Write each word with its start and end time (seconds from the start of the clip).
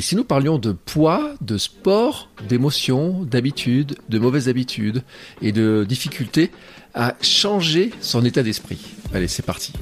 Et 0.00 0.02
si 0.02 0.16
nous 0.16 0.24
parlions 0.24 0.56
de 0.56 0.72
poids, 0.72 1.34
de 1.42 1.58
sport, 1.58 2.30
d'émotions, 2.48 3.22
d'habitudes, 3.22 3.98
de 4.08 4.18
mauvaises 4.18 4.48
habitudes 4.48 5.02
et 5.42 5.52
de 5.52 5.84
difficultés 5.86 6.52
à 6.94 7.16
changer 7.20 7.90
son 8.00 8.24
état 8.24 8.42
d'esprit 8.42 8.78
Allez, 9.12 9.28
c'est 9.28 9.44
parti. 9.44 9.74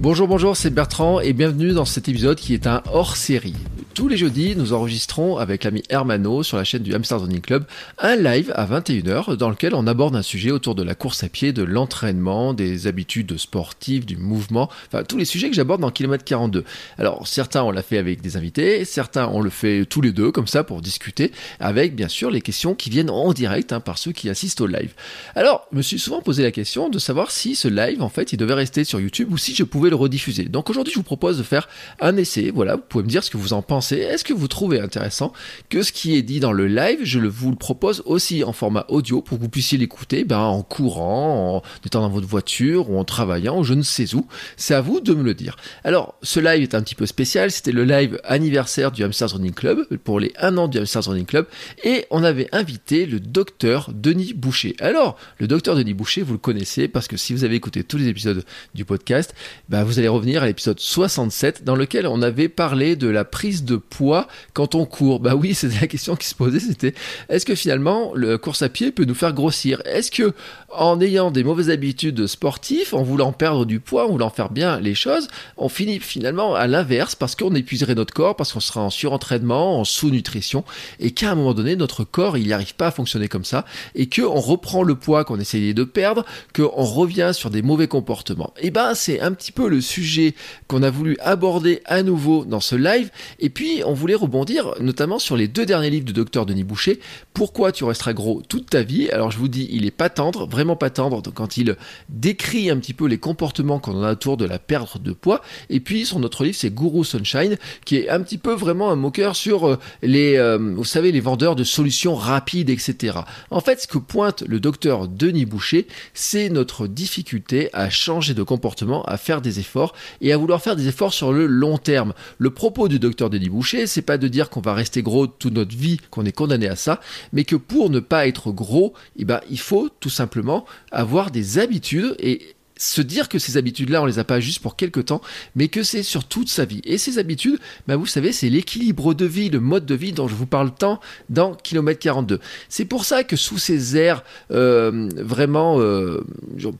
Bonjour, 0.00 0.26
bonjour, 0.26 0.56
c'est 0.56 0.70
Bertrand 0.70 1.20
et 1.20 1.34
bienvenue 1.34 1.70
dans 1.70 1.84
cet 1.84 2.08
épisode 2.08 2.36
qui 2.36 2.52
est 2.52 2.66
un 2.66 2.82
hors-série. 2.92 3.54
Tous 3.96 4.08
les 4.08 4.18
jeudis, 4.18 4.54
nous 4.56 4.74
enregistrons 4.74 5.38
avec 5.38 5.64
l'ami 5.64 5.82
Hermano 5.88 6.42
sur 6.42 6.58
la 6.58 6.64
chaîne 6.64 6.82
du 6.82 6.94
Hamster 6.94 7.18
Running 7.18 7.40
Club 7.40 7.64
un 7.96 8.14
live 8.14 8.52
à 8.54 8.66
21h 8.66 9.36
dans 9.36 9.48
lequel 9.48 9.74
on 9.74 9.86
aborde 9.86 10.14
un 10.14 10.20
sujet 10.20 10.50
autour 10.50 10.74
de 10.74 10.82
la 10.82 10.94
course 10.94 11.24
à 11.24 11.30
pied, 11.30 11.54
de 11.54 11.62
l'entraînement, 11.62 12.52
des 12.52 12.88
habitudes 12.88 13.38
sportives, 13.38 14.04
du 14.04 14.18
mouvement, 14.18 14.68
enfin 14.86 15.02
tous 15.02 15.16
les 15.16 15.24
sujets 15.24 15.48
que 15.48 15.56
j'aborde 15.56 15.80
dans 15.80 15.90
Kilomètre 15.90 16.24
42. 16.24 16.64
Alors 16.98 17.26
certains 17.26 17.62
on 17.62 17.70
l'a 17.70 17.82
fait 17.82 17.96
avec 17.96 18.20
des 18.20 18.36
invités, 18.36 18.84
certains 18.84 19.28
on 19.28 19.40
le 19.40 19.48
fait 19.48 19.86
tous 19.86 20.02
les 20.02 20.12
deux 20.12 20.30
comme 20.30 20.46
ça 20.46 20.62
pour 20.62 20.82
discuter 20.82 21.32
avec 21.58 21.96
bien 21.96 22.08
sûr 22.08 22.30
les 22.30 22.42
questions 22.42 22.74
qui 22.74 22.90
viennent 22.90 23.08
en 23.08 23.32
direct 23.32 23.72
hein, 23.72 23.80
par 23.80 23.96
ceux 23.96 24.12
qui 24.12 24.28
assistent 24.28 24.60
au 24.60 24.66
live. 24.66 24.92
Alors 25.34 25.66
je 25.72 25.78
me 25.78 25.82
suis 25.82 25.98
souvent 25.98 26.20
posé 26.20 26.42
la 26.42 26.50
question 26.50 26.90
de 26.90 26.98
savoir 26.98 27.30
si 27.30 27.54
ce 27.54 27.66
live 27.66 28.02
en 28.02 28.10
fait 28.10 28.34
il 28.34 28.36
devait 28.36 28.52
rester 28.52 28.84
sur 28.84 29.00
YouTube 29.00 29.32
ou 29.32 29.38
si 29.38 29.54
je 29.54 29.64
pouvais 29.64 29.88
le 29.88 29.96
rediffuser. 29.96 30.44
Donc 30.44 30.68
aujourd'hui 30.68 30.92
je 30.92 30.98
vous 30.98 31.02
propose 31.02 31.38
de 31.38 31.42
faire 31.42 31.66
un 31.98 32.18
essai, 32.18 32.52
voilà, 32.54 32.76
vous 32.76 32.84
pouvez 32.86 33.04
me 33.04 33.08
dire 33.08 33.24
ce 33.24 33.30
que 33.30 33.38
vous 33.38 33.54
en 33.54 33.62
pensez 33.62 33.85
est-ce 33.92 34.24
que 34.24 34.32
vous 34.32 34.48
trouvez 34.48 34.80
intéressant 34.80 35.32
que 35.68 35.82
ce 35.82 35.92
qui 35.92 36.16
est 36.16 36.22
dit 36.22 36.40
dans 36.40 36.52
le 36.52 36.66
live, 36.66 37.00
je 37.02 37.20
vous 37.20 37.50
le 37.50 37.56
propose 37.56 38.02
aussi 38.06 38.44
en 38.44 38.52
format 38.52 38.84
audio 38.88 39.22
pour 39.22 39.38
que 39.38 39.42
vous 39.42 39.48
puissiez 39.48 39.78
l'écouter 39.78 40.24
ben, 40.24 40.38
en 40.38 40.62
courant, 40.62 41.56
en 41.56 41.62
étant 41.84 42.00
dans 42.00 42.08
votre 42.08 42.26
voiture 42.26 42.90
ou 42.90 42.98
en 42.98 43.04
travaillant, 43.04 43.62
je 43.62 43.74
ne 43.74 43.82
sais 43.82 44.14
où. 44.14 44.26
C'est 44.56 44.74
à 44.74 44.80
vous 44.80 45.00
de 45.00 45.14
me 45.14 45.22
le 45.22 45.34
dire. 45.34 45.56
Alors, 45.84 46.14
ce 46.22 46.40
live 46.40 46.62
est 46.62 46.74
un 46.74 46.82
petit 46.82 46.94
peu 46.94 47.06
spécial. 47.06 47.50
C'était 47.50 47.72
le 47.72 47.84
live 47.84 48.20
anniversaire 48.24 48.92
du 48.92 49.04
Hamsters 49.04 49.32
Running 49.32 49.54
Club 49.54 49.86
pour 50.04 50.20
les 50.20 50.32
1 50.38 50.56
an 50.58 50.68
du 50.68 50.78
Hamsters 50.78 51.04
Running 51.04 51.26
Club 51.26 51.46
et 51.84 52.06
on 52.10 52.24
avait 52.24 52.48
invité 52.52 53.06
le 53.06 53.20
docteur 53.20 53.90
Denis 53.92 54.34
Boucher. 54.34 54.76
Alors, 54.80 55.16
le 55.38 55.46
docteur 55.46 55.76
Denis 55.76 55.94
Boucher, 55.94 56.22
vous 56.22 56.32
le 56.32 56.38
connaissez 56.38 56.88
parce 56.88 57.08
que 57.08 57.16
si 57.16 57.32
vous 57.32 57.44
avez 57.44 57.54
écouté 57.54 57.84
tous 57.84 57.98
les 57.98 58.08
épisodes 58.08 58.44
du 58.74 58.84
podcast, 58.84 59.34
ben, 59.68 59.84
vous 59.84 59.98
allez 59.98 60.08
revenir 60.08 60.42
à 60.42 60.46
l'épisode 60.46 60.80
67 60.80 61.64
dans 61.64 61.76
lequel 61.76 62.06
on 62.06 62.22
avait 62.22 62.48
parlé 62.48 62.96
de 62.96 63.08
la 63.08 63.24
prise 63.24 63.64
de 63.64 63.75
poids 63.78 64.26
quand 64.52 64.74
on 64.74 64.86
court. 64.86 65.20
Bah 65.20 65.34
oui, 65.34 65.54
c'était 65.54 65.80
la 65.80 65.86
question 65.86 66.16
qui 66.16 66.28
se 66.28 66.34
posait, 66.34 66.60
c'était 66.60 66.94
est-ce 67.28 67.46
que 67.46 67.54
finalement 67.54 68.12
le 68.14 68.38
course 68.38 68.62
à 68.62 68.68
pied 68.68 68.92
peut 68.92 69.04
nous 69.04 69.14
faire 69.14 69.32
grossir? 69.32 69.82
Est-ce 69.84 70.10
que 70.10 70.32
en 70.78 71.00
ayant 71.00 71.30
des 71.30 71.44
mauvaises 71.44 71.70
habitudes 71.70 72.26
sportives, 72.26 72.94
en 72.94 73.02
voulant 73.02 73.32
perdre 73.32 73.64
du 73.64 73.80
poids, 73.80 74.06
en 74.06 74.12
voulant 74.12 74.30
faire 74.30 74.50
bien 74.50 74.80
les 74.80 74.94
choses, 74.94 75.28
on 75.56 75.68
finit 75.68 76.00
finalement 76.00 76.54
à 76.54 76.66
l'inverse 76.66 77.14
parce 77.14 77.34
qu'on 77.34 77.54
épuiserait 77.54 77.94
notre 77.94 78.14
corps, 78.14 78.36
parce 78.36 78.52
qu'on 78.52 78.60
sera 78.60 78.82
en 78.82 78.90
surentraînement, 78.90 79.80
en 79.80 79.84
sous-nutrition, 79.84 80.64
et 81.00 81.10
qu'à 81.10 81.32
un 81.32 81.34
moment 81.34 81.54
donné, 81.54 81.76
notre 81.76 82.04
corps, 82.04 82.36
il 82.36 82.46
n'y 82.46 82.52
arrive 82.52 82.74
pas 82.74 82.88
à 82.88 82.90
fonctionner 82.90 83.28
comme 83.28 83.44
ça, 83.44 83.64
et 83.94 84.08
qu'on 84.08 84.40
reprend 84.40 84.82
le 84.82 84.94
poids 84.94 85.24
qu'on 85.24 85.38
essayait 85.38 85.74
de 85.74 85.84
perdre, 85.84 86.24
qu'on 86.54 86.84
revient 86.84 87.30
sur 87.32 87.50
des 87.50 87.62
mauvais 87.62 87.88
comportements. 87.88 88.52
Et 88.58 88.70
ben, 88.70 88.94
c'est 88.94 89.20
un 89.20 89.32
petit 89.32 89.52
peu 89.52 89.68
le 89.68 89.80
sujet 89.80 90.34
qu'on 90.68 90.82
a 90.82 90.90
voulu 90.90 91.16
aborder 91.20 91.80
à 91.84 92.02
nouveau 92.02 92.44
dans 92.44 92.60
ce 92.60 92.76
live, 92.76 93.10
et 93.38 93.50
puis 93.50 93.82
on 93.84 93.92
voulait 93.92 94.14
rebondir 94.14 94.74
notamment 94.80 95.18
sur 95.18 95.36
les 95.36 95.48
deux 95.48 95.66
derniers 95.66 95.90
livres 95.90 96.12
de 96.12 96.22
Dr 96.22 96.46
Denis 96.46 96.64
Boucher, 96.64 97.00
Pourquoi 97.34 97.70
tu 97.70 97.84
resteras 97.84 98.14
gros 98.14 98.42
toute 98.48 98.70
ta 98.70 98.82
vie? 98.82 99.10
Alors 99.10 99.30
je 99.30 99.38
vous 99.38 99.48
dis, 99.48 99.68
il 99.70 99.84
est 99.84 99.90
pas 99.90 100.08
tendre, 100.08 100.46
vraiment 100.46 100.65
pas 100.74 100.90
tendre 100.90 101.22
quand 101.32 101.56
il 101.56 101.76
décrit 102.08 102.70
un 102.70 102.78
petit 102.78 102.94
peu 102.94 103.06
les 103.06 103.18
comportements 103.18 103.78
qu'on 103.78 104.02
a 104.02 104.12
autour 104.12 104.36
de 104.36 104.44
la 104.44 104.58
perte 104.58 105.00
de 105.00 105.12
poids. 105.12 105.42
Et 105.70 105.78
puis 105.78 106.06
son 106.06 106.22
autre 106.24 106.42
livre, 106.42 106.56
c'est 106.58 106.74
Guru 106.74 107.04
Sunshine, 107.04 107.56
qui 107.84 107.96
est 107.96 108.08
un 108.08 108.20
petit 108.20 108.38
peu 108.38 108.54
vraiment 108.54 108.90
un 108.90 108.96
moqueur 108.96 109.36
sur 109.36 109.68
euh, 109.68 109.78
les, 110.02 110.36
euh, 110.36 110.58
vous 110.58 110.84
savez, 110.84 111.12
les 111.12 111.20
vendeurs 111.20 111.54
de 111.54 111.64
solutions 111.64 112.14
rapides, 112.14 112.70
etc. 112.70 113.18
En 113.50 113.60
fait, 113.60 113.82
ce 113.82 113.86
que 113.86 113.98
pointe 113.98 114.42
le 114.46 114.58
docteur 114.58 115.08
Denis 115.08 115.46
Boucher, 115.46 115.86
c'est 116.14 116.48
notre 116.48 116.86
difficulté 116.86 117.70
à 117.72 117.90
changer 117.90 118.34
de 118.34 118.42
comportement, 118.42 119.04
à 119.04 119.16
faire 119.16 119.42
des 119.42 119.60
efforts 119.60 119.94
et 120.20 120.32
à 120.32 120.36
vouloir 120.36 120.62
faire 120.62 120.76
des 120.76 120.88
efforts 120.88 121.12
sur 121.12 121.32
le 121.32 121.46
long 121.46 121.78
terme. 121.78 122.14
Le 122.38 122.50
propos 122.50 122.88
du 122.88 122.98
docteur 122.98 123.30
Denis 123.30 123.50
Boucher, 123.50 123.86
c'est 123.86 124.02
pas 124.02 124.18
de 124.18 124.28
dire 124.28 124.50
qu'on 124.50 124.60
va 124.60 124.74
rester 124.74 125.02
gros 125.02 125.26
toute 125.26 125.52
notre 125.52 125.76
vie, 125.76 125.98
qu'on 126.10 126.24
est 126.24 126.32
condamné 126.32 126.68
à 126.68 126.76
ça, 126.76 127.00
mais 127.32 127.44
que 127.44 127.56
pour 127.56 127.90
ne 127.90 128.00
pas 128.00 128.26
être 128.26 128.52
gros, 128.52 128.94
eh 129.16 129.24
ben, 129.24 129.40
il 129.50 129.58
faut 129.58 129.88
tout 130.00 130.10
simplement 130.10 130.45
avoir 130.90 131.30
des 131.30 131.58
habitudes 131.58 132.14
et 132.18 132.55
se 132.76 133.00
dire 133.00 133.28
que 133.28 133.38
ces 133.38 133.56
habitudes-là, 133.56 134.02
on 134.02 134.06
les 134.06 134.18
a 134.18 134.24
pas 134.24 134.40
juste 134.40 134.60
pour 134.60 134.76
quelques 134.76 135.06
temps, 135.06 135.20
mais 135.54 135.68
que 135.68 135.82
c'est 135.82 136.02
sur 136.02 136.24
toute 136.24 136.48
sa 136.48 136.64
vie. 136.64 136.80
Et 136.84 136.98
ces 136.98 137.18
habitudes, 137.18 137.58
bah 137.86 137.96
vous 137.96 138.06
savez, 138.06 138.32
c'est 138.32 138.48
l'équilibre 138.48 139.14
de 139.14 139.24
vie, 139.24 139.48
le 139.48 139.60
mode 139.60 139.86
de 139.86 139.94
vie 139.94 140.12
dont 140.12 140.28
je 140.28 140.34
vous 140.34 140.46
parle 140.46 140.74
tant 140.74 141.00
dans 141.30 141.54
Kilomètre 141.54 142.00
42. 142.00 142.40
C'est 142.68 142.84
pour 142.84 143.04
ça 143.04 143.24
que 143.24 143.36
sous 143.36 143.58
ces 143.58 143.96
airs 143.96 144.22
euh, 144.50 145.08
vraiment 145.16 145.80
euh, 145.80 146.24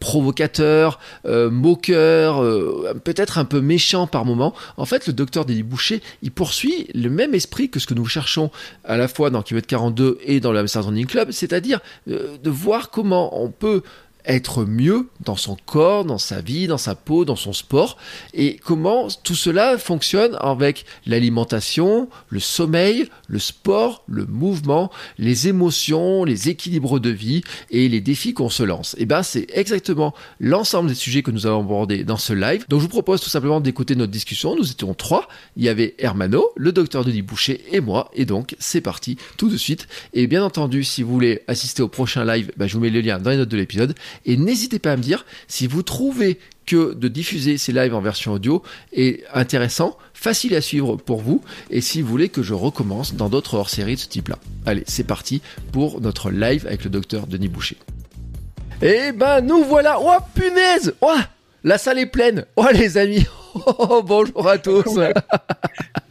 provocateurs, 0.00 0.98
euh, 1.26 1.50
moqueurs, 1.50 2.42
euh, 2.42 2.94
peut-être 3.04 3.38
un 3.38 3.44
peu 3.44 3.60
méchants 3.60 4.06
par 4.06 4.24
moment, 4.24 4.54
en 4.76 4.84
fait, 4.84 5.06
le 5.06 5.12
docteur 5.12 5.44
Denis 5.44 5.62
Boucher, 5.62 6.02
il 6.22 6.30
poursuit 6.30 6.88
le 6.94 7.10
même 7.10 7.34
esprit 7.34 7.70
que 7.70 7.80
ce 7.80 7.86
que 7.86 7.94
nous 7.94 8.06
cherchons 8.06 8.50
à 8.84 8.96
la 8.96 9.08
fois 9.08 9.30
dans 9.30 9.42
Kilomètre 9.42 9.68
42 9.68 10.18
et 10.24 10.40
dans 10.40 10.52
le 10.52 10.66
Running 10.66 11.06
Club, 11.06 11.30
c'est-à-dire 11.30 11.80
de 12.06 12.50
voir 12.50 12.90
comment 12.90 13.40
on 13.42 13.50
peut 13.50 13.82
être 14.26 14.64
mieux 14.64 15.08
dans 15.20 15.36
son 15.36 15.56
corps, 15.66 16.04
dans 16.04 16.18
sa 16.18 16.40
vie, 16.40 16.66
dans 16.66 16.78
sa 16.78 16.94
peau, 16.94 17.24
dans 17.24 17.36
son 17.36 17.52
sport, 17.52 17.96
et 18.34 18.56
comment 18.56 19.08
tout 19.22 19.34
cela 19.34 19.78
fonctionne 19.78 20.36
avec 20.40 20.84
l'alimentation, 21.06 22.08
le 22.28 22.40
sommeil, 22.40 23.08
le 23.28 23.38
sport, 23.38 24.04
le 24.08 24.26
mouvement, 24.26 24.90
les 25.18 25.48
émotions, 25.48 26.24
les 26.24 26.48
équilibres 26.48 27.00
de 27.00 27.10
vie 27.10 27.42
et 27.70 27.88
les 27.88 28.00
défis 28.00 28.34
qu'on 28.34 28.50
se 28.50 28.62
lance. 28.62 28.94
Et 28.98 29.06
ben 29.06 29.22
c'est 29.22 29.46
exactement 29.52 30.14
l'ensemble 30.40 30.88
des 30.88 30.94
sujets 30.94 31.22
que 31.22 31.30
nous 31.30 31.46
avons 31.46 31.60
abordés 31.60 32.04
dans 32.04 32.16
ce 32.16 32.32
live. 32.32 32.64
Donc 32.68 32.80
je 32.80 32.84
vous 32.84 32.90
propose 32.90 33.20
tout 33.20 33.30
simplement 33.30 33.60
d'écouter 33.60 33.94
notre 33.96 34.12
discussion. 34.12 34.56
Nous 34.56 34.70
étions 34.70 34.94
trois. 34.94 35.28
Il 35.56 35.64
y 35.64 35.68
avait 35.68 35.94
Hermano, 35.98 36.50
le 36.56 36.72
docteur 36.72 37.04
Denis 37.04 37.22
Boucher 37.22 37.64
et 37.72 37.80
moi. 37.80 38.10
Et 38.14 38.24
donc 38.24 38.56
c'est 38.58 38.80
parti 38.80 39.16
tout 39.36 39.48
de 39.48 39.56
suite. 39.56 39.86
Et 40.12 40.26
bien 40.26 40.44
entendu, 40.44 40.84
si 40.84 41.02
vous 41.02 41.12
voulez 41.12 41.42
assister 41.48 41.82
au 41.82 41.88
prochain 41.88 42.24
live, 42.24 42.52
ben, 42.56 42.66
je 42.66 42.74
vous 42.74 42.80
mets 42.80 42.90
le 42.90 43.00
lien 43.00 43.18
dans 43.18 43.30
les 43.30 43.36
notes 43.36 43.48
de 43.48 43.56
l'épisode. 43.56 43.94
Et 44.24 44.36
n'hésitez 44.36 44.78
pas 44.78 44.92
à 44.92 44.96
me 44.96 45.02
dire 45.02 45.26
si 45.48 45.66
vous 45.66 45.82
trouvez 45.82 46.38
que 46.66 46.94
de 46.94 47.08
diffuser 47.08 47.58
ces 47.58 47.72
lives 47.72 47.94
en 47.94 48.00
version 48.00 48.32
audio 48.32 48.62
est 48.92 49.22
intéressant, 49.32 49.96
facile 50.14 50.54
à 50.54 50.60
suivre 50.60 50.96
pour 50.96 51.20
vous, 51.20 51.42
et 51.70 51.80
si 51.80 52.02
vous 52.02 52.08
voulez 52.08 52.28
que 52.28 52.42
je 52.42 52.54
recommence 52.54 53.14
dans 53.14 53.28
d'autres 53.28 53.54
hors-séries 53.54 53.94
de 53.94 54.00
ce 54.00 54.08
type-là. 54.08 54.38
Allez, 54.66 54.82
c'est 54.86 55.04
parti 55.04 55.42
pour 55.72 56.00
notre 56.00 56.30
live 56.30 56.66
avec 56.66 56.84
le 56.84 56.90
docteur 56.90 57.26
Denis 57.26 57.48
Boucher. 57.48 57.76
Eh 58.82 59.12
ben, 59.12 59.40
nous 59.40 59.64
voilà 59.64 59.98
Oh, 60.00 60.18
punaise 60.34 60.94
Oh 61.00 61.14
La 61.64 61.78
salle 61.78 61.98
est 61.98 62.06
pleine 62.06 62.44
Oh, 62.56 62.66
les 62.72 62.98
amis 62.98 63.24
Oh, 63.78 64.02
bonjour 64.04 64.48
à 64.48 64.58
tous 64.58 64.98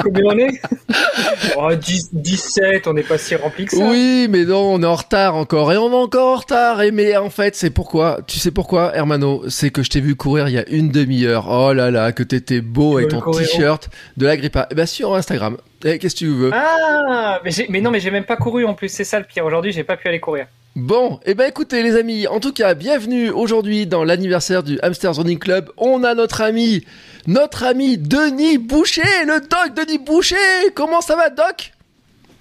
Combien 0.02 0.24
on 0.26 0.38
est 0.38 0.62
oh, 1.58 1.74
10, 1.74 2.10
17, 2.14 2.88
on 2.88 2.94
n'est 2.94 3.04
pas 3.04 3.18
si 3.18 3.36
rempli 3.36 3.66
que 3.66 3.76
ça. 3.76 3.84
Oui, 3.84 4.28
mais 4.30 4.46
non, 4.46 4.74
on 4.74 4.82
est 4.82 4.86
en 4.86 4.96
retard 4.96 5.36
encore, 5.36 5.72
et 5.72 5.78
on 5.78 5.92
est 5.92 5.96
encore 5.96 6.34
en 6.34 6.40
retard, 6.40 6.82
et 6.82 6.92
mais 6.92 7.16
en 7.18 7.30
fait, 7.30 7.56
c'est 7.56 7.70
pourquoi, 7.70 8.20
tu 8.28 8.40
sais 8.40 8.52
pourquoi, 8.52 8.96
Hermano 8.96 9.44
C'est 9.50 9.70
que 9.70 9.84
je 9.84 9.90
t'ai 9.90 10.02
vu 10.02 10.16
courir 10.16 10.48
il 10.48 10.54
y 10.54 10.58
a 10.58 10.68
une 10.70 10.90
demi-heure, 10.90 11.48
oh 11.50 11.74
là 11.74 11.92
là, 11.92 12.12
que 12.12 12.24
t'étais 12.24 12.62
beau 12.62 12.98
avec 12.98 13.10
ton 13.10 13.22
t-shirt 13.32 13.90
de 14.18 14.26
la 14.26 14.38
grippa. 14.38 14.68
Eh 14.72 14.76
ben, 14.76 14.86
sur 14.86 15.16
Instagram, 15.16 15.58
eh, 15.84 16.00
qu'est-ce 16.00 16.16
que 16.16 16.20
tu 16.20 16.28
veux? 16.28 16.52
Ah, 16.54 17.40
mais, 17.44 17.52
mais 17.70 17.82
non, 17.82 17.92
mais 17.92 18.00
j'ai 18.00 18.12
même 18.12 18.26
pas 18.26 18.38
couru 18.38 18.66
en 18.66 18.74
plus, 18.74 18.90
c'est 18.90 19.04
ça 19.04 19.20
le 19.20 19.26
pire, 19.26 19.46
aujourd'hui 19.46 19.72
j'ai 19.72 19.84
pas 19.84 19.98
pu 19.98 20.08
aller 20.08 20.20
courir. 20.20 20.48
Bon, 20.76 21.22
et 21.26 21.32
eh 21.32 21.34
ben 21.36 21.48
écoutez 21.48 21.82
les 21.84 21.96
amis, 21.96 22.28
en 22.28 22.42
tout 22.42 22.52
cas, 22.52 22.74
bienvenue 22.74 23.30
aujourd'hui 23.30 23.88
dans 23.88 24.04
l'anniversaire 24.04 24.62
du 24.62 24.78
Hamsters 24.82 25.16
Running 25.16 25.40
Club. 25.40 25.72
On 25.78 26.04
a 26.04 26.14
notre 26.14 26.42
ami, 26.42 26.84
notre 27.28 27.64
ami 27.64 27.98
Denis 27.98 28.58
Boucher, 28.58 29.02
le 29.26 29.40
doc 29.40 29.74
Denis 29.74 30.00
Boucher. 30.00 30.36
Comment 30.76 31.00
ça 31.00 31.16
va, 31.16 31.30
doc? 31.30 31.72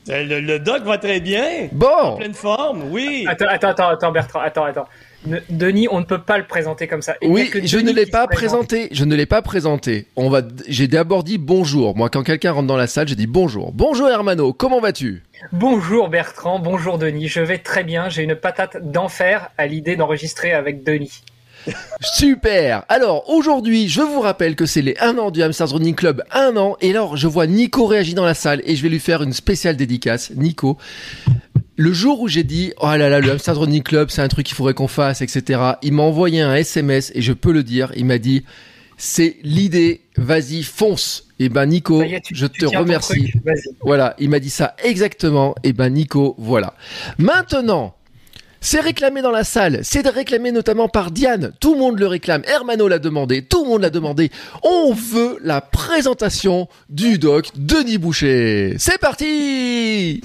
Le, 0.08 0.40
le, 0.40 0.58
doc 0.58 0.82
va 0.82 0.98
très 0.98 1.20
bien. 1.20 1.68
Bon. 1.70 1.86
En 1.86 2.16
pleine 2.16 2.34
forme, 2.34 2.90
oui. 2.90 3.24
Attends, 3.28 3.46
attends, 3.48 3.68
attends, 3.68 3.88
attends, 3.90 4.12
Bertrand, 4.12 4.40
attends, 4.40 4.64
attends. 4.64 4.88
Denis, 5.48 5.88
on 5.90 6.00
ne 6.00 6.04
peut 6.04 6.20
pas 6.20 6.38
le 6.38 6.46
présenter 6.46 6.86
comme 6.86 7.02
ça. 7.02 7.14
oui, 7.22 7.50
je 7.64 7.78
ne 7.78 7.92
l'ai 7.92 8.06
pas 8.06 8.26
présenté. 8.26 8.88
Je 8.92 9.04
ne 9.04 9.14
l'ai 9.14 9.26
pas 9.26 9.42
présenté. 9.42 10.06
On 10.16 10.28
va. 10.28 10.42
J'ai 10.68 10.88
d'abord 10.88 11.24
dit 11.24 11.38
bonjour. 11.38 11.96
Moi, 11.96 12.10
quand 12.10 12.22
quelqu'un 12.22 12.52
rentre 12.52 12.66
dans 12.66 12.76
la 12.76 12.86
salle, 12.86 13.08
je 13.08 13.14
dis 13.14 13.26
bonjour. 13.26 13.72
Bonjour 13.72 14.08
Hermano. 14.08 14.52
Comment 14.52 14.80
vas-tu? 14.80 15.22
Bonjour 15.52 16.08
Bertrand. 16.08 16.58
Bonjour 16.58 16.98
Denis. 16.98 17.28
Je 17.28 17.40
vais 17.40 17.58
très 17.58 17.84
bien. 17.84 18.08
J'ai 18.08 18.22
une 18.22 18.34
patate 18.34 18.90
d'enfer 18.90 19.50
à 19.56 19.66
l'idée 19.66 19.96
d'enregistrer 19.96 20.52
avec 20.52 20.84
Denis. 20.84 21.22
Super 22.00 22.84
Alors 22.88 23.30
aujourd'hui, 23.30 23.88
je 23.88 24.02
vous 24.02 24.20
rappelle 24.20 24.54
que 24.56 24.66
c'est 24.66 24.82
les 24.82 24.96
1 25.00 25.16
an 25.18 25.30
du 25.30 25.42
Hamsters 25.42 25.70
Running 25.70 25.94
Club, 25.94 26.22
1 26.30 26.56
an, 26.56 26.76
et 26.82 26.90
alors 26.90 27.16
je 27.16 27.26
vois 27.26 27.46
Nico 27.46 27.86
réagir 27.86 28.14
dans 28.14 28.24
la 28.24 28.34
salle 28.34 28.60
et 28.64 28.76
je 28.76 28.82
vais 28.82 28.90
lui 28.90 28.98
faire 29.00 29.22
une 29.22 29.32
spéciale 29.32 29.76
dédicace. 29.76 30.30
Nico, 30.34 30.76
le 31.76 31.92
jour 31.92 32.20
où 32.20 32.28
j'ai 32.28 32.44
dit 32.44 32.72
oh 32.80 32.86
là 32.86 33.08
là 33.08 33.20
le 33.20 33.32
Hamsters 33.32 33.58
Running 33.58 33.82
Club 33.82 34.10
c'est 34.10 34.22
un 34.22 34.28
truc 34.28 34.46
qu'il 34.46 34.54
faudrait 34.54 34.74
qu'on 34.74 34.88
fasse 34.88 35.22
etc 35.22 35.60
il 35.82 35.92
m'a 35.92 36.02
envoyé 36.02 36.40
un 36.40 36.54
SMS 36.54 37.10
et 37.14 37.22
je 37.22 37.32
peux 37.32 37.52
le 37.52 37.62
dire 37.62 37.92
il 37.96 38.04
m'a 38.04 38.18
dit 38.18 38.44
c'est 38.96 39.36
l'idée 39.42 40.02
vas-y 40.16 40.62
fonce. 40.62 41.28
Et 41.40 41.46
eh 41.46 41.48
ben 41.48 41.66
Nico 41.66 42.02
je 42.30 42.46
te 42.46 42.64
remercie. 42.64 43.32
voilà 43.82 44.14
il 44.18 44.30
m'a 44.30 44.38
dit 44.38 44.50
ça 44.50 44.76
exactement 44.84 45.54
et 45.64 45.72
ben 45.72 45.90
Nico 45.90 46.34
voilà. 46.38 46.74
Maintenant 47.18 47.94
c'est 48.60 48.80
réclamé 48.80 49.20
dans 49.20 49.30
la 49.30 49.44
salle, 49.44 49.80
c'est 49.82 50.08
réclamé 50.08 50.50
notamment 50.50 50.88
par 50.88 51.10
Diane, 51.10 51.52
tout 51.60 51.74
le 51.74 51.80
monde 51.80 51.98
le 51.98 52.06
réclame, 52.06 52.40
Hermano 52.46 52.88
l'a 52.88 52.98
demandé, 52.98 53.42
tout 53.42 53.62
le 53.64 53.68
monde 53.68 53.82
l'a 53.82 53.90
demandé. 53.90 54.30
On 54.62 54.94
veut 54.94 55.36
la 55.42 55.60
présentation 55.60 56.66
du 56.88 57.18
doc 57.18 57.48
Denis 57.56 57.98
Boucher. 57.98 58.76
C'est 58.78 58.96
parti 58.96 60.22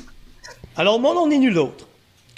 alors 0.79 0.99
mon 0.99 1.13
nom 1.13 1.27
n'est 1.27 1.37
nul 1.37 1.59
autre 1.59 1.87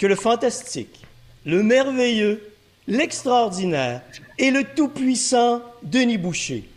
que 0.00 0.06
le 0.08 0.16
fantastique, 0.16 1.00
le 1.46 1.62
merveilleux, 1.62 2.52
l'extraordinaire 2.88 4.02
et 4.36 4.50
le 4.50 4.64
tout-puissant 4.64 5.62
Denis 5.84 6.18
Boucher. 6.18 6.68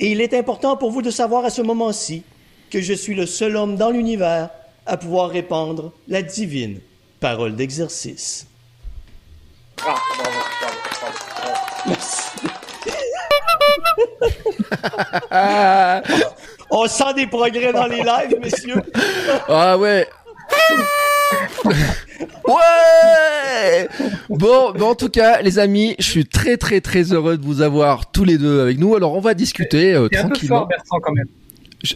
Et 0.00 0.10
il 0.10 0.20
est 0.20 0.34
important 0.34 0.76
pour 0.76 0.90
vous 0.90 1.00
de 1.00 1.12
savoir 1.12 1.44
à 1.44 1.50
ce 1.50 1.62
moment-ci 1.62 2.24
que 2.72 2.80
je 2.80 2.92
suis 2.92 3.14
le 3.14 3.26
seul 3.26 3.56
homme 3.56 3.76
dans 3.76 3.90
l'univers 3.90 4.50
à 4.84 4.96
pouvoir 4.96 5.30
répandre 5.30 5.92
la 6.08 6.22
divine 6.22 6.80
parole 7.20 7.54
d'exercice. 7.54 8.48
On 16.68 16.88
sent 16.88 17.14
des 17.14 17.28
progrès 17.28 17.72
dans 17.72 17.86
les 17.86 18.02
lives, 18.02 18.40
messieurs. 18.40 18.82
Ah 19.46 19.78
ouais, 19.78 20.08
ouais 22.48 23.88
Bon, 24.28 24.72
en 24.80 24.94
tout 24.94 25.08
cas, 25.08 25.42
les 25.42 25.58
amis, 25.58 25.94
je 25.98 26.04
suis 26.04 26.26
très 26.26 26.56
très 26.56 26.80
très 26.80 27.12
heureux 27.12 27.36
de 27.36 27.44
vous 27.44 27.60
avoir 27.60 28.10
tous 28.10 28.24
les 28.24 28.38
deux 28.38 28.60
avec 28.60 28.78
nous. 28.78 28.94
Alors, 28.94 29.14
on 29.14 29.20
va 29.20 29.34
discuter 29.34 29.94
euh, 29.94 30.08
tranquillement. 30.08 30.64
Un 30.64 30.66
peu 30.66 30.66
fort, 30.66 30.68
Bertrand, 30.68 31.00
quand 31.00 31.12
même. 31.12 31.28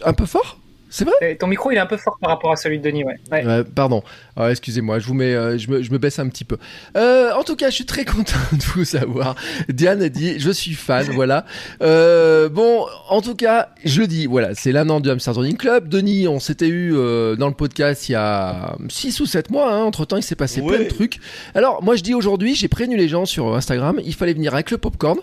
Un 0.03 0.13
peu 0.13 0.25
fort? 0.25 0.59
C'est 0.89 1.05
vrai 1.05 1.35
Ton 1.35 1.47
micro, 1.47 1.71
il 1.71 1.75
est 1.75 1.79
un 1.79 1.85
peu 1.85 1.97
fort 1.97 2.17
par 2.19 2.29
rapport 2.29 2.51
à 2.51 2.55
celui 2.55 2.79
de 2.79 2.83
Denis, 2.83 3.03
ouais. 3.03 3.63
pardon. 3.75 4.03
Excusez-moi, 4.37 4.99
je 4.99 5.07
vous 5.07 5.13
mets, 5.13 5.33
euh, 5.33 5.57
je, 5.57 5.69
me, 5.69 5.81
je, 5.81 5.91
me, 5.91 5.97
baisse 5.97 6.19
un 6.19 6.27
petit 6.29 6.43
peu. 6.43 6.57
Euh, 6.95 7.31
en 7.33 7.43
tout 7.43 7.55
cas, 7.55 7.69
je 7.69 7.75
suis 7.75 7.85
très 7.85 8.05
content 8.17 8.37
de 8.51 8.63
vous 8.75 8.95
avoir. 8.95 9.35
Diane 9.69 10.01
a 10.01 10.09
dit, 10.09 10.39
je 10.39 10.51
suis 10.51 10.73
fan, 10.73 11.07
voilà. 11.11 11.45
Euh, 11.81 12.49
bon, 12.49 12.85
en 13.09 13.21
tout 13.21 13.35
cas, 13.35 13.69
je 13.83 14.01
le 14.01 14.07
dis, 14.07 14.25
voilà, 14.27 14.53
c'est 14.53 14.71
l'un 14.71 14.89
an 14.89 14.99
du 14.99 15.09
Hamster 15.09 15.33
Running 15.33 15.57
Club. 15.57 15.89
Denis, 15.89 16.27
on 16.27 16.39
s'était 16.39 16.67
eu 16.67 16.95
euh, 16.95 17.35
dans 17.35 17.47
le 17.47 17.53
podcast 17.53 18.09
il 18.09 18.13
y 18.13 18.15
a 18.15 18.75
6 18.89 19.19
ou 19.21 19.25
7 19.25 19.49
mois. 19.49 19.73
Hein. 19.73 19.83
Entre 19.83 20.05
temps, 20.05 20.17
il 20.17 20.23
s'est 20.23 20.35
passé 20.35 20.61
plein 20.61 20.79
de 20.79 20.89
trucs. 20.89 21.19
Alors, 21.55 21.83
moi, 21.83 21.95
je 21.95 22.03
dis 22.03 22.13
aujourd'hui, 22.13 22.55
j'ai 22.55 22.67
prévenu 22.67 22.97
les 22.97 23.07
gens 23.07 23.25
sur 23.25 23.55
Instagram, 23.55 23.99
il 24.03 24.13
fallait 24.13 24.33
venir 24.33 24.53
avec 24.53 24.71
le 24.71 24.77
popcorn 24.77 25.17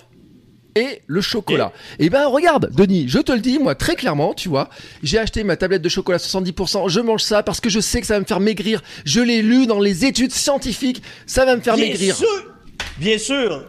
et 0.75 1.03
le 1.06 1.21
chocolat. 1.21 1.73
Et, 1.99 2.06
eh 2.06 2.11
ben 2.11 2.26
regarde, 2.26 2.71
Denis, 2.75 3.06
je 3.09 3.19
te 3.19 3.32
le 3.32 3.41
dis 3.41 3.59
moi 3.59 3.75
très 3.75 3.97
clairement, 3.97 4.35
tu 4.35 4.49
vois, 4.49 4.69
j'ai 5.03 5.19
acheté 5.19 5.44
ma 5.44 5.56
tablette 5.56 5.82
de 5.82 5.88
chocolat 5.88 6.19
70%, 6.19 6.88
je 6.88 7.00
mange 7.00 7.23
ça 7.23 7.43
parce 7.43 7.61
que 7.61 7.69
je 7.69 7.81
sais 7.81 8.00
que 8.00 8.06
ça 8.06 8.15
va 8.15 8.21
me 8.21 8.25
faire 8.25 8.41
maigrir. 8.41 8.82
Je 9.05 9.21
l'ai 9.21 9.43
lu 9.43 9.67
dans 9.67 9.81
les 9.81 10.05
études 10.05 10.32
scientifiques, 10.32 11.03
ça 11.26 11.44
va 11.44 11.56
me 11.56 11.61
faire 11.61 11.76
Bien 11.76 11.87
maigrir. 11.87 12.17
Sûr. 12.17 12.55
Bien 12.99 13.19
sûr. 13.19 13.65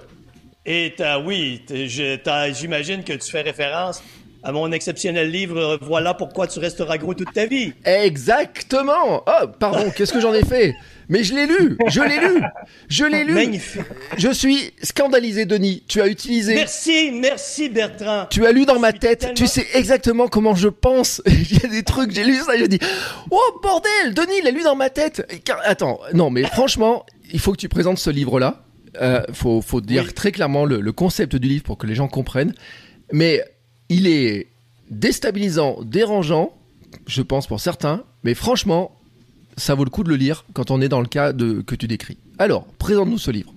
Et 0.66 0.96
oui, 1.26 1.62
j'imagine 1.70 3.04
que 3.04 3.14
tu 3.14 3.32
fais 3.32 3.42
référence 3.42 4.02
à 4.44 4.52
mon 4.52 4.72
exceptionnel 4.72 5.30
livre 5.30 5.78
Voilà 5.82 6.14
pourquoi 6.14 6.48
tu 6.48 6.60
resteras 6.60 6.98
gros 6.98 7.14
toute 7.14 7.34
ta 7.34 7.46
vie. 7.46 7.74
Exactement. 7.84 9.24
Oh, 9.28 9.48
pardon, 9.60 9.92
qu'est-ce 9.96 10.14
que 10.14 10.22
j'en 10.22 10.34
ai 10.34 10.44
fait? 10.44 10.76
Mais 11.10 11.24
je 11.24 11.34
l'ai 11.34 11.46
lu, 11.46 11.78
je 11.88 12.02
l'ai 12.02 12.20
lu, 12.20 12.42
je 12.90 13.06
l'ai 13.06 13.24
lu. 13.24 13.34
Magnifique. 13.34 13.82
Je 14.18 14.32
suis 14.32 14.74
scandalisé, 14.82 15.46
Denis. 15.46 15.84
Tu 15.88 16.02
as 16.02 16.08
utilisé. 16.08 16.56
Merci, 16.56 17.12
merci 17.12 17.70
Bertrand. 17.70 18.26
Tu 18.30 18.46
as 18.46 18.52
lu 18.52 18.66
dans 18.66 18.80
ma 18.80 18.94
tête. 18.94 19.34
Tu 19.36 19.48
sais 19.48 19.66
exactement 19.74 20.28
comment 20.28 20.56
je 20.56 20.68
pense. 20.70 21.22
Il 21.28 21.58
y 21.62 21.66
a 21.66 21.70
des 21.70 21.84
trucs, 21.84 22.12
j'ai 22.12 22.24
lu 22.24 22.36
ça, 22.38 22.58
je 22.58 22.66
dis, 22.66 22.80
oh 23.32 23.60
bordel, 23.62 24.14
Denis, 24.14 24.40
il 24.42 24.48
a 24.48 24.52
lu 24.52 24.64
dans 24.64 24.76
ma 24.76 24.90
tête. 24.90 25.26
Attends, 25.64 26.00
non, 26.14 26.30
mais 26.30 26.44
franchement, 26.44 27.06
il 27.32 27.40
faut 27.40 27.52
que 27.52 27.58
tu 27.58 27.70
présentes 27.70 27.98
ce 28.00 28.10
livre-là. 28.10 28.64
Euh, 29.02 29.22
faut, 29.34 29.62
faut 29.62 29.82
dire 29.82 30.14
très 30.14 30.32
clairement 30.32 30.64
le, 30.66 30.80
le 30.80 30.92
concept 30.94 31.36
du 31.36 31.48
livre 31.48 31.64
pour 31.64 31.78
que 31.78 31.86
les 31.86 31.96
gens 31.96 32.08
comprennent. 32.08 32.54
Mais 33.12 33.44
il 33.90 34.08
est 34.08 34.48
déstabilisant, 34.90 35.80
dérangeant, 35.84 36.54
je 37.08 37.22
pense 37.22 37.48
pour 37.48 37.60
certains. 37.60 38.04
Mais 38.24 38.34
franchement, 38.34 38.92
ça 39.58 39.76
vaut 39.76 39.84
le 39.84 39.90
coup 39.90 40.04
de 40.04 40.10
le 40.10 40.16
lire 40.16 40.46
quand 40.54 40.72
on 40.72 40.82
est 40.82 40.90
dans 40.90 41.02
le 41.02 41.08
cas 41.08 41.34
de, 41.34 41.62
que 41.62 41.76
tu 41.76 41.88
décris. 41.88 42.18
Alors, 42.40 42.66
présente-nous 42.80 43.18
ce 43.18 43.32
livre. 43.32 43.54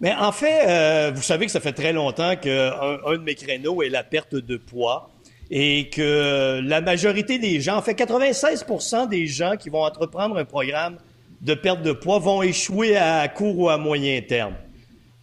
Mais 0.00 0.14
en 0.14 0.32
fait, 0.32 0.66
euh, 0.66 1.12
vous 1.14 1.22
savez 1.22 1.46
que 1.46 1.52
ça 1.52 1.60
fait 1.60 1.72
très 1.72 1.92
longtemps 1.92 2.34
qu'un 2.36 2.72
un 3.06 3.12
de 3.12 3.22
mes 3.22 3.34
créneaux 3.34 3.82
est 3.82 3.90
la 3.90 4.02
perte 4.02 4.34
de 4.34 4.56
poids 4.56 5.10
et 5.50 5.90
que 5.90 6.60
la 6.62 6.80
majorité 6.80 7.38
des 7.38 7.60
gens, 7.60 7.76
en 7.76 7.82
fait 7.82 7.94
96 7.94 8.64
des 9.10 9.26
gens 9.26 9.56
qui 9.58 9.68
vont 9.68 9.82
entreprendre 9.82 10.38
un 10.38 10.44
programme 10.44 10.96
de 11.42 11.54
perte 11.54 11.82
de 11.82 11.92
poids 11.92 12.18
vont 12.18 12.42
échouer 12.42 12.96
à 12.96 13.26
court 13.28 13.58
ou 13.58 13.68
à 13.68 13.76
moyen 13.76 14.20
terme. 14.22 14.54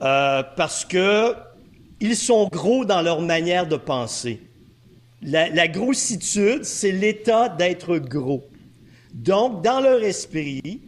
Euh, 0.01 0.43
parce 0.55 0.85
que 0.85 1.33
ils 1.99 2.15
sont 2.15 2.47
gros 2.49 2.85
dans 2.85 3.01
leur 3.01 3.21
manière 3.21 3.67
de 3.67 3.77
penser. 3.77 4.41
La, 5.23 5.49
la 5.49 5.67
grossitude, 5.67 6.63
c'est 6.63 6.91
l'état 6.91 7.49
d'être 7.49 7.97
gros. 7.97 8.47
Donc, 9.17 9.63
dans 9.63 9.81
leur 9.81 10.03
esprit, 10.03 10.79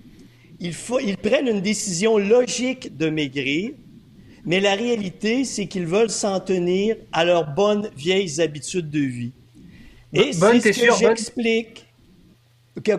il 0.59 0.73
faut, 0.73 0.99
ils 0.99 1.17
prennent 1.17 1.47
une 1.47 1.61
décision 1.61 2.19
logique 2.19 2.95
de 2.95 3.09
maigrir, 3.09 3.71
mais 4.45 4.59
la 4.59 4.75
réalité, 4.75 5.45
c'est 5.45 5.65
qu'ils 5.65 5.87
veulent 5.87 6.11
s'en 6.11 6.39
tenir 6.39 6.95
à 7.11 7.25
leurs 7.25 7.53
bonnes 7.55 7.89
vieilles 7.97 8.39
habitudes 8.39 8.89
de 8.89 8.99
vie. 8.99 9.31
Et 10.13 10.31
c'est 10.31 10.73
ce 10.73 10.79
que 10.79 10.99
j'explique. 10.99 11.87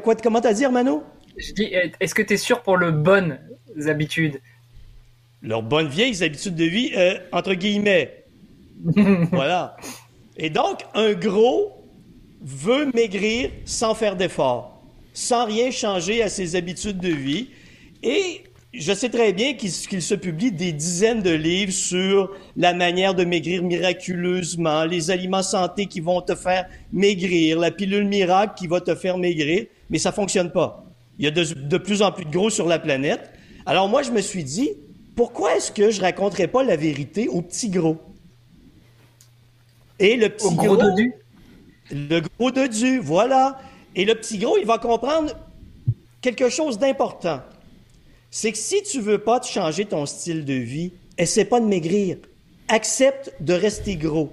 Quoi, 0.02 0.16
comment 0.16 0.40
t'as 0.40 0.52
dit, 0.52 0.66
Mano? 0.66 1.04
Je 1.36 1.52
dis, 1.52 1.72
est-ce 2.00 2.14
que 2.14 2.22
tu 2.22 2.34
es 2.34 2.36
sûr 2.36 2.62
pour 2.62 2.76
le 2.76 2.90
bonnes 2.90 3.38
habitudes? 3.86 4.40
Leurs 5.42 5.62
bonnes 5.62 5.88
vieilles 5.88 6.22
habitudes 6.24 6.56
de 6.56 6.64
vie, 6.64 6.90
euh, 6.96 7.18
entre 7.30 7.54
guillemets. 7.54 8.24
voilà. 9.32 9.76
Et 10.36 10.50
donc, 10.50 10.80
un 10.94 11.12
gros 11.12 11.86
veut 12.42 12.90
maigrir 12.94 13.50
sans 13.64 13.94
faire 13.94 14.16
d'effort 14.16 14.69
sans 15.12 15.46
rien 15.46 15.70
changer 15.70 16.22
à 16.22 16.28
ses 16.28 16.56
habitudes 16.56 16.98
de 16.98 17.08
vie. 17.08 17.48
Et 18.02 18.42
je 18.72 18.92
sais 18.92 19.08
très 19.08 19.32
bien 19.32 19.54
qu'il 19.54 19.72
se 19.72 20.14
publie 20.14 20.52
des 20.52 20.72
dizaines 20.72 21.22
de 21.22 21.30
livres 21.30 21.72
sur 21.72 22.30
la 22.56 22.72
manière 22.72 23.14
de 23.14 23.24
maigrir 23.24 23.62
miraculeusement, 23.62 24.84
les 24.84 25.10
aliments 25.10 25.42
santé 25.42 25.86
qui 25.86 26.00
vont 26.00 26.20
te 26.20 26.34
faire 26.34 26.66
maigrir, 26.92 27.58
la 27.58 27.72
pilule 27.72 28.06
miracle 28.06 28.54
qui 28.56 28.68
va 28.68 28.80
te 28.80 28.94
faire 28.94 29.18
maigrir, 29.18 29.66
mais 29.90 29.98
ça 29.98 30.12
fonctionne 30.12 30.52
pas. 30.52 30.84
Il 31.18 31.24
y 31.24 31.28
a 31.28 31.30
de, 31.32 31.78
plus 31.78 32.00
en 32.00 32.12
plus 32.12 32.24
de 32.24 32.30
gros 32.30 32.48
sur 32.48 32.66
la 32.66 32.78
planète. 32.78 33.30
Alors 33.66 33.88
moi, 33.88 34.02
je 34.02 34.12
me 34.12 34.20
suis 34.20 34.44
dit, 34.44 34.70
pourquoi 35.16 35.56
est-ce 35.56 35.72
que 35.72 35.90
je 35.90 36.00
raconterais 36.00 36.46
pas 36.46 36.62
la 36.62 36.76
vérité 36.76 37.28
au 37.28 37.42
petit 37.42 37.68
gros? 37.68 37.98
Et 39.98 40.16
le 40.16 40.28
petit 40.30 40.54
gros, 40.54 40.76
gros 40.76 40.76
de 40.76 41.10
Le 41.90 42.20
gros 42.20 42.50
de 42.52 42.66
Dieu, 42.66 43.00
voilà. 43.02 43.58
Et 43.96 44.04
le 44.04 44.14
petit 44.14 44.38
gros, 44.38 44.56
il 44.58 44.66
va 44.66 44.78
comprendre 44.78 45.32
quelque 46.20 46.48
chose 46.48 46.78
d'important. 46.78 47.40
C'est 48.30 48.52
que 48.52 48.58
si 48.58 48.82
tu 48.82 49.00
veux 49.00 49.18
pas 49.18 49.40
te 49.40 49.46
changer 49.46 49.84
ton 49.84 50.06
style 50.06 50.44
de 50.44 50.54
vie, 50.54 50.92
essaie 51.18 51.44
pas 51.44 51.60
de 51.60 51.66
maigrir. 51.66 52.18
Accepte 52.68 53.34
de 53.40 53.52
rester 53.54 53.96
gros. 53.96 54.32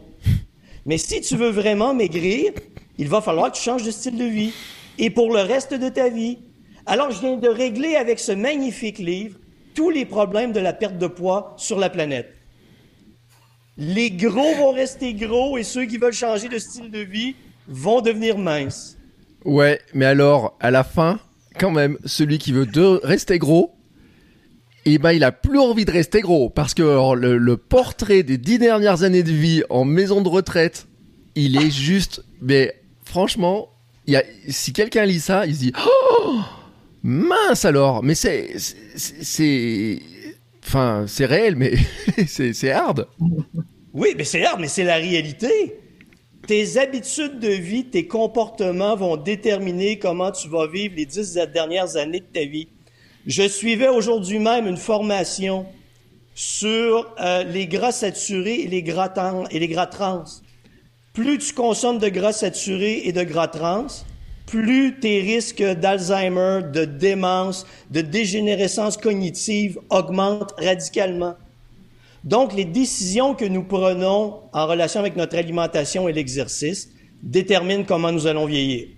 Mais 0.85 0.97
si 0.97 1.21
tu 1.21 1.35
veux 1.35 1.49
vraiment 1.49 1.93
maigrir, 1.93 2.53
il 2.97 3.09
va 3.09 3.21
falloir 3.21 3.51
que 3.51 3.57
tu 3.57 3.63
changes 3.63 3.83
de 3.83 3.91
style 3.91 4.17
de 4.17 4.25
vie. 4.25 4.53
Et 4.99 5.09
pour 5.09 5.33
le 5.33 5.41
reste 5.41 5.73
de 5.73 5.89
ta 5.89 6.09
vie. 6.09 6.39
Alors, 6.85 7.11
je 7.11 7.19
viens 7.19 7.37
de 7.37 7.49
régler 7.49 7.95
avec 7.95 8.19
ce 8.19 8.31
magnifique 8.31 8.99
livre 8.99 9.37
tous 9.73 9.89
les 9.89 10.05
problèmes 10.05 10.53
de 10.53 10.59
la 10.59 10.73
perte 10.73 10.97
de 10.97 11.07
poids 11.07 11.53
sur 11.57 11.77
la 11.77 11.89
planète. 11.89 12.33
Les 13.77 14.09
gros 14.09 14.55
vont 14.55 14.71
rester 14.71 15.13
gros 15.13 15.57
et 15.57 15.63
ceux 15.63 15.85
qui 15.85 15.97
veulent 15.97 16.13
changer 16.13 16.49
de 16.49 16.57
style 16.57 16.89
de 16.89 16.99
vie 16.99 17.35
vont 17.67 18.01
devenir 18.01 18.37
minces. 18.39 18.96
Ouais, 19.47 19.79
mais 19.93 20.03
alors, 20.03 20.57
à 20.59 20.71
la 20.71 20.83
fin, 20.83 21.21
quand 21.57 21.71
même, 21.71 21.97
celui 22.03 22.37
qui 22.37 22.51
veut 22.51 22.67
rester 23.01 23.39
gros, 23.39 23.73
et 24.83 24.97
ben 24.97 25.13
il 25.13 25.23
a 25.23 25.31
plus 25.31 25.57
envie 25.57 25.85
de 25.85 25.91
rester 25.91 26.19
gros 26.19 26.49
parce 26.49 26.73
que 26.73 27.15
le, 27.15 27.57
portrait 27.57 28.23
des 28.23 28.37
dix 28.37 28.59
dernières 28.59 29.03
années 29.03 29.23
de 29.23 29.31
vie 29.31 29.63
en 29.69 29.85
maison 29.85 30.21
de 30.21 30.27
retraite, 30.27 30.87
il 31.35 31.55
est 31.61 31.71
juste, 31.71 32.25
mais 32.41 32.75
franchement, 33.05 33.69
si 34.49 34.73
quelqu'un 34.73 35.05
lit 35.05 35.21
ça, 35.21 35.45
il 35.45 35.55
se 35.55 35.59
dit, 35.59 35.73
oh, 35.85 36.39
mince 37.01 37.63
alors, 37.63 38.03
mais 38.03 38.15
c'est, 38.15 38.53
c'est, 38.57 40.01
enfin, 40.61 41.05
c'est 41.07 41.25
réel, 41.25 41.55
mais 41.55 41.73
c'est 42.27 42.71
hard. 42.71 43.07
Oui, 43.93 44.09
mais 44.17 44.25
c'est 44.25 44.43
hard, 44.45 44.59
mais 44.59 44.67
c'est 44.67 44.83
la 44.83 44.97
réalité. 44.97 45.79
Tes 46.47 46.77
habitudes 46.77 47.39
de 47.39 47.49
vie, 47.49 47.83
tes 47.83 48.07
comportements 48.07 48.95
vont 48.95 49.17
déterminer 49.17 49.99
comment 49.99 50.31
tu 50.31 50.47
vas 50.47 50.65
vivre 50.65 50.95
les 50.95 51.05
dix 51.05 51.33
dernières 51.53 51.97
années 51.97 52.21
de 52.21 52.25
ta 52.25 52.45
vie. 52.45 52.69
Je 53.25 53.45
suivais 53.45 53.89
aujourd'hui 53.89 54.39
même 54.39 54.65
une 54.65 54.77
formation 54.77 55.65
sur 56.35 57.13
euh, 57.19 57.43
les 57.43 57.67
gras 57.67 57.91
saturés 57.91 58.61
et 58.61 58.67
les 58.67 58.81
gras, 58.81 59.13
et 59.51 59.59
les 59.59 59.67
gras 59.67 59.87
trans. 59.87 60.23
Plus 61.11 61.37
tu 61.37 61.53
consommes 61.53 61.99
de 61.99 62.07
gras 62.07 62.31
saturés 62.31 63.01
et 63.03 63.11
de 63.11 63.23
gras 63.23 63.49
trans, 63.49 63.87
plus 64.45 65.01
tes 65.01 65.19
risques 65.19 65.61
d'Alzheimer, 65.61 66.61
de 66.71 66.85
démence, 66.85 67.67
de 67.91 67.99
dégénérescence 67.99 68.95
cognitive 68.95 69.79
augmentent 69.89 70.53
radicalement. 70.57 71.35
Donc, 72.27 72.53
les 72.53 72.65
décisions 72.65 73.35
que 73.35 73.45
nous 73.45 73.63
prenons 73.63 74.41
en 74.51 74.67
relation 74.67 74.99
avec 74.99 75.15
notre 75.15 75.37
alimentation 75.37 76.09
et 76.09 76.11
l'exercice 76.11 76.89
déterminent 77.23 77.85
comment 77.87 78.11
nous 78.11 78.27
allons 78.27 78.45
vieillir. 78.45 78.89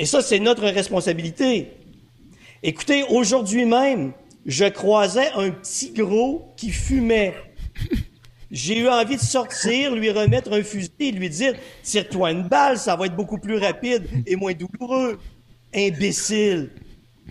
Et 0.00 0.04
ça, 0.04 0.20
c'est 0.20 0.40
notre 0.40 0.64
responsabilité. 0.64 1.74
Écoutez, 2.64 3.04
aujourd'hui 3.08 3.66
même, 3.66 4.14
je 4.46 4.64
croisais 4.64 5.30
un 5.36 5.50
petit 5.52 5.92
gros 5.92 6.52
qui 6.56 6.70
fumait. 6.70 7.34
J'ai 8.50 8.78
eu 8.80 8.88
envie 8.88 9.14
de 9.14 9.20
sortir, 9.20 9.94
lui 9.94 10.10
remettre 10.10 10.52
un 10.52 10.64
fusil 10.64 10.90
et 10.98 11.12
lui 11.12 11.30
dire 11.30 11.54
Tire-toi 11.84 12.32
une 12.32 12.48
balle, 12.48 12.78
ça 12.78 12.96
va 12.96 13.06
être 13.06 13.14
beaucoup 13.14 13.38
plus 13.38 13.58
rapide 13.58 14.08
et 14.26 14.34
moins 14.34 14.54
douloureux. 14.54 15.20
Imbécile. 15.72 16.70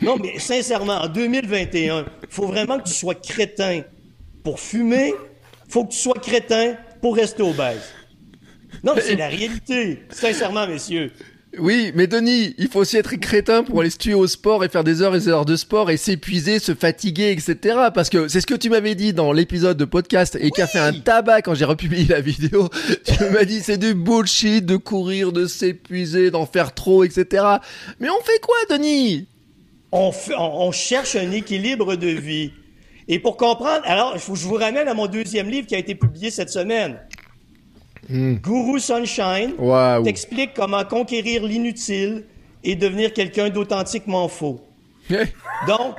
Non, 0.01 0.15
mais 0.15 0.39
sincèrement, 0.39 1.01
en 1.01 1.10
2021, 1.10 2.06
il 2.24 2.29
faut 2.29 2.48
vraiment 2.48 2.79
que 2.79 2.88
tu 2.88 2.94
sois 2.94 3.15
crétin 3.15 3.82
pour 4.48 4.62
fumer, 4.62 5.13
faut 5.68 5.84
que 5.84 5.92
tu 5.92 5.98
sois 5.98 6.13
crétin 6.13 6.75
pour 7.01 7.18
rester 7.18 7.44
obèse. 7.44 7.82
Non, 8.82 8.94
mais 8.96 9.01
c'est 9.01 9.18
la 9.18 9.27
réalité. 9.27 10.04
Sincèrement, 10.10 10.66
messieurs. 10.66 11.12
Oui, 11.60 11.92
mais 11.96 12.08
Denis, 12.08 12.56
il 12.58 12.70
faut 12.70 12.80
aussi 12.80 12.96
être 12.96 13.13
crétin 13.18 13.63
pour 13.63 13.82
aller 13.82 13.89
se 13.89 13.98
tuer 13.98 14.13
au 14.13 14.25
sport 14.25 14.63
et 14.63 14.70
faire 14.70 14.86
des 14.86 15.01
heures 15.01 15.13
et 15.16 15.20
des 15.20 15.27
heures 15.27 15.44
de 15.44 15.58
sport 15.58 15.92
et 15.92 15.98
s'épuiser, 15.98 16.60
se 16.60 16.74
fatiguer, 16.75 17.32
etc. 17.32 17.75
Parce 17.94 18.10
que 18.10 18.30
c'est 18.30 18.39
ce 18.39 18.48
que 18.48 18.54
tu 18.54 18.70
m'avais 18.70 18.96
dit 18.96 19.12
dans 19.12 19.34
l'épisode 19.34 19.75
de 19.75 19.84
podcast 19.84 20.38
et 20.39 20.50
qui 20.50 20.62
a 20.62 20.68
fait 20.68 20.80
un 20.80 20.94
tabac 20.94 21.42
quand 21.42 21.54
j'ai 21.54 21.66
republié 21.66 22.06
la 22.06 22.22
vidéo. 22.22 22.70
Tu 23.04 23.25
m'as 23.34 23.44
dit 23.44 23.60
c'est 23.60 23.77
du 23.77 23.94
bullshit 23.96 24.66
de 24.66 24.77
courir, 24.77 25.34
de 25.34 25.46
s'épuiser, 25.46 26.32
d'en 26.32 26.46
faire 26.46 26.74
trop, 26.74 27.04
etc. 27.04 27.44
Mais 28.00 28.08
on 28.10 28.22
fait 28.24 28.39
quoi, 28.42 28.77
Denis? 28.77 29.27
On, 29.92 30.13
fait- 30.13 30.36
on- 30.38 30.68
on 30.68 30.72
cherche 30.72 31.18
un 31.18 31.32
équilibre 31.32 31.98
de 31.98 32.08
vie. 32.08 32.54
Et 33.08 33.20
pour 33.20 33.38
comprendre, 33.38 33.82
alors, 33.86 34.18
je 34.18 34.26
vous 34.32 34.56
ramène 34.56 34.88
à 34.88 34.94
mon 34.94 35.08
deuxième 35.08 35.50
livre 35.50 35.66
qui 35.68 35.76
a 35.76 35.78
été 35.78 35.96
publié 35.96 36.30
cette 36.30 36.50
semaine. 36.50 37.00
Guru 38.10 38.80
Sunshine 38.80 39.54
Waouh. 39.58 40.04
t'explique 40.04 40.54
comment 40.54 40.86
conquérir 40.86 41.44
l'inutile 41.44 42.24
et 42.64 42.76
devenir 42.76 43.12
quelqu'un 43.14 43.50
d'authentiquement 43.50 44.28
faux. 44.28 44.62
Donc, 45.10 45.96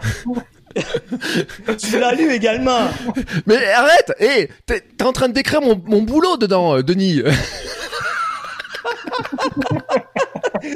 tu 1.79 1.99
l'as 1.99 2.15
lu 2.15 2.31
également. 2.33 2.89
Mais 3.47 3.67
arrête 3.73 4.13
Hé, 4.21 4.49
t'es 4.67 4.81
t'es 4.81 5.05
en 5.05 5.13
train 5.13 5.29
de 5.29 5.35
décrire 5.35 5.61
mon, 5.61 5.81
mon 5.87 6.03
boulot 6.03 6.37
dedans, 6.37 6.77
euh, 6.77 6.83
Denis. 6.83 7.23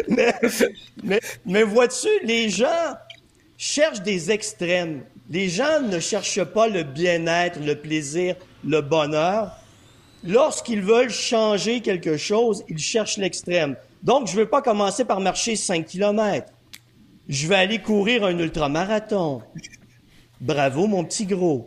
mais, 0.09 0.35
mais, 1.03 1.21
mais 1.47 1.63
vois-tu, 1.63 2.09
les 2.25 2.49
gens 2.51 2.95
cherchent 3.57 4.03
des 4.03 4.31
extrêmes. 4.31 5.03
Les 5.33 5.49
gens 5.49 5.81
ne 5.81 5.99
cherchent 5.99 6.45
pas 6.45 6.69
le 6.69 6.83
bien-être, 6.83 7.59
le 7.59 7.75
plaisir, 7.75 8.37
le 8.67 8.83
bonheur. 8.83 9.57
Lorsqu'ils 10.23 10.83
veulent 10.83 11.09
changer 11.09 11.81
quelque 11.81 12.19
chose, 12.19 12.63
ils 12.69 12.79
cherchent 12.79 13.17
l'extrême. 13.17 13.77
Donc, 14.03 14.27
je 14.27 14.35
ne 14.35 14.41
veux 14.41 14.49
pas 14.51 14.61
commencer 14.61 15.07
par 15.07 15.21
marcher 15.21 15.57
5 15.57 15.87
km. 15.87 16.53
Je 17.31 17.49
vais 17.49 17.55
aller 17.55 17.79
courir 17.79 18.25
un 18.25 18.39
ultramarathon. 18.39 19.41
Bravo, 20.39 20.87
mon 20.87 21.03
petit 21.03 21.25
gros. 21.25 21.67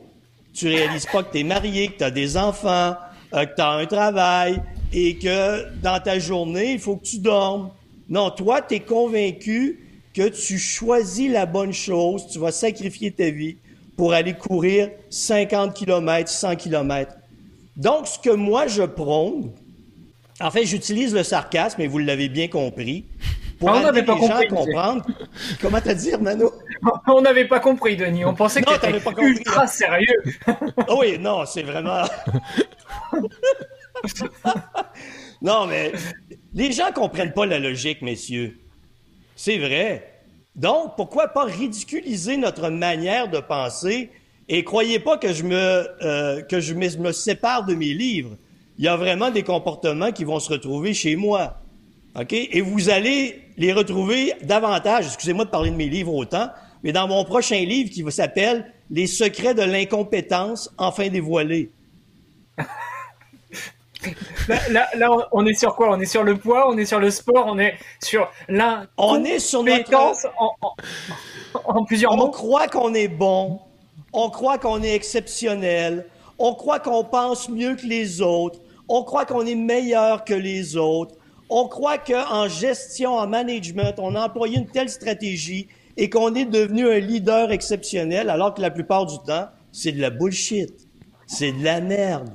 Tu 0.53 0.67
réalises 0.67 1.07
pas 1.07 1.23
que 1.23 1.31
tu 1.31 1.39
es 1.39 1.43
marié, 1.43 1.87
que 1.87 1.97
tu 1.97 2.03
as 2.03 2.11
des 2.11 2.37
enfants, 2.37 2.95
euh, 3.33 3.45
que 3.45 3.55
tu 3.55 3.61
as 3.63 3.71
un 3.71 3.87
travail 3.87 4.61
et 4.93 5.17
que 5.17 5.73
dans 5.81 5.99
ta 5.99 6.19
journée, 6.19 6.73
il 6.73 6.79
faut 6.79 6.97
que 6.97 7.05
tu 7.05 7.17
dormes. 7.17 7.71
Non, 8.09 8.29
toi, 8.29 8.61
tu 8.61 8.75
es 8.75 8.79
convaincu 8.81 9.84
que 10.15 10.29
tu 10.29 10.57
choisis 10.57 11.29
la 11.29 11.45
bonne 11.45 11.73
chose, 11.73 12.27
tu 12.31 12.39
vas 12.39 12.53
sacrifier 12.53 13.11
ta 13.11 13.29
vie 13.29 13.57
pour 13.97 14.13
aller 14.13 14.33
courir 14.33 14.89
50 15.09 15.73
km, 15.73 16.29
100 16.29 16.55
km. 16.55 17.15
Donc, 17.75 18.07
ce 18.07 18.17
que 18.17 18.29
moi, 18.29 18.67
je 18.67 18.83
prône, 18.83 19.51
en 20.39 20.51
fait, 20.51 20.65
j'utilise 20.65 21.13
le 21.13 21.23
sarcasme, 21.23 21.81
et 21.81 21.87
vous 21.87 21.97
l'avez 21.97 22.29
bien 22.29 22.47
compris, 22.47 23.03
pour 23.59 23.69
Ah, 23.69 23.73
on 23.73 23.75
amener 23.75 23.85
n'avait 24.01 24.05
pas 24.05 24.15
les 24.15 24.21
gens 24.21 24.27
compris, 24.27 24.47
comprendre. 24.47 25.05
Comment 25.61 25.81
t'as 25.81 25.93
dit, 25.93 26.11
Mano? 26.19 26.51
On 27.07 27.21
n'avait 27.21 27.47
pas 27.47 27.59
compris, 27.59 27.95
Denis. 27.95 28.25
On 28.25 28.33
pensait 28.33 28.61
que 28.61 28.69
Non, 28.69 28.99
pas 28.99 29.11
compris. 29.11 29.27
ultra 29.27 29.65
sérieux. 29.65 30.23
Ah 30.45 30.95
oui, 30.97 31.17
non, 31.17 31.45
c'est 31.45 31.63
vraiment. 31.63 32.03
non, 35.41 35.67
mais 35.67 35.93
les 36.53 36.71
gens 36.73 36.91
comprennent 36.93 37.33
pas 37.33 37.45
la 37.45 37.59
logique, 37.59 38.01
messieurs. 38.01 38.57
C'est 39.35 39.57
vrai. 39.57 40.11
Donc, 40.55 40.95
pourquoi 40.95 41.27
pas 41.27 41.43
ridiculiser 41.43 42.37
notre 42.37 42.69
manière 42.69 43.29
de 43.29 43.39
penser 43.39 44.09
et 44.47 44.63
croyez 44.63 44.99
pas 44.99 45.17
que 45.17 45.33
je 45.33 45.43
me 45.43 45.55
euh, 45.55 46.41
que 46.43 46.59
je 46.59 46.73
me, 46.73 47.11
sépare 47.11 47.65
de 47.65 47.73
mes 47.73 47.93
livres. 47.93 48.37
Il 48.77 48.85
y 48.85 48.87
a 48.87 48.95
vraiment 48.95 49.31
des 49.31 49.43
comportements 49.43 50.11
qui 50.11 50.23
vont 50.23 50.39
se 50.39 50.51
retrouver 50.51 50.93
chez 50.93 51.15
moi. 51.15 51.61
OK? 52.19 52.31
Et 52.33 52.61
vous 52.61 52.89
allez 52.89 53.41
les 53.57 53.73
retrouver 53.73 54.33
davantage. 54.43 55.07
Excusez-moi 55.07 55.45
de 55.45 55.49
parler 55.49 55.71
de 55.71 55.75
mes 55.75 55.89
livres 55.89 56.13
autant, 56.13 56.49
mais 56.83 56.91
dans 56.91 57.07
mon 57.07 57.23
prochain 57.25 57.59
livre 57.59 57.89
qui 57.89 58.09
s'appelle 58.11 58.71
Les 58.89 59.07
secrets 59.07 59.55
de 59.55 59.63
l'incompétence 59.63 60.73
enfin 60.77 61.09
dévoilés. 61.09 61.71
Là, 64.47 64.59
là, 64.69 64.87
là, 64.95 65.09
on 65.31 65.45
est 65.45 65.53
sur 65.53 65.75
quoi? 65.75 65.89
On 65.91 65.99
est 65.99 66.05
sur 66.05 66.23
le 66.23 66.37
poids, 66.37 66.69
on 66.69 66.77
est 66.77 66.85
sur 66.85 66.99
le 66.99 67.11
sport, 67.11 67.45
on 67.47 67.57
est 67.59 67.75
sur 68.03 68.29
On 68.97 69.23
est 69.23 69.39
sur 69.39 69.63
notre 69.63 69.93
en, 70.37 70.55
en, 70.61 70.75
en 71.65 71.85
plusieurs 71.85 72.13
On 72.13 72.17
mots. 72.17 72.29
croit 72.29 72.67
qu'on 72.67 72.93
est 72.93 73.07
bon, 73.07 73.59
on 74.13 74.29
croit 74.29 74.57
qu'on 74.57 74.83
est 74.83 74.93
exceptionnel, 74.95 76.05
on 76.37 76.53
croit 76.55 76.79
qu'on 76.79 77.03
pense 77.03 77.49
mieux 77.49 77.75
que 77.75 77.85
les 77.85 78.21
autres, 78.21 78.59
on 78.87 79.03
croit 79.03 79.25
qu'on 79.25 79.45
est 79.45 79.55
meilleur 79.55 80.23
que 80.25 80.33
les 80.33 80.77
autres, 80.77 81.15
on 81.49 81.67
croit 81.67 81.97
qu'en 81.97 82.47
gestion, 82.47 83.15
en 83.17 83.27
management, 83.27 83.95
on 83.99 84.15
a 84.15 84.25
employé 84.27 84.57
une 84.57 84.69
telle 84.69 84.89
stratégie 84.89 85.67
et 85.97 86.09
qu'on 86.09 86.35
est 86.35 86.45
devenu 86.45 86.89
un 86.89 86.99
leader 86.99 87.51
exceptionnel, 87.51 88.29
alors 88.29 88.53
que 88.53 88.61
la 88.61 88.71
plupart 88.71 89.05
du 89.05 89.17
temps, 89.25 89.47
c'est 89.71 89.91
de 89.91 90.01
la 90.01 90.09
bullshit, 90.09 90.73
c'est 91.27 91.51
de 91.51 91.63
la 91.63 91.81
merde. 91.81 92.29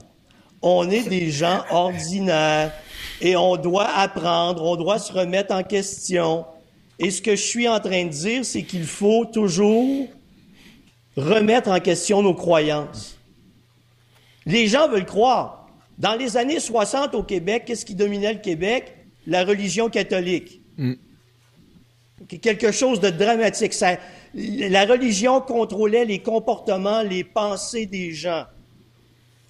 On 0.62 0.90
est 0.90 1.08
des 1.08 1.30
gens 1.30 1.64
ordinaires 1.70 2.72
et 3.20 3.36
on 3.36 3.56
doit 3.56 3.88
apprendre, 3.88 4.62
on 4.64 4.76
doit 4.76 4.98
se 4.98 5.12
remettre 5.12 5.54
en 5.54 5.62
question. 5.62 6.44
Et 6.98 7.10
ce 7.10 7.22
que 7.22 7.34
je 7.36 7.42
suis 7.42 7.66
en 7.68 7.80
train 7.80 8.04
de 8.04 8.10
dire, 8.10 8.44
c'est 8.44 8.62
qu'il 8.62 8.84
faut 8.84 9.24
toujours 9.24 10.06
remettre 11.16 11.70
en 11.70 11.80
question 11.80 12.22
nos 12.22 12.34
croyances. 12.34 13.16
Les 14.46 14.66
gens 14.68 14.88
veulent 14.88 15.06
croire. 15.06 15.68
Dans 15.98 16.14
les 16.14 16.36
années 16.36 16.60
60 16.60 17.14
au 17.14 17.22
Québec, 17.22 17.64
qu'est-ce 17.66 17.84
qui 17.84 17.94
dominait 17.94 18.32
le 18.34 18.38
Québec? 18.40 18.96
La 19.26 19.44
religion 19.44 19.88
catholique. 19.90 20.60
Quelque 22.42 22.70
chose 22.70 23.00
de 23.00 23.10
dramatique. 23.10 23.72
Ça- 23.74 23.98
la 24.34 24.84
religion 24.86 25.40
contrôlait 25.40 26.04
les 26.04 26.20
comportements, 26.20 27.02
les 27.02 27.24
pensées 27.24 27.86
des 27.86 28.12
gens. 28.12 28.44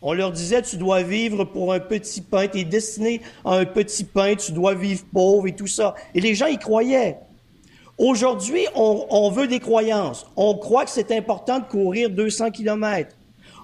On 0.03 0.15
leur 0.15 0.33
disait, 0.33 0.63
tu 0.63 0.77
dois 0.77 1.03
vivre 1.03 1.45
pour 1.45 1.73
un 1.73 1.81
petit 1.81 2.23
pain, 2.23 2.49
tu 2.49 2.61
es 2.61 2.65
destiné 2.65 3.21
à 3.45 3.57
un 3.57 3.67
petit 3.67 4.05
pain, 4.05 4.35
tu 4.35 4.53
dois 4.53 4.75
vivre 4.75 5.05
pauvre 5.13 5.47
et 5.47 5.55
tout 5.55 5.67
ça. 5.67 5.95
Et 6.15 6.21
les 6.21 6.35
gens 6.35 6.47
y 6.47 6.59
croyaient. 6.59 7.19
Aujourd'hui, 7.99 8.67
on, 8.75 9.07
on 9.11 9.31
veut 9.31 9.47
des 9.47 9.61
croyances. 9.61 10.27
On 10.37 10.57
croit 10.57 10.87
que 10.87 10.91
c'est 10.91 11.13
important 11.13 11.59
de 11.59 11.65
courir 11.65 12.09
200 12.09 12.51
km. 12.51 13.15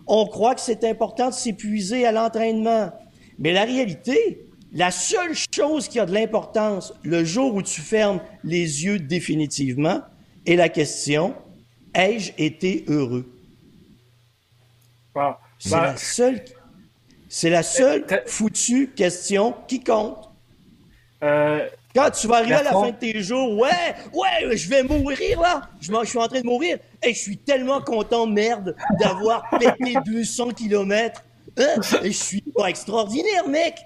On 0.07 0.27
croit 0.27 0.55
que 0.55 0.61
c'est 0.61 0.85
important 0.85 1.29
de 1.29 1.35
s'épuiser 1.35 2.05
à 2.05 2.13
l'entraînement. 2.13 2.93
Mais 3.39 3.53
la 3.53 3.65
réalité, 3.65 4.47
la 4.73 4.91
seule 4.91 5.35
chose 5.55 5.89
qui 5.89 5.99
a 5.99 6.05
de 6.05 6.13
l'importance 6.13 6.93
le 7.03 7.25
jour 7.25 7.55
où 7.55 7.63
tu 7.63 7.81
fermes 7.81 8.21
les 8.45 8.85
yeux 8.85 8.99
définitivement 8.99 10.03
est 10.45 10.57
la 10.57 10.69
question, 10.69 11.35
ai-je 11.95 12.33
été 12.37 12.85
heureux? 12.89 13.27
C'est 15.59 15.71
bah, 15.71 15.83
la 15.83 15.97
seule, 15.97 16.45
c'est 17.29 17.51
la 17.51 17.63
seule 17.63 18.05
foutue 18.27 18.91
question 18.95 19.55
qui 19.67 19.83
compte. 19.83 20.31
Euh, 21.23 21.67
Quand 21.95 22.11
tu 22.11 22.27
vas 22.27 22.37
arriver 22.37 22.55
à 22.55 22.63
la 22.63 22.73
fin 22.73 22.91
de 22.91 22.97
tes 22.97 23.23
jours, 23.23 23.59
ouais, 23.59 23.95
ouais, 24.13 24.57
je 24.57 24.69
vais 24.69 24.83
mourir 24.83 25.41
là, 25.41 25.63
je, 25.81 25.91
je 25.91 26.05
suis 26.09 26.19
en 26.19 26.29
train 26.29 26.41
de 26.41 26.47
mourir, 26.47 26.79
et 27.03 27.15
je 27.15 27.19
suis 27.19 27.39
tellement 27.39 27.81
content, 27.81 28.27
merde, 28.27 28.77
d'avoir 29.01 29.49
pété 29.59 29.95
200 30.05 30.51
km. 30.51 31.23
Hein? 31.59 31.81
Et 32.03 32.13
je 32.13 32.23
suis 32.23 32.43
pas 32.55 32.69
extraordinaire, 32.69 33.49
mec. 33.49 33.77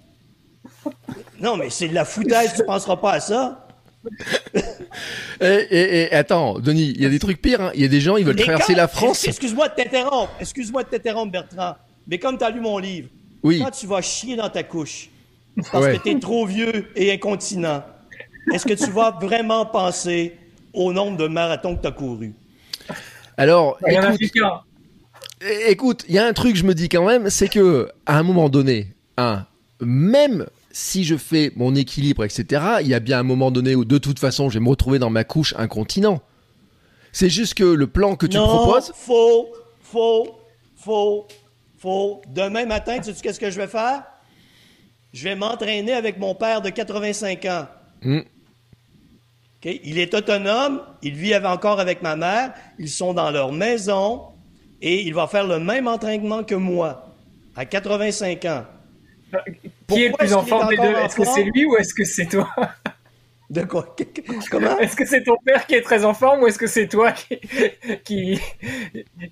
Non, 1.41 1.57
mais 1.57 1.71
c'est 1.71 1.89
de 1.89 1.95
la 1.95 2.05
foutage, 2.05 2.55
tu 2.55 2.65
penseras 2.65 2.97
pas 2.97 3.13
à 3.13 3.21
ça. 3.21 3.67
et, 5.41 6.09
attends, 6.13 6.59
Denis, 6.59 6.93
il 6.95 7.03
y 7.03 7.07
a 7.07 7.09
des 7.09 7.19
trucs 7.19 7.41
pires. 7.41 7.61
Hein. 7.61 7.71
Il 7.75 7.83
y 7.83 7.85
a 7.85 7.89
des 7.89 8.01
gens, 8.01 8.17
ils 8.17 8.25
veulent 8.25 8.37
traverser 8.37 8.75
la 8.75 8.89
France. 8.89 9.27
Excuse-moi 9.27 9.69
de 9.69 9.75
t'interrompre. 9.75 10.33
Excuse-moi 10.41 10.85
de 10.85 10.89
t'interrompre, 10.89 11.33
Bertrand. 11.33 11.77
Mais 12.07 12.19
comme 12.19 12.39
tu 12.39 12.45
as 12.45 12.51
lu 12.51 12.61
mon 12.61 12.79
livre, 12.79 13.09
oui. 13.43 13.61
quand 13.63 13.71
tu 13.71 13.87
vas 13.87 14.01
chier 14.01 14.37
dans 14.37 14.49
ta 14.49 14.63
couche 14.63 15.11
parce 15.71 15.87
que 15.87 16.03
tu 16.03 16.11
es 16.11 16.19
trop 16.19 16.47
vieux 16.47 16.91
et 16.97 17.13
incontinent, 17.13 17.83
est-ce 18.53 18.67
que 18.67 18.75
tu 18.75 18.91
vas 18.91 19.11
vraiment 19.21 19.67
penser 19.67 20.37
au 20.73 20.93
nombre 20.93 21.17
de 21.17 21.27
marathons 21.27 21.77
que 21.77 21.83
tu 21.83 21.89
as 21.89 21.93
couru? 21.93 22.33
Alors, 23.37 23.79
écoute, 25.67 26.05
il 26.09 26.15
y 26.15 26.19
a 26.19 26.27
un 26.27 26.33
truc, 26.33 26.57
je 26.57 26.65
me 26.65 26.75
dis 26.75 26.89
quand 26.89 27.07
même, 27.07 27.31
c'est 27.31 27.49
que 27.49 27.89
à 28.07 28.19
un 28.19 28.23
moment 28.23 28.49
donné, 28.49 28.89
un, 29.17 29.47
même 29.81 30.47
si 30.71 31.05
je 31.05 31.17
fais 31.17 31.53
mon 31.57 31.75
équilibre, 31.75 32.25
etc., 32.25 32.63
il 32.81 32.89
y 32.89 32.95
a 32.95 33.01
bien 33.01 33.19
un 33.19 33.25
moment 33.25 33.51
donné 33.51 33.75
où 33.75 33.85
de 33.85 33.99
toute 33.99 34.19
façon 34.19 34.49
je 34.49 34.59
vais 34.59 34.65
me 34.65 34.69
retrouver 34.69 34.99
dans 34.99 35.11
ma 35.11 35.25
couche 35.25 35.55
incontinent. 35.59 36.21
C'est 37.13 37.31
juste 37.31 37.55
que 37.55 37.65
le 37.65 37.87
plan 37.87 38.17
que 38.17 38.27
tu 38.27 38.37
non, 38.37 38.47
proposes. 38.47 38.93
Faux, 38.95 39.49
faux, 39.81 40.39
faux, 40.77 41.27
faux. 41.79 42.23
Demain 42.29 42.67
matin, 42.67 42.99
tu 42.99 43.13
sais 43.13 43.21
qu'est-ce 43.21 43.41
que 43.41 43.51
je 43.51 43.57
vais 43.57 43.67
faire? 43.67 44.05
Je 45.13 45.25
vais 45.25 45.35
m'entraîner 45.35 45.93
avec 45.93 46.19
mon 46.19 46.35
père 46.35 46.63
de 46.63 46.71
85 46.71 47.45
ans. 47.47 47.67
Hmm. 48.03 48.21
Il 49.65 49.99
est 49.99 50.15
autonome, 50.15 50.81
il 51.03 51.15
vit 51.15 51.37
encore 51.37 51.81
avec 51.81 52.01
ma 52.01 52.17
mère, 52.17 52.55
ils 52.79 52.89
sont 52.89 53.13
dans 53.13 53.31
leur 53.31 53.53
maison 53.53 54.23
et 54.81 55.03
il 55.03 55.13
va 55.13 55.27
faire 55.27 55.47
le 55.47 55.59
même 55.59 55.87
entraînement 55.87 56.45
que 56.45 56.55
moi 56.55 57.15
à 57.57 57.67
85 57.67 58.45
ans. 58.47 58.65
Qui 59.91 60.05
est 60.05 60.09
le 60.09 60.17
plus 60.17 60.33
en 60.33 60.45
forme 60.45 60.69
des 60.69 60.77
deux 60.77 60.95
Est-ce 60.95 61.17
que 61.17 61.25
c'est 61.25 61.45
lui 61.45 61.65
ou 61.67 61.77
est-ce 61.77 61.95
que 61.95 62.05
c'est 62.05 62.27
toi 62.27 62.49
De 63.51 63.63
quoi 63.63 63.97
Comment? 64.49 64.79
Est-ce 64.79 64.95
que 64.95 65.05
c'est 65.05 65.25
ton 65.25 65.37
père 65.45 65.67
qui 65.67 65.75
est 65.75 65.83
très 65.83 66.05
en 66.05 66.15
forme 66.15 66.43
ou 66.43 66.47
est-ce 66.47 66.59
que 66.59 66.69
c'est 66.69 66.87
toi 66.87 67.13
qui, 68.05 68.41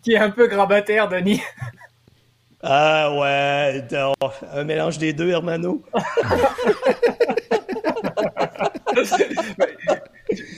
qui, 0.02 0.12
est 0.12 0.18
un 0.18 0.30
peu 0.30 0.48
grabataire, 0.48 1.08
Denis? 1.08 1.40
Ah 2.60 3.14
ouais, 3.16 3.84
un 4.52 4.64
mélange 4.64 4.98
des 4.98 5.12
deux, 5.12 5.30
Hermano. 5.30 5.84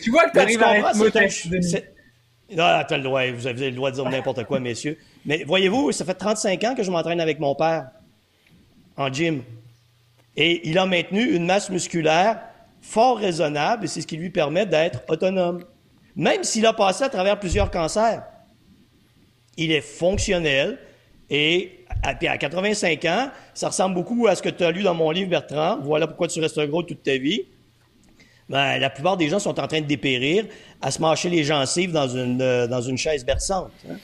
tu 0.02 0.10
vois 0.10 0.24
que 0.24 0.32
tu 0.32 0.38
arrives 0.38 0.62
à 0.62 0.78
être 0.78 0.96
modeste, 0.96 1.48
Non, 2.56 2.64
as 2.64 2.86
le 2.90 3.02
droit, 3.02 3.30
vous 3.30 3.46
avez 3.46 3.68
le 3.68 3.76
droit 3.76 3.90
de 3.90 3.96
dire 3.96 4.08
n'importe 4.08 4.44
quoi, 4.44 4.58
messieurs. 4.58 4.96
Mais 5.26 5.44
voyez-vous, 5.44 5.92
ça 5.92 6.06
fait 6.06 6.14
35 6.14 6.64
ans 6.64 6.74
que 6.74 6.82
je 6.82 6.90
m'entraîne 6.90 7.20
avec 7.20 7.38
mon 7.38 7.54
père 7.54 7.90
en 8.96 9.12
gym. 9.12 9.42
Et 10.40 10.66
il 10.66 10.78
a 10.78 10.86
maintenu 10.86 11.22
une 11.22 11.44
masse 11.44 11.68
musculaire 11.68 12.40
fort 12.80 13.18
raisonnable 13.18 13.84
et 13.84 13.88
c'est 13.88 14.00
ce 14.00 14.06
qui 14.06 14.16
lui 14.16 14.30
permet 14.30 14.64
d'être 14.64 15.02
autonome. 15.06 15.62
Même 16.16 16.44
s'il 16.44 16.64
a 16.64 16.72
passé 16.72 17.04
à 17.04 17.10
travers 17.10 17.38
plusieurs 17.38 17.70
cancers. 17.70 18.22
Il 19.58 19.70
est 19.70 19.82
fonctionnel 19.82 20.78
et 21.28 21.84
à, 22.02 22.14
à 22.18 22.38
85 22.38 23.04
ans, 23.04 23.30
ça 23.52 23.68
ressemble 23.68 23.94
beaucoup 23.94 24.28
à 24.28 24.34
ce 24.34 24.40
que 24.40 24.48
tu 24.48 24.64
as 24.64 24.70
lu 24.70 24.82
dans 24.82 24.94
mon 24.94 25.10
livre, 25.10 25.28
Bertrand. 25.28 25.78
Voilà 25.82 26.06
pourquoi 26.06 26.26
tu 26.26 26.40
restes 26.40 26.58
gros 26.68 26.82
toute 26.82 27.02
ta 27.02 27.18
vie. 27.18 27.42
Ben, 28.48 28.78
la 28.78 28.88
plupart 28.88 29.18
des 29.18 29.28
gens 29.28 29.40
sont 29.40 29.60
en 29.60 29.66
train 29.66 29.82
de 29.82 29.86
dépérir 29.86 30.46
à 30.80 30.90
se 30.90 31.02
mâcher 31.02 31.28
les 31.28 31.44
gencives 31.44 31.92
dans 31.92 32.08
une, 32.08 32.40
euh, 32.40 32.66
dans 32.66 32.80
une 32.80 32.96
chaise 32.96 33.26
berçante. 33.26 33.70
Hein. 33.90 33.96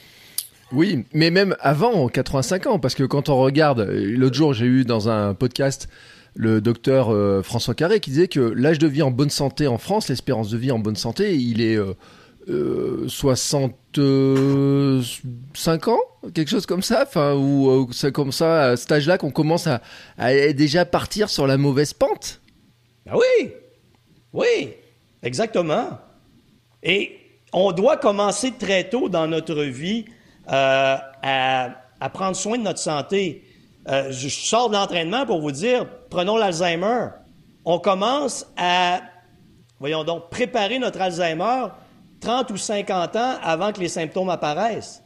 Oui, 0.71 1.07
mais 1.15 1.31
même 1.31 1.57
avant 1.61 2.09
85 2.09 2.67
ans, 2.67 2.79
parce 2.79 2.95
que 2.95 3.05
quand 3.05 3.31
on 3.31 3.39
regarde, 3.39 3.89
l'autre 3.91 4.35
jour 4.35 4.53
j'ai 4.53 4.67
eu 4.67 4.85
dans 4.85 5.09
un 5.09 5.33
podcast 5.33 5.89
le 6.37 6.61
docteur 6.61 7.11
euh, 7.11 7.43
François 7.43 7.75
Carré 7.75 8.01
qui 8.01 8.11
disait 8.11 8.29
que 8.29 8.41
l'âge 8.41 8.79
de 8.79 8.87
vie 8.87 9.03
en 9.03 9.11
bonne 9.11 9.31
santé 9.31 9.67
en 9.67 9.79
France, 9.79 10.09
l'espérance 10.09 10.51
de 10.51 10.59
vie 10.59 10.71
en 10.71 10.79
bonne 10.79 10.97
santé, 10.97 11.37
il 11.37 11.61
est 11.61 11.77
euh, 11.77 11.95
65 13.09 13.73
euh, 13.99 15.03
ans, 15.87 15.99
quelque 16.33 16.49
chose 16.49 16.67
comme 16.67 16.83
ça, 16.83 17.03
enfin, 17.07 17.35
ou 17.35 17.69
euh, 17.69 17.87
c'est 17.93 18.13
comme 18.13 18.31
ça, 18.31 18.71
à 18.71 18.77
cet 18.77 18.93
âge-là, 18.93 19.19
qu'on 19.19 19.33
commence 19.33 19.67
à, 19.67 19.81
déjà 20.53 20.85
partir 20.85 21.29
sur 21.29 21.47
la 21.47 21.57
mauvaise 21.57 21.93
pente. 21.93 22.41
Ben 23.05 23.15
oui, 23.15 23.51
oui, 24.33 24.75
exactement. 25.23 25.99
Et 26.83 27.19
on 27.53 27.73
doit 27.73 27.97
commencer 27.97 28.53
très 28.59 28.89
tôt 28.89 29.09
dans 29.09 29.27
notre 29.27 29.63
vie 29.63 30.05
euh, 30.53 30.97
à, 31.23 32.11
prendre 32.13 32.37
soin 32.37 32.59
de 32.59 32.63
notre 32.63 32.79
santé. 32.79 33.43
Euh, 33.89 34.11
je 34.11 34.29
sors 34.29 34.69
de 34.69 34.75
l'entraînement 34.75 35.27
pour 35.27 35.41
vous 35.41 35.53
dire, 35.53 35.87
prenons 36.11 36.37
l'Alzheimer. 36.37 37.09
On 37.65 37.79
commence 37.79 38.47
à, 38.57 39.01
voyons 39.79 40.05
donc, 40.05 40.31
préparer 40.31 40.79
notre 40.79 41.01
Alzheimer 41.01 41.67
30 42.21 42.51
ou 42.51 42.57
50 42.57 43.17
ans 43.17 43.35
avant 43.43 43.73
que 43.73 43.81
les 43.81 43.89
symptômes 43.89 44.31
apparaissent. 44.31 45.03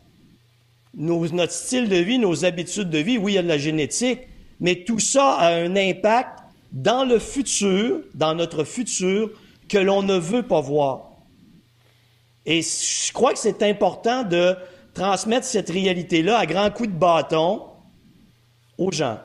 Notre 0.95 1.53
style 1.53 1.89
de 1.89 1.97
vie, 1.97 2.19
nos 2.19 2.45
habitudes 2.45 2.91
de 2.91 2.99
vie, 2.99 3.19
oui, 3.19 3.33
il 3.33 3.35
y 3.37 3.39
a 3.39 3.43
de 3.43 3.49
la 3.49 3.59
génétique, 3.59 4.21
mais 4.59 4.85
tout 4.85 4.99
ça 4.99 5.35
a 5.35 5.55
un 5.55 5.77
impact 5.77 6.41
dans 6.73 7.05
le 7.05 7.19
futur, 7.19 8.01
dans 8.15 8.35
notre 8.35 8.65
futur, 8.65 9.31
que 9.69 9.79
l'on 9.79 10.03
ne 10.03 10.17
veut 10.17 10.43
pas 10.43 10.61
voir. 10.61 11.11
Et 12.47 12.63
je 12.63 13.13
crois 13.13 13.33
que 13.33 13.39
c'est 13.39 13.63
important 13.63 14.25
de 14.25 14.57
transmettre 14.95 15.47
cette 15.47 15.71
réalité-là 15.71 16.39
à 16.39 16.47
grands 16.47 16.71
coups 16.71 16.89
de 16.89 16.95
bâton 16.95 17.63
aux 18.81 18.91
gens. 18.91 19.21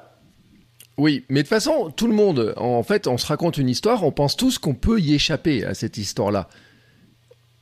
Oui, 0.98 1.26
mais 1.30 1.40
de 1.40 1.42
toute 1.42 1.50
façon, 1.50 1.92
tout 1.92 2.08
le 2.08 2.14
monde, 2.14 2.54
en 2.58 2.84
fait, 2.84 3.08
on 3.08 3.18
se 3.18 3.26
raconte 3.26 3.58
une 3.58 3.70
histoire, 3.70 4.04
on 4.04 4.12
pense 4.12 4.38
tous 4.38 4.60
qu'on 4.60 4.76
peut 4.76 5.00
y 5.00 5.14
échapper 5.14 5.66
à 5.66 5.74
cette 5.74 5.98
histoire-là. 5.98 6.48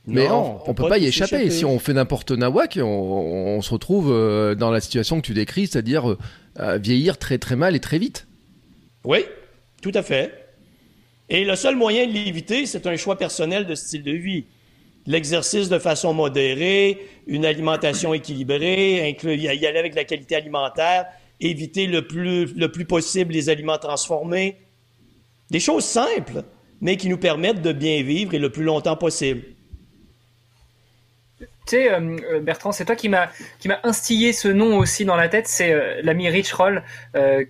Mais 0.06 0.28
on, 0.28 0.60
ne 0.68 0.72
peut 0.74 0.86
pas, 0.86 0.98
y 0.98 1.06
échapper. 1.06 1.48
Si 1.48 1.64
on 1.64 1.78
fait 1.78 1.94
n'importe 1.94 2.30
nawak, 2.30 2.78
on, 2.82 3.62
se 3.62 3.70
retrouve 3.70 4.12
euh, 4.12 4.54
dans 4.54 4.70
la 4.70 4.80
situation 4.80 5.16
que 5.16 5.26
tu 5.26 5.32
décris, 5.32 5.66
c'est-à-dire 5.66 6.16
euh, 6.60 6.76
vieillir 6.76 7.16
très 7.16 7.38
très 7.38 7.56
mal 7.56 7.74
et 7.74 7.80
très 7.80 7.98
vite. 7.98 8.26
Oui, 9.04 9.24
tout 9.80 9.92
à 9.94 10.02
fait. 10.02 10.46
Et 11.30 11.46
le 11.46 11.56
seul 11.56 11.74
moyen 11.74 12.06
de 12.06 12.12
l'éviter, 12.12 12.66
c'est 12.66 12.86
un 12.86 12.96
choix 12.96 13.16
personnel 13.16 13.66
de 13.66 13.74
style 13.74 14.02
de 14.02 14.12
vie 14.12 14.44
l'exercice 15.06 15.68
de 15.68 15.78
façon 15.78 16.14
modérée, 16.14 17.06
une 17.26 17.44
alimentation 17.44 18.14
équilibrée, 18.14 19.16
y 19.22 19.66
aller 19.66 19.78
avec 19.78 19.94
la 19.94 20.04
qualité 20.04 20.36
alimentaire, 20.36 21.06
éviter 21.44 21.86
le 21.86 22.06
plus, 22.06 22.54
le 22.54 22.70
plus 22.70 22.84
possible 22.84 23.32
les 23.32 23.48
aliments 23.48 23.78
transformés. 23.78 24.56
Des 25.50 25.60
choses 25.60 25.84
simples, 25.84 26.42
mais 26.80 26.96
qui 26.96 27.08
nous 27.08 27.18
permettent 27.18 27.62
de 27.62 27.72
bien 27.72 28.02
vivre 28.02 28.34
et 28.34 28.38
le 28.38 28.50
plus 28.50 28.64
longtemps 28.64 28.96
possible. 28.96 29.42
Tu 31.66 31.76
sais, 31.76 31.92
euh, 31.92 32.16
euh, 32.30 32.40
Bertrand, 32.40 32.72
c'est 32.72 32.84
toi 32.84 32.94
qui 32.94 33.08
m'a 33.08 33.30
qui 33.58 33.68
m'a 33.68 33.80
instillé 33.84 34.34
ce 34.34 34.48
nom 34.48 34.76
aussi 34.76 35.06
dans 35.06 35.16
la 35.16 35.28
tête. 35.28 35.46
C'est 35.46 35.72
euh, 35.72 36.00
l'ami 36.02 36.28
Rich 36.28 36.52
Roll, 36.52 36.82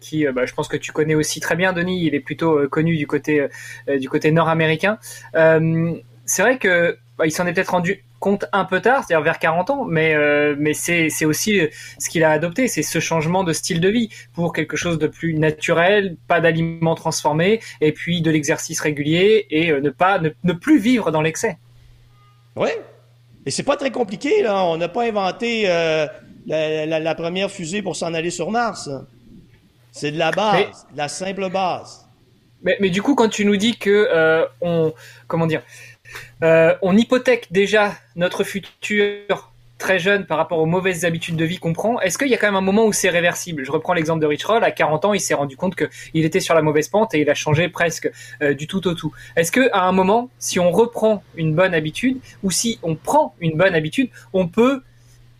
qui, 0.00 0.26
bah, 0.26 0.46
je 0.46 0.54
pense 0.54 0.68
que 0.68 0.76
tu 0.76 0.92
connais 0.92 1.16
aussi 1.16 1.40
très 1.40 1.56
bien, 1.56 1.72
Denis. 1.72 2.06
Il 2.06 2.14
est 2.14 2.20
plutôt 2.20 2.68
connu 2.68 2.96
du 2.96 3.06
côté 3.06 3.46
du 3.88 4.08
côté 4.08 4.30
nord-américain. 4.30 4.98
c'est 5.32 6.42
vrai 6.42 6.58
que 6.58 6.96
bah, 7.18 7.26
il 7.26 7.32
s'en 7.32 7.46
est 7.46 7.52
peut-être 7.52 7.70
rendu 7.70 8.04
compte 8.24 8.46
un 8.52 8.64
peu 8.64 8.80
tard, 8.80 9.04
c'est-à-dire 9.04 9.22
vers 9.22 9.38
40 9.38 9.68
ans, 9.68 9.84
mais, 9.84 10.14
euh, 10.14 10.56
mais 10.58 10.72
c'est, 10.72 11.10
c'est 11.10 11.26
aussi 11.26 11.60
ce 11.98 12.08
qu'il 12.08 12.24
a 12.24 12.30
adopté, 12.30 12.68
c'est 12.68 12.82
ce 12.82 12.98
changement 12.98 13.44
de 13.44 13.52
style 13.52 13.82
de 13.82 13.88
vie 13.90 14.08
pour 14.32 14.54
quelque 14.54 14.78
chose 14.78 14.98
de 14.98 15.06
plus 15.06 15.34
naturel, 15.34 16.16
pas 16.26 16.40
d'aliments 16.40 16.94
transformés, 16.94 17.60
et 17.82 17.92
puis 17.92 18.22
de 18.22 18.30
l'exercice 18.30 18.80
régulier, 18.80 19.46
et 19.50 19.70
euh, 19.70 19.82
ne, 19.82 19.90
pas, 19.90 20.18
ne, 20.18 20.52
plus 20.54 20.78
vivre 20.78 21.10
dans 21.10 21.20
l'excès. 21.20 21.58
Oui, 22.56 22.70
et 23.44 23.50
c'est 23.50 23.62
pas 23.62 23.76
très 23.76 23.90
compliqué, 23.90 24.42
là. 24.42 24.64
On 24.64 24.78
n'a 24.78 24.88
pas 24.88 25.02
inventé 25.02 25.64
euh, 25.66 26.06
la, 26.46 27.14
première 27.14 27.50
fusée 27.50 27.82
pour 27.82 27.94
s'en 27.94 28.14
aller 28.14 28.30
sur 28.30 28.50
Mars. 28.50 28.88
C'est 29.92 30.12
de 30.12 30.18
la 30.18 30.30
base, 30.30 30.86
la 30.96 31.08
simple 31.08 31.50
base. 31.50 32.08
Mais, 32.62 32.78
mais, 32.80 32.88
du 32.88 33.02
coup, 33.02 33.14
quand 33.14 33.28
tu 33.28 33.44
nous 33.44 33.58
dis 33.58 33.76
que 33.76 34.46
on, 34.62 34.94
comment 35.28 35.46
dire, 35.46 35.60
euh, 36.42 36.74
on 36.82 36.96
hypothèque 36.96 37.48
déjà 37.50 37.94
notre 38.16 38.44
futur 38.44 39.52
très 39.78 39.98
jeune 39.98 40.24
par 40.24 40.38
rapport 40.38 40.58
aux 40.58 40.66
mauvaises 40.66 41.04
habitudes 41.04 41.36
de 41.36 41.44
vie 41.44 41.58
qu'on 41.58 41.72
prend. 41.72 42.00
Est-ce 42.00 42.16
qu'il 42.16 42.28
y 42.28 42.34
a 42.34 42.38
quand 42.38 42.46
même 42.46 42.56
un 42.56 42.62
moment 42.62 42.86
où 42.86 42.92
c'est 42.92 43.10
réversible? 43.10 43.64
Je 43.64 43.72
reprends 43.72 43.92
l'exemple 43.92 44.20
de 44.22 44.26
Rich 44.26 44.44
Roll. 44.44 44.64
À 44.64 44.70
40 44.70 45.04
ans, 45.04 45.14
il 45.14 45.20
s'est 45.20 45.34
rendu 45.34 45.56
compte 45.56 45.74
qu'il 45.76 46.24
était 46.24 46.40
sur 46.40 46.54
la 46.54 46.62
mauvaise 46.62 46.88
pente 46.88 47.14
et 47.14 47.20
il 47.20 47.28
a 47.28 47.34
changé 47.34 47.68
presque 47.68 48.10
euh, 48.42 48.54
du 48.54 48.66
tout 48.66 48.86
au 48.86 48.94
tout. 48.94 49.12
Est-ce 49.36 49.52
qu'à 49.52 49.82
un 49.82 49.92
moment, 49.92 50.30
si 50.38 50.58
on 50.58 50.70
reprend 50.70 51.22
une 51.36 51.54
bonne 51.54 51.74
habitude 51.74 52.18
ou 52.42 52.50
si 52.50 52.78
on 52.82 52.94
prend 52.94 53.34
une 53.40 53.56
bonne 53.56 53.74
habitude, 53.74 54.10
on 54.32 54.48
peut 54.48 54.82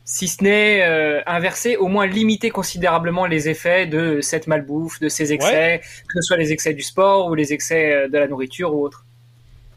si 0.05 0.29
ce 0.29 0.45
n'est 0.45 0.83
euh, 0.83 1.23
inverser, 1.27 1.77
au 1.77 1.89
moins 1.89 2.07
limiter 2.07 2.51
considérablement 2.51 3.25
les 3.25 3.49
effets 3.49 3.87
de 3.87 4.21
cette 4.21 4.47
malbouffe, 4.47 5.01
de 5.01 5.09
ces 5.09 5.33
excès, 5.33 5.81
que 5.81 6.21
ce 6.21 6.21
soit 6.21 6.37
les 6.37 6.53
excès 6.53 6.75
du 6.75 6.83
sport 6.83 7.29
ou 7.29 7.35
les 7.35 7.55
excès 7.55 8.11
de 8.11 8.19
la 8.19 8.29
nourriture 8.29 8.75
ou 8.75 8.85
autre? 8.85 9.07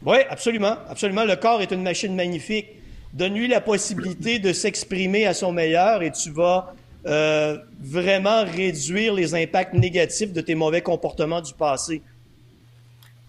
Oui, 0.04 0.18
absolument. 0.28 0.76
Absolument. 0.88 1.24
Le 1.24 1.36
corps 1.36 1.60
est 1.60 1.70
une 1.70 1.82
machine 1.82 2.14
magnifique. 2.14 2.68
Donne-lui 3.12 3.48
la 3.48 3.60
possibilité 3.60 4.38
de 4.38 4.52
s'exprimer 4.52 5.26
à 5.26 5.34
son 5.34 5.52
meilleur 5.52 6.02
et 6.02 6.12
tu 6.12 6.30
vas 6.30 6.74
euh, 7.06 7.56
vraiment 7.80 8.44
réduire 8.44 9.14
les 9.14 9.34
impacts 9.34 9.72
négatifs 9.72 10.32
de 10.32 10.40
tes 10.40 10.54
mauvais 10.54 10.82
comportements 10.82 11.40
du 11.40 11.54
passé. 11.54 12.02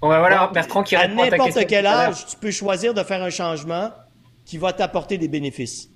Bon, 0.02 0.10
ben 0.10 0.20
voilà, 0.20 0.50
Bertrand 0.54 0.84
qui 0.84 0.96
à 0.96 1.08
n'importe 1.08 1.66
quel 1.68 1.86
âge, 1.86 2.26
tu 2.26 2.38
peux 2.38 2.52
choisir 2.52 2.94
de 2.94 3.04
faire 3.04 3.22
un 3.22 3.30
changement 3.30 3.92
qui 4.46 4.58
va 4.58 4.74
t'apporter 4.74 5.18
des 5.18 5.28
bénéfices. 5.28 5.90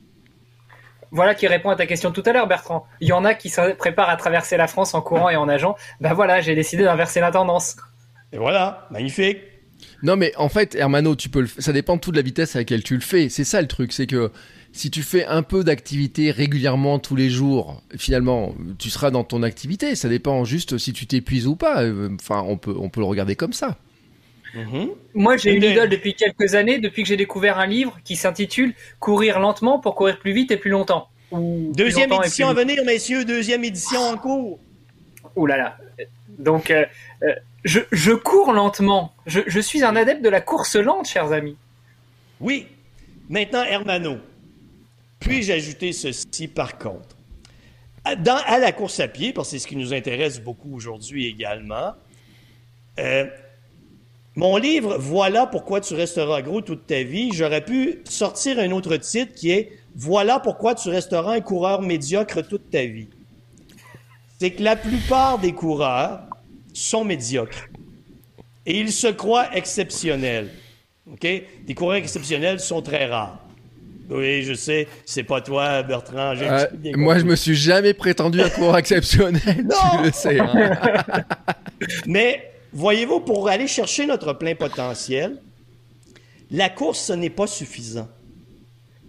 Voilà 1.11 1.35
qui 1.35 1.47
répond 1.47 1.69
à 1.69 1.75
ta 1.75 1.85
question 1.85 2.11
tout 2.11 2.23
à 2.25 2.33
l'heure, 2.33 2.47
Bertrand. 2.47 2.85
Il 2.99 3.07
y 3.07 3.13
en 3.13 3.23
a 3.23 3.33
qui 3.33 3.49
se 3.49 3.73
préparent 3.73 4.09
à 4.09 4.15
traverser 4.15 4.57
la 4.57 4.67
France 4.67 4.93
en 4.93 5.01
courant 5.01 5.29
et 5.29 5.35
en 5.35 5.45
nageant. 5.45 5.75
Ben 6.01 6.13
voilà, 6.13 6.41
j'ai 6.41 6.55
décidé 6.55 6.83
d'inverser 6.83 7.19
la 7.19 7.31
tendance. 7.31 7.75
Et 8.31 8.37
voilà, 8.37 8.87
magnifique. 8.89 9.37
Non, 10.03 10.17
mais 10.17 10.33
en 10.35 10.49
fait, 10.49 10.75
Hermano, 10.75 11.15
tu 11.15 11.29
peux 11.29 11.41
le... 11.41 11.47
ça 11.47 11.71
dépend 11.71 11.97
tout 11.97 12.11
de 12.11 12.17
la 12.17 12.21
vitesse 12.21 12.55
à 12.55 12.59
laquelle 12.59 12.83
tu 12.83 12.93
le 12.95 13.01
fais. 13.01 13.29
C'est 13.29 13.45
ça 13.45 13.61
le 13.61 13.67
truc, 13.67 13.93
c'est 13.93 14.05
que 14.05 14.31
si 14.73 14.91
tu 14.91 15.01
fais 15.01 15.25
un 15.25 15.43
peu 15.43 15.63
d'activité 15.63 16.29
régulièrement 16.31 16.99
tous 16.99 17.15
les 17.15 17.29
jours, 17.29 17.81
finalement, 17.97 18.53
tu 18.79 18.89
seras 18.89 19.11
dans 19.11 19.23
ton 19.23 19.43
activité. 19.43 19.95
Ça 19.95 20.09
dépend 20.09 20.43
juste 20.43 20.77
si 20.77 20.91
tu 20.91 21.07
t'épuises 21.07 21.47
ou 21.47 21.55
pas. 21.55 21.83
Euh, 21.83 22.09
Enfin, 22.19 22.43
on 22.47 22.57
peut, 22.57 22.75
on 22.77 22.89
peut 22.89 22.99
le 22.99 23.05
regarder 23.05 23.35
comme 23.35 23.53
ça. 23.53 23.77
Mhm. 24.55 24.89
Moi, 25.13 25.37
j'ai 25.37 25.53
une 25.55 25.63
idole 25.63 25.89
depuis 25.89 26.13
quelques 26.13 26.53
années, 26.53 26.79
depuis 26.79 27.03
que 27.03 27.07
j'ai 27.07 27.17
découvert 27.17 27.57
un 27.57 27.65
livre 27.65 27.97
qui 28.03 28.15
s'intitule 28.15 28.73
Courir 28.99 29.39
lentement 29.39 29.79
pour 29.79 29.95
courir 29.95 30.19
plus 30.19 30.33
vite 30.33 30.51
et 30.51 30.57
plus 30.57 30.69
longtemps. 30.69 31.07
Ou 31.31 31.71
plus 31.73 31.85
Deuxième 31.85 32.09
longtemps 32.09 32.23
édition 32.23 32.49
à 32.49 32.53
plus 32.53 32.63
venir, 32.63 32.83
messieurs. 32.85 33.25
Deuxième 33.25 33.63
édition 33.63 34.01
en 34.01 34.17
cours. 34.17 34.59
Ouh 35.35 35.45
là 35.45 35.57
là. 35.57 35.77
Donc, 36.37 36.69
euh, 36.71 36.85
euh, 37.23 37.33
je, 37.63 38.13
cours 38.13 38.51
lentement. 38.51 39.13
Je, 39.25 39.59
suis 39.59 39.83
un 39.83 39.95
adepte 39.95 40.21
de 40.21 40.29
la 40.29 40.41
course 40.41 40.75
lente, 40.75 41.07
chers 41.07 41.31
amis. 41.31 41.55
Oui. 42.39 42.67
Maintenant, 43.29 43.63
Hermano. 43.63 44.17
Puis-je 45.19 45.53
ajouter 45.53 45.93
ceci 45.93 46.47
par 46.47 46.77
contre? 46.77 47.15
Dans, 48.17 48.41
à 48.45 48.57
la 48.57 48.73
course 48.73 48.99
à 48.99 49.07
pied, 49.07 49.31
parce 49.31 49.47
que 49.47 49.51
c'est 49.51 49.59
ce 49.59 49.67
qui 49.67 49.77
nous 49.77 49.93
intéresse 49.93 50.41
beaucoup 50.41 50.75
aujourd'hui 50.75 51.25
également, 51.25 51.93
euh, 52.99 53.25
mon 54.35 54.57
livre 54.57 54.97
Voilà 54.97 55.47
pourquoi 55.47 55.79
tu 55.79 55.93
resteras 55.93 56.41
gros 56.41 56.59
toute 56.59 56.85
ta 56.85 57.03
vie, 57.03 57.31
j'aurais 57.33 57.63
pu 57.63 58.01
sortir 58.03 58.59
un 58.59 58.71
autre 58.71 58.97
titre 58.97 59.33
qui 59.33 59.51
est 59.51 59.71
Voilà 59.95 60.39
pourquoi 60.39 60.75
tu 60.75 60.89
resteras 60.89 61.35
un 61.35 61.41
coureur 61.41 61.81
médiocre 61.81 62.45
toute 62.45 62.69
ta 62.69 62.83
vie. 62.85 63.07
C'est 64.39 64.51
que 64.51 64.63
la 64.63 64.75
plupart 64.75 65.39
des 65.39 65.53
coureurs 65.53 66.27
sont 66.73 67.05
médiocres. 67.05 67.69
Et 68.65 68.79
ils 68.79 68.91
se 68.91 69.07
croient 69.07 69.55
exceptionnels. 69.55 70.49
OK? 71.11 71.21
Des 71.21 71.73
coureurs 71.75 71.95
exceptionnels 71.95 72.59
sont 72.59 72.81
très 72.81 73.05
rares. 73.05 73.39
Oui, 74.09 74.43
je 74.43 74.53
sais, 74.53 74.87
c'est 75.05 75.23
pas 75.23 75.41
toi, 75.41 75.81
Bertrand. 75.81 76.33
Euh, 76.35 76.65
moi, 76.95 77.19
je 77.19 77.23
me 77.23 77.35
suis 77.35 77.55
jamais 77.55 77.93
prétendu 77.93 78.41
à 78.41 78.49
coureur 78.49 78.77
exceptionnel, 78.77 79.41
Non 79.63 79.97
tu 79.97 80.03
le 80.05 80.11
sais. 80.11 80.39
hein. 80.39 80.77
Mais 82.05 82.51
voyez-vous, 82.73 83.21
pour 83.21 83.47
aller 83.47 83.67
chercher 83.67 84.05
notre 84.05 84.33
plein 84.33 84.55
potentiel, 84.55 85.41
la 86.51 86.69
course, 86.69 86.99
ce 86.99 87.13
n'est 87.13 87.29
pas 87.29 87.47
suffisant. 87.47 88.09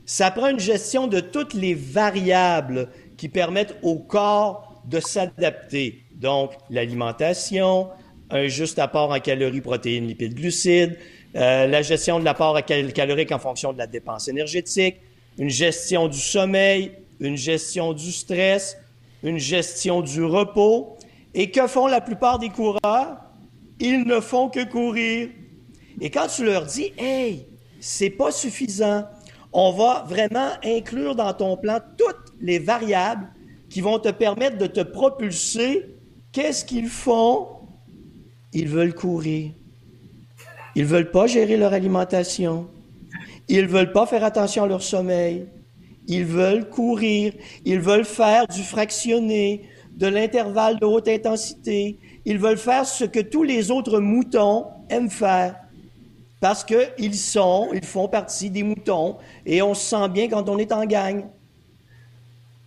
Ça 0.07 0.31
prend 0.31 0.49
une 0.49 0.61
gestion 0.61 1.07
de 1.07 1.21
toutes 1.21 1.55
les 1.55 1.75
variables 1.75 2.89
qui 3.17 3.29
permettent 3.29 3.77
au 3.83 3.97
corps 3.99 4.81
de 4.87 5.01
s'adapter. 5.01 6.04
Donc, 6.25 6.53
l'alimentation, 6.71 7.89
un 8.31 8.47
juste 8.47 8.79
apport 8.79 9.11
en 9.11 9.21
calories, 9.21 9.61
protéines, 9.61 10.07
lipides, 10.07 10.35
glucides, 10.35 10.97
euh, 11.37 11.67
la 11.67 11.83
gestion 11.83 12.19
de 12.19 12.25
l'apport 12.25 12.65
cal- 12.65 12.95
calorique 12.95 13.31
en 13.31 13.39
fonction 13.39 13.75
de 13.75 13.79
la 13.79 13.87
dépense 13.87 14.27
énergétique, 14.27 14.97
une 15.37 15.51
gestion 15.51 16.09
du 16.09 16.19
sommeil, 16.19 16.93
une 17.21 17.37
gestion 17.37 17.93
du 17.93 18.11
stress, 18.11 18.79
une 19.23 19.37
gestion 19.37 20.01
du 20.01 20.25
repos. 20.25 20.97
Et 21.35 21.51
que 21.51 21.67
font 21.67 21.89
la 21.89 22.01
plupart 22.01 22.39
des 22.39 22.49
coureurs? 22.49 23.19
Ils 23.79 24.05
ne 24.07 24.19
font 24.21 24.49
que 24.49 24.65
courir. 24.65 25.29
Et 26.01 26.09
quand 26.09 26.29
tu 26.29 26.47
leur 26.47 26.65
dis, 26.65 26.95
hey, 26.97 27.47
c'est 27.81 28.09
pas 28.09 28.31
suffisant, 28.31 29.05
on 29.53 29.73
va 29.73 30.07
vraiment 30.09 30.53
inclure 30.65 31.15
dans 31.17 31.35
ton 31.35 31.59
plan 31.59 31.81
toutes 31.99 32.33
les 32.41 32.59
variables 32.59 33.27
qui 33.69 33.83
vont 33.83 33.99
te 33.99 34.09
permettre 34.09 34.57
de 34.57 34.67
te 34.67 34.81
propulser. 34.81 35.91
Qu'est-ce 36.35 36.65
qu'ils 36.65 36.89
font? 36.89 37.47
Ils 38.53 38.67
veulent 38.69 38.93
courir. 38.93 39.53
Ils 40.75 40.85
veulent 40.85 41.13
pas 41.13 41.29
gérer 41.29 41.57
leur 41.57 41.73
alimentation. 41.73 42.67
Ils 43.47 43.69
veulent 43.69 43.93
pas 43.93 44.05
faire 44.05 44.25
attention 44.25 44.65
à 44.65 44.67
leur 44.67 44.83
sommeil. 44.83 45.47
Ils 46.09 46.25
veulent 46.25 46.69
courir. 46.69 47.35
Ils 47.65 47.79
veulent 47.79 48.05
faire 48.05 48.49
du 48.49 48.65
fractionné, 48.65 49.63
de 49.93 50.09
l'intervalle 50.09 50.81
de 50.81 50.87
haute 50.87 51.07
intensité. 51.07 52.01
Ils 52.25 52.39
veulent 52.39 52.59
faire 52.59 52.85
ce 52.85 53.05
que 53.05 53.21
tous 53.21 53.45
les 53.45 53.71
autres 53.71 54.01
moutons 54.01 54.67
aiment 54.91 55.11
faire. 55.11 55.55
Parce 56.41 56.65
qu'ils 56.65 57.15
sont, 57.15 57.69
ils 57.73 57.85
font 57.85 58.09
partie 58.09 58.51
des 58.51 58.65
moutons 58.65 59.19
et 59.47 59.63
on 59.63 59.73
se 59.73 59.91
sent 59.91 60.09
bien 60.09 60.29
quand 60.29 60.49
on 60.49 60.59
est 60.59 60.73
en 60.73 60.85
gang. 60.85 61.27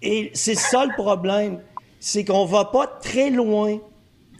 Et 0.01 0.32
c'est 0.34 0.56
ça 0.56 0.86
le 0.86 0.93
problème. 0.95 1.60
C'est 2.10 2.24
qu'on 2.24 2.46
va 2.46 2.63
pas 2.63 2.88
très 2.88 3.30
loin 3.30 3.82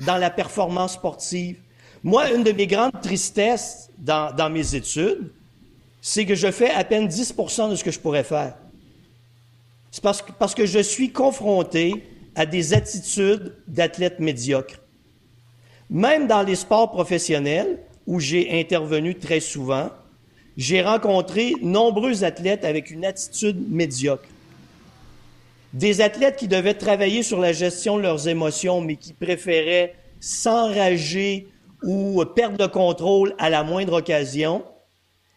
dans 0.06 0.16
la 0.16 0.30
performance 0.30 0.94
sportive. 0.94 1.60
Moi, 2.02 2.32
une 2.32 2.42
de 2.44 2.54
mes 2.54 2.66
grandes 2.66 3.02
tristesses 3.02 3.90
dans, 3.98 4.50
mes 4.50 4.74
études, 4.74 5.34
c'est 6.02 6.26
que 6.26 6.34
je 6.34 6.50
fais 6.50 6.70
à 6.70 6.86
peine 6.86 7.10
10% 7.10 7.70
de 7.70 7.76
ce 7.76 7.84
que 7.84 7.92
je 7.92 8.00
pourrais 8.00 8.24
faire. 8.24 8.56
C'est 9.92 10.02
parce 10.02 10.22
que, 10.22 10.32
parce 10.32 10.56
que 10.56 10.66
je 10.66 10.80
suis 10.80 11.12
confronté 11.12 12.06
à 12.36 12.46
des 12.46 12.74
attitudes 12.74 13.54
d'athlètes 13.68 14.22
médiocres. 14.22 14.80
Même 15.90 16.26
dans 16.26 16.44
les 16.44 16.56
sports 16.56 16.90
professionnels, 16.90 17.80
où 18.06 18.22
j'ai 18.22 18.62
intervenu 18.62 19.16
très 19.16 19.42
souvent, 19.42 19.90
j'ai 20.56 20.82
rencontré 20.82 21.56
nombreux 21.62 22.24
athlètes 22.24 22.64
avec 22.64 22.92
une 22.92 23.04
attitude 23.04 23.70
médiocre. 23.70 24.24
Des 25.74 26.02
athlètes 26.02 26.38
qui 26.38 26.48
devaient 26.48 26.74
travailler 26.74 27.24
sur 27.24 27.40
la 27.40 27.54
gestion 27.54 27.98
de 27.98 28.02
leurs 28.04 28.28
émotions, 28.28 28.82
mais 28.82 28.96
qui 28.96 29.14
préféraient 29.14 29.96
s'enrager 30.20 31.48
ou 31.84 32.24
perdre 32.26 32.58
le 32.60 32.68
contrôle 32.68 33.36
à 33.38 33.50
la 33.50 33.64
moindre 33.64 34.00
occasion. 34.00 34.64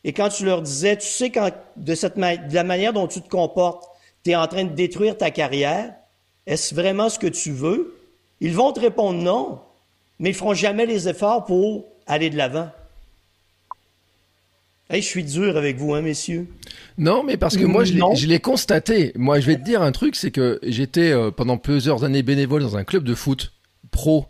Et 0.04 0.12
quand 0.12 0.28
tu 0.28 0.44
leur 0.44 0.62
disais, 0.62 0.96
tu 0.96 1.06
sais, 1.06 1.32
de, 1.76 1.94
cette 1.94 2.16
la 2.16 2.64
manière 2.64 2.92
dont 2.92 3.06
tu 3.06 3.20
te 3.20 3.28
comportes, 3.28 3.84
tu 4.24 4.30
es 4.30 4.36
en 4.36 4.46
train 4.46 4.64
de 4.64 4.74
détruire 4.74 5.16
ta 5.16 5.30
carrière, 5.30 5.94
est-ce 6.46 6.74
vraiment 6.74 7.08
ce 7.08 7.18
que 7.18 7.26
tu 7.26 7.50
veux? 7.50 7.96
Ils 8.40 8.54
vont 8.54 8.72
te 8.72 8.80
répondre 8.80 9.20
non, 9.22 9.60
mais 10.18 10.30
ils 10.30 10.34
feront 10.34 10.54
jamais 10.54 10.86
les 10.86 11.08
efforts 11.08 11.44
pour 11.44 11.84
aller 12.06 12.30
de 12.30 12.36
l'avant. 12.36 12.70
Hey, 14.92 15.02
je 15.02 15.06
suis 15.06 15.22
dur 15.22 15.56
avec 15.56 15.76
vous, 15.76 15.94
hein, 15.94 16.02
messieurs? 16.02 16.48
Non, 16.98 17.22
mais 17.24 17.36
parce 17.36 17.56
que 17.56 17.64
moi, 17.64 17.84
je 17.84 17.94
l'ai- 18.26 18.40
constaté. 18.40 19.12
Moi, 19.14 19.38
je 19.38 19.46
vais 19.46 19.56
te 19.56 19.62
dire 19.64 19.82
un 19.82 19.92
truc, 19.92 20.16
c'est 20.16 20.32
que 20.32 20.58
j'étais 20.64 21.12
euh, 21.12 21.30
pendant 21.30 21.58
plusieurs 21.58 22.02
années 22.02 22.22
bénévole 22.24 22.62
dans 22.62 22.76
un 22.76 22.82
club 22.82 23.04
de 23.04 23.14
foot 23.14 23.52
pro 23.92 24.26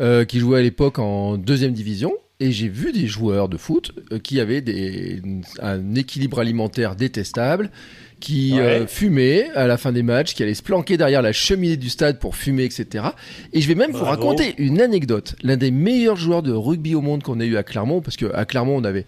euh, 0.00 0.24
qui 0.24 0.40
jouait 0.40 0.58
à 0.58 0.62
l'époque 0.62 0.98
en 0.98 1.36
deuxième 1.38 1.72
division. 1.72 2.12
Et 2.40 2.50
j'ai 2.50 2.66
vu 2.66 2.90
des 2.90 3.06
joueurs 3.06 3.48
de 3.48 3.56
foot 3.56 3.92
euh, 4.10 4.18
qui 4.18 4.40
avaient 4.40 4.60
des, 4.60 5.22
un 5.60 5.94
équilibre 5.94 6.40
alimentaire 6.40 6.96
détestable, 6.96 7.70
qui 8.18 8.54
Ouais. 8.54 8.84
fumaient 8.88 9.50
à 9.54 9.68
la 9.68 9.76
fin 9.78 9.92
des 9.92 10.02
matchs, 10.02 10.34
qui 10.34 10.42
allaient 10.42 10.54
se 10.54 10.62
planquer 10.64 10.96
derrière 10.96 11.22
la 11.22 11.32
cheminée 11.32 11.76
du 11.76 11.88
stade 11.88 12.18
pour 12.18 12.34
fumer, 12.34 12.64
etc. 12.64 13.04
Et 13.52 13.60
je 13.60 13.68
vais 13.68 13.76
même 13.76 13.92
vous 13.92 14.04
raconter 14.04 14.54
une 14.58 14.80
anecdote. 14.80 15.36
L'un 15.44 15.56
des 15.56 15.70
meilleurs 15.70 16.16
joueurs 16.16 16.42
de 16.42 16.50
rugby 16.52 16.96
au 16.96 17.00
monde 17.00 17.22
qu'on 17.22 17.38
a 17.38 17.44
eu 17.44 17.56
à 17.56 17.62
Clermont, 17.62 18.00
parce 18.00 18.16
que 18.16 18.26
à 18.34 18.44
Clermont, 18.44 18.76
on 18.76 18.84
avait 18.84 19.06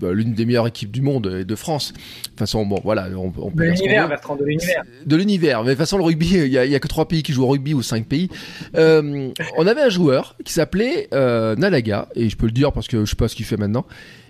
bah, 0.00 0.12
l'une 0.12 0.34
des 0.34 0.44
meilleures 0.44 0.66
équipes 0.66 0.90
du 0.90 1.02
monde 1.02 1.38
et 1.40 1.44
de 1.44 1.54
France. 1.54 1.92
De 1.92 1.98
toute 2.28 2.38
façon, 2.38 2.64
bon, 2.66 2.80
voilà, 2.82 3.08
on, 3.16 3.32
on 3.36 3.50
peut 3.50 3.64
De 3.64 3.70
l'univers. 3.70 4.08
Bertrand, 4.08 4.36
de 4.36 4.44
l'univers. 4.44 4.82
De 5.04 5.16
l'univers. 5.16 5.60
Mais 5.62 5.68
de 5.68 5.70
toute 5.72 5.78
façon, 5.78 5.98
le 5.98 6.04
rugby, 6.04 6.34
il 6.34 6.48
y 6.48 6.58
a, 6.58 6.62
a 6.62 6.78
que 6.78 6.88
trois 6.88 7.08
pays 7.08 7.22
qui 7.22 7.32
jouent 7.32 7.44
au 7.44 7.48
rugby 7.48 7.74
ou 7.74 7.82
cinq 7.82 8.06
pays. 8.06 8.28
Euh, 8.76 9.30
on 9.56 9.66
avait 9.66 9.82
un 9.82 9.88
joueur 9.88 10.36
qui 10.44 10.52
s'appelait 10.52 11.08
euh, 11.12 11.56
Nalaga, 11.56 12.08
et 12.14 12.28
je 12.28 12.36
peux 12.36 12.46
le 12.46 12.52
dire 12.52 12.72
parce 12.72 12.88
que 12.88 13.04
je 13.04 13.10
sais 13.10 13.16
pas 13.16 13.28
ce 13.28 13.36
qu'il 13.36 13.46
fait 13.46 13.56
maintenant. 13.56 13.86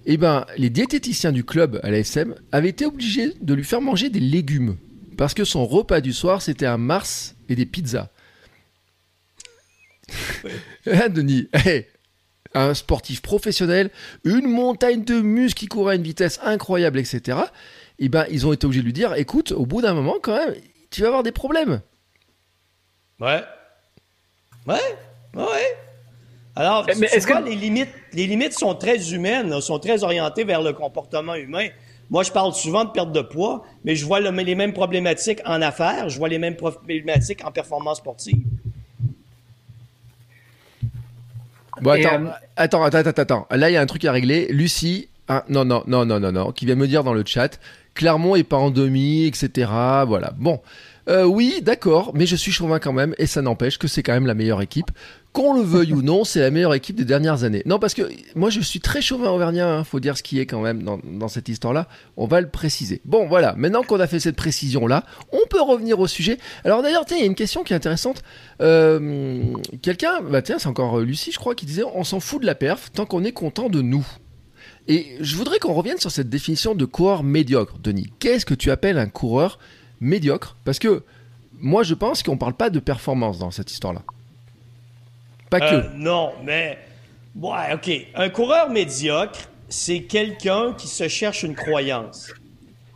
Et 0.06 0.16
ben, 0.16 0.46
les 0.56 0.70
diététiciens 0.70 1.32
du 1.32 1.44
club 1.44 1.78
à 1.82 1.90
l'ASM 1.90 2.34
avaient 2.50 2.70
été 2.70 2.86
obligés 2.86 3.34
de 3.40 3.54
lui 3.54 3.64
faire 3.64 3.80
manger 3.80 4.10
des 4.10 4.20
légumes 4.20 4.76
parce 5.16 5.34
que 5.34 5.44
son 5.44 5.66
repas 5.66 6.00
du 6.00 6.12
soir 6.12 6.42
c'était 6.42 6.66
un 6.66 6.78
Mars 6.78 7.36
et 7.48 7.54
des 7.54 7.66
pizzas. 7.66 8.08
Hein, 10.86 11.08
Denis? 11.08 11.46
Hey, 11.52 11.86
un 12.54 12.74
sportif 12.74 13.22
professionnel, 13.22 13.90
une 14.24 14.46
montagne 14.46 15.04
de 15.04 15.20
muscles 15.20 15.60
qui 15.60 15.66
courait 15.66 15.94
à 15.94 15.96
une 15.96 16.02
vitesse 16.02 16.40
incroyable, 16.42 16.98
etc. 16.98 17.38
eh 17.98 18.08
ben, 18.08 18.26
ils 18.30 18.46
ont 18.46 18.52
été 18.52 18.66
obligés 18.66 18.82
de 18.82 18.86
lui 18.86 18.92
dire, 18.92 19.14
écoute, 19.14 19.52
au 19.52 19.66
bout 19.66 19.80
d'un 19.82 19.94
moment, 19.94 20.16
quand 20.22 20.36
même, 20.36 20.54
tu 20.90 21.02
vas 21.02 21.08
avoir 21.08 21.22
des 21.22 21.32
problèmes. 21.32 21.80
Ouais. 23.20 23.42
Ouais. 24.66 24.96
Ouais. 25.34 25.76
Alors, 26.54 26.86
mais 26.98 27.06
est-ce 27.06 27.26
que 27.26 27.44
les 27.44 27.56
limites, 27.56 27.88
les 28.12 28.26
limites 28.26 28.52
sont 28.52 28.74
très 28.74 29.12
humaines, 29.12 29.58
sont 29.60 29.78
très 29.78 30.04
orientées 30.04 30.44
vers 30.44 30.60
le 30.60 30.72
comportement 30.72 31.34
humain. 31.34 31.68
Moi, 32.10 32.24
je 32.24 32.30
parle 32.30 32.52
souvent 32.52 32.84
de 32.84 32.90
perte 32.90 33.10
de 33.12 33.22
poids, 33.22 33.64
mais 33.84 33.96
je 33.96 34.04
vois 34.04 34.20
les 34.20 34.54
mêmes 34.54 34.74
problématiques 34.74 35.40
en 35.46 35.62
affaires, 35.62 36.10
je 36.10 36.18
vois 36.18 36.28
les 36.28 36.38
mêmes 36.38 36.56
problématiques 36.56 37.42
en 37.42 37.50
performance 37.50 37.98
sportive. 37.98 38.44
Bon, 41.82 41.90
attends, 41.90 42.24
euh, 42.24 42.30
attends, 42.56 42.82
attends, 42.84 42.98
attends, 42.98 43.22
attends. 43.22 43.46
Là, 43.50 43.70
il 43.70 43.74
y 43.74 43.76
a 43.76 43.80
un 43.80 43.86
truc 43.86 44.04
à 44.04 44.12
régler. 44.12 44.46
Lucie, 44.50 45.08
ah, 45.28 45.44
non, 45.48 45.64
non, 45.64 45.82
non, 45.86 46.04
non, 46.04 46.20
non, 46.20 46.32
non, 46.32 46.52
qui 46.52 46.66
vient 46.66 46.74
me 46.74 46.86
dire 46.86 47.04
dans 47.04 47.14
le 47.14 47.24
chat, 47.26 47.58
Clermont 47.94 48.36
est 48.36 48.44
pas 48.44 48.56
en 48.56 48.70
demi, 48.70 49.26
etc. 49.26 49.70
Voilà. 50.06 50.32
Bon. 50.38 50.60
Euh, 51.08 51.24
oui, 51.24 51.60
d'accord, 51.62 52.12
mais 52.14 52.26
je 52.26 52.36
suis 52.36 52.52
chauvin 52.52 52.78
quand 52.78 52.92
même, 52.92 53.12
et 53.18 53.26
ça 53.26 53.42
n'empêche 53.42 53.76
que 53.76 53.88
c'est 53.88 54.04
quand 54.04 54.12
même 54.12 54.26
la 54.26 54.34
meilleure 54.34 54.62
équipe. 54.62 54.92
Qu'on 55.32 55.54
le 55.54 55.62
veuille 55.62 55.94
ou 55.94 56.02
non, 56.02 56.24
c'est 56.24 56.40
la 56.40 56.50
meilleure 56.50 56.74
équipe 56.74 56.94
des 56.94 57.06
dernières 57.06 57.42
années. 57.42 57.62
Non, 57.64 57.78
parce 57.78 57.94
que 57.94 58.02
moi 58.34 58.50
je 58.50 58.60
suis 58.60 58.80
très 58.80 59.00
chauvin 59.00 59.30
auvergnat, 59.30 59.78
hein, 59.78 59.84
faut 59.84 59.98
dire 59.98 60.18
ce 60.18 60.22
qui 60.22 60.38
est 60.38 60.44
quand 60.44 60.60
même 60.60 60.82
dans, 60.82 61.00
dans 61.02 61.28
cette 61.28 61.48
histoire-là. 61.48 61.88
On 62.18 62.26
va 62.26 62.42
le 62.42 62.48
préciser. 62.48 63.00
Bon, 63.06 63.26
voilà, 63.26 63.54
maintenant 63.56 63.82
qu'on 63.82 63.98
a 63.98 64.06
fait 64.06 64.20
cette 64.20 64.36
précision-là, 64.36 65.04
on 65.32 65.40
peut 65.48 65.62
revenir 65.62 65.98
au 66.00 66.06
sujet. 66.06 66.36
Alors 66.64 66.82
d'ailleurs, 66.82 67.06
tiens, 67.06 67.16
il 67.16 67.20
y 67.20 67.22
a 67.22 67.26
une 67.26 67.34
question 67.34 67.64
qui 67.64 67.72
est 67.72 67.76
intéressante. 67.76 68.22
Euh, 68.60 69.40
Quelqu'un, 69.80 70.20
bah 70.20 70.42
tiens, 70.42 70.58
c'est 70.58 70.68
encore 70.68 70.98
euh, 70.98 71.04
Lucie, 71.04 71.32
je 71.32 71.38
crois, 71.38 71.54
qui 71.54 71.64
disait 71.64 71.84
on 71.94 72.04
s'en 72.04 72.20
fout 72.20 72.42
de 72.42 72.46
la 72.46 72.54
perf 72.54 72.92
tant 72.92 73.06
qu'on 73.06 73.24
est 73.24 73.32
content 73.32 73.70
de 73.70 73.80
nous. 73.80 74.06
Et 74.86 75.16
je 75.20 75.36
voudrais 75.36 75.58
qu'on 75.58 75.72
revienne 75.72 75.98
sur 75.98 76.10
cette 76.10 76.28
définition 76.28 76.74
de 76.74 76.84
coureur 76.84 77.22
médiocre, 77.22 77.78
Denis. 77.78 78.12
Qu'est-ce 78.18 78.44
que 78.44 78.54
tu 78.54 78.70
appelles 78.70 78.98
un 78.98 79.08
coureur 79.08 79.58
médiocre? 80.00 80.56
Parce 80.64 80.78
que 80.78 81.04
moi, 81.52 81.84
je 81.84 81.94
pense 81.94 82.22
qu'on 82.22 82.32
ne 82.32 82.38
parle 82.38 82.54
pas 82.54 82.68
de 82.68 82.80
performance 82.80 83.38
dans 83.38 83.50
cette 83.50 83.70
histoire-là. 83.70 84.02
Pas 85.52 85.60
que. 85.60 85.74
Euh, 85.74 85.82
non, 85.94 86.32
mais. 86.42 86.78
Ouais, 87.36 87.74
OK. 87.74 87.90
Un 88.14 88.30
coureur 88.30 88.70
médiocre, 88.70 89.50
c'est 89.68 90.00
quelqu'un 90.00 90.72
qui 90.72 90.88
se 90.88 91.08
cherche 91.08 91.42
une 91.42 91.54
croyance. 91.54 92.32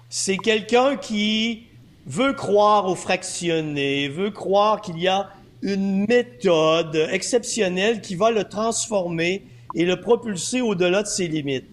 C'est 0.09 0.38
quelqu'un 0.38 0.97
qui 0.97 1.64
veut 2.07 2.33
croire 2.33 2.87
au 2.87 2.95
fractionné, 2.95 4.09
veut 4.09 4.31
croire 4.31 4.81
qu'il 4.81 4.99
y 4.99 5.07
a 5.07 5.29
une 5.61 6.07
méthode 6.07 6.97
exceptionnelle 7.11 8.01
qui 8.01 8.14
va 8.14 8.31
le 8.31 8.45
transformer 8.45 9.45
et 9.75 9.85
le 9.85 10.01
propulser 10.01 10.62
au-delà 10.62 11.03
de 11.03 11.09
ses 11.09 11.29
limites. 11.29 11.66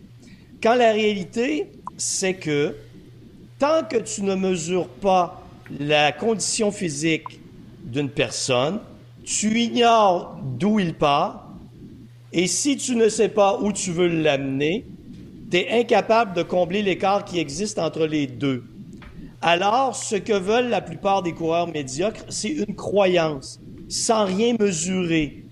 Quand 0.62 0.76
la 0.76 0.92
réalité, 0.92 1.72
c'est 1.96 2.34
que 2.34 2.76
tant 3.58 3.84
que 3.90 3.98
tu 3.98 4.24
ne 4.24 4.36
mesures 4.36 4.90
pas 4.90 5.42
la 5.80 6.12
condition 6.12 6.74
physique 6.74 7.40
d'une 7.86 8.10
personne, 8.10 8.82
tu 9.24 9.60
ignores 9.60 10.38
d'où 10.42 10.80
il 10.80 10.94
part, 10.94 11.50
et 12.32 12.48
si 12.48 12.78
tu 12.78 12.96
ne 12.96 13.10
sais 13.10 13.30
pas 13.30 13.60
où 13.60 13.72
tu 13.72 13.92
veux 13.92 14.08
l'amener, 14.08 14.86
tu 15.52 15.58
es 15.58 15.80
incapable 15.80 16.34
de 16.34 16.44
combler 16.44 16.82
l'écart 16.82 17.26
qui 17.26 17.40
existe 17.40 17.78
entre 17.80 18.06
les 18.06 18.28
deux. 18.28 18.64
Alors, 19.42 19.96
ce 19.96 20.16
que 20.16 20.34
veulent 20.34 20.70
la 20.70 20.82
plupart 20.82 21.22
des 21.22 21.34
coureurs 21.34 21.68
médiocres, 21.68 22.24
c'est 22.30 22.50
une 22.50 22.76
croyance, 22.76 23.60
sans 23.90 24.26
rien 24.26 24.56
mesurer, 24.60 25.46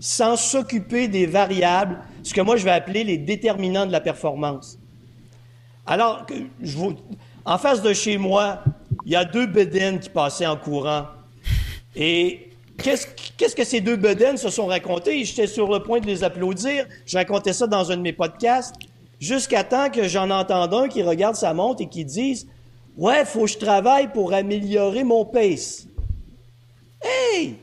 sans 0.00 0.36
s'occuper 0.36 1.08
des 1.08 1.26
variables 1.26 2.00
ce 2.22 2.32
que 2.32 2.40
moi 2.40 2.56
je 2.56 2.64
vais 2.64 2.70
appeler 2.70 3.04
les 3.04 3.18
déterminants 3.18 3.86
de 3.86 3.92
la 3.92 4.00
performance. 4.00 4.78
Alors, 5.86 6.26
je 6.62 6.76
vous, 6.76 6.94
en 7.44 7.58
face 7.58 7.82
de 7.82 7.92
chez 7.92 8.16
moi, 8.16 8.64
il 9.04 9.12
y 9.12 9.16
a 9.16 9.26
deux 9.26 9.46
bedaines 9.46 10.00
qui 10.00 10.08
passaient 10.08 10.46
en 10.46 10.56
courant. 10.56 11.04
Et 11.94 12.48
qu'est-ce, 12.78 13.54
que 13.54 13.64
ces 13.64 13.80
deux 13.80 13.96
bedaines 13.96 14.36
se 14.36 14.50
sont 14.50 14.66
racontés? 14.66 15.24
J'étais 15.24 15.46
sur 15.46 15.70
le 15.70 15.82
point 15.82 16.00
de 16.00 16.06
les 16.06 16.24
applaudir. 16.24 16.86
Je 17.06 17.16
racontais 17.16 17.52
ça 17.52 17.66
dans 17.66 17.90
un 17.90 17.96
de 17.96 18.02
mes 18.02 18.12
podcasts. 18.12 18.74
Jusqu'à 19.20 19.64
temps 19.64 19.90
que 19.90 20.06
j'en 20.06 20.30
entende 20.30 20.74
un 20.74 20.88
qui 20.88 21.02
regarde 21.02 21.36
sa 21.36 21.54
montre 21.54 21.82
et 21.82 21.88
qui 21.88 22.04
dise 22.04 22.46
Ouais, 22.96 23.24
faut 23.24 23.42
que 23.42 23.46
je 23.48 23.58
travaille 23.58 24.12
pour 24.12 24.32
améliorer 24.32 25.02
mon 25.02 25.24
pace. 25.24 25.86
Hey! 27.02 27.56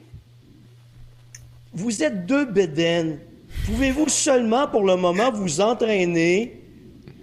Vous 1.74 2.04
êtes 2.04 2.26
deux 2.26 2.46
bedaines. 2.46 3.20
Pouvez-vous 3.66 4.10
seulement 4.10 4.68
pour 4.68 4.84
le 4.84 4.96
moment 4.96 5.32
vous 5.32 5.62
entraîner 5.62 6.62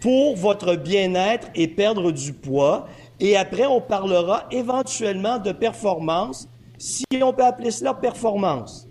pour 0.01 0.37
votre 0.37 0.77
bien-être 0.77 1.49
et 1.55 1.69
perdre 1.69 2.13
du 2.13 2.33
poids? 2.33 2.89
Et 3.21 3.37
après, 3.37 3.67
on 3.67 3.81
parlera 3.81 4.47
éventuellement 4.51 5.39
de 5.39 5.53
performance, 5.53 6.49
si 6.79 7.05
on 7.21 7.33
peut 7.33 7.45
appeler 7.45 7.71
cela 7.71 7.93
performance. 7.93 8.89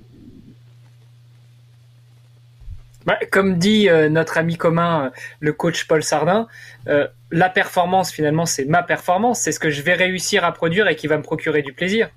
Bah, 3.08 3.18
comme 3.32 3.58
dit 3.58 3.88
euh, 3.88 4.10
notre 4.10 4.38
ami 4.38 4.58
commun, 4.58 5.06
euh, 5.06 5.10
le 5.40 5.54
coach 5.54 5.88
Paul 5.88 6.04
Sardin, 6.04 6.46
euh, 6.90 7.08
la 7.32 7.50
performance, 7.50 8.12
finalement, 8.12 8.46
c'est 8.46 8.66
ma 8.66 8.84
performance. 8.84 9.40
C'est 9.40 9.54
ce 9.54 9.62
que 9.62 9.70
je 9.70 9.82
vais 9.82 9.94
réussir 9.94 10.44
à 10.44 10.52
produire 10.52 10.90
et 10.90 10.98
qui 10.98 11.08
va 11.08 11.18
me 11.18 11.24
procurer 11.24 11.62
du 11.62 11.72
plaisir. 11.72 12.10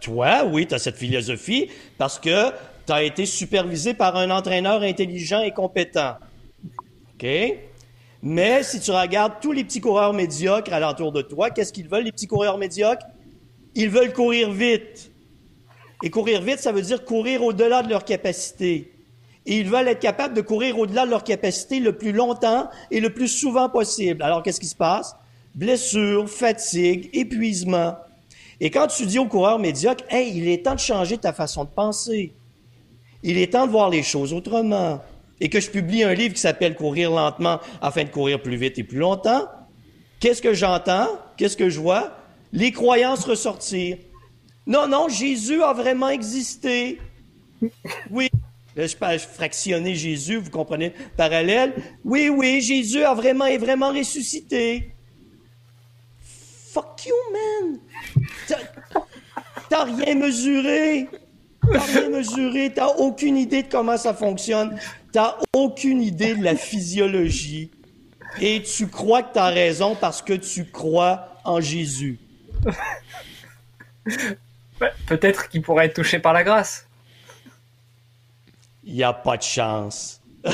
toi, 0.00 0.44
oui, 0.44 0.68
tu 0.68 0.74
as 0.74 0.78
cette 0.78 0.96
philosophie 0.96 1.68
parce 1.98 2.20
que 2.20 2.50
tu 2.86 2.92
as 2.92 3.02
été 3.02 3.26
supervisé 3.26 3.92
par 3.92 4.16
un 4.16 4.30
entraîneur 4.30 4.82
intelligent 4.82 5.42
et 5.42 5.50
compétent. 5.50 6.16
OK? 7.14 7.26
Mais 8.22 8.62
si 8.62 8.78
tu 8.78 8.92
regardes 8.92 9.40
tous 9.40 9.50
les 9.50 9.64
petits 9.64 9.80
coureurs 9.80 10.12
médiocres 10.12 10.72
alentour 10.72 11.10
de 11.10 11.22
toi, 11.22 11.50
qu'est-ce 11.50 11.72
qu'ils 11.72 11.88
veulent, 11.88 12.04
les 12.04 12.12
petits 12.12 12.28
coureurs 12.28 12.56
médiocres? 12.56 13.04
Ils 13.74 13.88
veulent 13.88 14.12
courir 14.12 14.50
vite. 14.50 15.10
Et 16.02 16.10
courir 16.10 16.42
vite, 16.42 16.58
ça 16.58 16.72
veut 16.72 16.82
dire 16.82 17.04
courir 17.04 17.42
au-delà 17.42 17.82
de 17.82 17.88
leur 17.88 18.04
capacité. 18.04 18.92
Et 19.46 19.58
ils 19.58 19.68
veulent 19.68 19.88
être 19.88 20.00
capables 20.00 20.34
de 20.34 20.40
courir 20.40 20.78
au-delà 20.78 21.04
de 21.04 21.10
leur 21.10 21.24
capacité 21.24 21.80
le 21.80 21.96
plus 21.96 22.12
longtemps 22.12 22.68
et 22.90 23.00
le 23.00 23.10
plus 23.10 23.28
souvent 23.28 23.68
possible. 23.68 24.22
Alors, 24.22 24.42
qu'est-ce 24.42 24.60
qui 24.60 24.66
se 24.66 24.76
passe? 24.76 25.16
Blessure, 25.54 26.28
fatigue, 26.28 27.10
épuisement. 27.12 27.96
Et 28.60 28.70
quand 28.70 28.86
tu 28.86 29.06
dis 29.06 29.18
aux 29.18 29.26
coureurs 29.26 29.58
médiocres, 29.58 30.04
hey, 30.10 30.32
il 30.36 30.48
est 30.48 30.64
temps 30.64 30.74
de 30.74 30.80
changer 30.80 31.18
ta 31.18 31.32
façon 31.32 31.64
de 31.64 31.70
penser. 31.70 32.32
Il 33.22 33.38
est 33.38 33.52
temps 33.52 33.66
de 33.66 33.72
voir 33.72 33.90
les 33.90 34.02
choses 34.02 34.32
autrement. 34.32 35.02
Et 35.40 35.48
que 35.48 35.60
je 35.60 35.70
publie 35.70 36.04
un 36.04 36.14
livre 36.14 36.34
qui 36.34 36.40
s'appelle 36.40 36.76
Courir 36.76 37.10
lentement 37.10 37.58
afin 37.80 38.04
de 38.04 38.10
courir 38.10 38.40
plus 38.40 38.56
vite 38.56 38.78
et 38.78 38.84
plus 38.84 38.98
longtemps. 38.98 39.48
Qu'est-ce 40.20 40.40
que 40.42 40.54
j'entends? 40.54 41.08
Qu'est-ce 41.36 41.56
que 41.56 41.68
je 41.68 41.80
vois? 41.80 42.21
Les 42.52 42.72
croyances 42.72 43.24
ressortir. 43.24 43.98
Non, 44.66 44.86
non, 44.86 45.08
Jésus 45.08 45.62
a 45.62 45.72
vraiment 45.72 46.08
existé. 46.08 47.00
Oui. 48.10 48.28
Là, 48.74 48.86
je 48.86 48.96
peux 48.96 49.18
fractionner 49.18 49.94
Jésus, 49.94 50.36
vous 50.36 50.50
comprenez 50.50 50.92
parallèle. 51.16 51.74
Oui, 52.04 52.28
oui, 52.28 52.60
Jésus 52.60 53.02
a 53.02 53.14
vraiment 53.14 53.46
est 53.46 53.58
vraiment 53.58 53.90
ressuscité. 53.90 54.92
Fuck 56.72 57.06
you, 57.06 57.14
man. 57.32 57.78
T'as 59.68 59.84
rien 59.84 60.14
mesuré. 60.14 61.08
T'as 61.70 61.78
rien 61.78 62.08
mesuré, 62.08 62.72
t'as 62.74 62.88
aucune 62.88 63.36
idée 63.36 63.62
de 63.62 63.68
comment 63.68 63.96
ça 63.96 64.14
fonctionne, 64.14 64.76
t'as 65.12 65.38
aucune 65.52 66.02
idée 66.02 66.34
de 66.34 66.42
la 66.42 66.56
physiologie, 66.56 67.70
et 68.40 68.62
tu 68.62 68.88
crois 68.88 69.22
que 69.22 69.34
t'as 69.34 69.50
raison 69.50 69.94
parce 69.94 70.22
que 70.22 70.32
tu 70.32 70.64
crois 70.64 71.38
en 71.44 71.60
Jésus. 71.60 72.18
Peut-être 75.06 75.48
qu'il 75.48 75.62
pourrait 75.62 75.86
être 75.86 75.94
touché 75.94 76.18
par 76.18 76.32
la 76.32 76.44
grâce. 76.44 76.88
Il 78.84 78.94
n'y 78.94 79.04
a 79.04 79.12
pas 79.12 79.36
de 79.36 79.42
chance. 79.42 80.20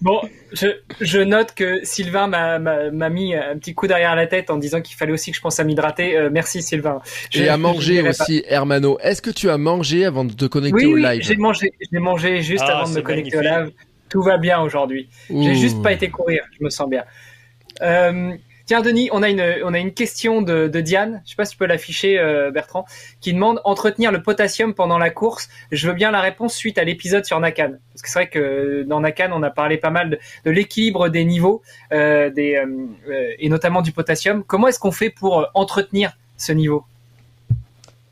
bon, 0.00 0.20
je, 0.52 1.18
note 1.18 1.54
que 1.54 1.84
Sylvain 1.84 2.28
m'a 2.28 3.08
mis 3.10 3.34
un 3.34 3.58
petit 3.58 3.74
coup 3.74 3.86
derrière 3.86 4.14
la 4.16 4.26
tête 4.26 4.48
en 4.50 4.56
disant 4.56 4.80
qu'il 4.80 4.96
fallait 4.96 5.12
aussi 5.12 5.32
que 5.32 5.36
je 5.36 5.42
pense 5.42 5.60
à 5.60 5.64
m'hydrater. 5.64 6.16
Euh, 6.16 6.30
merci 6.32 6.62
Sylvain. 6.62 7.02
J'ai 7.30 7.48
à 7.48 7.58
manger 7.58 8.08
aussi, 8.08 8.42
Hermano. 8.46 8.98
Est-ce 9.00 9.20
que 9.20 9.30
tu 9.30 9.50
as 9.50 9.58
mangé 9.58 10.06
avant 10.06 10.24
de 10.24 10.32
te 10.32 10.46
connecter 10.46 10.86
au 10.86 10.96
live 10.96 11.18
Oui, 11.18 11.22
j'ai 11.22 11.36
mangé. 11.36 11.72
J'ai 11.92 11.98
mangé 11.98 12.40
juste 12.42 12.64
ah, 12.66 12.78
avant 12.78 12.88
de 12.90 12.96
me 12.96 13.02
connecter 13.02 13.36
au 13.36 13.42
live. 13.42 13.72
Tout 14.08 14.22
va 14.22 14.38
bien 14.38 14.60
aujourd'hui. 14.60 15.10
J'ai 15.28 15.54
juste 15.54 15.82
pas 15.82 15.92
été 15.92 16.08
courir. 16.08 16.42
Je 16.58 16.64
me 16.64 16.70
sens 16.70 16.88
bien. 16.88 17.04
Euh, 17.82 18.36
Tiens, 18.68 18.82
Denis, 18.82 19.08
on 19.12 19.22
a 19.22 19.30
une, 19.30 19.42
on 19.64 19.72
a 19.72 19.78
une 19.78 19.94
question 19.94 20.42
de, 20.42 20.68
Diane. 20.68 21.22
Je 21.24 21.30
sais 21.30 21.36
pas 21.36 21.46
si 21.46 21.52
tu 21.52 21.56
peux 21.56 21.64
l'afficher, 21.64 22.18
euh, 22.18 22.50
Bertrand, 22.50 22.84
qui 23.22 23.32
demande 23.32 23.62
entretenir 23.64 24.12
le 24.12 24.22
potassium 24.22 24.74
pendant 24.74 24.98
la 24.98 25.08
course. 25.08 25.48
Je 25.72 25.88
veux 25.88 25.94
bien 25.94 26.10
la 26.10 26.20
réponse 26.20 26.54
suite 26.54 26.76
à 26.76 26.84
l'épisode 26.84 27.24
sur 27.24 27.40
Nakan, 27.40 27.78
parce 27.94 28.02
que 28.02 28.10
c'est 28.10 28.18
vrai 28.18 28.28
que 28.28 28.84
dans 28.86 29.00
Nakan, 29.00 29.30
on 29.32 29.42
a 29.42 29.48
parlé 29.48 29.78
pas 29.78 29.88
mal 29.88 30.18
de, 30.44 30.50
l'équilibre 30.50 31.08
des 31.08 31.24
niveaux, 31.24 31.62
euh, 31.92 32.30
et 33.38 33.48
notamment 33.48 33.80
du 33.80 33.92
potassium. 33.92 34.44
Comment 34.44 34.68
est-ce 34.68 34.78
qu'on 34.78 34.92
fait 34.92 35.08
pour 35.08 35.48
entretenir 35.54 36.12
ce 36.36 36.52
niveau? 36.52 36.84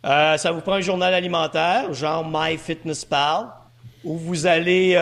Ça 0.02 0.52
vous 0.52 0.62
prend 0.62 0.72
un 0.72 0.80
journal 0.80 1.12
alimentaire, 1.12 1.92
genre 1.92 2.26
MyFitnessPal 2.26 3.48
où 4.04 4.16
vous 4.16 4.46
allez 4.46 4.96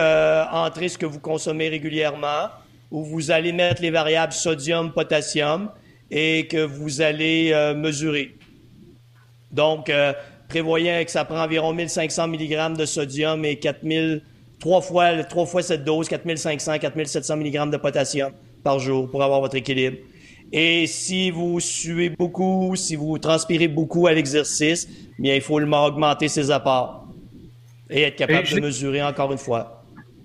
entrer 0.51 0.89
ce 0.89 0.97
que 0.97 1.05
vous 1.05 1.21
consommez 1.21 1.69
régulièrement, 1.69 2.49
où 2.95 3.03
vous 3.03 3.29
allez 3.29 3.51
mettre 3.51 3.81
les 3.81 3.91
variables 3.91 4.31
sodium, 4.31 4.93
potassium 4.93 5.69
et 6.09 6.47
que 6.47 6.63
vous 6.63 7.01
allez 7.01 7.51
euh, 7.51 7.75
mesurer. 7.75 8.35
Donc, 9.51 9.89
euh, 9.89 10.13
prévoyez 10.47 11.03
que 11.03 11.11
ça 11.11 11.25
prend 11.25 11.43
environ 11.43 11.73
1500 11.73 12.29
mg 12.29 12.77
de 12.77 12.85
sodium 12.85 13.43
et 13.43 13.57
4000, 13.57 14.21
trois 14.59 14.79
fois, 14.79 15.23
trois 15.25 15.45
fois 15.45 15.61
cette 15.61 15.83
dose, 15.83 16.07
4500, 16.07 16.79
4700 16.79 17.35
mg 17.35 17.69
de 17.71 17.77
potassium 17.77 18.31
par 18.63 18.79
jour 18.79 19.11
pour 19.11 19.21
avoir 19.21 19.41
votre 19.41 19.55
équilibre. 19.55 19.97
Et 20.53 20.87
si 20.87 21.31
vous 21.31 21.59
suez 21.59 22.09
beaucoup, 22.11 22.77
si 22.77 22.95
vous 22.95 23.17
transpirez 23.17 23.67
beaucoup 23.67 24.07
à 24.07 24.13
l'exercice, 24.13 24.87
bien, 25.19 25.35
il 25.35 25.41
faut 25.41 25.59
augmenter 25.59 26.29
ses 26.29 26.49
apports 26.49 27.05
et 27.89 28.03
être 28.03 28.15
capable 28.15 28.47
de 28.47 28.61
mesurer 28.61 29.03
encore 29.03 29.33
une 29.33 29.37
fois. 29.37 29.74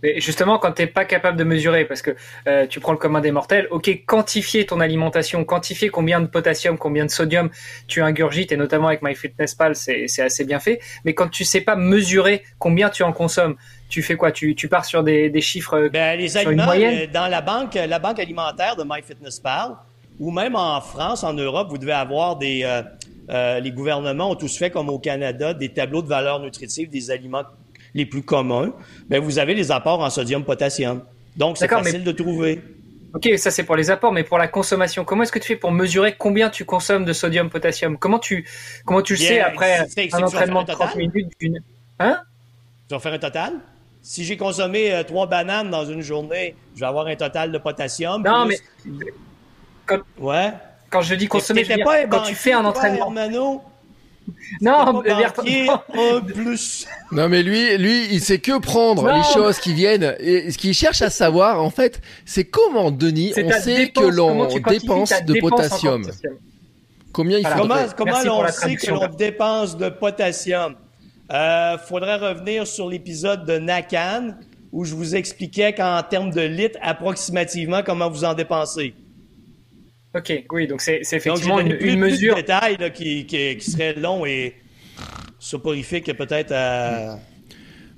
Mais 0.03 0.21
justement, 0.21 0.59
quand 0.59 0.73
tu 0.73 0.83
n'es 0.83 0.89
pas 0.89 1.05
capable 1.05 1.37
de 1.37 1.45
mesurer, 1.45 1.85
parce 1.85 2.03
que 2.03 2.17
euh, 2.47 2.67
tu 2.67 2.81
prends 2.81 2.93
le 2.93 2.99
commun 2.99 3.21
des 3.21 3.33
mortels, 3.33 3.67
ok, 3.71 4.05
quantifier 4.07 4.67
ton 4.67 4.81
alimentation, 4.81 5.45
quantifier 5.45 5.91
combien 5.91 6.21
de 6.21 6.27
potassium, 6.27 6.79
combien 6.79 7.05
de 7.05 7.11
sodium 7.11 7.51
tu 7.87 8.03
ingurgites, 8.03 8.53
et 8.53 8.57
notamment 8.57 8.89
avec 8.89 9.03
MyFitnessPal, 9.03 9.77
c'est 9.77 10.21
assez 10.21 10.45
bien 10.45 10.61
fait. 10.61 10.81
Mais 11.05 11.15
quand 11.15 11.29
tu 11.29 11.45
sais 11.45 11.61
pas 11.61 11.77
mesurer 11.77 12.43
combien 12.59 12.89
tu 12.89 13.03
en 13.03 13.13
consommes, 13.13 13.57
tu 13.89 14.03
fais 14.03 14.17
quoi? 14.17 14.33
Tu, 14.33 14.55
tu 14.55 14.69
pars 14.69 14.85
sur 14.85 15.03
des, 15.03 15.31
des 15.31 15.41
chiffres 15.41 15.75
euh, 15.75 15.89
ben, 15.89 16.19
les 16.19 16.37
aliments, 16.37 16.71
euh, 16.73 17.07
dans 17.13 17.27
la 17.27 17.41
banque, 17.41 17.75
la 17.75 17.99
banque 17.99 18.21
alimentaire 18.21 18.77
de 18.77 18.85
MyFitnessPal, 18.87 19.77
ou 20.19 20.31
même 20.31 20.55
en 20.55 20.81
France, 20.81 21.25
en 21.25 21.33
Europe, 21.33 21.69
vous 21.71 21.79
devez 21.79 21.93
avoir 21.93 22.37
des... 22.37 22.63
Euh, 22.65 23.61
les 23.61 23.71
gouvernements 23.71 24.31
ont 24.31 24.35
tous 24.35 24.59
fait, 24.59 24.71
comme 24.71 24.89
au 24.89 24.99
Canada, 24.99 25.55
des 25.55 25.69
tableaux 25.69 26.03
de 26.03 26.09
valeur 26.09 26.41
nutritive 26.41 26.91
des 26.91 27.13
aliments 27.13 27.45
les 27.95 28.07
plus 28.07 28.23
communs, 28.23 28.73
ben 29.09 29.21
vous 29.21 29.39
avez 29.39 29.55
les 29.55 29.71
apports 29.71 30.01
en 30.01 30.11
sodium, 30.11 30.45
potassium. 30.45 31.03
Donc, 31.37 31.59
c'est 31.59 31.69
facile 31.69 32.05
de 32.05 32.13
trouver. 32.13 32.61
Ok, 33.13 33.29
ça 33.39 33.51
c'est 33.51 33.65
pour 33.65 33.77
les 33.77 33.91
apports, 33.91 34.13
mais 34.13 34.23
pour 34.23 34.39
la 34.39 34.47
consommation, 34.47 35.05
comment 35.05 35.25
est-ce 35.25 35.33
que 35.33 35.41
tu 35.41 35.49
fais 35.49 35.57
pour 35.57 35.73
mesurer 35.73 36.15
combien 36.17 36.49
tu 36.49 36.65
consommes 36.65 37.05
de 37.05 37.13
sodium, 37.13 37.51
potassium? 37.51 37.99
Comment 37.99 38.21
tu, 38.21 38.47
comment 38.85 39.03
tu 39.03 39.15
le 39.15 39.19
sais 39.19 39.41
après 39.41 39.81
un 40.13 40.23
entraînement 40.23 40.63
de 40.63 40.73
30 40.73 40.97
minutes 40.97 41.33
Hein? 41.99 42.21
Tu 42.89 42.95
vas 42.95 43.01
faire 43.01 43.13
un 43.13 43.19
total? 43.19 43.55
Si 44.03 44.25
j'ai 44.25 44.37
consommé 44.37 44.93
euh, 44.93 45.03
trois 45.03 45.27
bananes 45.27 45.71
dans 45.71 45.85
une 45.85 46.01
journée, 46.01 46.55
je 46.75 46.81
vais 46.81 46.87
avoir 46.87 47.07
un 47.07 47.17
total 47.17 47.53
de 47.53 47.59
potassium. 47.59 48.23
Non, 48.23 48.47
mais... 48.47 48.57
Ouais. 50.19 50.53
Quand 50.89 51.03
je 51.03 51.15
dis 51.15 51.29
consommer, 51.29 51.65
je 51.65 52.07
quand 52.09 52.23
tu 52.23 52.35
fais 52.35 52.53
un 52.53 52.65
entraînement. 52.65 53.13
Non, 54.61 55.03
plus. 55.03 56.87
Non, 57.13 57.29
mais 57.29 57.43
lui, 57.43 57.77
lui, 57.79 58.07
il 58.11 58.21
sait 58.21 58.39
que 58.39 58.59
prendre 58.59 59.07
les 59.07 59.23
choses 59.35 59.59
qui 59.59 59.75
viennent. 59.75 60.15
Et 60.19 60.51
ce 60.51 60.59
qu'il 60.59 60.75
cherche 60.75 61.03
à 61.03 61.11
savoir, 61.11 61.63
en 61.63 61.71
fait, 61.71 62.01
c'est 62.25 62.45
comment, 62.45 62.91
Denis, 62.91 63.33
on 63.37 63.51
sait 63.53 63.91
que 63.91 64.05
l'on 64.05 64.47
dépense 64.47 65.13
de 65.25 65.41
potassium. 65.41 66.03
Combien 67.13 67.39
il 67.39 67.47
faut 67.47 67.63
Comment, 67.63 67.87
comment 67.97 68.41
on 68.41 68.49
sait 68.49 68.77
que 68.77 68.91
l'on 68.91 69.09
dépense 69.09 69.77
de 69.77 69.89
potassium? 69.89 70.77
Euh, 71.33 71.79
faudrait 71.79 72.17
revenir 72.17 72.67
sur 72.67 72.89
l'épisode 72.89 73.45
de 73.45 73.59
Nakan 73.59 74.35
où 74.73 74.85
je 74.85 74.95
vous 74.95 75.17
expliquais 75.17 75.73
qu'en 75.73 76.03
termes 76.03 76.31
de 76.31 76.41
litres, 76.41 76.79
approximativement, 76.83 77.83
comment 77.85 78.09
vous 78.09 78.25
en 78.25 78.35
dépensez. 78.35 78.95
OK, 80.15 80.45
oui, 80.51 80.67
donc 80.67 80.81
c'est 80.81 81.03
effectivement 81.13 81.61
une, 81.61 81.77
une, 81.81 81.99
mesure. 82.01 82.35
Plus 82.35 82.43
de 82.43 82.47
détails 82.47 82.77
là, 82.79 82.91
qui, 82.91 83.27
qui, 83.27 83.57
qui, 83.57 83.71
serait 83.71 83.95
long 83.95 84.27
et 84.27 84.57
soporifique 85.39 86.13
peut-être 86.17 86.53
à. 86.53 87.19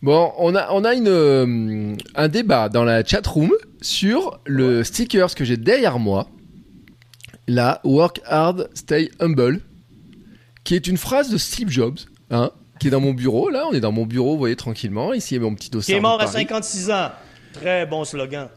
Bon, 0.03 0.33
on 0.37 0.55
a, 0.55 0.70
on 0.72 0.85
a 0.85 0.94
une, 0.94 1.09
euh, 1.09 1.94
un 2.14 2.29
débat 2.29 2.68
dans 2.68 2.85
la 2.85 3.05
chat 3.05 3.27
room 3.27 3.53
sur 3.81 4.40
le 4.46 4.83
sticker 4.85 5.35
que 5.35 5.44
j'ai 5.44 5.57
derrière 5.57 5.98
moi. 5.98 6.29
La 7.48 7.81
Work 7.85 8.20
Hard, 8.27 8.68
Stay 8.75 9.11
Humble, 9.20 9.61
qui 10.64 10.75
est 10.75 10.87
une 10.87 10.96
phrase 10.98 11.31
de 11.31 11.38
Steve 11.38 11.70
Jobs, 11.70 11.98
hein, 12.31 12.51
qui 12.79 12.88
est 12.88 12.90
dans 12.90 13.01
mon 13.01 13.14
bureau. 13.14 13.48
Là, 13.48 13.64
on 13.68 13.72
est 13.72 13.81
dans 13.81 13.92
mon 13.92 14.05
bureau, 14.05 14.33
vous 14.33 14.38
voyez, 14.38 14.57
tranquillement. 14.57 15.12
Ici, 15.12 15.35
il 15.35 15.38
y 15.38 15.40
a 15.40 15.48
mon 15.48 15.55
petit 15.55 15.70
dossier. 15.70 15.94
Qui 15.94 15.98
est 15.98 16.03
mort 16.03 16.20
à 16.20 16.27
56 16.27 16.90
ans. 16.90 17.11
Très 17.53 17.87
bon 17.87 18.05
slogan. 18.05 18.48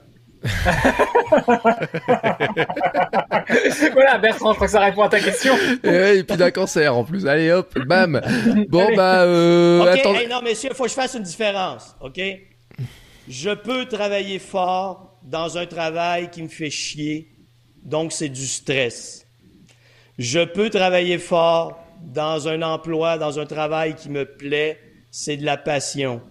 voilà, 3.93 4.19
Bertrand, 4.19 4.51
je 4.51 4.55
crois 4.55 4.67
que 4.67 4.71
ça 4.71 4.79
répond 4.79 5.01
à 5.03 5.10
ta 5.10 5.19
question. 5.19 5.53
Et, 5.84 6.23
puis 6.23 6.38
d'un 6.38 6.51
cancer 6.51 6.95
en 6.95 7.03
plus. 7.03 7.27
Allez 7.27 7.51
hop, 7.51 7.77
bam. 7.79 8.21
Bon, 8.69 8.88
bah. 8.95 9.23
Euh, 9.23 9.93
ok, 9.93 10.27
non, 10.29 10.41
messieurs, 10.43 10.69
il 10.71 10.75
faut 10.75 10.84
que 10.84 10.89
je 10.89 10.95
fasse 10.95 11.15
une 11.15 11.23
différence. 11.23 11.95
OK? 12.01 12.21
Je 13.27 13.49
peux 13.51 13.86
travailler 13.86 14.39
fort 14.39 15.17
dans 15.23 15.58
un 15.58 15.65
travail 15.65 16.29
qui 16.29 16.43
me 16.43 16.47
fait 16.47 16.69
chier, 16.69 17.31
donc 17.84 18.12
c'est 18.12 18.29
du 18.29 18.45
stress. 18.45 19.25
Je 20.19 20.45
peux 20.45 20.69
travailler 20.69 21.17
fort 21.17 21.84
dans 22.01 22.47
un 22.47 22.62
emploi, 22.62 23.17
dans 23.17 23.39
un 23.39 23.45
travail 23.45 23.95
qui 23.95 24.10
me 24.10 24.25
plaît, 24.25 24.79
c'est 25.10 25.38
de 25.38 25.45
la 25.45 25.58
passion. 25.58 26.21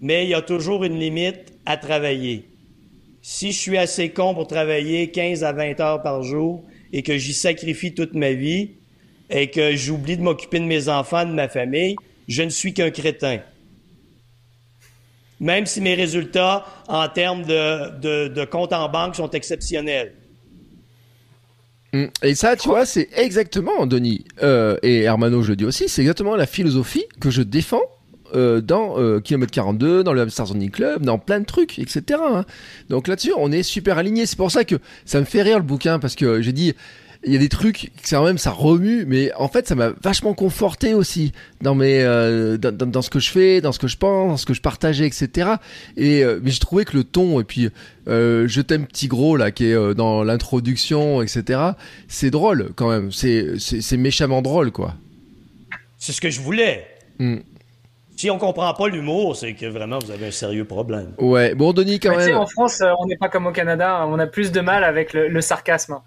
Mais 0.00 0.24
il 0.24 0.30
y 0.30 0.34
a 0.34 0.40
toujours 0.40 0.84
une 0.84 0.98
limite 0.98 1.52
à 1.66 1.76
travailler 1.76 2.49
si 3.22 3.52
je 3.52 3.58
suis 3.58 3.78
assez 3.78 4.10
con 4.10 4.34
pour 4.34 4.46
travailler 4.46 5.10
15 5.10 5.44
à 5.44 5.52
20 5.52 5.80
heures 5.80 6.02
par 6.02 6.22
jour 6.22 6.64
et 6.92 7.02
que 7.02 7.18
j'y 7.18 7.34
sacrifie 7.34 7.94
toute 7.94 8.14
ma 8.14 8.32
vie 8.32 8.70
et 9.28 9.50
que 9.50 9.76
j'oublie 9.76 10.16
de 10.16 10.22
m'occuper 10.22 10.58
de 10.58 10.64
mes 10.64 10.88
enfants, 10.88 11.24
de 11.24 11.32
ma 11.32 11.48
famille, 11.48 11.96
je 12.28 12.42
ne 12.42 12.48
suis 12.48 12.74
qu'un 12.74 12.90
crétin. 12.90 13.40
Même 15.38 15.66
si 15.66 15.80
mes 15.80 15.94
résultats 15.94 16.66
en 16.88 17.08
termes 17.08 17.44
de, 17.44 18.44
compte 18.46 18.72
en 18.72 18.88
banque 18.88 19.16
sont 19.16 19.30
exceptionnels. 19.30 20.14
Hum, 21.92 22.08
et 22.22 22.34
ça, 22.34 22.56
tu 22.56 22.68
vois, 22.68 22.86
c'est 22.86 23.08
exactement, 23.16 23.86
Denis, 23.86 24.24
euh, 24.42 24.76
et 24.82 25.02
Hermano, 25.02 25.42
je 25.42 25.50
le 25.50 25.56
dis 25.56 25.64
aussi, 25.64 25.88
c'est 25.88 26.02
exactement 26.02 26.36
la 26.36 26.46
philosophie 26.46 27.04
que 27.20 27.30
je 27.30 27.42
défends 27.42 27.82
euh, 28.34 28.60
dans 28.60 28.98
euh, 28.98 29.20
Kilomètre 29.20 29.52
42, 29.52 30.02
dans 30.04 30.12
le 30.12 30.20
Hamster 30.22 30.46
Running 30.48 30.70
Club, 30.70 31.04
dans 31.04 31.18
plein 31.18 31.40
de 31.40 31.44
trucs, 31.44 31.78
etc. 31.78 32.20
Hein. 32.22 32.44
Donc 32.88 33.08
là-dessus, 33.08 33.32
on 33.36 33.52
est 33.52 33.62
super 33.62 33.98
alignés. 33.98 34.26
C'est 34.26 34.38
pour 34.38 34.50
ça 34.50 34.64
que 34.64 34.76
ça 35.04 35.20
me 35.20 35.24
fait 35.24 35.42
rire 35.42 35.58
le 35.58 35.64
bouquin, 35.64 35.98
parce 35.98 36.14
que 36.14 36.40
j'ai 36.40 36.52
dit, 36.52 36.74
il 37.24 37.32
y 37.32 37.36
a 37.36 37.38
des 37.38 37.50
trucs, 37.50 37.90
ça 38.02 38.22
même 38.22 38.38
ça 38.38 38.50
remue, 38.50 39.04
mais 39.04 39.30
en 39.34 39.48
fait 39.48 39.68
ça 39.68 39.74
m'a 39.74 39.90
vachement 40.02 40.32
conforté 40.32 40.94
aussi 40.94 41.32
dans 41.60 41.74
mes, 41.74 42.02
euh, 42.02 42.56
dans, 42.56 42.74
dans, 42.90 43.02
ce 43.02 43.10
que 43.10 43.20
je 43.20 43.30
fais, 43.30 43.60
dans 43.60 43.72
ce 43.72 43.78
que 43.78 43.88
je 43.88 43.98
pense, 43.98 44.30
dans 44.30 44.36
ce 44.38 44.46
que 44.46 44.54
je 44.54 44.62
partageais, 44.62 45.06
etc. 45.06 45.50
Et 45.96 46.24
euh, 46.24 46.40
mais 46.42 46.50
je 46.50 46.60
trouvais 46.60 46.84
que 46.86 46.96
le 46.96 47.04
ton 47.04 47.38
et 47.40 47.44
puis 47.44 47.68
euh, 48.08 48.48
je 48.48 48.60
t'aime 48.62 48.86
petit 48.86 49.06
gros 49.06 49.36
là 49.36 49.50
qui 49.50 49.66
est 49.66 49.94
dans 49.94 50.24
l'introduction, 50.24 51.20
etc. 51.20 51.60
C'est 52.08 52.30
drôle 52.30 52.70
quand 52.74 52.88
même, 52.88 53.12
c'est 53.12 53.58
c'est 53.58 53.96
méchamment 53.98 54.40
drôle 54.40 54.70
quoi. 54.70 54.94
C'est 55.98 56.12
ce 56.12 56.20
que 56.22 56.30
je 56.30 56.40
voulais. 56.40 56.86
Hmm. 57.18 57.36
Si 58.20 58.30
on 58.30 58.36
comprend 58.36 58.74
pas 58.74 58.88
l'humour, 58.88 59.34
c'est 59.34 59.54
que 59.54 59.64
vraiment 59.64 59.98
vous 59.98 60.10
avez 60.10 60.26
un 60.26 60.30
sérieux 60.30 60.66
problème. 60.66 61.14
Ouais, 61.16 61.54
bon 61.54 61.72
Denis 61.72 61.98
quand 61.98 62.14
même. 62.14 62.36
En 62.36 62.44
France, 62.44 62.82
euh, 62.82 62.92
on 62.98 63.06
n'est 63.06 63.16
pas 63.16 63.30
comme 63.30 63.46
au 63.46 63.50
Canada, 63.50 64.04
on 64.06 64.18
a 64.18 64.26
plus 64.26 64.52
de 64.52 64.60
mal 64.60 64.84
avec 64.84 65.14
le 65.14 65.40
sarcasme. 65.40 66.00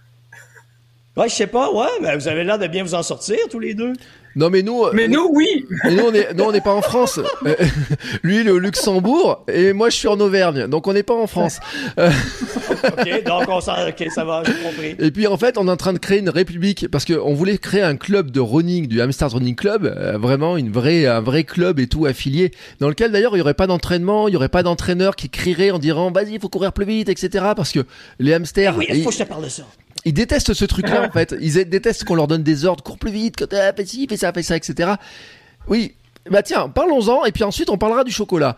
Ouais, 1.18 1.28
je 1.28 1.34
sais 1.34 1.48
pas, 1.48 1.72
ouais, 1.72 1.88
mais 2.04 2.16
vous 2.16 2.28
avez 2.28 2.44
l'air 2.44 2.60
de 2.60 2.68
bien 2.68 2.84
vous 2.84 2.94
en 2.94 3.02
sortir 3.02 3.38
tous 3.50 3.58
les 3.58 3.74
deux. 3.74 3.94
Non 4.36 4.50
mais 4.50 4.64
nous, 4.64 4.86
mais 4.94 5.08
nous 5.08 5.30
oui. 5.32 5.66
Mais 5.84 5.96
nous 5.96 6.04
on 6.06 6.14
est, 6.14 6.42
on 6.42 6.52
n'est 6.52 6.62
pas 6.62 6.74
en 6.74 6.82
France. 6.82 7.20
Euh, 7.46 7.56
lui 8.24 8.40
il 8.40 8.48
est 8.48 8.52
au 8.52 8.58
Luxembourg 8.58 9.44
et 9.48 9.74
moi 9.74 9.90
je 9.90 9.98
suis 9.98 10.08
en 10.08 10.20
Auvergne, 10.20 10.68
donc 10.68 10.88
on 10.88 10.94
n'est 10.94 11.04
pas 11.04 11.14
en 11.14 11.28
France. 11.28 11.60
ok, 11.98 13.24
donc 13.26 13.44
on 13.48 13.62
s'en, 13.62 13.88
ok, 13.88 14.08
ça 14.10 14.26
va, 14.26 14.44
j'ai 14.46 14.54
compris. 14.54 14.96
Et 14.98 15.12
puis 15.12 15.28
en 15.28 15.38
fait 15.38 15.58
on 15.58 15.68
est 15.68 15.72
en 15.72 15.78
train 15.78 15.94
de 15.94 16.00
créer 16.00 16.20
une 16.20 16.30
république 16.30 16.88
parce 16.90 17.06
qu'on 17.06 17.34
voulait 17.34 17.60
créer 17.60 17.82
un 17.84 17.96
club 17.96 18.32
de 18.32 18.40
running 18.40 18.88
du 18.88 19.02
Hamsters 19.02 19.34
Running 19.34 19.56
Club, 19.56 19.86
euh, 19.86 20.18
vraiment 20.18 20.58
une 20.58 20.72
vraie, 20.72 21.06
un 21.06 21.22
vrai 21.22 21.44
club 21.44 21.80
et 21.80 21.88
tout 21.88 22.06
affilié, 22.06 22.52
dans 22.80 22.90
lequel 22.90 23.12
d'ailleurs 23.12 23.36
il 23.36 23.40
y 23.40 23.42
aurait 23.42 23.54
pas 23.54 23.68
d'entraînement, 23.68 24.28
il 24.28 24.34
y 24.34 24.38
aurait 24.38 24.50
pas 24.50 24.64
d'entraîneur 24.64 25.16
qui 25.16 25.30
crierait 25.30 25.70
en 25.70 25.78
disant 25.78 26.12
vas-y 26.12 26.34
il 26.34 26.40
faut 26.40 26.50
courir 26.50 26.74
plus 26.74 26.86
vite, 26.86 27.10
etc. 27.10 27.46
Parce 27.56 27.72
que 27.72 27.82
les 28.18 28.34
hamsters. 28.34 28.76
oui, 28.78 28.88
il 28.90 29.04
faut 29.04 29.10
que 29.10 29.16
je 29.16 29.24
te 29.24 29.30
parle 29.30 29.44
de 29.44 29.50
ça 29.50 29.64
ils 30.06 30.14
détestent 30.14 30.54
ce 30.54 30.66
truc-là 30.66 31.08
en 31.08 31.12
fait. 31.12 31.36
Ils 31.40 31.68
détestent 31.70 32.04
qu'on 32.04 32.16
leur 32.16 32.28
donne 32.28 32.44
des 32.44 32.66
ordres, 32.66 32.84
cours 32.84 32.98
plus 32.98 33.12
vite, 33.12 33.46
fais 33.50 33.86
ci, 33.86 34.08
fais 34.08 34.18
ça, 34.18 34.34
fais 34.34 34.44
ça, 34.44 34.58
etc. 34.58 34.94
Oui, 35.68 35.96
bah 36.30 36.44
tiens, 36.44 36.70
parlons-en 36.70 37.26
et 37.26 37.32
puis 37.32 37.44
ensuite 37.44 37.70
on 37.70 37.78
parlera 37.78 38.04
du 38.04 38.12
chocolat. 38.12 38.56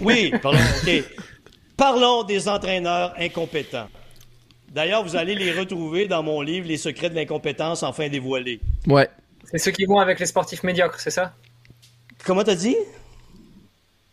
oui, 0.00 0.32
parlons, 0.42 0.58
parlons 1.76 2.22
des 2.24 2.48
entraîneurs 2.48 3.14
incompétents. 3.18 3.88
D'ailleurs, 4.74 5.04
vous 5.04 5.14
allez 5.14 5.36
les 5.36 5.52
retrouver 5.52 6.08
dans 6.08 6.24
mon 6.24 6.40
livre 6.40 6.66
Les 6.66 6.78
secrets 6.78 7.08
de 7.08 7.14
l'incompétence 7.14 7.84
enfin 7.84 8.08
dévoilés. 8.08 8.60
Ouais. 8.88 9.08
C'est 9.44 9.58
ceux 9.58 9.70
qui 9.70 9.84
vont 9.84 9.98
avec 9.98 10.18
les 10.18 10.26
sportifs 10.26 10.64
médiocres, 10.64 10.98
c'est 10.98 11.10
ça? 11.10 11.32
Comment 12.24 12.42
t'as 12.42 12.56
dit? 12.56 12.76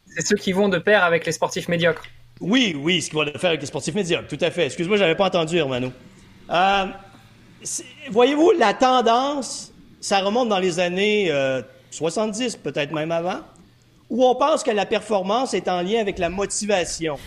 C'est 0.07 0.27
ceux 0.27 0.35
qui 0.35 0.51
vont 0.51 0.69
de 0.69 0.77
pair 0.77 1.03
avec 1.03 1.25
les 1.25 1.31
sportifs 1.31 1.67
médiocres. 1.67 2.03
Oui, 2.41 2.75
oui, 2.77 3.01
ce 3.01 3.09
qu'ils 3.09 3.17
vont 3.17 3.25
de 3.25 3.37
faire 3.37 3.49
avec 3.49 3.61
les 3.61 3.67
sportifs 3.67 3.95
médiocres, 3.95 4.27
tout 4.27 4.37
à 4.39 4.51
fait. 4.51 4.65
Excuse-moi, 4.65 4.97
j'avais 4.97 5.15
pas 5.15 5.25
entendu, 5.25 5.57
Hermano. 5.57 5.91
Euh, 6.51 6.85
voyez-vous, 8.09 8.51
la 8.51 8.73
tendance, 8.73 9.71
ça 9.99 10.19
remonte 10.19 10.49
dans 10.49 10.59
les 10.59 10.79
années 10.79 11.31
70, 11.91 12.55
euh, 12.55 12.57
peut-être 12.63 12.91
même 12.91 13.11
avant, 13.11 13.39
où 14.09 14.25
on 14.25 14.35
pense 14.35 14.63
que 14.63 14.71
la 14.71 14.85
performance 14.85 15.53
est 15.53 15.67
en 15.67 15.81
lien 15.81 15.99
avec 16.01 16.19
la 16.19 16.29
motivation. 16.29 17.17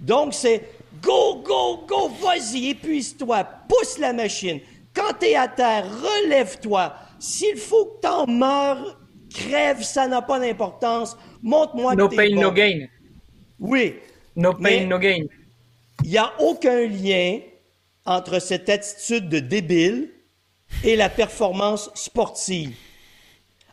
Donc, 0.00 0.34
c'est 0.34 0.62
go, 1.02 1.42
go, 1.44 1.84
go, 1.86 2.08
vas-y, 2.22 2.70
épuise-toi, 2.70 3.44
pousse 3.68 3.98
la 3.98 4.12
machine. 4.12 4.60
Quand 4.94 5.12
tu 5.18 5.26
es 5.26 5.34
à 5.34 5.48
terre, 5.48 5.86
relève-toi. 5.90 6.94
S'il 7.18 7.56
faut 7.56 7.86
que 7.86 8.00
t'en 8.02 8.26
meurs, 8.26 8.98
crève, 9.32 9.82
ça 9.82 10.06
n'a 10.06 10.22
pas 10.22 10.38
d'importance. 10.38 11.16
Montre-moi 11.42 11.94
No 11.96 12.08
que 12.08 12.14
pain, 12.16 12.28
t'es 12.28 12.34
bon. 12.34 12.42
no 12.42 12.52
gain. 12.52 12.86
Oui. 13.58 13.96
No 14.36 14.52
pain, 14.54 14.86
no 14.86 14.98
gain. 14.98 15.24
Il 16.04 16.10
n'y 16.10 16.18
a 16.18 16.32
aucun 16.38 16.86
lien 16.86 17.40
entre 18.08 18.38
cette 18.38 18.70
attitude 18.70 19.28
de 19.28 19.38
débile 19.38 20.10
et 20.82 20.96
la 20.96 21.10
performance 21.10 21.90
sportive. 21.94 22.74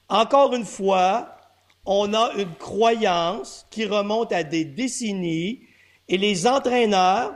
Encore 0.10 0.54
une 0.54 0.66
fois, 0.66 1.38
on 1.86 2.14
a 2.14 2.34
une 2.34 2.54
croyance 2.56 3.66
qui 3.72 3.86
remonte 3.86 4.34
à 4.34 4.44
des 4.44 4.66
décennies 4.66 5.62
et 6.10 6.18
les 6.18 6.48
entraîneurs, 6.48 7.34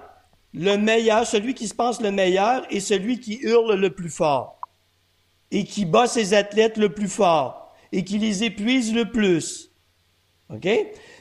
le 0.54 0.76
meilleur, 0.76 1.26
celui 1.26 1.54
qui 1.54 1.70
se 1.70 1.74
pense 1.74 2.02
le 2.02 2.12
meilleur 2.12 2.66
est 2.70 2.82
celui 2.82 3.22
qui 3.22 3.40
hurle 3.44 3.76
le 3.76 3.92
plus 3.92 4.10
fort 4.10 4.60
et 5.52 5.64
qui 5.64 5.86
bat 5.86 6.06
ses 6.06 6.34
athlètes 6.34 6.78
le 6.78 6.94
plus 6.94 7.08
fort 7.08 7.74
et 7.94 8.04
qui 8.04 8.18
les 8.18 8.44
épuise 8.44 8.94
le 8.94 9.10
plus. 9.10 9.72
OK? 10.50 10.68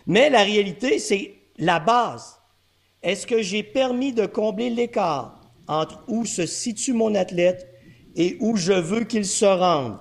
Mais 0.07 0.29
la 0.29 0.43
réalité, 0.43 0.99
c'est 0.99 1.35
la 1.57 1.79
base. 1.79 2.41
Est-ce 3.01 3.29
que 3.29 3.43
j'ai 3.43 3.63
permis 3.63 4.13
de 4.13 4.27
combler 4.27 4.71
l'écart? 4.71 5.38
Entre 5.69 6.03
où 6.09 6.25
se 6.25 6.47
situe 6.47 6.93
mon 6.95 7.15
athlète 7.15 7.69
et 8.17 8.37
où 8.41 8.57
je 8.57 8.73
veux 8.73 9.05
qu'il 9.05 9.25
se 9.25 9.45
rende? 9.45 9.99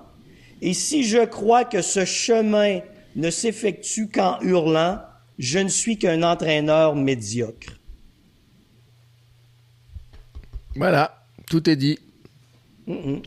Et 0.60 0.74
si 0.74 1.04
je 1.04 1.24
crois 1.24 1.64
que 1.64 1.82
ce 1.82 2.04
chemin 2.04 2.80
ne 3.14 3.30
s'effectue 3.30 4.08
qu'en 4.08 4.40
hurlant, 4.40 5.00
je 5.38 5.60
ne 5.60 5.68
suis 5.68 5.98
qu'un 5.98 6.22
entraîneur 6.24 6.96
médiocre. 6.96 7.74
Voilà, 10.74 11.24
tout 11.48 11.68
est 11.70 11.76
dit. 11.76 11.98
Euh, 12.88 13.20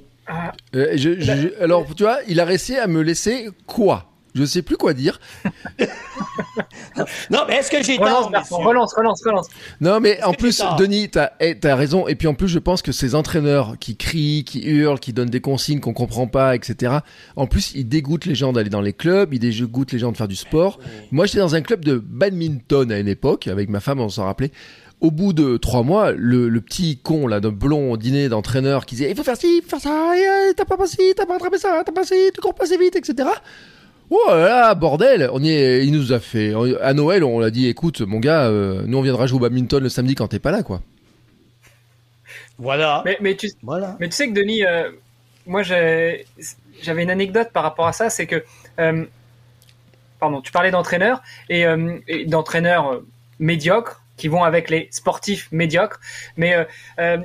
je- 0.74 1.20
je- 1.20 1.22
je- 1.22 1.62
alors, 1.62 1.86
tu 1.96 2.04
vois, 2.04 2.20
il 2.28 2.40
a 2.40 2.46
réussi 2.46 2.76
à 2.76 2.88
me 2.88 3.02
laisser 3.02 3.48
quoi? 3.66 4.11
Je 4.34 4.46
sais 4.46 4.62
plus 4.62 4.78
quoi 4.78 4.94
dire. 4.94 5.20
Non, 7.30 7.40
mais 7.48 7.56
est-ce 7.56 7.72
que 7.72 7.84
j'ai 7.84 7.98
relance, 7.98 8.50
tort, 8.50 8.64
relance, 8.64 8.94
relance, 8.94 9.24
relance. 9.24 9.48
Non, 9.80 10.00
mais 10.00 10.22
en 10.24 10.34
plus, 10.34 10.62
Denis, 10.78 11.10
t'as 11.10 11.32
eh, 11.40 11.58
t'as 11.58 11.76
raison. 11.76 12.08
Et 12.08 12.16
puis 12.16 12.28
en 12.28 12.34
plus, 12.34 12.48
je 12.48 12.60
pense 12.60 12.82
que 12.82 12.92
ces 12.92 13.16
entraîneurs 13.16 13.78
qui 13.80 13.98
crient, 13.98 14.44
qui 14.44 14.62
hurlent, 14.66 15.00
qui 15.00 15.14
donnent 15.14 15.30
des 15.30 15.42
consignes 15.42 15.80
qu'on 15.80 15.94
comprend 15.94 16.28
pas, 16.28 16.56
etc. 16.56 17.00
En 17.36 17.48
plus, 17.48 17.74
ils 17.76 17.88
dégoûtent 17.88 18.26
les 18.26 18.36
gens 18.36 18.54
d'aller 18.54 18.70
dans 18.70 18.82
les 18.82 18.94
clubs, 18.94 19.34
ils 19.34 19.40
dégoûtent 19.40 19.92
les 19.92 20.00
gens 20.00 20.12
de 20.12 20.18
faire 20.18 20.28
du 20.28 20.36
sport. 20.36 20.80
Moi, 21.12 21.26
j'étais 21.26 21.40
dans 21.40 21.56
un 21.56 21.62
club 21.62 21.84
de 21.84 21.98
badminton 21.98 22.92
à 22.92 23.00
une 23.00 23.08
époque, 23.08 23.48
avec 23.48 23.70
ma 23.70 23.80
femme, 23.80 24.00
on 24.00 24.10
s'en 24.10 24.26
rappelait. 24.26 24.52
Au 25.00 25.10
bout 25.10 25.34
de 25.34 25.58
trois 25.58 25.82
mois, 25.82 26.12
le, 26.12 26.48
le 26.48 26.62
petit 26.62 27.00
con 27.00 27.26
là, 27.26 27.40
de 27.40 27.50
blond 27.50 27.92
au 27.92 27.98
dîner 27.98 28.30
d'entraîneur 28.30 28.86
qui 28.86 28.94
disait 28.96 29.10
il 29.10 29.18
faut 29.18 29.24
faire 29.24 29.36
ci, 29.36 29.58
il 29.58 29.64
faut 29.64 29.70
faire 29.70 29.82
ça, 29.82 30.12
euh, 30.14 30.54
t'as 30.56 30.66
pas 30.66 30.78
passé, 30.78 31.14
t'as 31.18 31.26
pas 31.26 31.38
attrapé 31.38 31.58
ça, 31.58 31.82
t'as 31.84 31.92
pas 31.92 32.04
ci, 32.04 32.14
tu 32.32 32.40
cours 32.40 32.54
pas 32.54 32.66
assez 32.66 32.78
vite, 32.78 32.96
etc. 32.96 33.28
Oh 34.14 34.20
là 34.28 34.38
là, 34.38 34.76
bordel, 34.76 35.30
on 35.32 35.42
y 35.42 35.52
est, 35.52 35.86
il 35.86 35.94
nous 35.94 36.12
a 36.12 36.20
fait. 36.20 36.54
À 36.82 36.94
Noël, 36.94 37.24
on 37.24 37.40
l'a 37.40 37.50
dit, 37.50 37.68
écoute, 37.68 38.02
mon 38.02 38.20
gars, 38.20 38.48
euh, 38.48 38.84
nous 38.86 38.98
on 38.98 39.02
viendra 39.02 39.26
jouer 39.26 39.38
au 39.38 39.42
badminton 39.42 39.82
le 39.82 39.88
samedi 39.88 40.16
quand 40.16 40.28
t'es 40.28 40.40
pas 40.40 40.52
là, 40.52 40.64
quoi. 40.64 40.82
Voilà. 42.58 43.02
Mais, 43.06 43.18
mais 43.22 43.36
tu, 43.36 43.50
Voilà. 43.64 43.96
Mais 44.02 44.10
tu 44.10 44.16
sais 44.16 44.28
que 44.28 44.34
Denis, 44.34 44.66
euh, 44.66 44.92
moi 45.48 45.64
j'ai- 45.64 46.26
j'avais 46.82 47.04
une 47.04 47.10
anecdote 47.10 47.52
par 47.54 47.64
rapport 47.64 47.88
à 47.88 47.94
ça, 47.94 48.10
c'est 48.10 48.28
que, 48.28 48.44
euh, 48.80 49.06
pardon, 50.20 50.42
tu 50.42 50.52
parlais 50.52 50.72
d'entraîneurs 50.72 51.22
et, 51.50 51.66
euh, 51.66 51.98
et 52.08 52.26
d'entraîneurs 52.26 53.02
médiocres 53.40 54.02
qui 54.18 54.28
vont 54.28 54.44
avec 54.44 54.70
les 54.70 54.90
sportifs 54.92 55.48
médiocres, 55.54 56.00
mais 56.36 56.54
euh, 56.54 56.66
euh, 57.00 57.18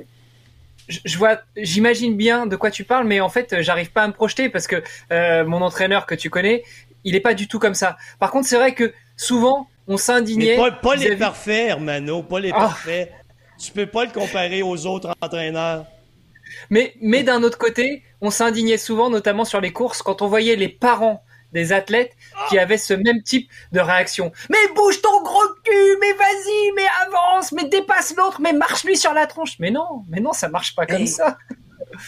je 0.89 1.19
vois, 1.19 1.41
j'imagine 1.57 2.17
bien 2.17 2.47
de 2.47 2.57
quoi 2.57 2.71
tu 2.71 2.85
parles, 2.85 3.07
mais 3.07 3.21
en 3.21 3.29
fait, 3.29 3.53
euh, 3.53 3.63
j'arrive 3.63 3.91
pas 3.93 4.03
à 4.03 4.09
me 4.09 4.13
projeter 4.13 4.49
parce 4.49 4.67
que 4.67 4.83
euh, 5.13 5.45
mon 5.45 5.63
entraîneur 5.63 6.07
que 6.07 6.15
tu 6.15 6.31
connais, 6.31 6.63
il 7.05 7.15
est 7.15 7.21
pas 7.21 7.35
du 7.35 7.49
tout 7.49 7.59
comme 7.59 7.75
ça. 7.75 7.97
Par 8.19 8.31
contre, 8.31 8.47
c'est 8.49 8.57
vrai 8.57 8.75
que 8.75 8.93
souvent, 9.17 9.69
on 9.89 9.97
s'indignait. 9.97 10.57
pas 10.57 10.95
les 10.95 11.03
vis-à-vis- 11.03 11.17
parfaits, 11.21 11.69
Hermano, 11.71 12.23
pas 12.23 12.41
les 12.41 12.51
Ah. 12.53 12.59
parfaits. 12.61 13.13
Tu 13.59 13.73
peux 13.73 13.87
pas 13.87 14.05
le 14.05 14.11
comparer 14.11 14.63
aux 14.63 14.87
autres 14.87 15.15
entraîneurs. 15.21 15.87
Mais, 16.71 16.95
mais 17.01 17.23
d'un 17.23 17.43
autre 17.43 17.59
côté, 17.59 18.03
on 18.21 18.31
s'indignait 18.31 18.77
souvent, 18.79 19.11
notamment 19.11 19.45
sur 19.45 19.61
les 19.61 19.73
courses, 19.73 20.03
quand 20.03 20.23
on 20.23 20.29
voyait 20.29 20.57
les 20.57 20.69
parents 20.69 21.23
des 21.53 21.73
athlètes 21.73 22.13
qui 22.49 22.59
avaient 22.59 22.77
ce 22.79 22.95
même 22.95 23.23
type 23.23 23.49
de 23.73 23.81
réaction. 23.81 24.33
Mais 24.51 24.57
bouge 24.75 25.01
ton 25.03 25.23
gros 25.23 25.47
cul, 25.65 25.97
mais 26.01 26.13
vas-y, 26.13 26.73
mais 26.77 26.87
avance, 27.07 27.53
mais 27.53 27.65
dépasse 27.69 28.15
l'autre, 28.17 28.41
mais 28.41 28.53
marche-lui 28.53 28.97
sur 28.97 29.13
la 29.13 29.27
tronche. 29.27 29.55
Mais 29.59 29.71
non, 29.71 30.03
mais 30.09 30.21
non, 30.21 30.33
ça 30.33 30.49
marche 30.49 30.75
pas 30.75 30.87
comme 30.87 31.03
Hey. 31.03 31.09
ça. 31.09 31.39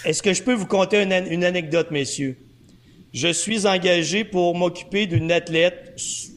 Est-ce 0.04 0.22
que 0.22 0.32
je 0.34 0.42
peux 0.42 0.54
vous 0.54 0.66
conter 0.66 1.02
une, 1.02 1.12
an- 1.12 1.24
une 1.30 1.44
anecdote, 1.44 1.90
messieurs? 1.90 2.36
Je 3.14 3.28
suis 3.28 3.66
engagé 3.66 4.24
pour 4.24 4.54
m'occuper 4.54 5.06
d'une 5.06 5.32
athlète. 5.32 5.94
Je 5.96 6.28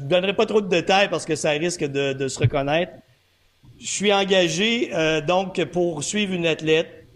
ne 0.00 0.06
donnerai 0.06 0.34
pas 0.34 0.44
trop 0.44 0.60
de 0.60 0.68
détails 0.68 1.08
parce 1.08 1.24
que 1.24 1.34
ça 1.34 1.50
risque 1.52 1.82
de, 1.84 2.12
de 2.12 2.28
se 2.28 2.38
reconnaître. 2.38 2.92
Je 3.80 3.86
suis 3.86 4.12
engagé 4.12 4.90
euh, 4.92 5.20
donc 5.22 5.64
pour 5.66 6.04
suivre 6.04 6.34
une 6.34 6.46
athlète 6.46 7.06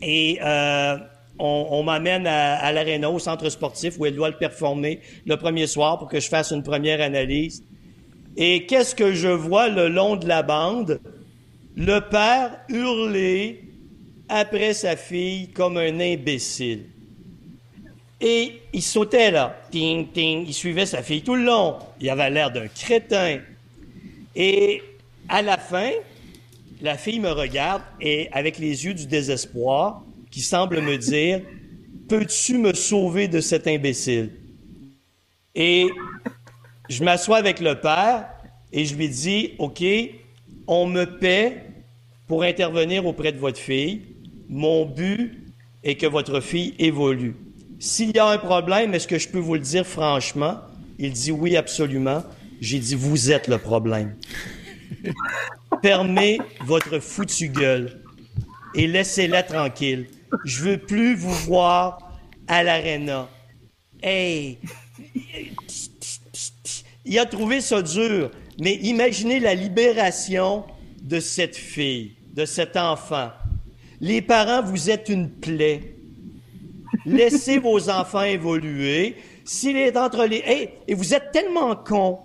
et 0.00 0.38
euh, 0.42 0.96
on, 1.42 1.82
m'amène 1.82 2.26
à, 2.26 2.54
à 2.54 2.72
l'aréna, 2.72 3.10
au 3.10 3.18
centre 3.18 3.48
sportif 3.48 3.98
où 3.98 4.06
elle 4.06 4.14
doit 4.14 4.30
le 4.30 4.36
performer 4.36 5.00
le 5.26 5.36
premier 5.36 5.66
soir 5.66 5.98
pour 5.98 6.08
que 6.08 6.20
je 6.20 6.28
fasse 6.28 6.52
une 6.52 6.62
première 6.62 7.00
analyse. 7.00 7.64
Et 8.36 8.66
qu'est-ce 8.66 8.94
que 8.94 9.12
je 9.12 9.28
vois 9.28 9.68
le 9.68 9.88
long 9.88 10.16
de 10.16 10.26
la 10.26 10.42
bande? 10.42 11.00
Le 11.76 12.00
père 12.00 12.60
hurler 12.68 13.64
après 14.28 14.72
sa 14.72 14.96
fille 14.96 15.48
comme 15.48 15.76
un 15.76 16.00
imbécile. 16.00 16.86
Et 18.20 18.60
il 18.72 18.82
sautait 18.82 19.32
là, 19.32 19.56
ting, 19.70 20.06
ting, 20.12 20.44
il 20.46 20.54
suivait 20.54 20.86
sa 20.86 21.02
fille 21.02 21.22
tout 21.22 21.34
le 21.34 21.44
long. 21.44 21.76
Il 22.00 22.08
avait 22.08 22.30
l'air 22.30 22.52
d'un 22.52 22.68
crétin. 22.68 23.40
Et 24.36 24.80
à 25.28 25.42
la 25.42 25.58
fin, 25.58 25.90
la 26.80 26.96
fille 26.96 27.18
me 27.20 27.30
regarde 27.30 27.82
et 28.00 28.28
avec 28.32 28.58
les 28.58 28.84
yeux 28.84 28.94
du 28.94 29.06
désespoir, 29.06 30.02
qui 30.32 30.40
semble 30.40 30.80
me 30.80 30.98
dire, 30.98 31.42
peux-tu 32.08 32.58
me 32.58 32.72
sauver 32.74 33.28
de 33.28 33.40
cet 33.40 33.68
imbécile? 33.68 34.30
Et 35.54 35.88
je 36.88 37.04
m'assois 37.04 37.36
avec 37.36 37.60
le 37.60 37.78
père 37.78 38.28
et 38.72 38.84
je 38.84 38.96
lui 38.96 39.08
dis, 39.08 39.52
OK, 39.58 39.84
on 40.66 40.86
me 40.86 41.04
paie 41.04 41.66
pour 42.26 42.42
intervenir 42.42 43.06
auprès 43.06 43.30
de 43.30 43.38
votre 43.38 43.58
fille. 43.58 44.02
Mon 44.48 44.86
but 44.86 45.38
est 45.84 45.96
que 45.96 46.06
votre 46.06 46.40
fille 46.40 46.74
évolue. 46.78 47.36
S'il 47.78 48.16
y 48.16 48.18
a 48.18 48.26
un 48.26 48.38
problème, 48.38 48.94
est-ce 48.94 49.06
que 49.06 49.18
je 49.18 49.28
peux 49.28 49.38
vous 49.38 49.54
le 49.54 49.60
dire 49.60 49.86
franchement? 49.86 50.56
Il 50.98 51.12
dit 51.12 51.30
oui, 51.30 51.56
absolument. 51.56 52.22
J'ai 52.60 52.78
dit, 52.78 52.94
vous 52.94 53.32
êtes 53.32 53.48
le 53.48 53.58
problème. 53.58 54.14
Fermez 55.82 56.38
votre 56.64 57.00
foutue 57.00 57.48
gueule 57.48 58.00
et 58.74 58.86
laissez-la 58.86 59.42
tranquille. 59.42 60.06
Je 60.44 60.62
veux 60.62 60.78
plus 60.78 61.14
vous 61.14 61.34
voir 61.34 61.98
à 62.48 62.62
l'aréna. 62.62 63.28
Hey! 64.02 64.58
Il 67.04 67.18
a 67.18 67.26
trouvé 67.26 67.60
ça 67.60 67.82
dur, 67.82 68.30
mais 68.60 68.74
imaginez 68.76 69.40
la 69.40 69.54
libération 69.54 70.64
de 71.02 71.20
cette 71.20 71.56
fille, 71.56 72.12
de 72.34 72.44
cet 72.44 72.76
enfant. 72.76 73.30
Les 74.00 74.22
parents, 74.22 74.62
vous 74.62 74.90
êtes 74.90 75.08
une 75.08 75.28
plaie. 75.30 75.94
Laissez 77.04 77.58
vos 77.58 77.90
enfants 77.90 78.22
évoluer. 78.22 79.16
S'il 79.44 79.76
est 79.76 79.96
entre 79.96 80.24
les... 80.24 80.42
Hey, 80.44 80.70
et 80.86 80.94
vous 80.94 81.14
êtes 81.14 81.32
tellement 81.32 81.74
cons, 81.74 82.20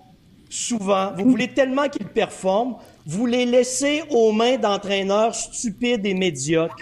souvent, 0.50 1.14
vous 1.16 1.30
voulez 1.30 1.48
tellement 1.48 1.90
qu'ils 1.90 2.08
performent, 2.08 2.76
vous 3.06 3.26
les 3.26 3.46
laissez 3.46 4.04
aux 4.12 4.32
mains 4.32 4.58
d'entraîneurs 4.58 5.34
stupides 5.34 6.06
et 6.06 6.14
médiocres 6.14 6.76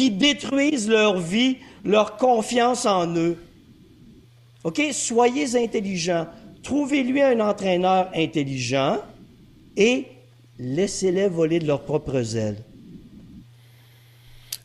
qui 0.00 0.10
détruisent 0.10 0.88
leur 0.88 1.20
vie, 1.20 1.58
leur 1.84 2.16
confiance 2.16 2.86
en 2.86 3.14
eux. 3.16 3.36
OK? 4.64 4.80
Soyez 4.92 5.62
intelligents. 5.62 6.26
Trouvez-lui 6.62 7.20
un 7.20 7.38
entraîneur 7.40 8.08
intelligent 8.16 8.96
et 9.76 10.06
laissez-les 10.58 11.28
voler 11.28 11.58
de 11.58 11.66
leurs 11.66 11.82
propres 11.82 12.34
ailes. 12.34 12.56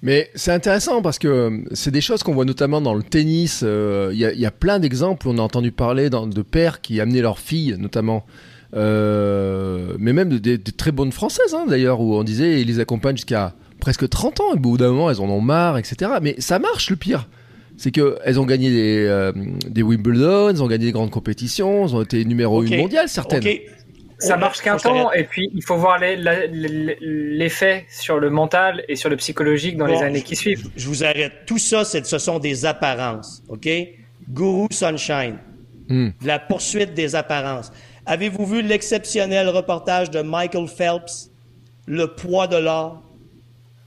Mais 0.01 0.29
c'est 0.35 0.53
intéressant 0.53 1.01
parce 1.01 1.19
que 1.19 1.27
euh, 1.27 1.57
c'est 1.73 1.91
des 1.91 1.99
choses 1.99 2.23
qu'on 2.23 2.33
voit 2.33 2.45
notamment 2.45 2.79
dans 2.79 2.93
le 2.93 3.03
tennis. 3.03 3.59
euh, 3.61 4.11
Il 4.13 4.19
y, 4.19 4.45
a, 4.45 4.51
plein 4.51 4.79
d'exemples 4.79 5.27
où 5.27 5.31
on 5.31 5.37
a 5.37 5.41
entendu 5.41 5.73
parler 5.73 6.09
de 6.09 6.41
pères 6.43 6.79
qui 6.79 7.01
amenaient 7.01 7.21
leurs 7.21 7.39
filles, 7.39 7.75
notamment. 7.77 8.25
euh, 8.73 9.95
mais 9.99 10.13
même 10.13 10.29
de 10.29 10.71
très 10.71 10.93
bonnes 10.93 11.11
françaises, 11.11 11.53
hein, 11.53 11.65
d'ailleurs, 11.67 11.99
où 11.99 12.15
on 12.15 12.23
disait 12.23 12.61
ils 12.61 12.67
les 12.67 12.79
accompagnent 12.79 13.17
jusqu'à 13.17 13.53
presque 13.85 14.09
30 14.09 14.39
ans. 14.39 14.51
Et 14.51 14.55
au 14.55 14.59
bout 14.59 14.77
d'un 14.77 14.89
moment, 14.89 15.11
elles 15.11 15.21
en 15.21 15.29
ont 15.29 15.41
marre, 15.41 15.77
etc. 15.77 16.13
Mais 16.19 16.33
ça 16.39 16.57
marche, 16.57 16.89
le 16.89 16.95
pire. 16.95 17.29
c'est 17.77 17.91
que 17.91 18.17
elles 18.25 18.39
ont 18.39 18.45
gagné 18.45 18.71
des, 18.71 19.05
euh, 19.05 19.31
des 19.69 19.83
Wimbledon, 19.83 20.49
elles 20.49 20.63
ont 20.63 20.67
gagné 20.67 20.85
des 20.87 20.91
grandes 20.91 21.11
compétitions, 21.11 21.85
elles 21.85 21.95
ont 21.95 22.01
été 22.01 22.25
numéro 22.25 22.63
Ok. 22.63 22.71
une 22.71 22.77
mondiale 22.77 23.07
certaines. 23.07 23.43
Ça 24.17 24.37
marche 24.37 24.61
qu'un 24.61 24.77
temps, 24.77 25.11
et 25.11 25.25
puis 25.25 25.51
il 25.53 25.61
faut 25.61 25.75
voir 25.75 25.99
l'effet 25.99 27.85
sur 27.89 28.17
le 28.17 28.29
mental 28.31 28.83
et 28.87 28.95
sur 28.95 29.09
le 29.09 29.17
psychologique 29.17 29.77
dans 29.77 29.85
Bon, 29.85 29.93
les 29.93 30.01
années 30.01 30.21
qui 30.23 30.35
suivent. 30.35 30.67
Je 30.75 30.87
vous 30.87 31.03
arrête. 31.03 31.33
Tout 31.45 31.59
ça, 31.59 31.83
c'est, 31.85 32.05
ce 32.07 32.17
sont 32.17 32.39
des 32.39 32.65
apparences. 32.65 33.43
OK? 33.49 33.67
Guru 34.29 34.67
Sunshine. 34.71 35.37
Hmm. 35.89 36.09
La 36.23 36.39
poursuite 36.39 36.93
des 36.95 37.13
apparences. 37.13 37.71
Avez-vous 38.07 38.45
vu 38.47 38.61
l'exceptionnel 38.63 39.49
reportage 39.49 40.09
de 40.09 40.21
Michael 40.21 40.67
Phelps, 40.69 41.29
Le 41.85 42.07
poids 42.07 42.47
de 42.47 42.57
l'or? 42.57 43.03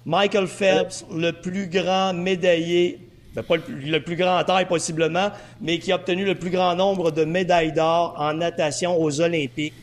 Michael 0.09 0.47
Phelps, 0.47 1.05
le 1.15 1.33
plus 1.33 1.69
grand 1.69 2.15
médaillé, 2.15 2.99
ben, 3.35 3.43
pas 3.43 3.57
le, 3.57 3.63
plus- 3.63 3.91
le 3.91 4.03
plus 4.03 4.17
grand 4.17 4.39
en 4.41 4.43
taille 4.43 4.67
possiblement, 4.67 5.29
mais 5.61 5.79
qui 5.79 5.93
a 5.93 5.97
obtenu 5.97 6.25
le 6.25 6.35
plus 6.35 6.49
grand 6.49 6.75
nombre 6.75 7.11
de 7.11 7.25
médailles 7.25 7.73
d'or 7.75 8.15
en 8.17 8.33
natation 8.33 8.99
aux 8.99 9.21
Olympiques, 9.21 9.75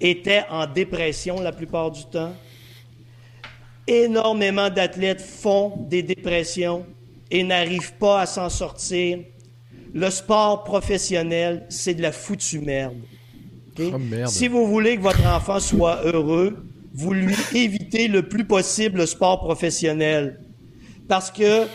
était 0.00 0.44
en 0.48 0.66
dépression 0.68 1.40
la 1.40 1.50
plupart 1.50 1.90
du 1.90 2.04
temps. 2.04 2.32
Énormément 3.88 4.70
d'athlètes 4.70 5.20
font 5.20 5.72
des 5.88 6.04
dépressions 6.04 6.86
et 7.28 7.42
n'arrivent 7.42 7.94
pas 7.94 8.20
à 8.20 8.26
s'en 8.26 8.48
sortir. 8.48 9.18
Le 9.92 10.10
sport 10.10 10.62
professionnel, 10.62 11.66
c'est 11.68 11.94
de 11.94 12.02
la 12.02 12.12
foutue? 12.12 12.60
Oh, 12.60 13.98
merde. 13.98 14.28
Si 14.28 14.46
vous 14.46 14.66
voulez 14.68 14.96
que 14.96 15.02
votre 15.02 15.26
enfant 15.26 15.58
soit 15.58 16.02
heureux, 16.04 16.56
vous 16.96 17.12
lui 17.12 17.36
évitez 17.54 18.08
le 18.08 18.22
plus 18.22 18.44
possible 18.44 18.98
le 18.98 19.06
sport 19.06 19.40
professionnel. 19.40 20.40
Parce 21.06 21.30
que 21.30 21.66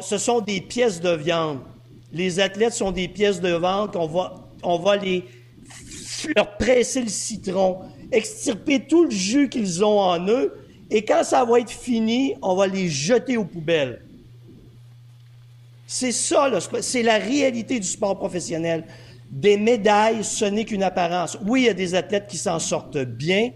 ce 0.00 0.18
sont 0.18 0.40
des 0.40 0.60
pièces 0.60 1.00
de 1.00 1.10
viande. 1.10 1.60
Les 2.12 2.40
athlètes 2.40 2.72
sont 2.72 2.90
des 2.90 3.06
pièces 3.06 3.40
de 3.40 3.56
viande 3.56 3.92
qu'on 3.92 4.06
va, 4.06 4.34
on 4.62 4.78
va 4.78 4.96
les 4.96 5.24
leur 6.34 6.56
presser 6.56 7.02
le 7.02 7.08
citron, 7.08 7.78
extirper 8.10 8.80
tout 8.80 9.04
le 9.04 9.10
jus 9.10 9.48
qu'ils 9.48 9.84
ont 9.84 10.00
en 10.00 10.26
eux, 10.26 10.54
et 10.90 11.04
quand 11.04 11.22
ça 11.22 11.44
va 11.44 11.60
être 11.60 11.70
fini, 11.70 12.34
on 12.42 12.56
va 12.56 12.66
les 12.66 12.88
jeter 12.88 13.36
aux 13.36 13.44
poubelles. 13.44 14.02
C'est 15.86 16.12
ça, 16.12 16.50
c'est 16.80 17.02
la 17.02 17.18
réalité 17.18 17.78
du 17.78 17.86
sport 17.86 18.18
professionnel. 18.18 18.84
Des 19.30 19.56
médailles, 19.58 20.24
ce 20.24 20.44
n'est 20.46 20.64
qu'une 20.64 20.82
apparence. 20.82 21.38
Oui, 21.44 21.62
il 21.62 21.66
y 21.66 21.68
a 21.68 21.74
des 21.74 21.94
athlètes 21.94 22.26
qui 22.28 22.38
s'en 22.38 22.58
sortent 22.58 22.98
bien, 22.98 23.50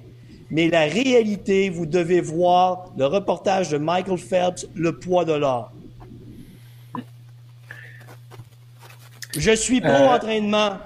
mais 0.51 0.69
la 0.69 0.83
réalité, 0.83 1.71
vous 1.71 1.87
devez 1.87 2.21
voir 2.21 2.87
le 2.97 3.07
reportage 3.07 3.71
de 3.71 3.79
Michael 3.79 4.19
Phelps, 4.19 4.67
Le 4.75 4.99
poids 4.99 5.25
de 5.25 5.33
l'or. 5.33 5.73
Je 9.37 9.53
suis 9.53 9.81
pro-entraînement. 9.81 10.79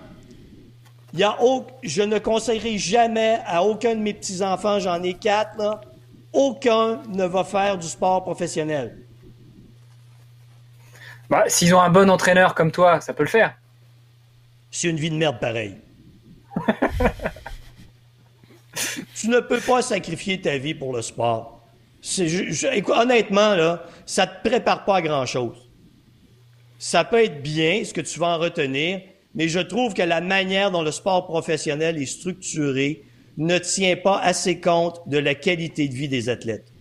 Il 1.12 1.20
y 1.20 1.24
a 1.24 1.36
au- 1.42 1.66
je 1.82 2.02
ne 2.02 2.18
conseillerai 2.18 2.78
jamais 2.78 3.38
à 3.46 3.64
aucun 3.64 3.94
de 3.94 4.00
mes 4.00 4.14
petits-enfants, 4.14 4.78
j'en 4.78 5.02
ai 5.02 5.14
quatre, 5.14 5.56
là, 5.58 5.80
aucun 6.32 7.02
ne 7.08 7.24
va 7.24 7.42
faire 7.42 7.78
du 7.78 7.88
sport 7.88 8.22
professionnel. 8.22 8.98
Bah, 11.28 11.44
S'ils 11.48 11.74
ont 11.74 11.80
un 11.80 11.90
bon 11.90 12.08
entraîneur 12.08 12.54
comme 12.54 12.70
toi, 12.70 13.00
ça 13.00 13.12
peut 13.14 13.24
le 13.24 13.28
faire. 13.28 13.56
C'est 14.70 14.88
une 14.88 14.96
vie 14.96 15.10
de 15.10 15.16
merde 15.16 15.38
pareille. 15.40 15.76
tu 19.14 19.28
ne 19.28 19.40
peux 19.40 19.60
pas 19.60 19.82
sacrifier 19.82 20.40
ta 20.40 20.58
vie 20.58 20.74
pour 20.74 20.94
le 20.94 21.02
sport. 21.02 21.64
Honnêtement, 22.88 23.54
là, 23.54 23.84
ça 24.04 24.26
te 24.26 24.48
prépare 24.48 24.84
pas 24.84 24.96
à 24.96 25.02
grand-chose. 25.02 25.56
Ça 26.78 27.04
peut 27.04 27.24
être 27.24 27.42
bien, 27.42 27.82
ce 27.84 27.92
que 27.92 28.00
tu 28.00 28.18
vas 28.18 28.36
en 28.36 28.38
retenir, 28.38 29.00
mais 29.34 29.48
je 29.48 29.60
trouve 29.60 29.94
que 29.94 30.02
la 30.02 30.20
manière 30.20 30.70
dont 30.70 30.82
le 30.82 30.92
sport 30.92 31.26
professionnel 31.26 32.00
est 32.00 32.06
structuré 32.06 33.04
ne 33.36 33.58
tient 33.58 33.96
pas 33.96 34.18
assez 34.18 34.60
compte 34.60 35.00
de 35.08 35.18
la 35.18 35.34
qualité 35.34 35.88
de 35.88 35.94
vie 35.94 36.08
des 36.08 36.28
athlètes. 36.28 36.72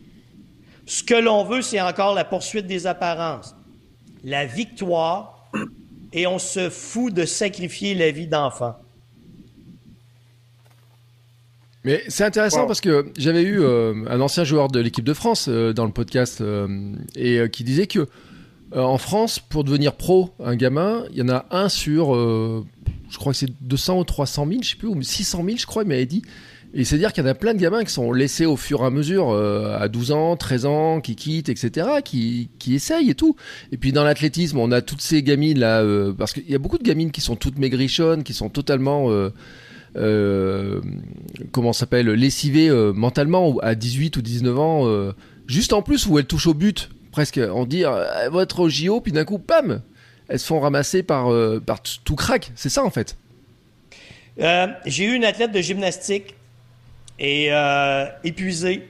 Ce 0.86 1.04
que 1.04 1.16
l'on 1.16 1.44
veut, 1.44 1.62
c'est 1.62 1.82
encore 1.82 2.14
la 2.14 2.26
poursuite 2.26 2.68
des 2.68 2.88
apparences, 2.88 3.56
la 4.24 4.46
victoire, 4.46 5.50
et 6.16 6.26
on 6.28 6.40
se 6.40 6.70
fout 6.72 7.14
de 7.14 7.26
sacrifier 7.26 7.94
la 7.94 8.10
vie 8.10 8.26
d'enfant. 8.28 8.76
Mais 11.84 12.04
c'est 12.08 12.24
intéressant 12.24 12.62
Wow. 12.62 12.68
parce 12.68 12.82
que 12.82 13.12
j'avais 13.18 13.44
eu 13.44 13.62
euh, 13.62 13.94
un 14.10 14.20
ancien 14.22 14.44
joueur 14.44 14.70
de 14.70 14.80
l'équipe 14.80 15.06
de 15.06 15.14
France 15.14 15.48
euh, 15.50 15.72
dans 15.72 15.86
le 15.86 15.92
podcast 15.92 16.42
euh, 16.42 16.96
et 17.16 17.38
euh, 17.38 17.48
qui 17.48 17.64
disait 17.64 17.86
que 17.86 18.00
euh, 18.74 18.82
en 18.82 18.98
France, 18.98 19.38
pour 19.38 19.64
devenir 19.64 19.94
pro, 19.94 20.32
un 20.44 20.56
gamin, 20.56 21.04
il 21.12 21.18
y 21.18 21.22
en 21.22 21.30
a 21.30 21.46
un 21.52 21.70
sur, 21.70 22.16
euh, 22.16 22.66
je 23.12 23.18
crois 23.18 23.34
que 23.34 23.38
c'est 23.38 23.52
200 23.62 24.00
ou 24.00 24.04
300 24.04 24.48
000, 24.48 24.60
je 24.64 24.70
sais 24.72 24.76
plus, 24.78 24.88
ou 24.88 25.00
600 25.00 25.44
000, 25.46 25.58
je 25.58 25.66
crois, 25.68 25.84
il 25.84 25.90
m'avait 25.90 26.08
dit. 26.08 26.24
Et 26.78 26.84
c'est-à-dire 26.84 27.14
qu'il 27.14 27.24
y 27.24 27.28
en 27.28 27.30
a 27.30 27.36
plein 27.36 27.54
de 27.54 27.60
gamins 27.60 27.86
qui 27.86 27.94
sont 27.94 28.12
laissés 28.12 28.46
au 28.46 28.58
fur 28.58 28.82
et 28.82 28.86
à 28.86 28.90
mesure, 28.90 29.30
euh, 29.30 29.78
à 29.80 29.88
12 29.88 30.12
ans, 30.12 30.36
13 30.36 30.66
ans, 30.66 31.00
qui 31.00 31.16
quittent, 31.16 31.48
etc., 31.48 31.88
qui, 32.04 32.50
qui 32.60 32.76
essayent 32.76 33.10
et 33.10 33.16
tout. 33.16 33.38
Et 33.72 33.78
puis 33.78 33.94
dans 33.94 34.04
l'athlétisme, 34.04 34.60
on 34.60 34.74
a 34.74 34.82
toutes 34.82 35.02
ces 35.02 35.24
gamines 35.24 35.58
là, 35.58 35.80
euh, 35.80 36.12
parce 36.12 36.34
qu'il 36.34 36.50
y 36.50 36.54
a 36.54 36.58
beaucoup 36.58 36.78
de 36.78 36.84
gamines 36.84 37.12
qui 37.12 37.22
sont 37.22 37.38
toutes 37.38 37.58
maigrichonnes, 37.58 38.24
qui 38.24 38.34
sont 38.34 38.50
totalement, 38.50 39.10
euh, 39.10 39.32
euh, 39.96 40.82
comment 41.54 41.72
s'appelle, 41.72 42.08
lessivées 42.10 42.68
euh, 42.68 42.92
mentalement 42.92 43.58
à 43.60 43.74
18 43.74 44.18
ou 44.18 44.22
19 44.22 44.60
ans, 44.60 45.14
juste 45.48 45.72
en 45.72 45.82
plus 45.82 46.06
où 46.08 46.20
elles 46.20 46.26
touchent 46.26 46.48
au 46.48 46.54
but, 46.54 46.90
presque, 47.14 47.40
on 47.54 47.66
dit, 47.66 47.84
elles 47.84 48.30
vont 48.30 48.42
être 48.42 48.60
au 48.60 48.68
JO, 48.68 49.00
puis 49.00 49.14
d'un 49.14 49.24
coup, 49.24 49.40
pam, 49.40 49.82
elles 50.28 50.40
se 50.40 50.46
font 50.46 50.60
ramasser 50.60 51.04
par, 51.04 51.30
par 51.66 51.82
tout 51.82 52.16
crack. 52.16 52.52
C'est 52.56 52.68
ça 52.68 52.84
en 52.84 52.90
fait. 52.90 53.16
J'ai 54.38 55.06
eu 55.06 55.14
une 55.14 55.24
athlète 55.24 55.54
de 55.54 55.62
gymnastique 55.62 56.36
et 57.20 57.48
euh, 57.52 58.06
épuisée, 58.24 58.88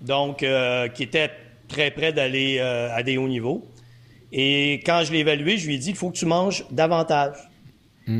donc 0.00 0.42
euh, 0.42 0.88
qui 0.88 1.02
était 1.02 1.30
très 1.68 1.90
près 1.90 2.12
d'aller 2.12 2.58
euh, 2.58 2.94
à 2.94 3.02
des 3.02 3.16
hauts 3.18 3.28
niveaux. 3.28 3.66
Et 4.32 4.74
quand 4.86 5.02
je 5.04 5.12
l'ai 5.12 5.20
évaluée, 5.20 5.58
je 5.58 5.66
lui 5.66 5.74
ai 5.74 5.78
dit 5.78 5.90
il 5.90 5.96
faut 5.96 6.10
que 6.10 6.16
tu 6.16 6.26
manges 6.26 6.64
davantage. 6.70 7.36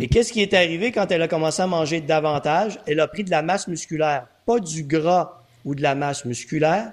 Et 0.00 0.06
qu'est-ce 0.06 0.32
qui 0.32 0.40
est 0.40 0.54
arrivé 0.54 0.92
quand 0.92 1.10
elle 1.10 1.22
a 1.22 1.26
commencé 1.26 1.62
à 1.62 1.66
manger 1.66 2.00
davantage? 2.00 2.78
Elle 2.86 3.00
a 3.00 3.08
pris 3.08 3.24
de 3.24 3.30
la 3.30 3.42
masse 3.42 3.66
musculaire, 3.66 4.28
pas 4.46 4.60
du 4.60 4.84
gras 4.84 5.42
ou 5.64 5.74
de 5.74 5.82
la 5.82 5.96
masse 5.96 6.24
musculaire, 6.24 6.92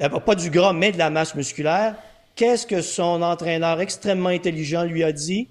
Euh, 0.00 0.08
pas 0.08 0.36
du 0.36 0.48
gras 0.50 0.72
mais 0.72 0.92
de 0.92 0.98
la 0.98 1.10
masse 1.10 1.34
musculaire. 1.34 1.96
Qu'est-ce 2.36 2.66
que 2.68 2.82
son 2.82 3.20
entraîneur 3.20 3.80
extrêmement 3.80 4.28
intelligent 4.28 4.84
lui 4.84 5.02
a 5.02 5.10
dit? 5.10 5.48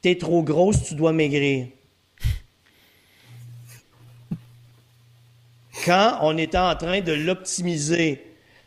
T'es 0.00 0.16
trop 0.16 0.42
grosse, 0.42 0.84
tu 0.84 0.94
dois 0.94 1.12
maigrir. 1.12 1.66
Quand 5.84 6.18
on 6.22 6.36
était 6.38 6.58
en 6.58 6.74
train 6.76 7.00
de 7.00 7.12
l'optimiser. 7.12 8.22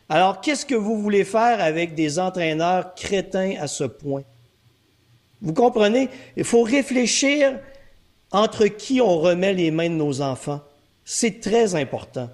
Alors, 0.08 0.40
qu'est-ce 0.40 0.64
que 0.66 0.74
vous 0.74 1.00
voulez 1.00 1.24
faire 1.24 1.60
avec 1.60 1.94
des 1.94 2.18
entraîneurs 2.18 2.94
crétins 2.94 3.54
à 3.60 3.66
ce 3.66 3.84
point? 3.84 4.22
Vous 5.42 5.52
comprenez? 5.52 6.08
Il 6.36 6.44
faut 6.44 6.62
réfléchir 6.62 7.58
entre 8.32 8.66
qui 8.66 9.00
on 9.00 9.18
remet 9.18 9.52
les 9.54 9.70
mains 9.70 9.88
de 9.90 9.94
nos 9.94 10.20
enfants. 10.20 10.60
C'est 11.04 11.40
très 11.40 11.74
important. 11.74 12.28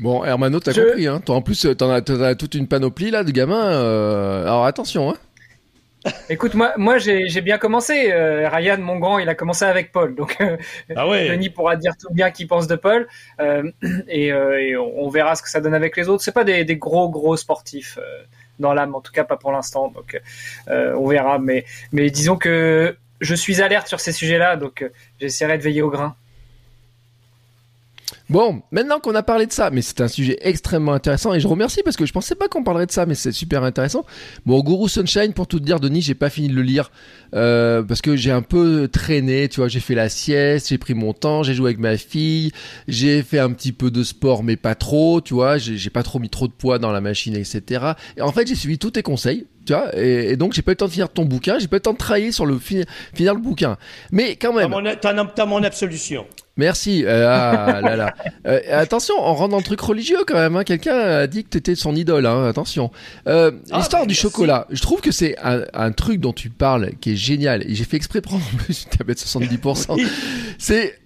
Bon, 0.00 0.24
Hermano, 0.24 0.58
t'as 0.60 0.72
Je- 0.72 0.80
compris, 0.82 1.06
hein? 1.06 1.20
Toi, 1.24 1.36
en 1.36 1.42
plus, 1.42 1.64
euh, 1.66 1.74
t'en 1.74 1.90
as, 1.90 2.02
t'en 2.02 2.20
as 2.20 2.34
toute 2.34 2.54
une 2.54 2.66
panoplie 2.66 3.10
là 3.10 3.22
de 3.24 3.30
gamins. 3.30 3.72
euh, 3.72 4.42
Alors 4.42 4.64
attention, 4.66 5.10
hein. 5.10 5.16
Écoute, 6.28 6.54
moi, 6.54 6.74
moi 6.76 6.98
j'ai 6.98 7.40
bien 7.40 7.58
commencé. 7.58 8.12
Euh, 8.12 8.48
Ryan, 8.48 8.78
mon 8.78 8.98
grand, 8.98 9.18
il 9.18 9.28
a 9.28 9.34
commencé 9.34 9.64
avec 9.64 9.90
Paul. 9.90 10.14
Donc, 10.14 10.36
euh, 10.40 10.56
Ah 10.94 11.08
ouais. 11.08 11.28
Denis 11.28 11.50
pourra 11.50 11.76
dire 11.76 11.92
tout 11.98 12.12
bien 12.12 12.30
qu'il 12.30 12.46
pense 12.46 12.66
de 12.66 12.76
Paul. 12.76 13.08
Euh, 13.40 13.70
et 14.08 14.32
euh, 14.32 14.60
et 14.60 14.76
on, 14.76 15.04
on 15.04 15.08
verra 15.08 15.34
ce 15.34 15.42
que 15.42 15.48
ça 15.48 15.60
donne 15.60 15.74
avec 15.74 15.96
les 15.96 16.08
autres. 16.08 16.22
C'est 16.22 16.32
pas 16.32 16.44
des, 16.44 16.64
des 16.64 16.76
gros, 16.76 17.08
gros 17.08 17.36
sportifs 17.36 17.98
euh, 17.98 18.22
dans 18.58 18.74
l'âme, 18.74 18.94
en 18.94 19.00
tout 19.00 19.12
cas 19.12 19.24
pas 19.24 19.36
pour 19.36 19.52
l'instant. 19.52 19.88
Donc, 19.88 20.20
euh, 20.68 20.94
on 20.94 21.06
verra. 21.08 21.38
Mais, 21.38 21.64
mais 21.92 22.10
disons 22.10 22.36
que 22.36 22.96
je 23.20 23.34
suis 23.34 23.62
alerte 23.62 23.88
sur 23.88 24.00
ces 24.00 24.12
sujets-là. 24.12 24.56
Donc, 24.56 24.82
euh, 24.82 24.90
j'essaierai 25.20 25.56
de 25.58 25.62
veiller 25.62 25.82
au 25.82 25.90
grain. 25.90 26.16
Bon, 28.30 28.62
maintenant 28.72 29.00
qu'on 29.00 29.14
a 29.14 29.22
parlé 29.22 29.44
de 29.46 29.52
ça, 29.52 29.68
mais 29.70 29.82
c'est 29.82 30.00
un 30.00 30.08
sujet 30.08 30.38
extrêmement 30.40 30.94
intéressant 30.94 31.34
et 31.34 31.40
je 31.40 31.46
remercie 31.46 31.82
parce 31.84 31.96
que 31.96 32.06
je 32.06 32.12
pensais 32.12 32.34
pas 32.34 32.48
qu'on 32.48 32.64
parlerait 32.64 32.86
de 32.86 32.90
ça, 32.90 33.04
mais 33.04 33.14
c'est 33.14 33.32
super 33.32 33.62
intéressant. 33.64 34.06
Bon, 34.46 34.60
Guru 34.62 34.88
Sunshine, 34.88 35.34
pour 35.34 35.46
tout 35.46 35.60
te 35.60 35.64
dire, 35.64 35.78
Denis, 35.78 36.00
j'ai 36.00 36.14
pas 36.14 36.30
fini 36.30 36.48
de 36.48 36.54
le 36.54 36.62
lire 36.62 36.90
euh, 37.34 37.82
parce 37.82 38.00
que 38.00 38.16
j'ai 38.16 38.30
un 38.30 38.40
peu 38.40 38.88
traîné, 38.88 39.48
tu 39.50 39.60
vois, 39.60 39.68
j'ai 39.68 39.80
fait 39.80 39.94
la 39.94 40.08
sieste, 40.08 40.70
j'ai 40.70 40.78
pris 40.78 40.94
mon 40.94 41.12
temps, 41.12 41.42
j'ai 41.42 41.52
joué 41.52 41.66
avec 41.66 41.78
ma 41.78 41.98
fille, 41.98 42.50
j'ai 42.88 43.22
fait 43.22 43.38
un 43.40 43.50
petit 43.52 43.72
peu 43.72 43.90
de 43.90 44.02
sport, 44.02 44.42
mais 44.42 44.56
pas 44.56 44.74
trop, 44.74 45.20
tu 45.20 45.34
vois, 45.34 45.58
j'ai 45.58 45.90
pas 45.90 46.02
trop 46.02 46.18
mis 46.18 46.30
trop 46.30 46.48
de 46.48 46.52
poids 46.52 46.78
dans 46.78 46.92
la 46.92 47.02
machine, 47.02 47.36
etc. 47.36 47.84
Et 48.16 48.22
en 48.22 48.32
fait, 48.32 48.46
j'ai 48.48 48.54
suivi 48.54 48.78
tous 48.78 48.92
tes 48.92 49.02
conseils. 49.02 49.46
Tu 49.66 49.72
vois, 49.72 49.94
et, 49.98 50.36
donc 50.36 50.52
j'ai 50.52 50.60
pas 50.62 50.72
eu 50.72 50.74
le 50.74 50.76
temps 50.76 50.86
de 50.86 50.90
finir 50.92 51.08
ton 51.10 51.24
bouquin, 51.24 51.58
j'ai 51.58 51.68
pas 51.68 51.76
eu 51.76 51.78
le 51.78 51.82
temps 51.82 51.92
de 51.94 51.98
travailler 51.98 52.32
sur 52.32 52.44
le 52.46 52.58
fi- 52.58 52.84
finir 53.14 53.34
le 53.34 53.40
bouquin. 53.40 53.76
Mais 54.12 54.36
quand 54.36 54.52
même, 54.52 54.70
t'as- 55.00 55.24
t'as 55.24 55.46
mon 55.46 55.62
absolution. 55.62 56.26
Merci. 56.56 57.04
Euh, 57.04 57.26
ah, 57.28 57.80
là, 57.80 57.96
là. 57.96 58.14
Euh, 58.46 58.60
attention, 58.70 59.14
on 59.18 59.34
rentre 59.34 59.50
dans 59.50 59.56
le 59.58 59.64
truc 59.64 59.80
religieux 59.80 60.18
quand 60.26 60.34
même. 60.34 60.54
Hein. 60.56 60.64
Quelqu'un 60.64 60.96
a 60.96 61.26
dit 61.26 61.42
que 61.44 61.48
tu 61.50 61.58
étais 61.58 61.74
son 61.74 61.96
idole. 61.96 62.26
Hein. 62.26 62.46
Attention. 62.46 62.90
Euh, 63.26 63.50
Ah, 63.72 63.78
L'histoire 63.78 64.02
bah, 64.02 64.06
du 64.06 64.12
merci. 64.12 64.22
chocolat. 64.22 64.66
Je 64.70 64.80
trouve 64.80 65.00
que 65.00 65.10
c'est 65.10 65.36
un, 65.42 65.62
un 65.74 65.90
truc 65.92 66.20
dont 66.20 66.32
tu 66.32 66.50
parles 66.50 66.92
qui 67.00 67.12
est 67.12 67.16
génial. 67.16 67.62
Et 67.68 67.74
j'ai 67.74 67.84
fait 67.84 67.96
exprès 67.96 68.20
prendre 68.20 68.44
en 68.54 68.56
plus 68.58 68.84
une 68.84 68.96
tablette 68.96 69.18
70%. 69.18 69.94
Oui. 69.96 70.06
C'est 70.58 70.96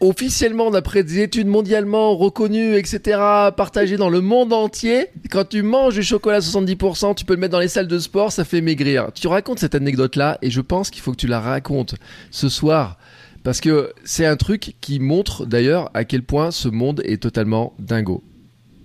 officiellement, 0.00 0.70
d'après 0.70 1.04
des 1.04 1.20
études 1.20 1.46
mondialement 1.46 2.16
reconnues, 2.16 2.74
etc., 2.76 3.18
partagées 3.54 3.98
dans 3.98 4.08
le 4.08 4.22
monde 4.22 4.52
entier, 4.54 5.08
quand 5.30 5.46
tu 5.46 5.62
manges 5.62 5.94
du 5.94 6.02
chocolat 6.02 6.38
à 6.38 6.40
70%, 6.40 7.14
tu 7.14 7.26
peux 7.26 7.34
le 7.34 7.38
mettre 7.40 7.52
dans 7.52 7.60
les 7.60 7.68
salles 7.68 7.86
de 7.86 7.98
sport, 7.98 8.32
ça 8.32 8.44
fait 8.46 8.62
maigrir. 8.62 9.08
Tu 9.14 9.28
racontes 9.28 9.58
cette 9.58 9.74
anecdote-là 9.74 10.38
et 10.40 10.50
je 10.50 10.62
pense 10.62 10.88
qu'il 10.88 11.02
faut 11.02 11.10
que 11.12 11.18
tu 11.18 11.26
la 11.26 11.38
racontes 11.38 11.96
ce 12.30 12.48
soir. 12.48 12.96
Parce 13.42 13.60
que 13.60 13.92
c'est 14.04 14.26
un 14.26 14.36
truc 14.36 14.74
qui 14.80 15.00
montre 15.00 15.46
d'ailleurs 15.46 15.90
à 15.94 16.04
quel 16.04 16.22
point 16.22 16.50
ce 16.50 16.68
monde 16.68 17.00
est 17.04 17.22
totalement 17.22 17.72
dingo. 17.78 18.22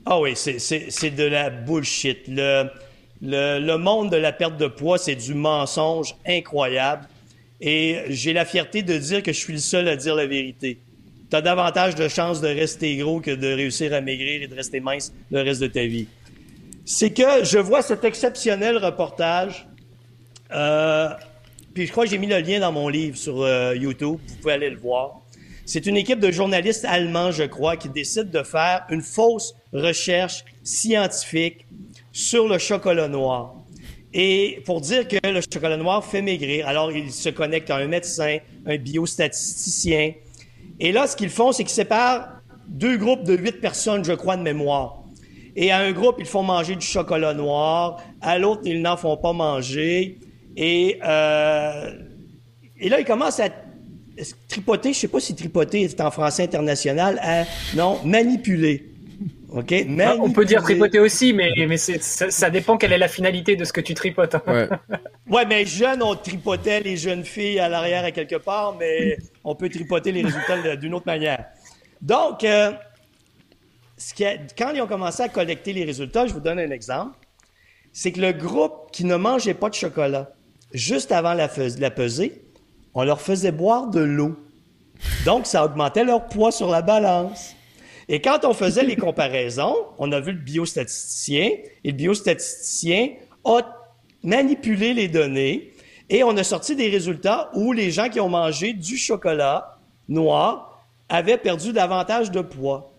Ah 0.06 0.20
oui, 0.20 0.34
c'est, 0.36 1.10
de 1.12 1.24
la 1.24 1.50
bullshit. 1.50 2.28
Le, 2.28 2.70
le, 3.22 3.60
le 3.60 3.78
monde 3.78 4.12
de 4.12 4.18
la 4.18 4.32
perte 4.32 4.58
de 4.58 4.68
poids, 4.68 4.98
c'est 4.98 5.16
du 5.16 5.34
mensonge 5.34 6.16
incroyable. 6.26 7.08
Et 7.60 8.02
j'ai 8.10 8.34
la 8.34 8.46
fierté 8.46 8.82
de 8.82 8.98
dire 8.98 9.24
que 9.24 9.34
je 9.34 9.40
suis 9.40 9.54
le 9.54 9.60
seul 9.60 9.88
à 9.88 9.96
dire 9.96 10.16
la 10.16 10.28
vérité. 10.28 10.78
Tu 11.30 11.36
as 11.36 11.42
davantage 11.42 11.96
de 11.96 12.08
chances 12.08 12.40
de 12.40 12.48
rester 12.48 12.96
gros 12.98 13.20
que 13.20 13.32
de 13.32 13.48
réussir 13.48 13.94
à 13.94 14.02
maigrir 14.02 14.44
et 14.44 14.48
de 14.48 14.56
rester 14.56 14.80
mince 14.80 15.14
le 15.32 15.42
reste 15.42 15.62
de 15.62 15.68
ta 15.68 15.86
vie. 15.86 16.08
C'est 16.86 17.12
que 17.12 17.44
je 17.44 17.58
vois 17.58 17.82
cet 17.82 18.04
exceptionnel 18.04 18.78
reportage. 18.78 19.68
Euh, 20.52 21.10
puis 21.76 21.86
je 21.88 21.92
crois 21.92 22.06
que 22.06 22.10
j'ai 22.10 22.18
mis 22.18 22.26
le 22.26 22.40
lien 22.40 22.62
dans 22.62 22.72
mon 22.72 22.88
livre 22.88 23.18
sur 23.18 23.42
euh, 23.42 23.76
YouTube. 23.76 24.18
Vous 24.26 24.36
pouvez 24.38 24.54
aller 24.54 24.70
le 24.70 24.78
voir. 24.78 25.20
C'est 25.66 25.86
une 25.86 25.98
équipe 25.98 26.22
de 26.22 26.32
journalistes 26.32 26.86
allemands, 26.86 27.32
je 27.32 27.44
crois, 27.44 27.76
qui 27.76 27.90
décide 27.90 28.32
de 28.32 28.44
faire 28.44 28.86
une 28.90 29.02
fausse 29.02 29.54
recherche 29.74 30.46
scientifique 30.64 31.66
sur 32.14 32.48
le 32.48 32.60
chocolat 32.60 33.10
noir. 33.10 33.56
Et 34.14 34.62
pour 34.66 34.80
dire 34.80 35.06
que 35.06 35.18
le 35.28 35.42
chocolat 35.42 35.76
noir 35.76 36.06
fait 36.06 36.22
maigrir, 36.22 36.66
alors 36.66 36.94
ils 36.94 37.12
se 37.12 37.28
connectent 37.28 37.72
à 37.72 37.76
un 37.76 37.88
médecin, 37.88 38.38
un 38.66 38.78
biostatisticien. 38.78 40.14
Et 40.80 40.94
là, 40.94 41.08
ce 41.08 41.18
qu'ils 41.18 41.30
font, 41.30 41.52
c'est 41.52 41.66
qu'ils 41.66 41.74
séparent 41.74 42.40
deux 42.70 42.96
groupes 42.96 43.24
de 43.24 43.36
huit 43.36 43.60
personnes, 43.60 44.06
je 44.06 44.14
crois, 44.14 44.38
de 44.38 44.44
mémoire. 44.44 45.04
Et 45.58 45.72
à 45.72 45.80
un 45.80 45.92
groupe, 45.92 46.16
ils 46.20 46.26
font 46.26 46.44
manger 46.44 46.78
du 46.78 46.86
chocolat 46.86 47.34
noir. 47.34 48.02
À 48.22 48.40
l'autre, 48.40 48.62
ils 48.64 48.82
n'en 48.82 48.96
font 48.96 49.18
pas 49.18 49.34
manger. 49.34 50.20
Et, 50.58 51.00
euh, 51.06 51.92
et 52.80 52.90
là, 52.90 53.00
ils 53.00 53.06
commencent 53.06 53.40
à 53.40 53.50
tripoter, 54.48 54.94
je 54.94 55.00
sais 55.00 55.08
pas 55.08 55.20
si 55.20 55.36
tripoter 55.36 55.82
est 55.82 56.00
en 56.02 56.12
français 56.12 56.44
international, 56.44 57.20
à, 57.22 57.44
non, 57.76 58.00
manipuler. 58.06 58.92
OK? 59.50 59.74
Ah, 60.02 60.16
On 60.20 60.32
peut 60.32 60.44
dire 60.46 60.62
tripoter 60.64 61.00
aussi, 61.00 61.32
mais, 61.34 61.52
mais 61.68 61.78
c'est- 61.78 62.02
ça, 62.02 62.30
ça 62.30 62.50
dépend 62.50 62.78
quelle 62.78 62.92
est 62.94 62.98
la 62.98 63.08
finalité 63.08 63.56
de 63.56 63.64
ce 63.64 63.72
que 63.74 63.82
tu 63.82 63.94
tripotes. 63.94 64.36
hein. 64.36 64.42
Ouais. 64.48 64.70
Ouais, 65.28 65.44
mais 65.48 65.66
jeunes, 65.66 66.04
on 66.04 66.16
tripotait 66.16 66.82
les 66.82 66.98
jeunes 66.98 67.24
filles 67.26 67.60
à 67.60 67.68
l'arrière 67.68 68.04
à 68.06 68.12
quelque 68.12 68.36
part, 68.36 68.76
mais 68.80 69.18
on 69.44 69.56
peut 69.56 69.70
tripoter 69.70 70.12
les 70.12 70.22
résultats 70.22 70.76
d'une 70.76 70.94
autre 70.94 71.08
manière. 71.08 71.46
Donc, 72.00 72.44
euh, 72.44 72.72
ce 73.98 74.14
qui 74.14 74.24
a- 74.24 74.38
quand 74.58 74.72
ils 74.76 74.82
ont 74.82 74.88
commencé 74.88 75.24
à 75.24 75.30
collecter 75.30 75.74
les 75.74 75.84
résultats, 75.84 76.28
je 76.28 76.34
vous 76.34 76.42
donne 76.42 76.60
un 76.60 76.70
exemple, 76.70 77.18
c'est 77.92 78.12
que 78.12 78.22
le 78.22 78.34
groupe 78.34 78.92
qui 78.92 79.04
ne 79.04 79.16
mangeait 79.16 79.56
pas 79.56 79.70
de 79.70 79.74
chocolat, 79.74 80.30
juste 80.76 81.12
avant 81.12 81.34
la, 81.34 81.50
la 81.80 81.92
pesée, 81.92 82.42
on 82.94 83.04
leur 83.04 83.22
faisait 83.22 83.52
boire 83.52 83.88
de 83.90 84.02
l'eau. 84.02 84.36
Donc, 85.26 85.46
ça 85.46 85.66
augmentait 85.66 86.04
leur 86.04 86.28
poids 86.28 86.52
sur 86.52 86.70
la 86.70 86.82
balance. 86.82 87.56
Et 88.08 88.22
quand 88.22 88.46
on 88.46 88.54
faisait 88.54 88.84
les 88.84 88.96
comparaisons, 89.08 89.76
on 89.98 90.12
a 90.12 90.20
vu 90.20 90.32
le 90.32 90.40
biostatisticien, 90.40 91.50
et 91.84 91.92
le 91.92 91.94
biostatisticien 91.94 93.10
a 93.44 93.62
manipulé 94.24 94.94
les 94.94 95.08
données, 95.08 95.74
et 96.10 96.24
on 96.24 96.38
a 96.38 96.44
sorti 96.44 96.76
des 96.76 96.90
résultats 96.90 97.50
où 97.56 97.74
les 97.74 97.92
gens 97.92 98.10
qui 98.10 98.20
ont 98.20 98.30
mangé 98.30 98.74
du 98.74 98.98
chocolat 98.98 99.80
noir 100.08 100.84
avaient 101.10 101.38
perdu 101.38 101.74
davantage 101.74 102.32
de 102.32 102.42
poids. 102.42 102.92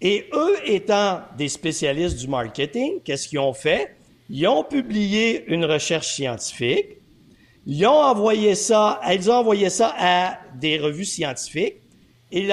Et 0.00 0.28
eux 0.34 0.56
étant 0.66 1.22
des 1.38 1.48
spécialistes 1.48 2.18
du 2.18 2.28
marketing, 2.28 3.00
qu'est-ce 3.02 3.28
qu'ils 3.28 3.38
ont 3.38 3.54
fait? 3.54 3.96
Ils 4.28 4.46
ont 4.46 4.64
publié 4.64 5.44
une 5.46 5.64
recherche 5.64 6.14
scientifique. 6.14 6.98
Ils 7.66 7.86
ont 7.86 7.90
envoyé 7.90 8.54
ça, 8.54 9.00
ils 9.12 9.30
ont 9.30 9.34
envoyé 9.34 9.70
ça 9.70 9.94
à 9.98 10.38
des 10.58 10.78
revues 10.78 11.04
scientifiques. 11.04 11.76
Et 12.30 12.40
il 12.40 12.46
y, 12.46 12.52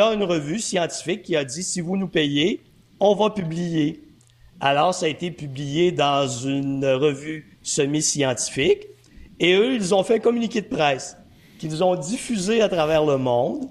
a, 0.00 0.12
une 0.12 0.24
revue 0.24 0.58
scientifique 0.58 1.22
qui 1.22 1.36
a 1.36 1.44
dit, 1.44 1.62
si 1.62 1.80
vous 1.80 1.96
nous 1.96 2.08
payez, 2.08 2.60
on 2.98 3.14
va 3.14 3.30
publier. 3.30 4.02
Alors, 4.58 4.92
ça 4.92 5.06
a 5.06 5.08
été 5.08 5.30
publié 5.30 5.92
dans 5.92 6.26
une 6.26 6.84
revue 6.84 7.56
semi-scientifique. 7.62 8.88
Et 9.38 9.54
eux, 9.54 9.74
ils 9.74 9.94
ont 9.94 10.02
fait 10.02 10.16
un 10.16 10.18
communiqué 10.18 10.62
de 10.62 10.66
presse 10.66 11.16
qu'ils 11.58 11.84
ont 11.84 11.94
diffusé 11.94 12.60
à 12.60 12.68
travers 12.68 13.04
le 13.04 13.18
monde. 13.18 13.68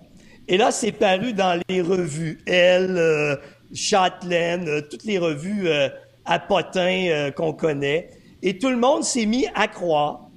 Et 0.47 0.57
là, 0.57 0.71
c'est 0.71 0.91
paru 0.91 1.34
dans 1.34 1.59
les 1.67 1.82
revues 1.82 2.39
Elle, 2.45 2.97
euh, 2.97 3.36
Châtelaine, 3.73 4.67
euh, 4.67 4.82
toutes 4.82 5.03
les 5.03 5.17
revues 5.17 5.67
euh, 5.67 5.89
à 6.26 6.39
potins 6.39 7.07
euh, 7.09 7.32
qu'on 7.32 7.53
connaît. 7.53 8.09
Et 8.45 8.59
tout 8.59 8.69
le 8.69 8.77
monde 8.77 9.03
s'est 9.03 9.25
mis 9.25 9.47
à 9.55 9.67
croire 9.67 10.29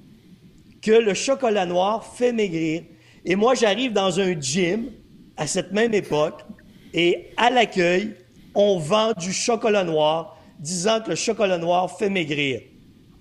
que 0.81 0.91
le 0.91 1.13
chocolat 1.13 1.67
noir 1.67 2.03
fait 2.03 2.33
maigrir. 2.33 2.81
Et 3.23 3.35
moi, 3.35 3.53
j'arrive 3.53 3.93
dans 3.93 4.19
un 4.19 4.33
gym 4.39 4.89
à 5.37 5.45
cette 5.45 5.71
même 5.71 5.93
époque 5.93 6.41
et 6.91 7.27
à 7.37 7.51
l'accueil, 7.51 8.15
on 8.55 8.79
vend 8.79 9.13
du 9.13 9.31
chocolat 9.31 9.83
noir 9.83 10.39
disant 10.57 11.01
que 11.01 11.11
le 11.11 11.15
chocolat 11.15 11.59
noir 11.59 11.99
fait 11.99 12.09
maigrir. 12.09 12.61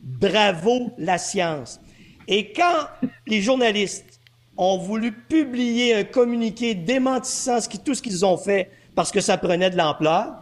Bravo 0.03 0.91
la 0.97 1.19
science. 1.19 1.79
Et 2.27 2.51
quand 2.55 2.89
les 3.27 3.43
journalistes 3.43 4.21
ont 4.57 4.79
voulu 4.79 5.13
publier 5.13 5.97
un 5.97 6.05
communiqué 6.05 6.75
démentissant 6.75 7.59
tout 7.85 7.95
ce 7.95 8.01
qu'ils 8.01 8.25
ont 8.25 8.39
fait 8.39 8.71
parce 8.95 9.13
que 9.13 9.21
ça 9.21 9.37
prenait 9.37 9.69
de 9.69 9.77
l'ampleur, 9.77 10.35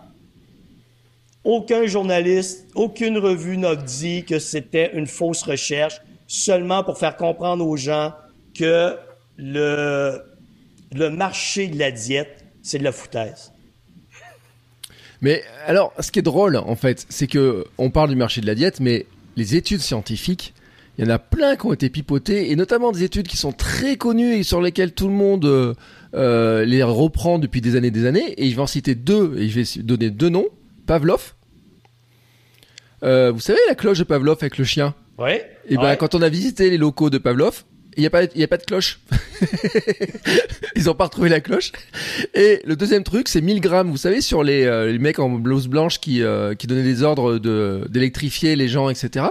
aucun 1.47 1.87
journaliste, 1.87 2.67
aucune 2.75 3.19
revue 3.19 3.57
n'a 3.57 3.77
dit 3.77 4.25
que 4.25 4.41
c'était 4.41 4.91
une 4.95 5.07
fausse 5.07 5.45
recherche 5.45 6.01
seulement 6.27 6.83
pour 6.83 6.99
faire 6.99 7.17
comprendre 7.17 7.65
aux 7.65 7.77
gens 7.77 8.13
que 8.53 8.97
le, 9.37 10.21
le 10.93 11.09
marché 11.11 11.69
de 11.69 11.79
la 11.79 11.93
diète, 11.93 12.45
c'est 12.63 12.79
de 12.79 12.85
la 12.85 12.91
foutaise. 12.91 13.53
Mais 15.23 15.45
alors, 15.67 15.93
ce 16.01 16.11
qui 16.11 16.19
est 16.19 16.23
drôle, 16.23 16.57
en 16.57 16.75
fait, 16.75 17.07
c'est 17.09 17.29
que 17.29 17.65
on 17.79 17.91
parle 17.91 18.11
du 18.11 18.17
marché 18.17 18.41
de 18.41 18.47
la 18.47 18.57
diète, 18.57 18.81
mais 18.81 19.07
les 19.37 19.55
études 19.55 19.81
scientifiques, 19.81 20.53
il 20.99 21.05
y 21.05 21.09
en 21.09 21.11
a 21.11 21.21
plein 21.21 21.55
qui 21.55 21.67
ont 21.67 21.73
été 21.73 21.91
pipotées, 21.91 22.51
et 22.51 22.57
notamment 22.57 22.91
des 22.91 23.05
études 23.05 23.29
qui 23.29 23.37
sont 23.37 23.53
très 23.53 23.97
connues 23.97 24.35
et 24.35 24.43
sur 24.43 24.61
lesquelles 24.61 24.93
tout 24.93 25.07
le 25.07 25.15
monde 25.15 25.45
euh, 25.45 25.75
euh, 26.15 26.65
les 26.65 26.83
reprend 26.83 27.39
depuis 27.39 27.61
des 27.61 27.77
années 27.77 27.89
et 27.89 27.93
des 27.93 28.05
années. 28.05 28.35
Et 28.37 28.51
je 28.51 28.57
vais 28.57 28.63
en 28.63 28.67
citer 28.67 28.97
deux, 28.97 29.39
et 29.39 29.49
je 29.49 29.61
vais 29.61 29.83
donner 29.83 30.11
deux 30.11 30.29
noms. 30.29 30.49
Pavlov. 30.87 31.36
Euh, 33.07 33.31
vous 33.33 33.41
savez 33.41 33.59
la 33.69 33.75
cloche 33.75 33.99
de 33.99 34.05
Pavlov 34.05 34.39
avec 34.41 34.59
le 34.59 34.65
chien 34.65 34.95
Oui. 35.19 35.31
Et 35.69 35.77
ben, 35.77 35.97
quand 35.97 36.15
on 36.15 36.23
a 36.23 36.29
visité 36.29 36.71
les 36.71 36.77
locaux 36.79 37.09
de 37.11 37.19
Pavlov, 37.19 37.65
il 37.97 38.01
n'y 38.01 38.07
a, 38.07 38.11
pas- 38.11 38.25
il 38.25 38.41
y 38.41 38.45
a 38.45 38.49
pas 38.49 38.59
de 38.59 38.65
cloche. 38.65 39.01
Ils 40.77 40.91
ont 40.91 40.95
pas 40.95 41.05
retrouvé 41.05 41.29
la 41.31 41.41
cloche. 41.41 41.73
Et 42.35 42.61
le 42.67 42.77
deuxième 42.77 43.03
truc, 43.05 43.29
c'est 43.29 43.41
1000 43.41 43.61
grammes. 43.61 43.91
Vous 43.91 43.97
savez, 43.97 44.21
sur 44.21 44.43
les, 44.43 44.65
euh, 44.65 44.93
les 44.93 44.99
mecs 44.99 45.19
en 45.19 45.31
blouse 45.31 45.69
blanche 45.69 45.99
qui, 46.01 46.23
euh, 46.23 46.55
qui 46.55 46.67
donnaient 46.67 46.83
des 46.83 47.03
ordres 47.03 47.39
de, 47.39 47.87
d'électrifier 47.89 48.55
les 48.57 48.69
gens, 48.69 48.91
etc. 48.91 49.27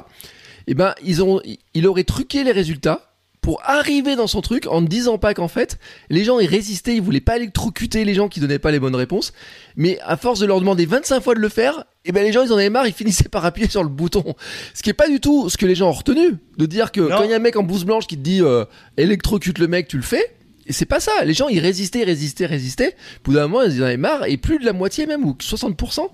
Et 0.68 0.74
ben, 0.74 0.96
ils 1.04 1.22
ont, 1.24 1.42
il 1.76 1.88
aurait 1.88 2.04
truqué 2.04 2.44
les 2.44 2.52
résultats 2.52 3.15
pour 3.46 3.62
arriver 3.64 4.16
dans 4.16 4.26
son 4.26 4.42
truc 4.42 4.66
en 4.66 4.82
ne 4.82 4.88
disant 4.88 5.20
pas 5.20 5.36
qu'en 5.36 5.48
fait, 5.48 5.78
les 6.10 6.24
gens 6.24 6.40
ils 6.40 6.48
résistaient, 6.48 6.96
ils 6.96 7.02
voulaient 7.02 7.22
pas 7.22 7.38
électrocuter 7.38 8.04
les 8.04 8.16
gens 8.16 8.28
qui 8.28 8.40
donnaient 8.40 8.58
pas 8.58 8.72
les 8.72 8.80
bonnes 8.80 8.96
réponses. 8.96 9.34
Mais 9.76 10.00
à 10.04 10.18
force 10.18 10.40
de 10.40 10.48
leur 10.48 10.60
demander 10.60 10.88
25 10.88 11.22
fois 11.22 11.36
de 11.36 11.40
le 11.40 11.50
faire, 11.50 11.84
et 12.06 12.12
ben 12.12 12.24
les 12.24 12.32
gens 12.32 12.42
ils 12.44 12.52
en 12.52 12.56
avaient 12.56 12.72
marre, 12.72 12.88
ils 12.88 12.94
finissaient 12.96 13.30
par 13.30 13.46
appuyer 13.46 13.70
sur 13.70 13.84
le 13.84 13.90
bouton. 13.90 14.34
Ce 14.74 14.82
qui 14.82 14.90
est 14.90 14.94
pas 14.94 15.08
du 15.08 15.20
tout 15.20 15.48
ce 15.52 15.58
que 15.58 15.68
les 15.68 15.76
gens 15.76 15.90
ont 15.90 15.92
retenu, 15.92 16.38
de 16.58 16.66
dire 16.66 16.92
que 16.92 17.02
Non. 17.02 17.18
quand 17.18 17.24
il 17.24 17.30
y 17.30 17.34
a 17.34 17.36
un 17.36 17.40
mec 17.40 17.56
en 17.56 17.62
blouse 17.62 17.86
blanche 17.86 18.08
qui 18.08 18.18
te 18.18 18.24
dit 18.24 18.42
euh, 18.42 18.66
électrocute 18.98 19.60
le 19.60 19.68
mec, 19.68 19.90
tu 19.90 19.98
le 19.98 20.02
fais. 20.04 20.36
Et 20.66 20.74
c'est 20.74 20.88
pas 20.88 21.00
ça. 21.00 21.12
Les 21.24 21.36
gens 21.36 21.48
ils 21.48 21.60
résistaient, 21.60 22.04
résistaient, 22.04 22.48
résistaient. 22.48 22.96
Au 23.20 23.26
bout 23.26 23.34
d'un 23.34 23.48
moment 23.48 23.62
ils 23.62 23.80
en 23.80 23.86
avaient 23.86 23.98
marre 23.98 24.26
et 24.26 24.38
plus 24.38 24.58
de 24.58 24.66
la 24.66 24.74
moitié 24.74 25.06
même 25.06 25.24
ou 25.24 25.34
60% 25.40 26.08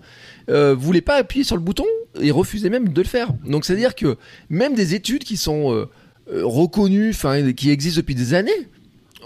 euh, 0.49 0.75
voulaient 0.77 0.99
pas 0.99 1.15
appuyer 1.15 1.45
sur 1.45 1.55
le 1.55 1.61
bouton 1.61 1.85
et 2.19 2.29
refusaient 2.31 2.69
même 2.69 2.89
de 2.89 3.01
le 3.01 3.07
faire. 3.07 3.29
Donc 3.45 3.63
c'est 3.63 3.71
à 3.71 3.77
dire 3.77 3.95
que 3.95 4.17
même 4.49 4.73
des 4.73 4.95
études 4.95 5.23
qui 5.23 5.37
sont 5.37 5.73
euh, 5.73 5.85
euh, 6.31 6.45
reconnues, 6.45 7.09
enfin 7.11 7.51
qui 7.53 7.71
existent 7.71 7.99
depuis 8.01 8.15
des 8.15 8.33
années, 8.33 8.51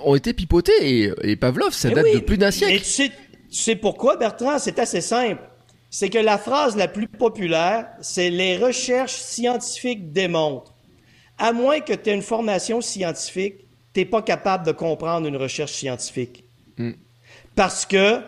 ont 0.03 0.15
été 0.15 0.33
pipotées 0.33 0.71
et, 0.81 1.11
et 1.23 1.35
Pavlov 1.35 1.73
ça 1.73 1.89
Eh 1.91 1.95
date 1.95 2.05
oui, 2.05 2.13
de 2.15 2.19
plus 2.19 2.37
d'un 2.37 2.51
siècle. 2.51 2.77
tu 2.79 2.85
sais, 2.85 3.09
tu 3.09 3.57
sais 3.57 3.75
pourquoi, 3.75 4.17
Bertrand? 4.17 4.59
C'est 4.59 4.79
assez 4.79 5.01
simple. 5.01 5.41
C'est 5.89 6.09
que 6.09 6.17
la 6.17 6.37
phrase 6.37 6.75
la 6.75 6.87
plus 6.87 7.07
populaire, 7.07 7.87
c'est 8.01 8.29
les 8.29 8.57
recherches 8.57 9.13
scientifiques 9.15 10.11
démontrent. 10.11 10.73
À 11.37 11.53
moins 11.53 11.79
que 11.79 11.93
tu 11.93 12.09
aies 12.09 12.15
une 12.15 12.21
formation 12.21 12.81
scientifique, 12.81 13.55
t'es 13.93 14.05
pas 14.05 14.21
capable 14.21 14.65
de 14.65 14.71
comprendre 14.73 15.27
une 15.27 15.37
recherche 15.37 15.71
scientifique. 15.71 16.43
Mm. 16.77 16.91
Parce 17.55 17.85
que 17.85 18.19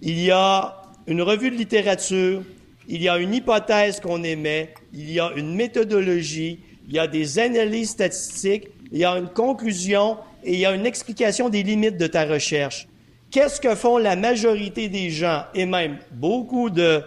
il 0.00 0.18
y 0.18 0.32
a 0.32 0.82
une 1.06 1.22
revue 1.22 1.50
de 1.50 1.56
littérature, 1.56 2.42
il 2.88 3.02
y 3.02 3.08
a 3.08 3.18
une 3.18 3.32
hypothèse 3.34 4.00
qu'on 4.00 4.24
émet, 4.24 4.74
il 4.92 5.10
y 5.12 5.20
a 5.20 5.30
une 5.36 5.54
méthodologie, 5.54 6.60
il 6.92 6.96
y 6.96 6.98
a 6.98 7.06
des 7.06 7.38
analyses 7.38 7.92
statistiques, 7.92 8.68
il 8.92 8.98
y 8.98 9.04
a 9.06 9.12
une 9.12 9.30
conclusion 9.30 10.18
et 10.44 10.52
il 10.52 10.58
y 10.58 10.66
a 10.66 10.74
une 10.74 10.84
explication 10.84 11.48
des 11.48 11.62
limites 11.62 11.96
de 11.96 12.06
ta 12.06 12.26
recherche. 12.26 12.86
Qu'est-ce 13.30 13.62
que 13.62 13.74
font 13.74 13.96
la 13.96 14.14
majorité 14.14 14.90
des 14.90 15.08
gens 15.08 15.44
et 15.54 15.64
même 15.64 15.96
beaucoup 16.10 16.68
de 16.68 17.02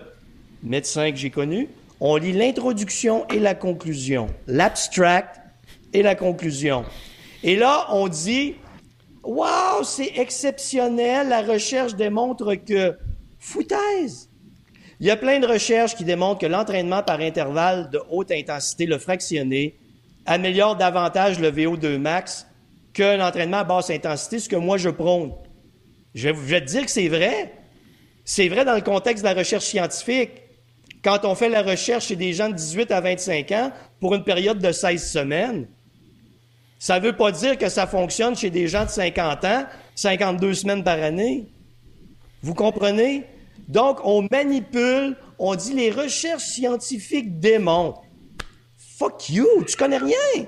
médecins 0.64 1.12
que 1.12 1.18
j'ai 1.18 1.30
connus? 1.30 1.70
On 2.00 2.16
lit 2.16 2.34
l'introduction 2.34 3.28
et 3.28 3.38
la 3.38 3.54
conclusion, 3.54 4.26
l'abstract 4.48 5.40
et 5.94 6.02
la 6.02 6.16
conclusion. 6.16 6.84
Et 7.44 7.56
là, 7.56 7.86
on 7.92 8.08
dit, 8.08 8.56
Waouh, 9.22 9.84
c'est 9.84 10.14
exceptionnel, 10.18 11.30
la 11.30 11.44
recherche 11.44 11.94
démontre 11.94 12.56
que, 12.56 12.98
foutaise! 13.38 14.32
Il 15.00 15.08
y 15.08 15.12
a 15.12 15.18
plein 15.18 15.40
de 15.40 15.48
recherches 15.48 15.96
qui 15.96 16.06
démontrent 16.06 16.40
que 16.40 16.46
l'entraînement 16.46 17.04
par 17.04 17.20
intervalle 17.20 17.90
de 17.90 18.02
haute 18.10 18.32
intensité, 18.32 18.86
le 18.86 18.98
fractionné, 18.98 19.76
améliore 20.26 20.76
davantage 20.76 21.40
le 21.40 21.52
VO2 21.52 21.98
max 21.98 22.48
que 22.94 23.18
l'entraînement 23.18 23.58
à 23.58 23.64
basse 23.64 23.90
intensité, 23.90 24.40
ce 24.40 24.48
que 24.48 24.56
moi 24.56 24.78
je 24.78 24.90
prône. 24.90 25.34
Je 26.14 26.30
vais 26.30 26.62
te 26.62 26.68
dire 26.68 26.86
que 26.86 26.92
c'est 26.92 27.10
vrai. 27.10 27.54
C'est 28.24 28.48
vrai 28.48 28.64
dans 28.64 28.74
le 28.74 28.82
contexte 28.82 29.24
de 29.24 29.30
la 29.30 29.36
recherche 29.36 29.66
scientifique. 29.66 30.32
Quand 31.04 31.26
on 31.26 31.36
fait 31.36 31.50
la 31.50 31.62
recherche 31.62 32.08
chez 32.08 32.16
des 32.16 32.34
gens 32.34 32.50
de 32.50 32.56
18 32.56 32.90
à 32.92 33.02
25 33.02 33.52
ans 33.52 33.72
pour 34.00 34.16
une 34.16 34.24
période 34.24 34.60
de 34.60 34.72
16 34.72 35.12
semaines, 35.12 35.68
ça 36.80 37.00
ne 37.00 37.06
veut 37.06 37.16
pas 37.16 37.32
dire 37.32 37.58
que 37.58 37.68
ça 37.68 37.86
fonctionne 37.86 38.36
chez 38.36 38.50
des 38.50 38.68
gens 38.68 38.86
de 38.86 38.90
50 38.90 39.46
ans, 39.46 39.66
52 39.96 40.54
semaines 40.54 40.84
par 40.84 41.02
année. 41.04 41.46
Vous 42.42 42.54
comprenez? 42.54 43.26
Donc, 43.68 44.00
on 44.04 44.28
manipule, 44.30 45.16
on 45.40 45.56
dit 45.56 45.74
les 45.74 45.92
recherches 45.92 46.44
scientifiques 46.44 47.40
démontrent. 47.40 48.04
Fuck 48.78 49.30
you, 49.30 49.48
tu 49.68 49.76
connais 49.76 49.98
rien. 49.98 50.46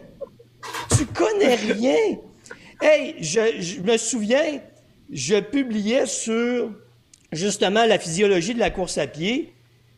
Tu 0.96 1.06
connais 1.06 1.56
rien. 1.56 2.18
Hey, 2.82 3.16
je, 3.20 3.82
me 3.82 3.98
souviens, 3.98 4.60
je 5.12 5.40
publiais 5.40 6.06
sur 6.06 6.72
justement 7.32 7.86
la 7.86 7.98
physiologie 7.98 8.54
de 8.54 8.60
la 8.60 8.70
course 8.70 8.98
à 8.98 9.08
pied. 9.08 9.54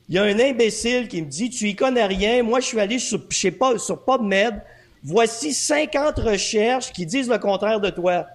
Il 0.07 0.15
y 0.15 0.17
a 0.17 0.23
un 0.23 0.39
imbécile 0.39 1.07
qui 1.07 1.21
me 1.21 1.27
dit, 1.27 1.49
tu 1.49 1.67
y 1.67 1.75
connais 1.75 2.05
rien. 2.05 2.41
Moi, 2.41 2.61
je 2.61 2.65
suis 2.65 2.79
allé 2.79 2.97
sur, 2.97 3.21
je 3.29 3.37
sais 3.37 3.51
pas, 3.51 3.77
sur 3.77 4.03
PubMed. 4.03 4.61
Voici 5.03 5.53
50 5.53 6.17
recherches 6.19 6.91
qui 6.91 7.05
disent 7.05 7.29
le 7.29 7.37
contraire 7.37 7.79
de 7.79 7.89
toi. 7.89 8.25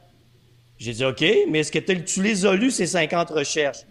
J'ai 0.78 0.92
dit, 0.92 1.04
OK, 1.04 1.24
mais 1.48 1.60
est-ce 1.60 1.72
que 1.72 1.78
tu 1.78 2.22
les 2.22 2.46
as 2.46 2.54
lues, 2.54 2.70
ces 2.70 2.86
50 2.86 3.30
recherches? 3.30 3.84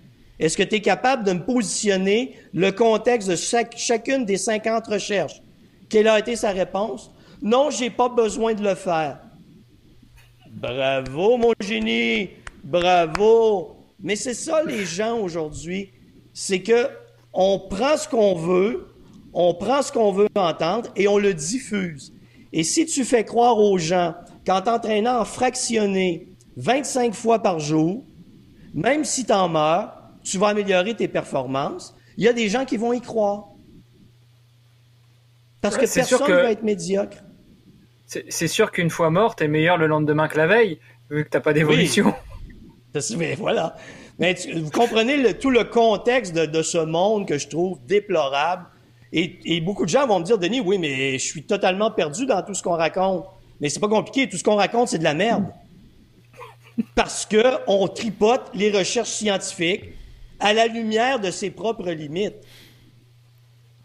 Est-ce 0.44 0.58
que 0.58 0.64
tu 0.64 0.76
es 0.76 0.82
capable 0.82 1.24
de 1.24 1.32
me 1.32 1.39
positionner 1.39 2.36
le 2.54 2.74
contexte 2.74 3.30
de 3.30 3.38
chacune 3.78 4.26
des 4.26 4.36
50 4.36 4.88
recherches? 4.88 5.41
Quelle 5.88 6.10
a 6.10 6.20
été 6.20 6.36
sa 6.36 6.52
réponse? 6.52 7.12
Non, 7.41 7.70
j'ai 7.70 7.89
pas 7.89 8.10
besoin 8.10 8.54
de 8.54 8.62
le 8.62 8.76
faire. 8.76 9.20
Bravo, 10.50 11.38
mon 11.38 11.54
génie! 11.62 12.32
Bravo! 12.62 13.78
Mais 14.02 14.18
c'est 14.18 14.34
ça, 14.34 14.62
les 14.64 14.84
gens 14.84 15.18
aujourd'hui. 15.18 15.91
C'est 16.34 16.62
que 16.62 16.89
on 17.32 17.58
prend 17.58 17.96
ce 17.96 18.10
qu'on 18.10 18.36
veut, 18.36 18.89
on 19.34 19.54
prend 19.54 19.82
ce 19.82 19.94
qu'on 19.94 20.12
veut 20.12 20.28
entendre 20.36 20.89
et 20.98 21.08
on 21.08 21.20
le 21.20 21.34
diffuse. 21.34 22.12
Et 22.52 22.64
si 22.64 22.86
tu 22.86 23.06
fais 23.06 23.24
croire 23.24 23.60
aux 23.60 23.78
gens 23.78 24.14
qu'en 24.46 24.62
t'entraînant 24.62 25.22
en 25.22 25.26
fractionné 25.26 26.28
25 26.58 27.14
fois 27.14 27.41
par 27.41 27.60
jour, 27.62 28.04
même 28.74 29.06
si 29.06 29.24
tu 29.24 29.32
en 29.32 29.48
meurs, 29.48 30.03
tu 30.24 30.38
vas 30.38 30.49
améliorer 30.49 30.95
tes 30.95 31.07
performances, 31.07 31.95
il 32.17 32.24
y 32.24 32.28
a 32.28 32.34
des 32.34 32.49
gens 32.49 32.65
qui 32.65 32.78
vont 32.78 32.93
y 32.93 33.01
croire. 33.01 33.47
Parce 35.61 35.78
que 35.78 35.93
personne 35.93 36.30
ne 36.30 36.34
va 36.34 36.51
être 36.51 36.63
médiocre. 36.63 37.17
C'est 38.05 38.47
sûr 38.47 38.71
qu'une 38.71 38.89
fois 38.89 39.09
mort, 39.09 39.36
tu 39.36 39.43
es 39.43 39.47
meilleur 39.47 39.78
le 39.78 39.88
lendemain 39.88 40.28
que 40.28 40.38
la 40.38 40.45
veille, 40.45 40.80
vu 41.09 41.24
que 41.24 41.30
tu 41.30 41.38
n'as 41.38 41.41
pas 41.41 41.53
d'évolution. 41.53 42.13
Mais 43.17 43.36
voilà. 43.36 43.76
Mais 44.19 44.36
vous 44.53 44.69
comprenez 44.69 45.34
tout 45.36 45.49
le 45.49 45.63
contexte 45.63 46.36
de, 46.36 46.61
ce 46.61 46.78
monde 46.78 47.28
que 47.28 47.38
je 47.38 47.47
trouve 47.47 47.80
déplorable. 47.88 48.65
Et, 49.11 49.61
beaucoup 49.61 49.86
de 49.86 49.89
gens 49.89 50.05
vont 50.05 50.19
me 50.19 50.26
dire, 50.26 50.38
Denis, 50.38 50.59
oui, 50.59 50.80
mais 50.80 51.19
je 51.19 51.26
suis 51.26 51.43
totalement 51.43 51.91
perdu 51.91 52.26
dans 52.26 52.41
tout 52.41 52.55
ce 52.55 52.63
qu'on 52.63 52.76
raconte. 52.76 53.26
Mais 53.61 53.69
c'est 53.69 53.80
pas 53.80 53.88
compliqué. 53.88 54.28
Tout 54.28 54.38
ce 54.38 54.43
qu'on 54.43 54.55
raconte, 54.55 54.89
c'est 54.89 54.97
de 54.97 55.03
la 55.03 55.13
merde. 55.13 55.45
Parce 56.95 57.26
que 57.26 57.59
on 57.67 57.88
tripote 57.88 58.49
les 58.55 58.71
recherches 58.71 59.09
scientifiques 59.09 59.86
à 60.44 60.52
la 60.52 60.68
lumière 60.68 61.20
de 61.20 61.32
ses 61.32 61.50
propres 61.50 61.89
limites. 61.89 62.36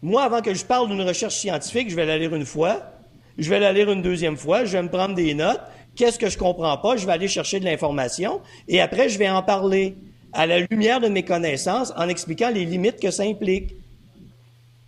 Moi, 0.01 0.23
avant 0.23 0.41
que 0.41 0.53
je 0.53 0.65
parle 0.65 0.89
d'une 0.89 1.01
recherche 1.01 1.35
scientifique, 1.35 1.89
je 1.89 1.95
vais 1.95 2.05
la 2.05 2.17
lire 2.17 2.35
une 2.35 2.45
fois, 2.45 2.91
je 3.37 3.49
vais 3.49 3.59
la 3.59 3.71
lire 3.71 3.89
une 3.89 4.01
deuxième 4.01 4.35
fois, 4.35 4.65
je 4.65 4.73
vais 4.73 4.83
me 4.83 4.89
prendre 4.89 5.15
des 5.15 5.33
notes. 5.33 5.61
Qu'est-ce 5.95 6.19
que 6.19 6.29
je 6.29 6.37
comprends 6.37 6.77
pas? 6.77 6.97
Je 6.97 7.05
vais 7.05 7.13
aller 7.13 7.29
chercher 7.29 7.61
de 7.61 7.65
l'information 7.65 8.41
et 8.67 8.81
après, 8.81 9.07
je 9.07 9.17
vais 9.17 9.29
en 9.29 9.41
parler 9.41 9.95
à 10.33 10.45
la 10.45 10.59
lumière 10.59 10.99
de 10.99 11.07
mes 11.07 11.23
connaissances 11.23 11.93
en 11.95 12.09
expliquant 12.09 12.49
les 12.49 12.65
limites 12.65 12.99
que 12.99 13.09
ça 13.09 13.23
implique. 13.23 13.75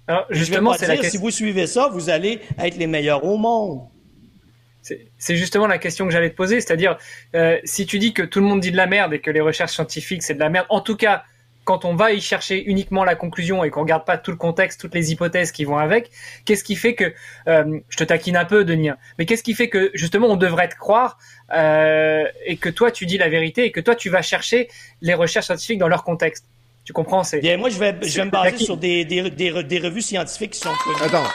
Alors, 0.07 0.25
justement, 0.29 0.73
c'est 0.73 0.87
la 0.87 0.97
question. 0.97 1.11
Si 1.11 1.17
vous 1.17 1.31
suivez 1.31 1.67
ça, 1.67 1.87
vous 1.87 2.09
allez 2.09 2.41
être 2.59 2.75
les 2.75 2.87
meilleurs 2.87 3.23
au 3.23 3.37
monde. 3.37 3.87
C'est 4.81 5.35
justement 5.37 5.67
la 5.67 5.77
question 5.77 6.05
que 6.05 6.11
j'allais 6.11 6.31
te 6.31 6.35
poser, 6.35 6.59
c'est-à-dire 6.59 6.97
euh, 7.35 7.59
si 7.63 7.85
tu 7.85 7.97
dis 7.97 8.13
que 8.13 8.23
tout 8.23 8.39
le 8.39 8.45
monde 8.45 8.59
dit 8.59 8.71
de 8.71 8.77
la 8.77 8.87
merde 8.87 9.13
et 9.13 9.19
que 9.19 9.31
les 9.31 9.39
recherches 9.39 9.73
scientifiques 9.73 10.23
c'est 10.23 10.33
de 10.33 10.39
la 10.39 10.49
merde, 10.49 10.65
en 10.69 10.81
tout 10.81 10.95
cas 10.97 11.23
quand 11.63 11.85
on 11.85 11.95
va 11.95 12.11
y 12.11 12.21
chercher 12.21 12.63
uniquement 12.63 13.03
la 13.03 13.15
conclusion 13.15 13.63
et 13.63 13.69
qu'on 13.69 13.81
regarde 13.81 14.05
pas 14.05 14.17
tout 14.17 14.31
le 14.31 14.37
contexte, 14.37 14.81
toutes 14.81 14.95
les 14.95 15.11
hypothèses 15.11 15.51
qui 15.51 15.63
vont 15.63 15.77
avec, 15.77 16.09
qu'est-ce 16.45 16.63
qui 16.63 16.75
fait 16.75 16.95
que, 16.95 17.13
euh, 17.47 17.79
je 17.89 17.97
te 17.97 18.03
taquine 18.03 18.35
un 18.35 18.45
peu, 18.45 18.65
Denis, 18.65 18.89
hein, 18.89 18.97
mais 19.19 19.25
qu'est-ce 19.25 19.43
qui 19.43 19.53
fait 19.53 19.69
que 19.69 19.91
justement 19.93 20.27
on 20.27 20.37
devrait 20.37 20.69
te 20.69 20.75
croire 20.75 21.19
euh, 21.53 22.25
et 22.45 22.57
que 22.57 22.69
toi 22.69 22.91
tu 22.91 23.05
dis 23.05 23.17
la 23.17 23.29
vérité 23.29 23.65
et 23.65 23.71
que 23.71 23.79
toi 23.79 23.95
tu 23.95 24.09
vas 24.09 24.21
chercher 24.21 24.69
les 25.01 25.13
recherches 25.13 25.45
scientifiques 25.45 25.79
dans 25.79 25.87
leur 25.87 26.03
contexte? 26.03 26.45
Tu 26.83 26.93
comprends? 26.93 27.23
C'est 27.23 27.39
Bien, 27.39 27.57
moi 27.57 27.69
je 27.69 27.77
vais, 27.77 27.95
je 28.01 28.17
vais 28.17 28.25
me 28.25 28.31
baser 28.31 28.57
sur 28.57 28.75
des, 28.75 29.05
des, 29.05 29.29
des, 29.29 29.51
revues 29.79 30.01
scientifiques 30.01 30.51
qui 30.51 30.59
sont 30.59 30.73
connues. 30.83 30.97
Attends. 31.03 31.27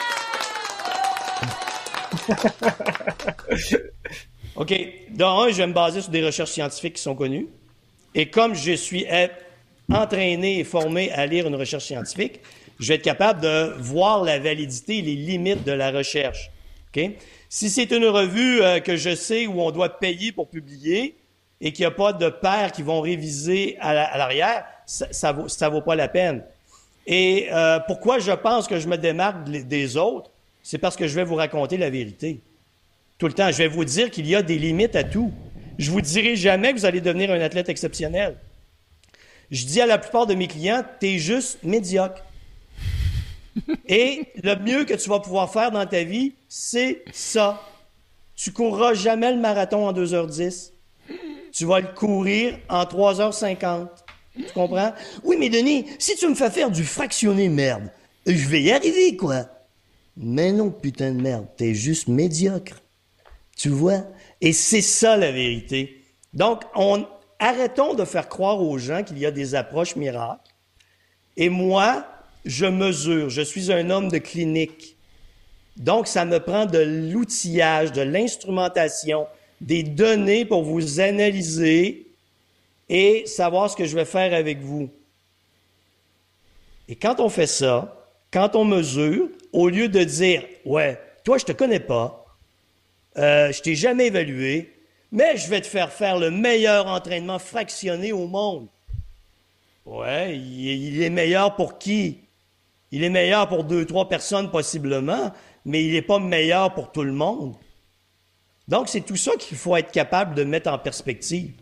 OK. 4.56 4.74
Dans 5.10 5.42
un, 5.42 5.50
je 5.50 5.56
vais 5.56 5.66
me 5.68 5.72
baser 5.72 6.00
sur 6.00 6.10
des 6.10 6.24
recherches 6.24 6.50
scientifiques 6.50 6.94
qui 6.94 7.02
sont 7.02 7.14
connues. 7.14 7.46
Et 8.14 8.28
comme 8.28 8.54
je 8.54 8.72
suis 8.72 9.04
entraîné 9.90 10.58
et 10.58 10.64
formé 10.64 11.10
à 11.12 11.26
lire 11.26 11.46
une 11.46 11.54
recherche 11.54 11.84
scientifique, 11.84 12.40
je 12.78 12.88
vais 12.88 12.94
être 12.96 13.02
capable 13.02 13.40
de 13.40 13.74
voir 13.78 14.22
la 14.24 14.38
validité 14.38 14.98
et 14.98 15.02
les 15.02 15.14
limites 15.14 15.64
de 15.64 15.72
la 15.72 15.90
recherche. 15.90 16.50
Si 17.48 17.70
c'est 17.70 17.90
une 17.92 18.06
revue 18.06 18.62
euh, 18.62 18.80
que 18.80 18.96
je 18.96 19.14
sais 19.14 19.46
où 19.46 19.60
on 19.60 19.70
doit 19.70 19.98
payer 19.98 20.32
pour 20.32 20.48
publier 20.48 21.16
et 21.60 21.72
qu'il 21.72 21.82
n'y 21.82 21.86
a 21.86 21.90
pas 21.92 22.12
de 22.12 22.28
pairs 22.28 22.72
qui 22.72 22.82
vont 22.82 23.00
réviser 23.00 23.76
à 23.80 24.16
l'arrière, 24.16 24.64
ça, 24.86 25.08
ça 25.12 25.68
vaut 25.68 25.80
pas 25.80 25.94
la 25.94 26.08
peine. 26.08 26.42
Et 27.06 27.48
euh, 27.52 27.78
pourquoi 27.86 28.18
je 28.18 28.32
pense 28.32 28.66
que 28.66 28.80
je 28.80 28.88
me 28.88 28.96
démarque 28.96 29.48
des 29.48 29.96
autres, 29.96 30.30
c'est 30.62 30.78
parce 30.78 30.96
que 30.96 31.06
je 31.06 31.14
vais 31.14 31.24
vous 31.24 31.36
raconter 31.36 31.76
la 31.76 31.90
vérité. 31.90 32.40
Tout 33.18 33.26
le 33.26 33.32
temps, 33.32 33.50
je 33.50 33.58
vais 33.58 33.68
vous 33.68 33.84
dire 33.84 34.10
qu'il 34.10 34.26
y 34.26 34.34
a 34.34 34.42
des 34.42 34.58
limites 34.58 34.96
à 34.96 35.04
tout. 35.04 35.32
Je 35.78 35.90
vous 35.90 36.00
dirai 36.00 36.36
jamais 36.36 36.72
que 36.72 36.78
vous 36.78 36.86
allez 36.86 37.00
devenir 37.00 37.30
un 37.30 37.40
athlète 37.40 37.68
exceptionnel. 37.68 38.36
Je 39.50 39.64
dis 39.66 39.80
à 39.80 39.86
la 39.86 39.98
plupart 39.98 40.26
de 40.26 40.34
mes 40.34 40.48
clients, 40.48 40.84
tu 41.00 41.06
es 41.06 41.18
juste 41.18 41.62
médiocre. 41.62 42.22
Et 43.88 44.26
le 44.42 44.56
mieux 44.56 44.84
que 44.84 44.94
tu 44.94 45.08
vas 45.08 45.20
pouvoir 45.20 45.52
faire 45.52 45.70
dans 45.70 45.86
ta 45.86 46.04
vie, 46.04 46.34
c'est 46.48 47.04
ça. 47.12 47.62
Tu 48.34 48.52
courras 48.52 48.94
jamais 48.94 49.32
le 49.32 49.40
marathon 49.40 49.86
en 49.86 49.92
2h10. 49.92 50.72
Tu 51.52 51.64
vas 51.64 51.80
le 51.80 51.88
courir 51.94 52.58
en 52.68 52.84
3h50. 52.84 53.88
Tu 54.36 54.52
comprends? 54.52 54.92
Oui, 55.24 55.36
mais 55.38 55.48
Denis, 55.48 55.86
si 55.98 56.16
tu 56.16 56.28
me 56.28 56.34
fais 56.34 56.50
faire 56.50 56.70
du 56.70 56.84
fractionné 56.84 57.48
merde, 57.48 57.90
je 58.26 58.48
vais 58.48 58.62
y 58.62 58.72
arriver, 58.72 59.16
quoi. 59.16 59.46
Mais 60.16 60.52
non, 60.52 60.70
putain 60.70 61.12
de 61.12 61.20
merde, 61.20 61.46
t'es 61.56 61.74
juste 61.74 62.08
médiocre. 62.08 62.82
Tu 63.56 63.70
vois? 63.70 64.04
Et 64.40 64.52
c'est 64.52 64.82
ça 64.82 65.16
la 65.16 65.32
vérité. 65.32 66.02
Donc, 66.34 66.62
on, 66.74 67.06
arrêtons 67.38 67.94
de 67.94 68.04
faire 68.04 68.28
croire 68.28 68.60
aux 68.60 68.78
gens 68.78 69.02
qu'il 69.02 69.18
y 69.18 69.26
a 69.26 69.30
des 69.30 69.54
approches 69.54 69.96
miracles. 69.96 70.52
Et 71.36 71.48
moi, 71.48 72.06
je 72.44 72.66
mesure, 72.66 73.28
je 73.28 73.42
suis 73.42 73.72
un 73.72 73.90
homme 73.90 74.08
de 74.08 74.18
clinique. 74.18 74.96
Donc, 75.76 76.06
ça 76.06 76.24
me 76.24 76.38
prend 76.38 76.64
de 76.64 76.78
l'outillage, 76.78 77.92
de 77.92 78.02
l'instrumentation, 78.02 79.26
des 79.60 79.82
données 79.82 80.44
pour 80.44 80.62
vous 80.62 81.00
analyser 81.00 82.06
et 82.88 83.24
savoir 83.26 83.70
ce 83.70 83.76
que 83.76 83.84
je 83.84 83.94
vais 83.94 84.04
faire 84.04 84.32
avec 84.32 84.60
vous. 84.60 84.88
Et 86.88 86.96
quand 86.96 87.20
on 87.20 87.28
fait 87.28 87.46
ça, 87.46 88.08
quand 88.32 88.54
on 88.54 88.64
mesure, 88.64 89.28
au 89.52 89.68
lieu 89.68 89.88
de 89.88 90.04
dire, 90.04 90.44
ouais, 90.64 91.00
toi, 91.24 91.36
je 91.38 91.44
te 91.44 91.52
connais 91.52 91.80
pas, 91.80 92.24
euh, 93.18 93.50
je 93.50 93.60
t'ai 93.60 93.74
jamais 93.74 94.06
évalué, 94.06 94.75
mais 95.16 95.38
je 95.38 95.48
vais 95.48 95.62
te 95.62 95.66
faire 95.66 95.90
faire 95.90 96.18
le 96.18 96.30
meilleur 96.30 96.86
entraînement 96.86 97.38
fractionné 97.38 98.12
au 98.12 98.26
monde. 98.26 98.68
Ouais, 99.86 100.36
il 100.36 101.02
est 101.02 101.10
meilleur 101.10 101.56
pour 101.56 101.78
qui? 101.78 102.20
Il 102.92 103.02
est 103.02 103.08
meilleur 103.08 103.48
pour 103.48 103.64
deux, 103.64 103.86
trois 103.86 104.10
personnes 104.10 104.50
possiblement, 104.50 105.32
mais 105.64 105.82
il 105.82 105.92
n'est 105.94 106.02
pas 106.02 106.18
meilleur 106.18 106.74
pour 106.74 106.92
tout 106.92 107.02
le 107.02 107.12
monde. 107.12 107.54
Donc, 108.68 108.88
c'est 108.88 109.00
tout 109.00 109.16
ça 109.16 109.32
qu'il 109.38 109.56
faut 109.56 109.74
être 109.76 109.90
capable 109.90 110.34
de 110.34 110.44
mettre 110.44 110.70
en 110.70 110.78
perspective. 110.78 111.52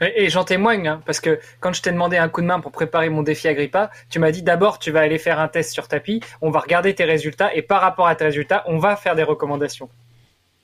Et, 0.00 0.28
j'en 0.28 0.44
témoigne, 0.44 0.88
hein, 0.88 1.02
parce 1.06 1.20
que 1.20 1.38
quand 1.60 1.72
je 1.72 1.80
t'ai 1.82 1.92
demandé 1.92 2.16
un 2.16 2.28
coup 2.28 2.40
de 2.40 2.46
main 2.46 2.58
pour 2.58 2.72
préparer 2.72 3.08
mon 3.08 3.22
défi 3.22 3.46
Agrippa, 3.46 3.90
tu 4.10 4.18
m'as 4.18 4.32
dit 4.32 4.42
d'abord 4.42 4.80
tu 4.80 4.90
vas 4.90 5.00
aller 5.00 5.18
faire 5.18 5.38
un 5.38 5.48
test 5.48 5.72
sur 5.72 5.86
tapis, 5.86 6.22
on 6.40 6.50
va 6.50 6.58
regarder 6.58 6.92
tes 6.94 7.04
résultats, 7.04 7.54
et 7.54 7.62
par 7.62 7.80
rapport 7.80 8.08
à 8.08 8.16
tes 8.16 8.24
résultats, 8.24 8.64
on 8.66 8.78
va 8.78 8.96
faire 8.96 9.14
des 9.14 9.22
recommandations. 9.22 9.88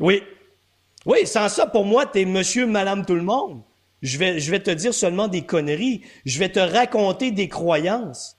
Oui. 0.00 0.24
Oui, 1.06 1.26
sans 1.26 1.48
ça, 1.48 1.66
pour 1.66 1.84
moi, 1.84 2.06
tu 2.06 2.24
monsieur, 2.26 2.66
madame, 2.66 3.04
tout 3.04 3.14
le 3.14 3.22
monde. 3.22 3.60
Je 4.02 4.18
vais, 4.18 4.38
je 4.38 4.50
vais 4.50 4.60
te 4.60 4.70
dire 4.70 4.92
seulement 4.92 5.28
des 5.28 5.42
conneries. 5.42 6.02
Je 6.24 6.38
vais 6.38 6.50
te 6.50 6.60
raconter 6.60 7.30
des 7.30 7.48
croyances. 7.48 8.36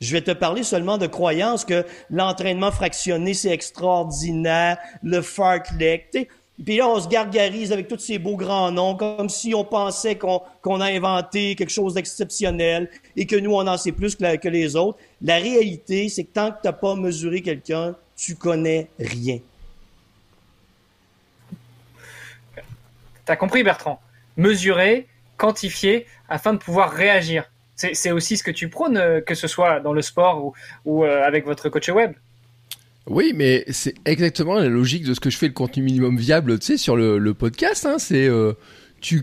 Je 0.00 0.12
vais 0.12 0.22
te 0.22 0.30
parler 0.30 0.62
seulement 0.62 0.96
de 0.96 1.06
croyances 1.06 1.66
que 1.66 1.84
l'entraînement 2.08 2.72
fractionné, 2.72 3.34
c'est 3.34 3.50
extraordinaire, 3.50 4.78
le 5.02 5.20
fartlek. 5.20 6.28
Puis 6.64 6.76
là, 6.76 6.88
on 6.88 7.00
se 7.00 7.08
gargarise 7.08 7.72
avec 7.72 7.88
tous 7.88 7.98
ces 7.98 8.18
beaux 8.18 8.36
grands 8.36 8.70
noms, 8.70 8.94
comme 8.94 9.28
si 9.28 9.54
on 9.54 9.64
pensait 9.64 10.16
qu'on 10.16 10.80
a 10.80 10.86
inventé 10.86 11.54
quelque 11.54 11.70
chose 11.70 11.94
d'exceptionnel 11.94 12.90
et 13.16 13.26
que 13.26 13.36
nous, 13.36 13.52
on 13.52 13.66
en 13.66 13.76
sait 13.76 13.92
plus 13.92 14.16
que, 14.16 14.48
les 14.48 14.76
autres. 14.76 14.98
La 15.20 15.36
réalité, 15.36 16.08
c'est 16.08 16.24
que 16.24 16.32
tant 16.32 16.50
que 16.50 16.66
tu 16.66 16.72
pas 16.72 16.94
mesuré 16.94 17.42
quelqu'un, 17.42 17.94
tu 18.16 18.36
connais 18.36 18.88
rien. 18.98 19.38
Tu 23.30 23.34
as 23.34 23.36
compris, 23.36 23.62
Bertrand? 23.62 24.00
Mesurer, 24.36 25.06
quantifier, 25.36 26.04
afin 26.28 26.52
de 26.52 26.58
pouvoir 26.58 26.90
réagir. 26.90 27.44
C'est 27.76 28.10
aussi 28.10 28.36
ce 28.36 28.42
que 28.42 28.50
tu 28.50 28.68
prônes, 28.68 28.96
euh, 28.96 29.20
que 29.20 29.36
ce 29.36 29.46
soit 29.46 29.78
dans 29.78 29.92
le 29.92 30.02
sport 30.02 30.52
ou, 30.84 31.04
euh, 31.04 31.22
avec 31.22 31.44
votre 31.44 31.68
coach 31.68 31.88
web. 31.90 32.14
Oui, 33.06 33.32
mais 33.36 33.64
c'est 33.68 33.94
exactement 34.04 34.54
la 34.54 34.66
logique 34.66 35.04
de 35.04 35.14
ce 35.14 35.20
que 35.20 35.30
je 35.30 35.38
fais 35.38 35.46
le 35.46 35.52
contenu 35.52 35.84
minimum 35.84 36.16
viable, 36.16 36.58
tu 36.58 36.66
sais, 36.66 36.76
sur 36.76 36.96
le, 36.96 37.32
podcast. 37.32 37.86
Hein, 37.86 38.00
c'est 38.00 38.26
euh, 38.26 38.54
tu 39.00 39.22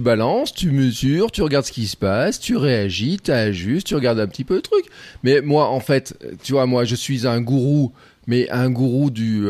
balances, 0.00 0.54
tu 0.54 0.70
mesures, 0.70 1.32
tu 1.32 1.42
regardes 1.42 1.66
ce 1.66 1.72
qui 1.72 1.88
se 1.88 1.96
passe, 1.96 2.38
tu 2.38 2.56
réagis, 2.56 3.18
tu 3.18 3.32
ajustes, 3.32 3.88
tu 3.88 3.96
regardes 3.96 4.20
un 4.20 4.28
petit 4.28 4.44
peu 4.44 4.54
le 4.54 4.62
truc. 4.62 4.84
Mais 5.24 5.40
moi, 5.40 5.66
en 5.70 5.80
fait, 5.80 6.16
tu 6.44 6.52
vois, 6.52 6.66
moi, 6.66 6.84
je 6.84 6.94
suis 6.94 7.26
un 7.26 7.40
gourou, 7.40 7.92
mais 8.28 8.48
un 8.50 8.70
gourou 8.70 9.10
du 9.10 9.48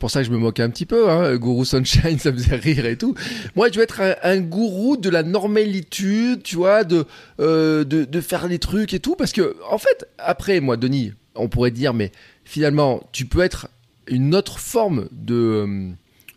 pour 0.00 0.10
ça 0.10 0.20
que 0.20 0.26
je 0.26 0.32
me 0.32 0.38
moquais 0.38 0.62
un 0.62 0.70
petit 0.70 0.86
peu, 0.86 1.10
hein. 1.10 1.36
Gourou 1.36 1.64
Sunshine, 1.64 2.18
ça 2.18 2.32
me 2.32 2.38
faisait 2.38 2.56
rire 2.56 2.86
et 2.86 2.96
tout. 2.96 3.14
Moi, 3.54 3.68
je 3.70 3.76
veux 3.76 3.84
être 3.84 4.00
un, 4.22 4.40
gourou 4.40 4.96
de 4.96 5.10
la 5.10 5.22
normalitude, 5.22 6.42
tu 6.42 6.56
vois, 6.56 6.82
de, 6.84 7.04
euh, 7.38 7.84
de, 7.84 8.20
faire 8.20 8.48
les 8.48 8.58
trucs 8.58 8.94
et 8.94 8.98
tout. 8.98 9.14
Parce 9.14 9.32
que, 9.32 9.56
en 9.70 9.78
fait, 9.78 10.08
après, 10.18 10.60
moi, 10.60 10.76
Denis, 10.76 11.12
on 11.36 11.48
pourrait 11.48 11.70
dire, 11.70 11.92
mais 11.92 12.10
finalement, 12.44 13.02
tu 13.12 13.26
peux 13.26 13.42
être 13.42 13.68
une 14.08 14.34
autre 14.34 14.58
forme 14.58 15.06
de, 15.12 15.34
euh, 15.34 15.90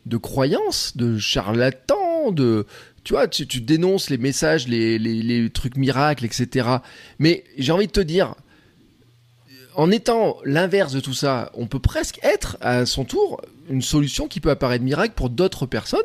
de 0.06 0.18
croyance, 0.18 0.96
de 0.98 1.18
charlatan, 1.18 2.32
de. 2.32 2.68
Tu 3.06 3.14
vois, 3.14 3.28
tu, 3.28 3.46
dénonces 3.60 4.10
les 4.10 4.18
messages, 4.18 4.68
les, 4.68 4.98
les 4.98 5.50
trucs 5.50 5.76
miracles, 5.76 6.24
etc. 6.24 6.68
Mais 7.20 7.44
j'ai 7.58 7.74
envie 7.74 7.88
de 7.88 7.92
te 7.92 8.00
dire, 8.00 8.36
en 9.76 9.92
étant 9.92 10.38
l'inverse 10.46 10.94
de 10.94 11.00
tout 11.00 11.14
ça, 11.14 11.52
on 11.54 11.68
peut 11.68 11.80
presque 11.80 12.20
être 12.24 12.58
à 12.62 12.86
son 12.86 13.06
tour 13.06 13.42
une 13.70 13.82
solution 13.82 14.28
qui 14.28 14.40
peut 14.40 14.50
apparaître 14.50 14.84
miracle 14.84 15.14
pour 15.16 15.30
d'autres 15.30 15.66
personnes 15.66 16.02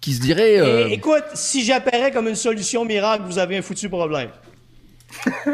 qui 0.00 0.12
se 0.14 0.20
diraient. 0.20 0.60
Euh, 0.60 0.88
écoute, 0.88 1.24
si 1.34 1.64
j'apparais 1.64 2.12
comme 2.12 2.28
une 2.28 2.36
solution 2.36 2.84
miracle, 2.84 3.24
vous 3.24 3.38
avez 3.38 3.56
un 3.56 3.62
foutu 3.62 3.88
problème. 3.88 4.30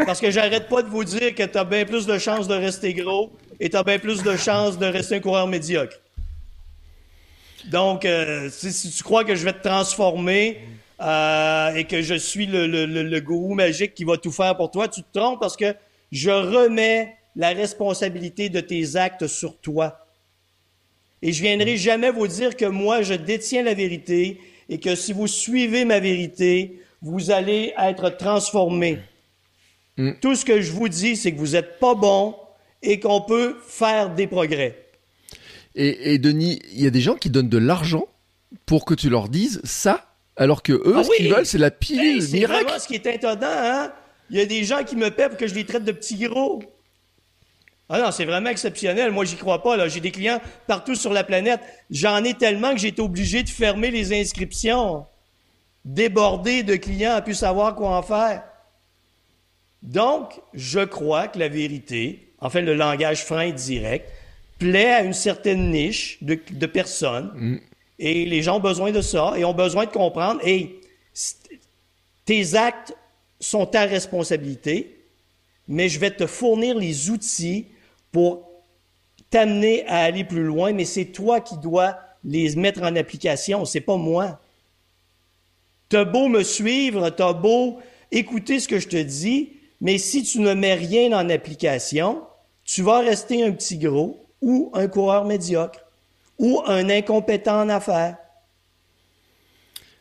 Parce 0.06 0.20
que 0.20 0.30
j'arrête 0.30 0.68
pas 0.68 0.82
de 0.82 0.88
vous 0.88 1.04
dire 1.04 1.34
que 1.34 1.42
tu 1.42 1.58
as 1.58 1.64
bien 1.64 1.84
plus 1.84 2.06
de 2.06 2.18
chances 2.18 2.48
de 2.48 2.54
rester 2.54 2.92
gros 2.94 3.32
et 3.60 3.70
tu 3.70 3.76
as 3.76 3.82
bien 3.82 3.98
plus 3.98 4.22
de 4.22 4.36
chances 4.36 4.78
de 4.78 4.86
rester 4.86 5.16
un 5.16 5.20
coureur 5.20 5.46
médiocre. 5.46 5.96
Donc, 7.70 8.04
euh, 8.04 8.50
si, 8.50 8.90
tu 8.90 9.02
crois 9.02 9.24
que 9.24 9.34
je 9.34 9.44
vais 9.44 9.52
te 9.52 9.66
transformer 9.66 10.60
euh, 11.00 11.74
et 11.74 11.84
que 11.84 12.02
je 12.02 12.14
suis 12.14 12.46
le, 12.46 12.66
le 12.66 13.20
gourou 13.20 13.54
magique 13.54 13.94
qui 13.94 14.04
va 14.04 14.16
tout 14.16 14.32
faire 14.32 14.56
pour 14.56 14.70
toi, 14.70 14.88
tu 14.88 15.02
te 15.02 15.18
trompes 15.18 15.40
parce 15.40 15.56
que 15.56 15.74
je 16.10 16.30
remets 16.30 17.16
la 17.36 17.50
responsabilité 17.50 18.48
de 18.48 18.60
tes 18.60 18.96
actes 18.96 19.26
sur 19.26 19.58
toi. 19.58 20.01
Et 21.22 21.32
je 21.32 21.40
viendrai 21.40 21.76
jamais 21.76 22.10
vous 22.10 22.26
dire 22.26 22.56
que 22.56 22.64
moi, 22.64 23.02
je 23.02 23.14
détiens 23.14 23.62
la 23.62 23.74
vérité 23.74 24.40
et 24.68 24.78
que 24.78 24.94
si 24.94 25.12
vous 25.12 25.28
suivez 25.28 25.84
ma 25.84 26.00
vérité, 26.00 26.80
vous 27.00 27.30
allez 27.30 27.72
être 27.78 28.10
transformé. 28.10 28.98
Mm. 29.96 30.12
Tout 30.20 30.34
ce 30.34 30.44
que 30.44 30.60
je 30.60 30.72
vous 30.72 30.88
dis, 30.88 31.16
c'est 31.16 31.32
que 31.32 31.38
vous 31.38 31.52
n'êtes 31.52 31.78
pas 31.78 31.94
bon 31.94 32.34
et 32.82 32.98
qu'on 32.98 33.20
peut 33.20 33.56
faire 33.66 34.14
des 34.14 34.26
progrès. 34.26 34.78
Et, 35.74 36.18
Denis, 36.18 36.60
il 36.74 36.82
y 36.82 36.86
a 36.86 36.90
des 36.90 37.00
gens 37.00 37.14
qui 37.14 37.30
donnent 37.30 37.48
de 37.48 37.58
l'argent 37.58 38.06
pour 38.66 38.84
que 38.84 38.92
tu 38.92 39.08
leur 39.08 39.30
dises 39.30 39.60
ça, 39.64 40.14
alors 40.36 40.62
que 40.62 40.72
eux, 40.72 40.94
ah 40.96 41.04
ce 41.04 41.10
qu'ils 41.16 41.32
veulent, 41.32 41.46
c'est 41.46 41.56
la 41.56 41.70
pilule 41.70 42.22
C'est 42.22 42.44
vraiment 42.44 42.78
ce 42.78 42.86
qui 42.86 42.96
est 42.96 43.06
étonnant, 43.06 43.46
hein? 43.46 43.92
Il 44.28 44.36
y 44.36 44.40
a 44.40 44.46
des 44.46 44.64
gens 44.64 44.84
qui 44.84 44.96
me 44.96 45.10
paient 45.10 45.28
pour 45.28 45.38
que 45.38 45.46
je 45.46 45.54
les 45.54 45.64
traite 45.64 45.84
de 45.84 45.92
petits 45.92 46.16
gros. 46.16 46.62
Ah 47.88 48.00
non, 48.00 48.10
c'est 48.10 48.24
vraiment 48.24 48.50
exceptionnel. 48.50 49.10
Moi, 49.10 49.24
j'y 49.24 49.36
crois 49.36 49.62
pas. 49.62 49.76
Là. 49.76 49.88
J'ai 49.88 50.00
des 50.00 50.10
clients 50.10 50.40
partout 50.66 50.94
sur 50.94 51.12
la 51.12 51.24
planète. 51.24 51.60
J'en 51.90 52.24
ai 52.24 52.34
tellement 52.34 52.72
que 52.72 52.78
j'ai 52.78 52.88
été 52.88 53.02
obligé 53.02 53.42
de 53.42 53.48
fermer 53.48 53.90
les 53.90 54.18
inscriptions. 54.18 55.04
Débordé 55.84 56.62
de 56.62 56.76
clients 56.76 57.14
à 57.14 57.22
pu 57.22 57.34
savoir 57.34 57.74
quoi 57.74 57.96
en 57.96 58.02
faire. 58.02 58.44
Donc, 59.82 60.40
je 60.54 60.80
crois 60.80 61.28
que 61.28 61.38
la 61.38 61.48
vérité, 61.48 62.32
en 62.40 62.50
fait, 62.50 62.62
le 62.62 62.74
langage 62.74 63.24
franc 63.24 63.40
et 63.40 63.52
direct, 63.52 64.08
plaît 64.58 64.92
à 64.92 65.02
une 65.02 65.12
certaine 65.12 65.70
niche 65.70 66.18
de, 66.22 66.66
personnes. 66.66 67.32
Mm. 67.34 67.60
Et 67.98 68.24
les 68.24 68.42
gens 68.42 68.56
ont 68.56 68.60
besoin 68.60 68.92
de 68.92 69.00
ça 69.00 69.34
et 69.36 69.44
ont 69.44 69.54
besoin 69.54 69.86
de 69.86 69.90
comprendre. 69.90 70.40
Et 70.44 70.80
tes 72.24 72.54
actes 72.54 72.94
sont 73.40 73.66
ta 73.66 73.84
responsabilité, 73.84 75.01
mais 75.72 75.88
je 75.88 75.98
vais 75.98 76.10
te 76.10 76.26
fournir 76.26 76.76
les 76.76 77.08
outils 77.08 77.68
pour 78.12 78.50
t'amener 79.30 79.86
à 79.86 80.00
aller 80.00 80.22
plus 80.22 80.44
loin, 80.44 80.74
mais 80.74 80.84
c'est 80.84 81.06
toi 81.06 81.40
qui 81.40 81.56
dois 81.56 81.98
les 82.24 82.54
mettre 82.56 82.82
en 82.82 82.94
application, 82.94 83.64
c'est 83.64 83.80
pas 83.80 83.96
moi. 83.96 84.38
T'as 85.88 86.04
beau 86.04 86.28
me 86.28 86.42
suivre, 86.42 87.08
t'as 87.08 87.32
beau 87.32 87.78
écouter 88.10 88.60
ce 88.60 88.68
que 88.68 88.78
je 88.78 88.88
te 88.88 89.02
dis, 89.02 89.54
mais 89.80 89.96
si 89.96 90.22
tu 90.22 90.40
ne 90.40 90.52
mets 90.52 90.74
rien 90.74 91.18
en 91.18 91.30
application, 91.30 92.22
tu 92.64 92.82
vas 92.82 92.98
rester 92.98 93.42
un 93.42 93.52
petit 93.52 93.78
gros 93.78 94.26
ou 94.42 94.70
un 94.74 94.88
coureur 94.88 95.24
médiocre 95.24 95.80
ou 96.38 96.60
un 96.66 96.90
incompétent 96.90 97.62
en 97.62 97.70
affaires. 97.70 98.18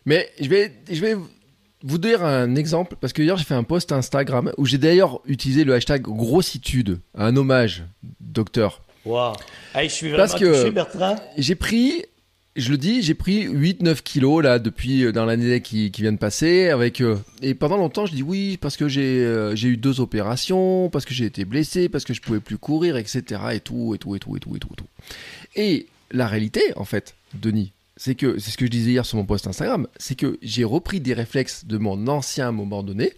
Mais 0.05 0.29
je 0.37 0.49
vais, 0.49 0.73
je 0.89 0.99
vais 0.99 1.15
vous 1.83 1.97
dire 1.97 2.23
un 2.23 2.55
exemple, 2.55 2.95
parce 2.99 3.13
que 3.13 3.21
hier 3.21 3.37
j'ai 3.37 3.43
fait 3.43 3.55
un 3.55 3.63
post 3.63 3.91
Instagram 3.91 4.51
où 4.57 4.65
j'ai 4.65 4.77
d'ailleurs 4.77 5.21
utilisé 5.25 5.63
le 5.63 5.73
hashtag 5.73 6.03
grossitude, 6.03 6.99
un 7.15 7.35
hommage, 7.35 7.83
docteur. 8.19 8.81
Waouh 9.05 9.33
je 9.75 9.87
suis 9.87 10.09
vraiment 10.09 10.27
parce 10.27 10.39
que 10.39 10.69
Bertrand. 10.69 11.15
J'ai 11.37 11.55
pris, 11.55 12.05
je 12.55 12.69
le 12.69 12.77
dis, 12.77 13.01
j'ai 13.01 13.15
pris 13.15 13.47
8-9 13.47 14.01
kilos 14.03 14.43
là 14.43 14.59
depuis 14.59 15.05
euh, 15.05 15.11
dans 15.11 15.25
l'année 15.25 15.61
qui, 15.61 15.91
qui, 15.91 16.01
vient 16.01 16.11
de 16.11 16.17
passer. 16.17 16.69
avec 16.69 17.01
euh, 17.01 17.17
Et 17.41 17.55
pendant 17.55 17.77
longtemps 17.77 18.05
je 18.05 18.13
dis 18.13 18.23
oui, 18.23 18.57
parce 18.61 18.77
que 18.77 18.87
j'ai 18.87 19.25
euh, 19.25 19.55
j'ai 19.55 19.69
eu 19.69 19.77
deux 19.77 19.99
opérations, 20.01 20.89
parce 20.89 21.05
que 21.05 21.13
j'ai 21.13 21.25
été 21.25 21.45
blessé, 21.45 21.89
parce 21.89 22.03
que 22.03 22.13
je 22.13 22.21
pouvais 22.21 22.39
plus 22.39 22.57
courir, 22.57 22.97
etc. 22.97 23.41
Et 23.53 23.59
tout, 23.59 23.95
et 23.95 23.97
tout, 23.97 24.15
et 24.15 24.19
tout, 24.19 24.35
et 24.35 24.39
tout, 24.39 24.55
et 24.55 24.59
tout. 24.59 24.69
Et, 24.71 24.75
tout. 24.75 24.87
et 25.55 25.87
la 26.11 26.27
réalité, 26.27 26.61
en 26.75 26.85
fait, 26.85 27.15
Denis, 27.33 27.71
c'est 28.03 28.15
que, 28.15 28.39
c'est 28.39 28.49
ce 28.49 28.57
que 28.57 28.65
je 28.65 28.71
disais 28.71 28.89
hier 28.89 29.05
sur 29.05 29.19
mon 29.19 29.25
post 29.25 29.45
Instagram, 29.45 29.85
c'est 29.97 30.15
que 30.15 30.39
j'ai 30.41 30.63
repris 30.63 30.99
des 30.99 31.13
réflexes 31.13 31.65
de 31.65 31.77
mon 31.77 32.07
ancien 32.07 32.51
moment 32.51 32.81
donné, 32.81 33.13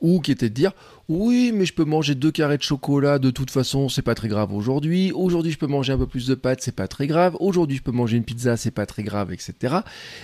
ou 0.00 0.20
qui 0.22 0.32
était 0.32 0.48
de 0.48 0.54
dire 0.54 0.72
oui 1.12 1.52
mais 1.52 1.66
je 1.66 1.74
peux 1.74 1.84
manger 1.84 2.14
deux 2.14 2.30
carrés 2.30 2.56
de 2.56 2.62
chocolat 2.62 3.18
de 3.18 3.30
toute 3.30 3.50
façon 3.50 3.90
c'est 3.90 4.00
pas 4.00 4.14
très 4.14 4.28
grave 4.28 4.54
aujourd'hui. 4.54 5.12
Aujourd'hui 5.12 5.52
je 5.52 5.58
peux 5.58 5.66
manger 5.66 5.92
un 5.92 5.98
peu 5.98 6.06
plus 6.06 6.26
de 6.26 6.34
pâtes 6.34 6.60
c'est 6.62 6.74
pas 6.74 6.88
très 6.88 7.06
grave. 7.06 7.36
Aujourd'hui 7.38 7.76
je 7.76 7.82
peux 7.82 7.92
manger 7.92 8.16
une 8.16 8.24
pizza 8.24 8.56
c'est 8.56 8.70
pas 8.70 8.86
très 8.86 9.02
grave 9.02 9.30
etc 9.30 9.80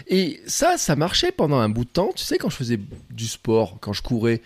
et 0.07 0.41
ça 0.47 0.79
ça 0.79 0.97
marchait 0.97 1.31
pendant 1.31 1.59
un 1.59 1.69
bout 1.69 1.85
de 1.85 1.91
temps. 1.91 2.11
Tu 2.17 2.25
sais 2.25 2.39
quand 2.39 2.49
je 2.49 2.57
faisais 2.57 2.81
du 3.11 3.27
sport 3.27 3.77
quand 3.81 3.93
je 3.93 4.03
courais 4.03 4.41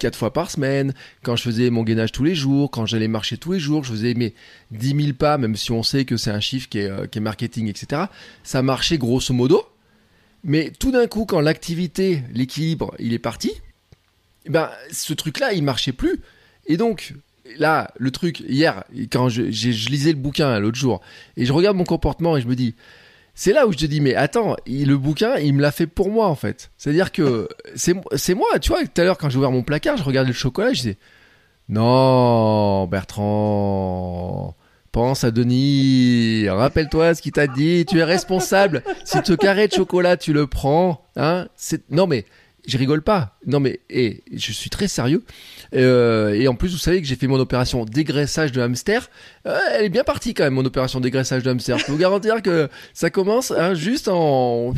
quatre 0.00 0.18
fois 0.18 0.32
par 0.32 0.50
semaine 0.50 0.94
quand 1.22 1.36
je 1.36 1.44
faisais 1.44 1.70
mon 1.70 1.84
gainage 1.84 2.10
tous 2.10 2.24
les 2.24 2.34
jours 2.34 2.72
quand 2.72 2.86
j'allais 2.86 3.08
marcher 3.08 3.36
tous 3.36 3.52
les 3.52 3.60
jours 3.60 3.84
je 3.84 3.92
faisais 3.92 4.14
mes 4.14 4.34
10 4.72 4.88
000 4.88 5.12
pas 5.16 5.38
même 5.38 5.54
si 5.54 5.70
on 5.70 5.84
sait 5.84 6.04
que 6.04 6.16
c'est 6.16 6.32
un 6.32 6.40
chiffre 6.40 6.68
qui 6.68 6.78
est, 6.78 6.90
euh, 6.90 7.06
qui 7.06 7.18
est 7.18 7.22
marketing 7.22 7.68
etc 7.68 8.02
ça 8.42 8.62
marchait 8.62 8.98
grosso 8.98 9.32
modo. 9.32 9.62
Mais 10.42 10.72
tout 10.76 10.90
d'un 10.90 11.06
coup 11.06 11.24
quand 11.24 11.40
l'activité 11.40 12.24
l'équilibre 12.32 12.94
il 12.98 13.12
est 13.12 13.20
parti 13.20 13.52
ben, 14.48 14.70
ce 14.92 15.12
truc-là, 15.14 15.52
il 15.52 15.62
marchait 15.62 15.92
plus. 15.92 16.20
Et 16.66 16.76
donc, 16.76 17.14
là, 17.58 17.90
le 17.98 18.10
truc, 18.10 18.40
hier, 18.40 18.84
quand 19.12 19.28
je, 19.28 19.50
je 19.50 19.88
lisais 19.90 20.12
le 20.12 20.18
bouquin 20.18 20.58
l'autre 20.58 20.78
jour, 20.78 21.00
et 21.36 21.44
je 21.46 21.52
regarde 21.52 21.76
mon 21.76 21.84
comportement 21.84 22.36
et 22.36 22.40
je 22.40 22.46
me 22.46 22.54
dis, 22.56 22.74
c'est 23.34 23.52
là 23.52 23.66
où 23.66 23.72
je 23.72 23.78
te 23.78 23.86
dis, 23.86 24.00
mais 24.00 24.14
attends, 24.14 24.56
il- 24.66 24.86
le 24.88 24.96
bouquin, 24.96 25.36
il 25.38 25.54
me 25.54 25.60
l'a 25.62 25.72
fait 25.72 25.86
pour 25.88 26.10
moi, 26.10 26.26
en 26.28 26.34
fait. 26.36 26.70
C'est-à-dire 26.78 27.10
que 27.12 27.48
c'est 27.74 27.94
c'est 28.16 28.34
moi, 28.34 28.58
tu 28.60 28.68
vois, 28.70 28.82
tout 28.84 29.00
à 29.00 29.04
l'heure, 29.04 29.18
quand 29.18 29.28
j'ai 29.28 29.38
ouvert 29.38 29.50
mon 29.50 29.62
placard, 29.62 29.96
je 29.96 30.04
regardais 30.04 30.28
le 30.28 30.34
chocolat, 30.34 30.72
je 30.72 30.82
disais, 30.82 30.96
non, 31.68 32.86
Bertrand, 32.86 34.54
pense 34.92 35.24
à 35.24 35.30
Denis, 35.30 36.48
rappelle-toi 36.48 37.14
ce 37.14 37.22
qu'il 37.22 37.32
t'a 37.32 37.46
dit, 37.46 37.84
tu 37.86 37.98
es 37.98 38.04
responsable. 38.04 38.82
si 39.04 39.18
ce 39.24 39.32
carré 39.32 39.66
de 39.68 39.72
chocolat, 39.72 40.16
tu 40.16 40.32
le 40.32 40.46
prends, 40.46 41.04
hein, 41.16 41.48
c'est, 41.56 41.82
non, 41.90 42.06
mais, 42.06 42.24
je 42.66 42.78
rigole 42.78 43.02
pas. 43.02 43.38
Non, 43.46 43.60
mais, 43.60 43.80
et, 43.90 44.22
je 44.32 44.52
suis 44.52 44.70
très 44.70 44.88
sérieux. 44.88 45.22
Euh, 45.74 46.32
et 46.34 46.48
en 46.48 46.54
plus, 46.54 46.70
vous 46.72 46.78
savez 46.78 47.00
que 47.02 47.06
j'ai 47.06 47.16
fait 47.16 47.26
mon 47.26 47.38
opération 47.38 47.84
dégraissage 47.84 48.52
de 48.52 48.60
hamster. 48.60 49.10
Euh, 49.46 49.58
elle 49.72 49.84
est 49.86 49.88
bien 49.90 50.04
partie 50.04 50.34
quand 50.34 50.44
même, 50.44 50.54
mon 50.54 50.64
opération 50.64 51.00
dégraissage 51.00 51.42
de 51.42 51.50
hamster. 51.50 51.78
Je 51.78 51.84
peux 51.84 51.92
vous 51.92 51.98
garantir 51.98 52.40
que 52.42 52.68
ça 52.94 53.10
commence 53.10 53.50
hein, 53.50 53.74
juste 53.74 54.08
en... 54.08 54.72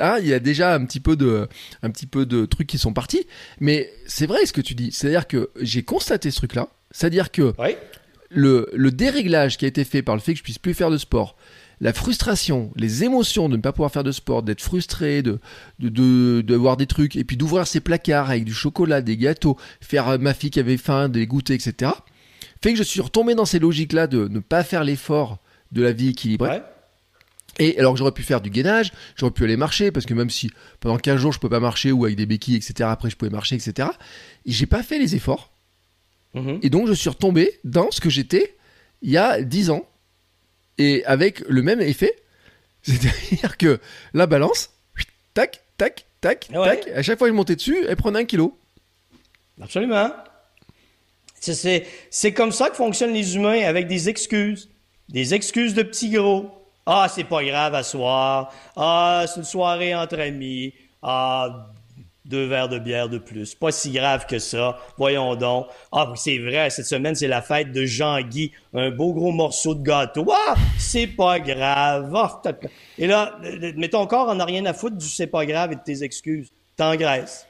Hein, 0.00 0.16
il 0.20 0.26
y 0.28 0.34
a 0.34 0.38
déjà 0.40 0.74
un 0.74 0.84
petit 0.84 1.00
peu 1.00 1.16
de, 1.16 1.48
un 1.82 1.90
petit 1.90 2.06
peu 2.06 2.26
de 2.26 2.44
trucs 2.46 2.66
qui 2.66 2.78
sont 2.78 2.92
partis. 2.92 3.26
Mais 3.60 3.90
c'est 4.06 4.26
vrai 4.26 4.44
ce 4.46 4.52
que 4.52 4.60
tu 4.60 4.74
dis. 4.74 4.92
C'est-à-dire 4.92 5.26
que 5.26 5.50
j'ai 5.60 5.82
constaté 5.82 6.30
ce 6.30 6.36
truc-là. 6.36 6.68
C'est-à-dire 6.90 7.30
que 7.30 7.52
Oui. 7.58 7.70
le, 8.30 8.68
le 8.74 8.90
déréglage 8.90 9.56
qui 9.58 9.64
a 9.64 9.68
été 9.68 9.84
fait 9.84 10.02
par 10.02 10.14
le 10.14 10.20
fait 10.20 10.32
que 10.32 10.38
je 10.38 10.42
puisse 10.44 10.58
plus 10.58 10.74
faire 10.74 10.90
de 10.90 10.98
sport, 10.98 11.36
la 11.80 11.92
frustration, 11.92 12.72
les 12.76 13.04
émotions 13.04 13.48
de 13.48 13.56
ne 13.56 13.62
pas 13.62 13.72
pouvoir 13.72 13.92
faire 13.92 14.04
de 14.04 14.12
sport, 14.12 14.42
d'être 14.42 14.60
frustré, 14.60 15.22
de, 15.22 15.38
de, 15.78 15.88
de, 15.88 16.40
de 16.40 16.54
voir 16.54 16.76
des 16.76 16.86
trucs, 16.86 17.16
et 17.16 17.24
puis 17.24 17.36
d'ouvrir 17.36 17.66
ses 17.66 17.80
placards 17.80 18.30
avec 18.30 18.44
du 18.44 18.54
chocolat, 18.54 19.00
des 19.00 19.16
gâteaux, 19.16 19.56
faire 19.80 20.08
euh, 20.08 20.18
ma 20.18 20.34
fille 20.34 20.50
qui 20.50 20.60
avait 20.60 20.76
faim, 20.76 21.08
des 21.08 21.26
goûters, 21.26 21.54
etc., 21.54 21.92
fait 22.60 22.72
que 22.72 22.78
je 22.78 22.82
suis 22.82 23.00
retombé 23.00 23.36
dans 23.36 23.44
ces 23.44 23.60
logiques-là 23.60 24.08
de 24.08 24.26
ne 24.26 24.40
pas 24.40 24.64
faire 24.64 24.82
l'effort 24.82 25.38
de 25.70 25.82
la 25.82 25.92
vie 25.92 26.08
équilibrée. 26.08 26.48
Ouais. 26.48 26.62
Et 27.60 27.78
alors 27.78 27.92
que 27.92 27.98
j'aurais 27.98 28.12
pu 28.12 28.22
faire 28.22 28.40
du 28.40 28.50
gainage, 28.50 28.92
j'aurais 29.16 29.32
pu 29.32 29.44
aller 29.44 29.56
marcher, 29.56 29.90
parce 29.90 30.06
que 30.06 30.14
même 30.14 30.30
si 30.30 30.50
pendant 30.80 30.96
15 30.96 31.20
jours 31.20 31.32
je 31.32 31.38
peux 31.38 31.48
pas 31.48 31.60
marcher 31.60 31.92
ou 31.92 32.04
avec 32.04 32.16
des 32.16 32.26
béquilles, 32.26 32.56
etc., 32.56 32.88
après 32.90 33.10
je 33.10 33.16
pouvais 33.16 33.30
marcher, 33.30 33.56
etc., 33.56 33.88
et 34.44 34.52
j'ai 34.52 34.66
pas 34.66 34.82
fait 34.82 34.98
les 34.98 35.14
efforts. 35.14 35.52
Mhm. 36.34 36.60
Et 36.62 36.70
donc 36.70 36.88
je 36.88 36.92
suis 36.92 37.08
retombé 37.08 37.58
dans 37.64 37.90
ce 37.90 38.00
que 38.00 38.10
j'étais 38.10 38.56
il 39.02 39.10
y 39.10 39.16
a 39.16 39.42
10 39.42 39.70
ans. 39.70 39.86
Et 40.78 41.04
avec 41.04 41.40
le 41.48 41.62
même 41.62 41.80
effet. 41.80 42.14
C'est-à-dire 42.82 43.56
que 43.58 43.80
la 44.14 44.26
balance, 44.26 44.70
tac, 45.34 45.60
tac, 45.76 46.06
tac, 46.20 46.48
Ouais. 46.52 46.64
tac, 46.82 46.88
à 46.94 47.02
chaque 47.02 47.18
fois 47.18 47.26
que 47.28 47.32
je 47.32 47.36
montais 47.36 47.56
dessus, 47.56 47.84
elle 47.88 47.96
prenait 47.96 48.20
un 48.20 48.24
kilo. 48.24 48.56
Absolument. 49.60 50.10
C'est- 51.40 51.54
C'est 51.54 51.86
c'est 52.10 52.32
comme 52.32 52.52
ça 52.52 52.70
que 52.70 52.76
fonctionnent 52.76 53.12
les 53.12 53.36
humains, 53.36 53.62
avec 53.64 53.86
des 53.86 54.08
excuses. 54.08 54.68
Des 55.08 55.34
excuses 55.34 55.74
de 55.74 55.82
petits 55.82 56.10
gros. 56.10 56.50
Ah, 56.86 57.06
c'est 57.12 57.24
pas 57.24 57.42
grave 57.44 57.74
à 57.74 57.82
soir. 57.82 58.52
Ah, 58.76 59.24
c'est 59.26 59.40
une 59.40 59.44
soirée 59.44 59.94
entre 59.94 60.18
amis. 60.20 60.72
Ah, 61.02 61.70
deux 62.28 62.46
verres 62.46 62.68
de 62.68 62.78
bière 62.78 63.08
de 63.08 63.18
plus. 63.18 63.54
Pas 63.54 63.72
si 63.72 63.90
grave 63.90 64.26
que 64.26 64.38
ça. 64.38 64.78
Voyons 64.96 65.34
donc. 65.34 65.66
Ah, 65.92 66.12
c'est 66.14 66.38
vrai, 66.38 66.70
cette 66.70 66.86
semaine, 66.86 67.14
c'est 67.14 67.26
la 67.28 67.42
fête 67.42 67.72
de 67.72 67.84
Jean-Guy. 67.84 68.52
Un 68.74 68.90
beau 68.90 69.12
gros 69.12 69.32
morceau 69.32 69.74
de 69.74 69.82
gâteau. 69.82 70.26
Ah, 70.32 70.54
c'est 70.78 71.06
pas 71.06 71.40
grave. 71.40 72.12
Ah, 72.14 72.42
et 72.98 73.06
là, 73.06 73.38
mais 73.76 73.88
ton 73.88 74.06
corps 74.06 74.28
en 74.28 74.38
a 74.40 74.44
rien 74.44 74.64
à 74.66 74.74
foutre 74.74 74.96
du 74.96 75.06
c'est 75.06 75.26
pas 75.26 75.46
grave 75.46 75.72
et 75.72 75.76
de 75.76 75.80
tes 75.84 76.02
excuses. 76.04 76.50
T'engraisses. 76.76 77.46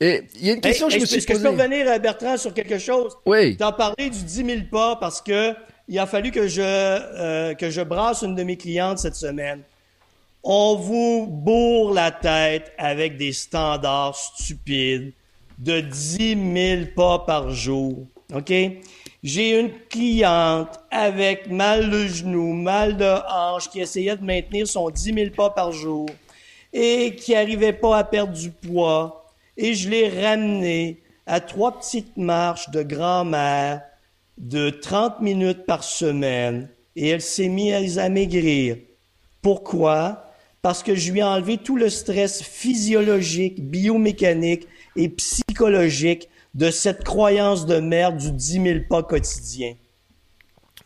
Et 0.00 0.22
il 0.40 0.46
y 0.46 0.50
a 0.50 0.54
une 0.54 0.60
question 0.60 0.88
Hey, 0.88 0.94
que 0.94 0.98
je 0.98 1.00
me 1.02 1.06
suis 1.06 1.18
est-ce 1.18 1.26
que 1.26 1.34
je 1.34 1.38
peux 1.38 1.50
posée. 1.50 1.62
revenir, 1.62 1.88
euh, 1.88 1.98
Bertrand, 1.98 2.36
sur 2.36 2.52
quelque 2.54 2.78
chose? 2.78 3.16
Oui. 3.26 3.56
T'en 3.56 3.72
parlais 3.72 4.10
du 4.10 4.22
10 4.24 4.34
000 4.34 4.48
pas 4.70 4.96
parce 4.96 5.20
que 5.22 5.54
il 5.88 5.98
a 5.98 6.06
fallu 6.06 6.30
que 6.30 6.48
je, 6.48 6.60
euh, 6.62 7.54
que 7.54 7.70
je 7.70 7.82
brasse 7.82 8.22
une 8.22 8.34
de 8.34 8.42
mes 8.42 8.56
clientes 8.56 8.98
cette 8.98 9.14
semaine. 9.14 9.62
On 10.44 10.74
vous 10.74 11.28
bourre 11.28 11.92
la 11.92 12.10
tête 12.10 12.72
avec 12.76 13.16
des 13.16 13.32
standards 13.32 14.16
stupides 14.16 15.12
de 15.58 15.80
10 15.80 16.36
000 16.54 16.86
pas 16.96 17.20
par 17.20 17.50
jour. 17.50 18.06
OK? 18.34 18.52
J'ai 19.22 19.60
une 19.60 19.70
cliente 19.88 20.80
avec 20.90 21.48
mal 21.48 21.90
de 21.90 22.08
genou, 22.08 22.54
mal 22.54 22.96
de 22.96 23.14
hanche, 23.30 23.70
qui 23.70 23.80
essayait 23.80 24.16
de 24.16 24.24
maintenir 24.24 24.66
son 24.66 24.90
10 24.90 25.14
000 25.14 25.30
pas 25.30 25.50
par 25.50 25.70
jour 25.70 26.06
et 26.72 27.14
qui 27.14 27.36
arrivait 27.36 27.72
pas 27.72 27.98
à 27.98 28.04
perdre 28.04 28.32
du 28.32 28.50
poids. 28.50 29.26
Et 29.56 29.74
je 29.74 29.88
l'ai 29.88 30.08
ramené 30.08 31.02
à 31.24 31.38
trois 31.38 31.78
petites 31.78 32.16
marches 32.16 32.68
de 32.70 32.82
grand-mère 32.82 33.82
de 34.38 34.70
30 34.70 35.20
minutes 35.20 35.66
par 35.66 35.84
semaine 35.84 36.68
et 36.96 37.10
elle 37.10 37.22
s'est 37.22 37.48
mise 37.48 38.00
à 38.00 38.08
maigrir. 38.08 38.78
Pourquoi? 39.40 40.31
Parce 40.62 40.84
que 40.84 40.94
je 40.94 41.10
lui 41.10 41.18
ai 41.18 41.24
enlevé 41.24 41.58
tout 41.58 41.76
le 41.76 41.90
stress 41.90 42.42
physiologique, 42.42 43.68
biomécanique 43.68 44.68
et 44.94 45.08
psychologique 45.08 46.28
de 46.54 46.70
cette 46.70 47.02
croyance 47.02 47.66
de 47.66 47.80
merde 47.80 48.16
du 48.16 48.30
10 48.30 48.52
000 48.62 48.78
pas 48.88 49.02
quotidien. 49.02 49.74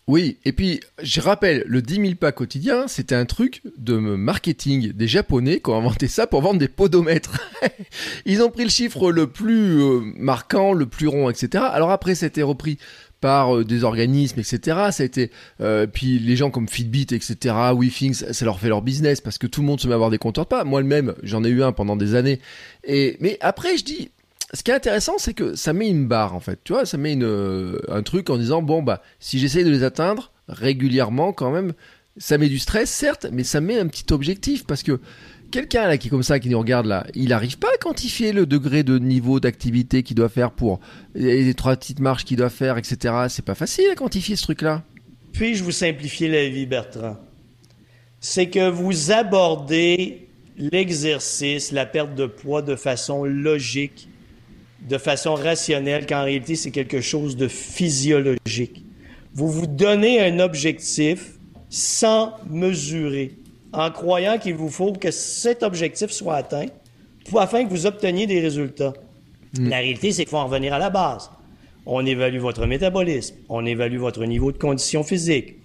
Oui, 0.09 0.39
et 0.45 0.53
puis 0.53 0.81
je 1.03 1.21
rappelle, 1.21 1.65
le 1.67 1.83
10 1.83 1.95
000 1.97 2.15
pas 2.15 2.31
quotidien, 2.31 2.87
c'était 2.87 3.17
un 3.17 3.25
truc 3.25 3.61
de 3.77 3.97
marketing 3.97 4.93
des 4.93 5.09
Japonais 5.09 5.59
qui 5.59 5.69
ont 5.71 5.77
inventé 5.77 6.07
ça 6.07 6.29
pour 6.29 6.43
vendre 6.43 6.61
des 6.61 6.69
podomètres. 6.69 7.41
Ils 8.25 8.41
ont 8.41 8.51
pris 8.51 8.63
le 8.63 8.71
chiffre 8.71 9.11
le 9.11 9.27
plus 9.27 9.83
euh, 9.83 10.01
marquant, 10.17 10.73
le 10.73 10.87
plus 10.87 11.09
rond, 11.09 11.29
etc. 11.29 11.65
Alors 11.73 11.91
après, 11.91 12.15
c'était 12.15 12.43
repris 12.43 12.79
par 13.21 13.57
euh, 13.57 13.65
des 13.65 13.85
organismes, 13.85 14.41
etc. 14.41 14.59
Ça 14.91 15.03
a 15.03 15.07
été, 15.07 15.31
euh, 15.61 15.87
puis 15.87 16.19
les 16.19 16.37
gens 16.37 16.51
comme 16.51 16.69
Fitbit, 16.69 17.07
etc. 17.13 17.55
WeThings, 17.75 18.15
ça, 18.15 18.45
leur 18.45 18.61
fait 18.61 18.69
leur 18.69 18.83
business 18.83 19.21
parce 19.21 19.39
que 19.39 19.47
tout 19.47 19.61
le 19.61 19.67
monde 19.67 19.81
se 19.81 19.87
met 19.87 19.93
à 19.93 19.97
avoir 19.97 20.11
des 20.11 20.19
compteurs 20.19 20.45
de 20.45 20.49
pas. 20.49 20.65
Moi-même, 20.65 21.15
j'en 21.23 21.45
ai 21.45 21.49
eu 21.49 21.63
un 21.63 21.73
pendant 21.73 21.97
des 21.97 22.15
années. 22.15 22.41
Et 22.85 23.17
mais 23.21 23.39
après, 23.41 23.77
je 23.77 23.85
dis, 23.85 24.11
ce 24.53 24.63
qui 24.63 24.71
est 24.71 24.75
intéressant, 24.75 25.15
c'est 25.19 25.35
que 25.35 25.55
ça 25.55 25.73
met 25.73 25.89
une 25.89 26.07
barre 26.07 26.35
en 26.35 26.41
fait. 26.41 26.61
Tu 26.65 26.73
vois, 26.73 26.87
ça 26.87 26.97
met 26.97 27.13
une, 27.13 27.25
euh, 27.25 27.81
un 27.89 28.03
truc 28.03 28.31
en 28.31 28.37
disant 28.37 28.63
bon 28.63 28.83
bah 28.83 29.03
si 29.19 29.39
j'essaye 29.39 29.65
de 29.65 29.71
les 29.71 29.83
atteindre 29.83 30.33
régulièrement 30.49 31.33
quand 31.33 31.51
même, 31.51 31.73
ça 32.19 32.39
met 32.39 32.49
du 32.49 32.59
stress 32.59 32.91
certes, 32.91 33.27
mais 33.33 33.45
ça 33.45 33.61
met 33.61 33.79
un 33.79 33.89
petit 33.89 34.13
objectif 34.13 34.65
parce 34.65 34.83
que 34.83 35.01
quelqu'un 35.51 35.87
là 35.87 35.99
qui 35.99 36.09
est 36.09 36.11
comme 36.11 36.23
ça 36.23 36.39
qui 36.39 36.49
nous 36.49 36.59
regarde 36.59 36.87
là, 36.87 37.07
il 37.15 37.29
n'arrive 37.29 37.59
pas 37.59 37.69
à 37.75 37.79
quantifier 37.79 38.33
le 38.33 38.47
degré 38.47 38.83
de 38.83 38.99
niveau 38.99 39.41
d'activité 39.41 40.03
qu'il 40.03 40.17
doit 40.17 40.29
faire 40.29 40.51
pour 40.51 40.81
les 41.15 41.55
trois 41.55 41.77
petites 41.77 42.01
marches 42.01 42.25
qu'il 42.25 42.37
doit 42.37 42.51
faire, 42.51 42.79
etc. 42.79 43.15
C'est 43.29 43.45
pas 43.45 43.55
facile 43.55 43.87
à 43.93 43.95
quantifier 43.95 44.37
ce 44.37 44.43
truc 44.43 44.63
là. 44.63 44.83
Puis-je 45.33 45.63
vous 45.63 45.73
simplifier 45.73 46.29
la 46.29 46.49
vie, 46.49 46.65
Bertrand? 46.65 47.19
C'est 48.21 48.49
que 48.49 48.71
vous 48.71 49.13
abordez 49.13 50.29
l'exercice, 50.57 51.73
la 51.73 51.85
perte 51.85 52.15
de 52.15 52.27
poids 52.27 52.63
de 52.63 52.77
façon 52.77 53.25
logique, 53.25 54.09
de 54.89 54.99
façon 54.99 55.35
rationnelle, 55.35 56.07
qu'en 56.07 56.25
réalité, 56.25 56.57
c'est 56.57 56.71
quelque 56.71 57.01
chose 57.01 57.37
de 57.37 57.49
physiologique. 57.49 58.85
Vous 59.35 59.51
vous 59.51 59.67
donnez 59.67 60.23
un 60.23 60.39
objectif 60.39 61.33
sans 61.69 62.33
mesurer, 62.49 63.37
en 63.77 63.91
croyant 63.91 64.39
qu'il 64.39 64.55
vous 64.55 64.71
faut 64.71 64.93
que 64.93 65.11
cet 65.11 65.63
objectif 65.63 66.11
soit 66.11 66.37
atteint 66.37 66.67
pour, 67.29 67.41
afin 67.41 67.65
que 67.65 67.71
vous 67.71 67.87
obteniez 67.87 68.27
des 68.27 68.41
résultats. 68.41 68.95
La 69.59 69.79
réalité, 69.79 70.13
c'est 70.13 70.23
qu'il 70.23 70.31
faut 70.31 70.39
en 70.39 70.47
revenir 70.47 70.73
à 70.75 70.79
la 70.79 70.91
base. 70.91 71.31
On 71.85 72.05
évalue 72.05 72.39
votre 72.39 72.67
métabolisme, 72.67 73.37
on 73.49 73.65
évalue 73.65 73.99
votre 73.99 74.25
niveau 74.25 74.51
de 74.51 74.59
condition 74.59 75.05
physique, 75.05 75.57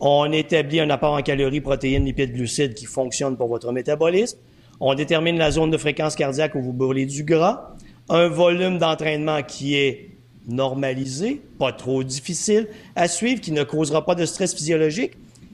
on 0.00 0.32
établit 0.32 0.80
un 0.80 0.90
apport 0.90 1.14
en 1.14 1.22
calories, 1.22 1.60
protéines, 1.60 2.04
lipides, 2.04 2.32
glucides 2.32 2.74
qui 2.74 2.86
fonctionne 2.86 3.36
pour 3.36 3.48
votre 3.48 3.70
métabolisme, 3.70 4.38
on 4.80 4.94
détermine 4.94 5.38
la 5.38 5.50
zone 5.50 5.70
de 5.70 5.76
fréquence 5.76 6.16
cardiaque 6.16 6.54
où 6.56 6.62
vous 6.62 6.72
brûlez 6.72 7.06
du 7.06 7.22
gras, 7.22 7.76
un 8.08 8.28
volume 8.28 8.78
d'entraînement 8.78 9.42
qui 9.42 9.76
est 9.76 10.10
normalisé, 10.48 11.40
pas 11.58 11.72
trop 11.72 12.02
difficile 12.02 12.68
à 12.96 13.06
suivre, 13.06 13.40
qui 13.40 13.52
ne 13.52 13.62
causera 13.62 14.04
pas 14.04 14.14
de 14.14 14.24
stress 14.24 14.54
physiologique, 14.54 15.12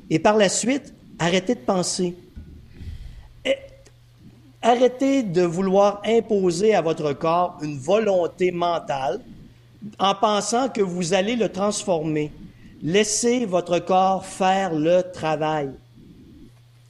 et 0.09 0.19
par 0.19 0.37
la 0.37 0.49
suite, 0.49 0.95
arrêtez 1.19 1.55
de 1.55 1.61
penser. 1.61 2.17
Eh, 3.45 3.57
Arrêtez 4.63 5.23
de 5.23 5.43
vouloir 5.43 6.01
imposer 6.07 6.75
à 6.75 6.81
votre 6.81 7.13
corps 7.13 7.59
une 7.63 7.79
volonté 7.79 8.51
mentale 8.51 9.21
en 9.99 10.15
pensant 10.15 10.69
que 10.69 10.81
vous 10.81 11.13
allez 11.13 11.37
le 11.37 11.51
transformer. 11.51 12.33
Laissez 12.83 13.45
votre 13.45 13.79
corps 13.79 14.25
faire 14.25 14.75
le 14.75 15.03
travail. 15.13 15.71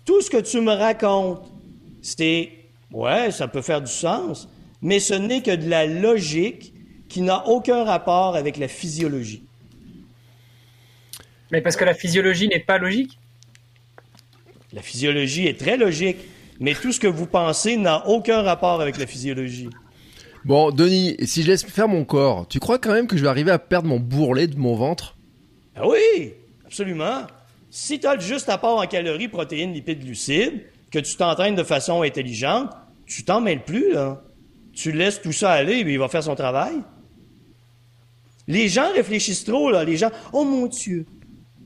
Tout 0.05 0.21
ce 0.21 0.31
que 0.31 0.37
tu 0.37 0.61
me 0.61 0.73
racontes, 0.73 1.43
c'est, 2.03 2.53
ouais, 2.93 3.31
ça 3.31 3.49
peut 3.49 3.63
faire 3.63 3.81
du 3.81 3.91
sens, 3.91 4.49
mais 4.83 5.01
ce 5.01 5.15
n'est 5.15 5.43
que 5.43 5.55
de 5.55 5.69
la 5.69 5.87
logique 5.87 6.73
qui 7.09 7.23
n'a 7.23 7.47
aucun 7.49 7.85
rapport 7.85 8.37
avec 8.37 8.57
la 8.57 8.69
physiologie. 8.69 9.43
Mais 11.51 11.61
parce 11.61 11.77
que 11.77 11.85
la 11.85 11.95
physiologie 11.95 12.49
n'est 12.49 12.61
pas 12.61 12.79
logique? 12.79 13.19
La 14.75 14.83
physiologie 14.83 15.47
est 15.47 15.59
très 15.59 15.77
logique, 15.77 16.17
mais 16.59 16.75
tout 16.75 16.91
ce 16.91 16.99
que 16.99 17.07
vous 17.07 17.27
pensez 17.27 17.77
n'a 17.77 18.09
aucun 18.09 18.43
rapport 18.43 18.81
avec 18.81 18.99
la 18.99 19.07
physiologie. 19.07 19.71
Bon, 20.45 20.73
Denis, 20.73 21.17
si 21.23 21.45
je 21.45 21.49
laisse 21.49 21.65
faire 21.65 21.87
mon 21.87 22.05
corps, 22.05 22.49
tu 22.49 22.59
crois 22.59 22.81
quand 22.81 22.93
même 22.93 23.07
que 23.07 23.17
je 23.17 23.23
vais 23.23 23.29
arriver 23.29 23.53
à 23.53 23.61
perdre 23.61 23.87
mon 23.87 24.01
bourrelet 24.01 24.49
de 24.49 24.59
mon 24.59 24.75
ventre? 24.75 25.17
Ah 25.77 25.87
oui, 25.87 26.33
absolument. 26.67 27.23
Si 27.71 28.01
tu 28.01 28.07
as 28.09 28.17
le 28.17 28.21
juste 28.21 28.49
apport 28.49 28.81
en 28.81 28.87
calories, 28.87 29.29
protéines, 29.29 29.73
lipides, 29.73 30.05
glucides, 30.05 30.65
que 30.91 30.99
tu 30.99 31.17
t'entraînes 31.17 31.55
de 31.55 31.63
façon 31.63 32.03
intelligente, 32.03 32.71
tu 33.07 33.25
t'en 33.25 33.41
mêles 33.41 33.63
plus, 33.63 33.93
là. 33.93 34.23
Tu 34.73 34.91
laisses 34.91 35.23
tout 35.23 35.33
ça 35.33 35.53
aller, 35.53 35.75
et 35.75 35.81
il 35.81 35.99
va 36.01 36.09
faire 36.09 36.25
son 36.25 36.35
travail. 36.35 36.75
Les 38.49 38.69
gens 38.69 38.93
réfléchissent 38.93 39.45
trop, 39.45 39.71
là. 39.71 39.85
Les 39.85 39.97
gens, 39.97 40.11
oh 40.33 40.45
mon 40.45 40.67
Dieu, 40.67 41.07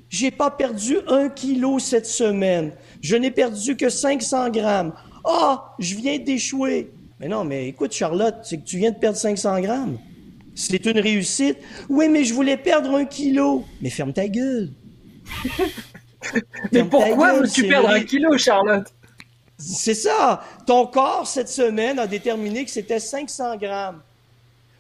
j'ai 0.09 0.31
pas 0.31 0.51
perdu 0.51 0.99
un 1.09 1.29
kilo 1.29 1.79
cette 1.79 2.07
semaine. 2.07 2.73
Je 3.03 3.17
n'ai 3.17 3.31
perdu 3.31 3.77
que 3.77 3.91
500 3.91 4.51
grammes. 4.51 4.93
Ah, 5.25 5.75
je 5.79 5.95
viens 5.95 6.19
d'échouer. 6.19 6.91
Mais 7.21 7.29
non, 7.29 7.45
mais 7.45 7.69
écoute, 7.69 7.93
Charlotte, 7.93 8.37
c'est 8.43 8.59
que 8.59 8.65
tu 8.65 8.79
viens 8.79 8.91
de 8.91 8.97
perdre 8.97 9.19
500 9.19 9.61
grammes. 9.61 9.99
C'est 10.55 10.85
une 10.87 10.99
réussite. 10.99 11.59
Oui, 11.89 12.09
mais 12.09 12.25
je 12.25 12.35
voulais 12.35 12.57
perdre 12.57 12.95
un 12.95 13.05
kilo. 13.05 13.65
Mais 13.81 13.91
ferme 13.91 14.13
ta 14.13 14.27
gueule. 14.29 14.71
mais 16.73 16.85
pourquoi 16.85 17.35
veux-tu 17.35 17.69
perdre 17.69 17.91
un 17.91 18.01
kilo, 18.01 18.37
Charlotte? 18.39 18.87
C'est 19.59 19.95
ça. 19.95 20.43
Ton 20.67 20.87
corps, 20.87 21.27
cette 21.27 21.49
semaine, 21.49 21.99
a 21.99 22.07
déterminé 22.07 22.65
que 22.65 22.71
c'était 22.71 23.01
500 23.01 23.57
grammes. 23.57 24.01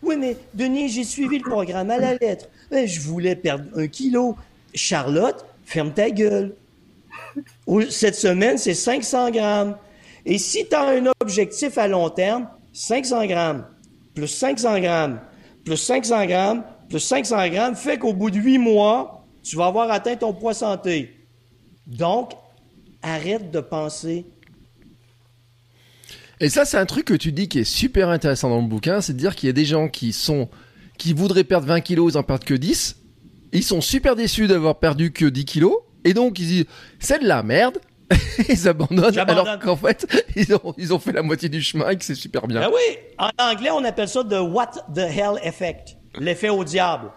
Oui, 0.02 0.16
mais 0.16 0.36
Denis, 0.54 0.88
j'ai 0.88 1.04
suivi 1.04 1.38
le 1.38 1.48
programme 1.48 1.90
à 1.90 1.98
la 1.98 2.14
lettre. 2.14 2.46
Mais 2.70 2.86
je 2.86 3.00
voulais 3.00 3.36
perdre 3.36 3.64
un 3.76 3.88
kilo. 3.88 4.36
Charlotte, 4.74 5.44
ferme 5.64 5.92
ta 5.92 6.10
gueule. 6.10 6.54
Cette 7.90 8.14
semaine, 8.14 8.58
c'est 8.58 8.74
500 8.74 9.30
grammes. 9.30 9.76
Et 10.24 10.38
si 10.38 10.66
tu 10.68 10.74
as 10.74 10.88
un 10.88 11.12
objectif 11.20 11.78
à 11.78 11.88
long 11.88 12.10
terme, 12.10 12.48
500 12.72 13.26
grammes, 13.26 13.66
plus 14.14 14.26
500 14.26 14.80
grammes, 14.80 15.20
plus 15.64 15.76
500 15.76 16.26
grammes, 16.26 16.64
plus 16.88 17.00
500 17.00 17.48
grammes, 17.48 17.76
fait 17.76 17.98
qu'au 17.98 18.12
bout 18.12 18.30
de 18.30 18.38
8 18.38 18.58
mois, 18.58 19.26
tu 19.42 19.56
vas 19.56 19.66
avoir 19.66 19.90
atteint 19.90 20.16
ton 20.16 20.32
poids 20.32 20.54
santé. 20.54 21.14
Donc, 21.86 22.32
arrête 23.02 23.50
de 23.50 23.60
penser. 23.60 24.26
Et 26.40 26.48
ça, 26.48 26.64
c'est 26.64 26.76
un 26.76 26.86
truc 26.86 27.06
que 27.06 27.14
tu 27.14 27.32
dis 27.32 27.48
qui 27.48 27.60
est 27.60 27.64
super 27.64 28.08
intéressant 28.10 28.48
dans 28.48 28.60
le 28.60 28.68
bouquin, 28.68 29.00
c'est 29.00 29.14
de 29.14 29.18
dire 29.18 29.34
qu'il 29.34 29.48
y 29.48 29.50
a 29.50 29.54
des 29.54 29.64
gens 29.64 29.88
qui 29.88 30.12
sont, 30.12 30.48
qui 30.96 31.12
voudraient 31.12 31.44
perdre 31.44 31.66
20 31.66 31.80
kilos, 31.80 32.14
ils 32.14 32.18
en 32.18 32.22
perdent 32.22 32.44
que 32.44 32.54
10. 32.54 32.97
Ils 33.52 33.62
sont 33.62 33.80
super 33.80 34.16
déçus 34.16 34.46
d'avoir 34.46 34.78
perdu 34.78 35.12
que 35.12 35.24
10 35.24 35.44
kilos. 35.44 35.78
Et 36.04 36.14
donc, 36.14 36.38
ils 36.38 36.46
disent, 36.46 36.64
c'est 36.98 37.20
de 37.20 37.26
la 37.26 37.42
merde, 37.42 37.78
ils 38.48 38.68
abandonnent 38.68 39.18
alors 39.18 39.58
qu'en 39.58 39.76
fait, 39.76 40.06
ils 40.36 40.54
ont, 40.54 40.74
ils 40.78 40.94
ont 40.94 40.98
fait 40.98 41.12
la 41.12 41.22
moitié 41.22 41.48
du 41.48 41.60
chemin 41.60 41.90
et 41.90 41.96
que 41.96 42.04
c'est 42.04 42.14
super 42.14 42.46
bien. 42.46 42.60
Ben 42.60 42.70
oui, 42.72 42.98
en 43.18 43.30
anglais, 43.38 43.70
on 43.70 43.84
appelle 43.84 44.08
ça 44.08 44.22
the 44.22 44.40
what 44.40 44.70
the 44.94 44.98
hell 44.98 45.38
effect, 45.42 45.96
l'effet 46.18 46.48
au 46.48 46.64
diable. 46.64 47.10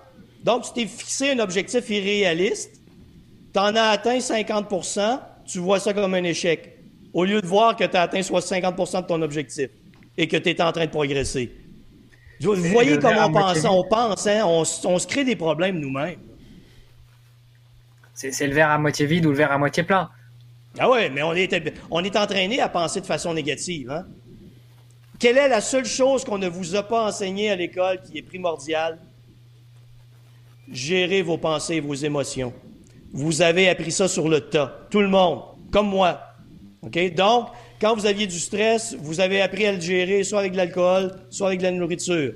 Donc, 0.44 0.64
tu 0.64 0.74
t'es 0.74 0.86
fixé 0.88 1.32
un 1.32 1.40
objectif 1.40 1.90
irréaliste, 1.90 2.82
tu 3.54 3.60
en 3.60 3.76
as 3.76 3.90
atteint 3.90 4.20
50 4.20 4.68
tu 5.46 5.60
vois 5.60 5.80
ça 5.80 5.94
comme 5.94 6.14
un 6.14 6.24
échec, 6.24 6.78
au 7.14 7.26
lieu 7.26 7.42
de 7.42 7.48
voir 7.48 7.76
que 7.76 7.84
tu 7.84 7.96
as 7.96 8.04
atteint 8.04 8.24
soit 8.24 8.40
50% 8.40 9.02
de 9.02 9.08
ton 9.08 9.22
objectif 9.22 9.70
et 10.18 10.28
que 10.28 10.38
tu 10.38 10.50
es 10.50 10.62
en 10.62 10.72
train 10.72 10.86
de 10.86 10.92
progresser. 10.92 11.52
Vous 12.42 12.56
voyez 12.56 12.98
comment 12.98 13.28
on 13.28 13.32
pense, 13.32 13.66
on 13.66 13.84
pense, 13.84 14.28
hein? 14.28 14.44
on, 14.46 14.62
on 14.62 15.00
se 15.00 15.08
crée 15.08 15.24
des 15.24 15.36
problèmes 15.36 15.80
nous-mêmes. 15.80 16.20
C'est 18.14 18.48
le 18.48 18.54
verre 18.54 18.70
à 18.70 18.78
moitié 18.78 19.06
vide 19.06 19.26
ou 19.26 19.30
le 19.30 19.36
verre 19.36 19.52
à 19.52 19.58
moitié 19.58 19.84
plein. 19.84 20.10
Ah 20.80 20.90
ouais, 20.90 21.10
mais 21.10 21.22
on 21.24 21.34
est, 21.34 21.74
on 21.90 22.04
est 22.04 22.16
entraîné 22.16 22.62
à 22.62 22.70
penser 22.70 23.02
de 23.02 23.06
façon 23.06 23.34
négative. 23.34 23.92
Hein? 23.92 24.06
Quelle 25.20 25.38
est 25.38 25.50
la 25.50 25.62
seule 25.62 25.86
chose 25.86 26.24
qu'on 26.24 26.38
ne 26.38 26.48
vous 26.48 26.76
a 26.76 26.84
pas 26.84 27.08
enseigné 27.08 27.52
à 27.52 27.56
l'école 27.56 28.02
qui 28.02 28.18
est 28.18 28.22
primordiale? 28.22 29.00
Gérer 30.72 31.22
vos 31.22 31.38
pensées 31.38 31.76
et 31.76 31.82
vos 31.82 31.94
émotions. 31.94 32.54
Vous 33.12 33.42
avez 33.42 33.70
appris 33.70 33.92
ça 33.92 34.08
sur 34.08 34.30
le 34.30 34.42
tas. 34.42 34.88
Tout 34.90 35.02
le 35.02 35.10
monde, 35.10 35.42
comme 35.72 35.90
moi. 35.90 36.22
OK? 36.82 37.14
Donc, 37.14 37.50
quand 37.82 37.96
vous 37.96 38.06
aviez 38.06 38.28
du 38.28 38.40
stress, 38.40 38.96
vous 39.00 39.20
avez 39.20 39.42
appris 39.42 39.66
à 39.66 39.74
le 39.74 39.82
gérer 39.82 40.24
soit 40.24 40.40
avec 40.40 40.52
de 40.52 40.58
l'alcool, 40.58 41.12
soit 41.32 41.48
avec 41.48 41.60
de 41.60 41.64
la 41.64 41.72
nourriture. 41.72 42.34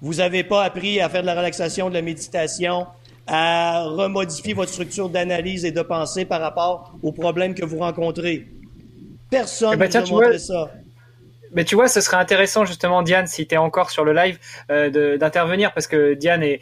Vous 0.00 0.14
n'avez 0.14 0.44
pas 0.44 0.62
appris 0.62 1.00
à 1.00 1.08
faire 1.08 1.22
de 1.22 1.26
la 1.26 1.34
relaxation, 1.34 1.88
de 1.88 1.94
la 1.94 2.02
méditation, 2.02 2.86
à 3.26 3.84
remodifier 3.84 4.54
votre 4.54 4.70
structure 4.70 5.08
d'analyse 5.08 5.64
et 5.64 5.72
de 5.72 5.82
pensée 5.82 6.24
par 6.24 6.40
rapport 6.40 6.94
aux 7.02 7.10
problèmes 7.10 7.54
que 7.54 7.64
vous 7.64 7.78
rencontrez. 7.78 8.46
Personne 9.28 9.70
ne 9.70 9.84
eh 9.84 9.88
ben, 9.88 10.04
vous 10.04 10.20
a 10.20 10.38
ça. 10.38 10.70
Mais 11.52 11.64
tu 11.64 11.74
vois, 11.74 11.88
ce 11.88 12.00
serait 12.00 12.16
intéressant 12.16 12.64
justement, 12.64 13.02
Diane, 13.02 13.26
si 13.26 13.46
tu 13.46 13.54
es 13.54 13.58
encore 13.58 13.90
sur 13.90 14.04
le 14.04 14.12
live, 14.12 14.38
euh, 14.70 15.16
d'intervenir 15.16 15.72
parce 15.72 15.86
que 15.86 16.14
Diane 16.14 16.42
est, 16.42 16.60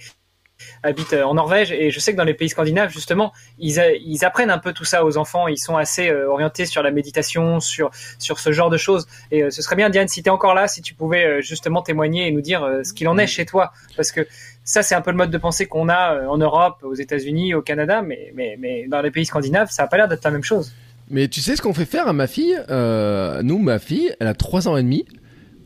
habite 0.82 1.12
euh, 1.12 1.24
en 1.24 1.34
Norvège. 1.34 1.72
Et 1.72 1.90
je 1.90 2.00
sais 2.00 2.12
que 2.12 2.16
dans 2.16 2.24
les 2.24 2.34
pays 2.34 2.48
scandinaves 2.48 2.90
justement 2.90 3.32
ils, 3.58 3.80
ils 4.04 4.24
apprennent 4.24 4.50
un 4.50 4.58
peu 4.58 4.72
tout 4.72 4.84
ça 4.84 5.04
aux 5.04 5.16
enfants. 5.16 5.48
Ils 5.48 5.58
sont 5.58 5.76
assez 5.76 6.08
euh, 6.08 6.30
orientés 6.30 6.66
sur 6.66 6.82
la 6.82 6.90
méditation 6.90 7.60
sur 7.60 7.90
sur 8.18 8.38
ce 8.38 8.52
genre 8.52 8.70
de 8.70 8.76
choses. 8.76 9.06
Et 9.30 9.50
ce 9.50 9.62
serait 9.62 9.76
bien 9.76 9.90
Diane 9.90 10.08
si 10.08 10.22
tu 10.22 10.28
es 10.28 10.30
encore 10.30 10.54
là 10.54 10.68
si 10.68 10.82
tu 10.82 10.94
pouvais 10.94 11.42
justement 11.42 11.82
témoigner 11.82 12.28
et 12.28 12.30
nous 12.30 12.40
dire 12.40 12.66
ce 12.84 12.92
qu'il 12.92 13.08
en 13.08 13.18
est 13.18 13.26
chez 13.26 13.46
toi. 13.46 13.72
Parce 13.96 14.12
que 14.12 14.26
ça, 14.64 14.82
c'est 14.82 14.94
un 14.94 15.00
peu 15.00 15.10
le 15.10 15.16
mode 15.16 15.30
de 15.30 15.38
pensée 15.38 15.66
qu'on 15.66 15.88
a 15.88 16.14
euh, 16.14 16.26
en 16.26 16.38
Europe, 16.38 16.78
aux 16.82 16.94
États-Unis, 16.94 17.54
au 17.54 17.62
Canada, 17.62 18.02
mais, 18.02 18.32
mais, 18.34 18.56
mais 18.58 18.86
dans 18.88 19.00
les 19.00 19.10
pays 19.10 19.26
scandinaves, 19.26 19.70
ça 19.70 19.82
n'a 19.82 19.88
pas 19.88 19.96
l'air 19.96 20.08
d'être 20.08 20.24
la 20.24 20.30
même 20.30 20.44
chose. 20.44 20.72
Mais 21.10 21.28
tu 21.28 21.40
sais 21.40 21.56
ce 21.56 21.62
qu'on 21.62 21.74
fait 21.74 21.84
faire 21.84 22.06
à 22.06 22.12
ma 22.12 22.26
fille? 22.26 22.56
Euh, 22.70 23.42
Nous, 23.42 23.58
ma 23.58 23.78
fille, 23.78 24.14
elle 24.20 24.28
a 24.28 24.34
3 24.34 24.68
ans 24.68 24.76
et 24.76 24.82
demi. 24.82 25.04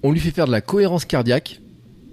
On 0.03 0.13
lui 0.13 0.21
fait 0.21 0.31
faire 0.31 0.47
de 0.47 0.53
la 0.53 0.61
cohérence 0.61 1.05
cardiaque 1.05 1.61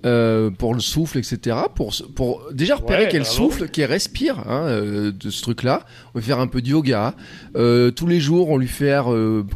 euh, 0.05 0.49
pour 0.49 0.73
le 0.73 0.81
souffle, 0.81 1.17
etc. 1.17 1.55
Pour, 1.73 1.93
pour 2.13 2.49
déjà 2.51 2.75
repérer 2.75 3.07
qu'elle 3.07 3.25
souffle, 3.25 3.69
qu'elle 3.69 3.89
respire 3.89 4.39
hein, 4.39 4.65
euh, 4.67 5.11
de 5.11 5.29
ce 5.29 5.41
truc-là. 5.41 5.85
On 6.13 6.19
va 6.19 6.25
faire 6.25 6.39
un 6.39 6.47
peu 6.47 6.61
de 6.61 6.67
yoga. 6.67 7.15
Euh, 7.55 7.89
tous 7.89 8.05
les 8.05 8.19
jours, 8.19 8.49
on 8.49 8.57
lui 8.57 8.67
fait 8.67 8.93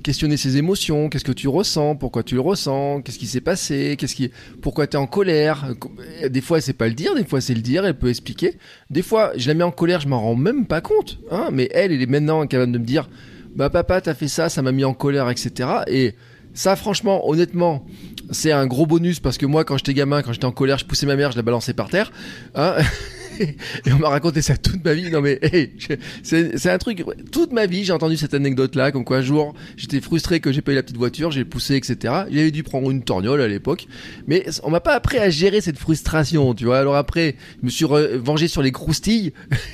questionner 0.04 0.38
ses 0.38 0.56
émotions. 0.56 1.10
Qu'est-ce 1.10 1.26
que 1.26 1.34
tu 1.34 1.50
ressens? 1.50 1.98
Pourquoi 1.98 2.24
tu 2.24 2.36
le 2.36 2.42
ressens? 2.42 3.02
Qu'est-ce 3.02 3.20
qui 3.20 3.28
s'est 3.28 3.42
passé? 3.42 3.96
Qu'est-ce 3.98 4.16
qui 4.16 4.32
Pourquoi 4.62 4.88
tu 4.88 4.96
es 4.96 5.00
en 5.00 5.08
colère? 5.08 5.74
Des 6.30 6.42
fois, 6.42 6.58
elle 6.58 6.64
sait 6.64 6.74
pas 6.74 6.88
le 6.88 6.94
dire. 6.94 7.14
Des 7.14 7.26
fois, 7.26 7.42
c'est 7.42 7.54
le 7.54 7.62
dire. 7.62 7.86
Elle 7.86 7.98
peut 7.98 8.10
expliquer. 8.10 8.58
Des 8.90 9.02
fois, 9.02 9.34
je 9.36 9.50
la 9.50 9.54
mets 9.54 9.66
en 9.66 9.72
colère, 9.72 10.00
je 10.00 10.08
m'en 10.08 10.22
rends 10.22 10.36
même 10.36 10.66
pas 10.66 10.80
compte. 10.80 11.20
Hein, 11.30 11.50
mais 11.52 11.70
elle, 11.74 11.92
elle 11.92 12.02
est 12.02 12.10
maintenant 12.10 12.48
capable 12.48 12.72
de 12.72 12.78
me 12.78 12.86
dire, 12.86 13.10
bah 13.56 13.70
papa, 13.70 14.00
t'as 14.02 14.14
fait 14.14 14.28
ça, 14.28 14.50
ça 14.50 14.62
m'a 14.62 14.72
mis 14.72 14.86
en 14.86 14.94
colère, 14.94 15.30
etc. 15.30 15.70
Et 15.88 16.16
ça, 16.58 16.76
franchement, 16.76 17.30
honnêtement, 17.30 17.86
c'est 18.32 18.52
un 18.52 18.66
gros 18.66 18.88
bonus 18.88 19.20
parce 19.20 19.38
que 19.38 19.46
moi, 19.46 19.64
quand 19.64 19.78
j'étais 19.78 19.94
gamin, 19.94 20.24
quand 20.24 20.34
j'étais 20.34 20.46
en 20.46 20.52
colère, 20.52 20.80
je 20.80 20.86
poussais 20.86 21.06
ma 21.06 21.16
mère, 21.16 21.32
je 21.32 21.38
la 21.38 21.44
balançais 21.44 21.74
par 21.74 21.88
terre. 21.88 22.12
Hein 22.56 22.74
et 23.40 23.92
on 23.92 24.00
m'a 24.00 24.10
raconté 24.10 24.42
ça 24.42 24.58
toute 24.58 24.84
ma 24.84 24.96
vie. 24.96 25.12
Non 25.12 25.22
mais 25.22 25.40
c'est 26.24 26.72
un 26.72 26.78
truc. 26.80 27.04
Toute 27.32 27.52
ma 27.52 27.68
vie, 27.68 27.84
j'ai 27.84 27.94
entendu 27.94 28.18
cette 28.18 28.34
anecdote-là, 28.34 28.92
comme 28.92 29.06
quoi 29.06 29.18
un 29.18 29.22
jour, 29.22 29.54
j'étais 29.76 30.02
frustré 30.02 30.40
que 30.40 30.52
j'ai 30.52 30.62
pas 30.62 30.72
eu 30.72 30.76
la 30.76 30.82
petite 30.82 30.98
voiture, 30.98 31.30
j'ai 31.30 31.46
poussé, 31.46 31.76
etc. 31.76 31.96
J'avais 32.32 32.50
dû 32.50 32.64
prendre 32.64 32.90
une 32.90 33.04
torgnole 33.04 33.42
à 33.42 33.48
l'époque, 33.48 33.86
mais 34.26 34.44
on 34.64 34.72
m'a 34.72 34.80
pas 34.80 34.96
appris 34.96 35.20
à 35.20 35.30
gérer 35.30 35.62
cette 35.62 35.78
frustration, 35.78 36.56
tu 36.56 36.66
vois. 36.66 36.80
Alors 36.80 36.96
après, 36.96 37.36
je 37.62 37.66
me 37.66 37.70
suis 37.70 37.86
vengé 38.16 38.48
sur 38.48 38.64
les 38.64 38.72
croustilles, 38.72 39.34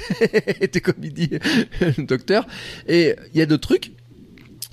c'était 0.59 0.81
comme 0.81 0.95
il 1.01 1.13
dit 1.13 1.29
le 1.79 2.03
docteur. 2.03 2.45
Et 2.89 3.15
il 3.33 3.39
y 3.39 3.41
a 3.41 3.45
d'autres 3.45 3.69
trucs 3.69 3.93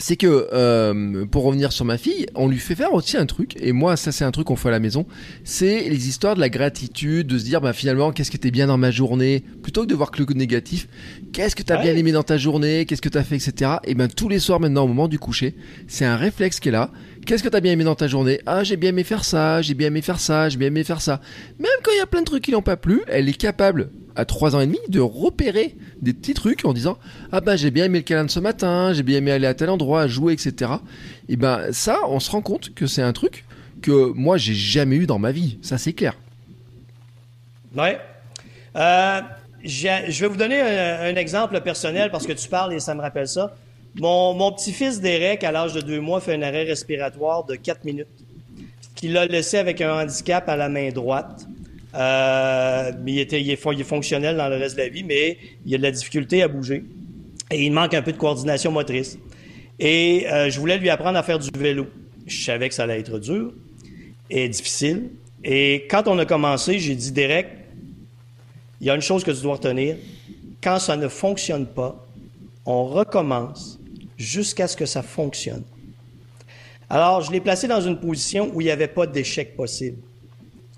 c'est 0.01 0.16
que 0.16 0.48
euh, 0.52 1.27
pour 1.27 1.44
revenir 1.44 1.72
sur 1.72 1.85
ma 1.85 1.98
fille, 1.98 2.27
on 2.35 2.48
lui 2.48 2.59
fait 2.59 2.74
faire 2.74 2.94
aussi 2.94 3.16
un 3.16 3.27
truc, 3.27 3.56
et 3.60 3.72
moi 3.72 3.97
ça 3.97 4.12
c'est 4.12 4.24
un 4.24 4.31
truc 4.31 4.47
qu'on 4.47 4.56
fait 4.56 4.68
à 4.68 4.72
la 4.72 4.81
maison, 4.81 5.06
c'est 5.44 5.89
les 5.89 6.09
histoires 6.09 6.35
de 6.35 6.40
la 6.40 6.48
gratitude, 6.48 7.27
de 7.27 7.39
se 7.39 7.44
dire 7.44 7.60
bah 7.60 7.72
finalement 7.72 8.10
qu'est-ce 8.10 8.31
qui 8.31 8.36
était 8.36 8.51
bien 8.51 8.66
dans 8.66 8.78
ma 8.78 8.90
journée, 8.90 9.44
plutôt 9.62 9.82
que 9.82 9.86
de 9.86 9.94
voir 9.94 10.10
que 10.10 10.22
le 10.22 10.35
négatif, 10.35 10.89
qu'est-ce 11.32 11.55
que 11.55 11.62
t'as 11.62 11.78
as 11.78 11.82
bien 11.82 11.94
aimé 11.94 12.12
dans 12.12 12.22
ta 12.22 12.39
journée, 12.39 12.86
qu'est-ce 12.86 13.02
que 13.02 13.09
t'as 13.09 13.22
fait, 13.22 13.36
etc. 13.36 13.72
Et 13.85 13.94
ben 13.94 14.09
tous 14.09 14.28
les 14.28 14.39
soirs 14.39 14.59
maintenant 14.59 14.85
au 14.85 14.89
moment 14.89 15.06
du 15.06 15.18
coucher, 15.18 15.55
c'est 15.86 16.06
un 16.06 16.16
réflexe 16.16 16.60
qui 16.60 16.70
est 16.70 16.72
là. 16.72 16.90
Qu'est-ce 17.27 17.43
que 17.43 17.48
t'as 17.48 17.60
bien 17.60 17.72
aimé 17.72 17.85
dans 17.85 17.94
ta 17.94 18.09
journée? 18.09 18.40
Ah 18.47 18.64
j'ai 18.64 18.77
bien 18.77 18.90
aimé 18.90 19.05
faire 19.05 19.24
ça, 19.24 19.60
j'ai 19.60 19.74
bien 19.74 19.89
aimé 19.89 20.01
faire 20.01 20.18
ça, 20.18 20.48
j'ai 20.48 20.56
bien 20.56 20.68
aimé 20.68 20.82
faire 20.82 21.02
ça. 21.02 21.20
Même 21.59 21.70
quand 21.82 21.93
il 21.93 21.98
y 21.98 22.02
a 22.02 22.06
plein 22.06 22.20
de 22.20 22.27
trucs 22.27 22.44
qui 22.44 22.52
n'ont 22.52 22.62
pas 22.62 22.78
plu, 22.78 23.02
elle 23.09 23.28
est 23.28 23.36
capable 23.36 23.90
à 24.21 24.25
3 24.25 24.55
ans 24.55 24.61
et 24.61 24.67
demi 24.67 24.79
de 24.89 25.01
repérer 25.01 25.77
des 26.03 26.13
petits 26.13 26.35
trucs 26.35 26.65
en 26.65 26.73
disant 26.73 26.99
ah 27.33 27.41
bah 27.41 27.57
j'ai 27.57 27.71
bien 27.71 27.87
aimé 27.87 27.99
le 27.99 28.05
câlin 28.05 28.25
de 28.25 28.31
ce 28.31 28.41
matin, 28.41 28.93
j'ai 28.93 29.03
bien 29.03 29.19
aimé 29.19 29.33
aller 29.33 29.47
à 29.47 29.55
tel 29.55 29.71
endroit, 29.71 30.07
jouer, 30.07 30.35
etc. 30.35 30.73
Et 31.29 31.37
ben 31.37 31.73
ça, 31.73 31.99
on 32.09 32.21
se 32.21 32.31
rend 32.31 32.43
compte 32.43 32.75
que 32.75 32.87
c'est 32.87 33.03
un 33.03 33.13
truc 33.13 33.45
que 33.83 34.13
moi 34.13 34.37
j'ai 34.37 34.55
jamais 34.55 34.97
eu 34.97 35.07
dans 35.07 35.19
ma 35.19 35.33
vie, 35.33 35.59
ça 35.63 35.79
c'est 35.79 35.95
clair. 35.95 36.17
Ouais. 37.77 37.99
Euh, 38.77 39.21
je 39.65 40.21
vais 40.21 40.29
vous 40.29 40.37
donner 40.37 40.61
un, 40.61 41.17
exemple 41.17 41.61
personnel 41.61 42.11
parce 42.11 42.27
que 42.27 42.33
tu 42.33 42.49
parles 42.49 42.75
et 42.75 42.81
ça 42.81 42.95
me 42.95 43.01
rappelle 43.01 43.29
ça. 43.29 43.55
Mon, 43.97 44.35
mon 44.35 44.53
petit-fils 44.53 45.01
Derek, 45.01 45.43
à 45.43 45.51
l'âge 45.51 45.73
de 45.73 45.81
deux 45.81 46.01
mois, 46.01 46.21
fait 46.21 46.35
un 46.35 46.43
arrêt 46.43 46.65
respiratoire 46.65 47.45
de 47.45 47.57
4 47.57 47.85
minutes 47.85 48.07
qu'il 48.95 49.17
a 49.17 49.27
laissé 49.27 49.57
avec 49.57 49.81
un 49.81 50.03
handicap 50.03 50.49
à 50.49 50.57
la 50.57 50.69
main 50.69 50.91
droite. 50.91 51.47
Euh, 51.95 52.93
il, 53.07 53.19
était, 53.19 53.41
il, 53.41 53.51
est, 53.51 53.85
fonctionnel 53.85 54.37
dans 54.37 54.49
le 54.49 54.57
reste 54.57 54.77
de 54.77 54.83
la 54.83 54.89
vie, 54.89 55.03
mais 55.03 55.39
il 55.67 55.75
a 55.75 55.79
de 55.79 55.83
la 55.83 55.91
difficulté 55.91 56.43
à 56.43 56.49
bouger. 56.49 56.85
Et 57.51 57.65
il 57.65 57.73
manque 57.73 57.95
un 57.95 58.03
peu 58.03 58.12
de 58.12 58.17
coordination 58.17 58.71
motrice. 58.71 59.19
Et 59.79 60.27
euh, 60.31 60.51
je 60.51 60.61
voulais 60.61 60.79
lui 60.79 60.91
apprendre 60.91 61.19
à 61.19 61.23
faire 61.23 61.39
du 61.39 61.49
vélo. 61.59 61.87
Je 62.27 62.45
savais 62.45 62.69
que 62.69 62.75
ça 62.75 62.85
allait 62.85 63.01
être 63.01 63.19
dur 63.19 63.53
et 64.29 64.49
difficile. 64.49 65.11
Et 65.43 65.87
quand 65.91 66.07
on 66.07 66.19
a 66.19 66.27
commencé, 66.27 66.79
j'ai 66.79 66.95
dit, 66.95 67.11
Derek, 67.11 67.49
il 68.81 68.87
y 68.87 68.91
a 68.91 68.95
une 68.95 69.01
chose 69.01 69.25
que 69.25 69.31
tu 69.31 69.43
dois 69.43 69.55
retenir. 69.55 69.97
Quand 70.62 70.79
ça 70.79 70.97
ne 70.97 71.09
fonctionne 71.09 71.67
pas, 71.67 72.07
on 72.67 72.85
recommence 72.85 73.81
jusqu'à 74.17 74.69
ce 74.69 74.77
que 74.77 74.87
ça 74.87 75.03
fonctionne. 75.03 75.65
Alors, 76.89 77.23
je 77.23 77.33
l'ai 77.33 77.41
placé 77.41 77.67
dans 77.69 77.81
une 77.81 77.99
position 77.99 78.51
où 78.53 78.61
il 78.61 78.65
n'y 78.65 78.71
avait 78.71 78.89
pas 78.89 79.07
d'échec 79.07 79.57
possible, 79.57 79.99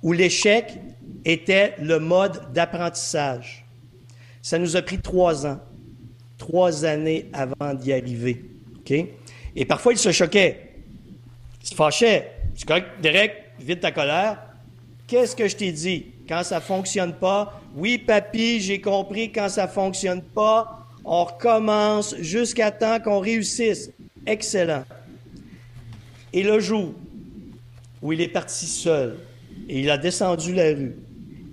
où 0.02 0.12
l'échec 0.12 0.78
était 1.24 1.74
le 1.80 1.98
mode 1.98 2.52
d'apprentissage. 2.52 3.64
Ça 4.40 4.58
nous 4.58 4.76
a 4.76 4.82
pris 4.82 4.98
trois 4.98 5.46
ans, 5.46 5.60
trois 6.38 6.84
années 6.84 7.26
avant 7.32 7.74
d'y 7.74 7.92
arriver. 7.92 8.44
Et 9.54 9.64
parfois, 9.64 9.92
il 9.92 9.98
se 9.98 10.12
choquait. 10.12 10.72
Il 11.62 11.68
se 11.68 11.74
fâchait. 11.74 12.32
C'est 12.54 12.66
correct, 12.66 12.88
Derek, 13.00 13.32
vide 13.60 13.80
ta 13.80 13.92
colère. 13.92 14.38
Qu'est-ce 15.06 15.36
que 15.36 15.48
je 15.48 15.56
t'ai 15.56 15.72
dit? 15.72 16.06
Quand 16.28 16.42
ça 16.42 16.60
fonctionne 16.60 17.14
pas, 17.14 17.60
oui, 17.74 17.98
papy, 17.98 18.60
j'ai 18.60 18.80
compris, 18.80 19.30
quand 19.32 19.48
ça 19.48 19.68
fonctionne 19.68 20.22
pas, 20.22 20.86
on 21.04 21.24
recommence 21.24 22.14
jusqu'à 22.18 22.70
temps 22.70 23.00
qu'on 23.00 23.20
réussisse. 23.20 23.90
Excellent. 24.26 24.84
Et 26.32 26.42
le 26.42 26.60
jour 26.60 26.94
où 28.00 28.12
il 28.12 28.20
est 28.20 28.28
parti 28.28 28.66
seul 28.66 29.18
et 29.68 29.80
il 29.80 29.90
a 29.90 29.98
descendu 29.98 30.54
la 30.54 30.68
rue 30.68 30.96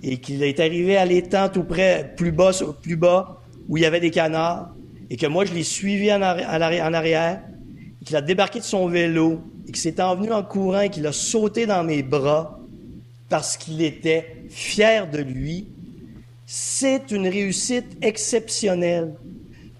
et 0.03 0.17
qu'il 0.17 0.43
est 0.43 0.59
arrivé 0.59 0.97
à 0.97 1.05
l'étang 1.05 1.49
tout 1.49 1.63
près, 1.63 2.13
plus 2.15 2.31
bas, 2.31 2.51
plus 2.81 2.95
bas, 2.95 3.41
où 3.67 3.77
il 3.77 3.83
y 3.83 3.85
avait 3.85 3.99
des 3.99 4.11
canards, 4.11 4.73
et 5.09 5.17
que 5.17 5.27
moi 5.27 5.45
je 5.45 5.53
l'ai 5.53 5.63
suivi 5.63 6.11
en, 6.13 6.21
arrière, 6.21 7.41
qu'il 8.05 8.15
a 8.15 8.21
débarqué 8.21 8.59
de 8.59 8.63
son 8.63 8.87
vélo, 8.87 9.41
et 9.67 9.71
qu'il 9.71 9.81
s'est 9.81 10.01
envenu 10.01 10.31
en 10.31 10.43
courant 10.43 10.81
et 10.81 10.89
qu'il 10.89 11.05
a 11.05 11.11
sauté 11.11 11.65
dans 11.65 11.83
mes 11.83 12.01
bras 12.01 12.59
parce 13.29 13.57
qu'il 13.57 13.81
était 13.83 14.25
fier 14.49 15.09
de 15.09 15.19
lui, 15.19 15.67
c'est 16.47 17.11
une 17.11 17.27
réussite 17.27 17.97
exceptionnelle 18.01 19.13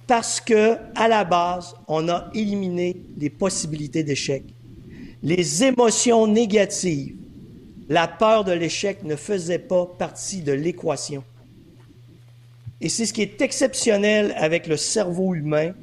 parce 0.06 0.40
que 0.40 0.78
à 0.96 1.08
la 1.08 1.24
base, 1.24 1.74
on 1.88 2.08
a 2.10 2.30
éliminé 2.34 2.96
les 3.18 3.30
possibilités 3.30 4.04
d'échec. 4.04 4.44
Les 5.24 5.64
émotions 5.64 6.28
négatives, 6.28 7.16
la 7.90 8.08
peur 8.08 8.44
de 8.44 8.52
l'échec 8.52 9.04
ne 9.04 9.16
faisait 9.16 9.60
pas 9.60 9.88
partie 9.98 10.42
de 10.44 10.52
l'équation. 10.52 11.24
Et 12.82 12.88
c'est 12.88 13.08
ce 13.08 13.14
qui 13.14 13.24
est 13.24 13.42
exceptionnel 13.42 14.34
avec 14.38 14.68
le 14.68 14.78
cerveau 14.78 15.34
humain, 15.34 15.74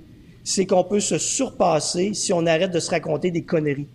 c'est 0.44 0.66
qu'on 0.66 0.84
peut 0.84 1.00
se 1.00 1.18
surpasser 1.18 2.14
si 2.14 2.32
on 2.32 2.46
arrête 2.46 2.70
de 2.70 2.78
se 2.78 2.90
raconter 2.90 3.32
des 3.32 3.42
conneries, 3.42 3.88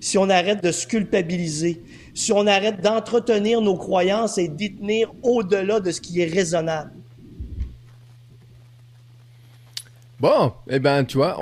si 0.00 0.16
on 0.16 0.30
arrête 0.30 0.62
de 0.62 0.70
se 0.70 0.86
culpabiliser, 0.86 1.82
si 2.14 2.32
on 2.32 2.46
arrête 2.46 2.80
d'entretenir 2.80 3.60
nos 3.60 3.76
croyances 3.76 4.38
et 4.38 4.46
d'y 4.48 4.74
tenir 4.76 5.12
au-delà 5.22 5.80
de 5.80 5.90
ce 5.90 6.00
qui 6.00 6.20
est 6.20 6.32
raisonnable. 6.32 6.92
Bon, 10.20 10.52
eh 10.68 10.78
ben, 10.80 11.04
tu 11.04 11.16
vois, 11.16 11.38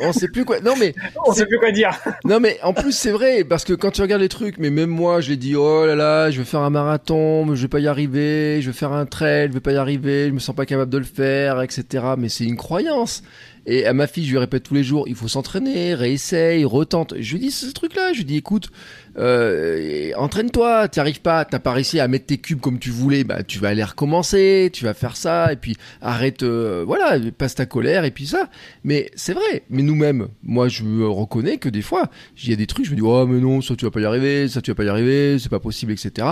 on, 0.00 0.12
sait 0.14 0.28
plus 0.28 0.46
quoi. 0.46 0.60
Non 0.60 0.72
mais, 0.80 0.94
on 1.26 1.34
sait 1.34 1.44
plus 1.44 1.58
quoi 1.58 1.70
dire. 1.70 1.90
non 2.24 2.40
mais, 2.40 2.58
en 2.62 2.72
plus 2.72 2.92
c'est 2.92 3.10
vrai 3.10 3.44
parce 3.44 3.62
que 3.62 3.74
quand 3.74 3.90
tu 3.90 4.00
regardes 4.00 4.22
les 4.22 4.30
trucs, 4.30 4.56
mais 4.56 4.70
même 4.70 4.88
moi, 4.88 5.20
je 5.20 5.28
l'ai 5.28 5.36
dit, 5.36 5.54
oh 5.54 5.84
là 5.84 5.94
là, 5.94 6.30
je 6.30 6.38
vais 6.38 6.46
faire 6.46 6.60
un 6.60 6.70
marathon, 6.70 7.54
je 7.54 7.60
vais 7.60 7.68
pas 7.68 7.80
y 7.80 7.88
arriver, 7.88 8.62
je 8.62 8.70
vais 8.70 8.76
faire 8.76 8.92
un 8.92 9.04
trail, 9.04 9.48
je 9.48 9.52
vais 9.52 9.60
pas 9.60 9.72
y 9.72 9.76
arriver, 9.76 10.28
je 10.28 10.32
me 10.32 10.38
sens 10.38 10.56
pas 10.56 10.64
capable 10.64 10.90
de 10.90 10.96
le 10.96 11.04
faire, 11.04 11.60
etc. 11.60 12.04
Mais 12.16 12.30
c'est 12.30 12.44
une 12.44 12.56
croyance. 12.56 13.22
Et 13.64 13.86
à 13.86 13.92
ma 13.92 14.08
fille, 14.08 14.24
je 14.24 14.32
lui 14.32 14.38
répète 14.38 14.64
tous 14.64 14.74
les 14.74 14.82
jours, 14.82 15.04
il 15.06 15.14
faut 15.14 15.28
s'entraîner, 15.28 15.94
réessaye, 15.94 16.64
retente. 16.64 17.14
Je 17.18 17.32
lui 17.34 17.40
dis 17.40 17.50
ce 17.52 17.70
truc-là, 17.72 18.12
je 18.12 18.18
lui 18.18 18.24
dis, 18.24 18.36
écoute, 18.36 18.70
euh, 19.18 20.10
entraîne-toi, 20.16 20.88
tu 20.88 20.98
arrives 20.98 21.20
pas, 21.20 21.44
t'as 21.44 21.60
pas 21.60 21.72
réussi 21.72 22.00
à 22.00 22.08
mettre 22.08 22.26
tes 22.26 22.38
cubes 22.38 22.60
comme 22.60 22.80
tu 22.80 22.90
voulais, 22.90 23.22
bah 23.22 23.44
tu 23.44 23.60
vas 23.60 23.68
aller 23.68 23.84
recommencer, 23.84 24.70
tu 24.72 24.84
vas 24.84 24.94
faire 24.94 25.16
ça, 25.16 25.52
et 25.52 25.56
puis 25.56 25.76
arrête, 26.00 26.42
euh, 26.42 26.82
voilà, 26.84 27.18
passe 27.38 27.54
ta 27.54 27.66
colère, 27.66 28.04
et 28.04 28.10
puis 28.10 28.26
ça. 28.26 28.50
Mais 28.82 29.10
c'est 29.14 29.34
vrai, 29.34 29.62
mais 29.70 29.82
nous-mêmes, 29.82 30.28
moi 30.42 30.66
je 30.66 30.82
reconnais 31.04 31.58
que 31.58 31.68
des 31.68 31.82
fois, 31.82 32.10
il 32.42 32.50
y 32.50 32.52
a 32.52 32.56
des 32.56 32.66
trucs, 32.66 32.86
je 32.86 32.90
me 32.90 32.96
dis, 32.96 33.02
oh 33.02 33.26
mais 33.26 33.40
non, 33.40 33.60
ça 33.60 33.76
tu 33.76 33.84
vas 33.84 33.92
pas 33.92 34.00
y 34.00 34.04
arriver, 34.04 34.48
ça 34.48 34.60
tu 34.60 34.72
vas 34.72 34.74
pas 34.74 34.84
y 34.84 34.88
arriver, 34.88 35.38
c'est 35.38 35.50
pas 35.50 35.60
possible, 35.60 35.92
etc. 35.92 36.26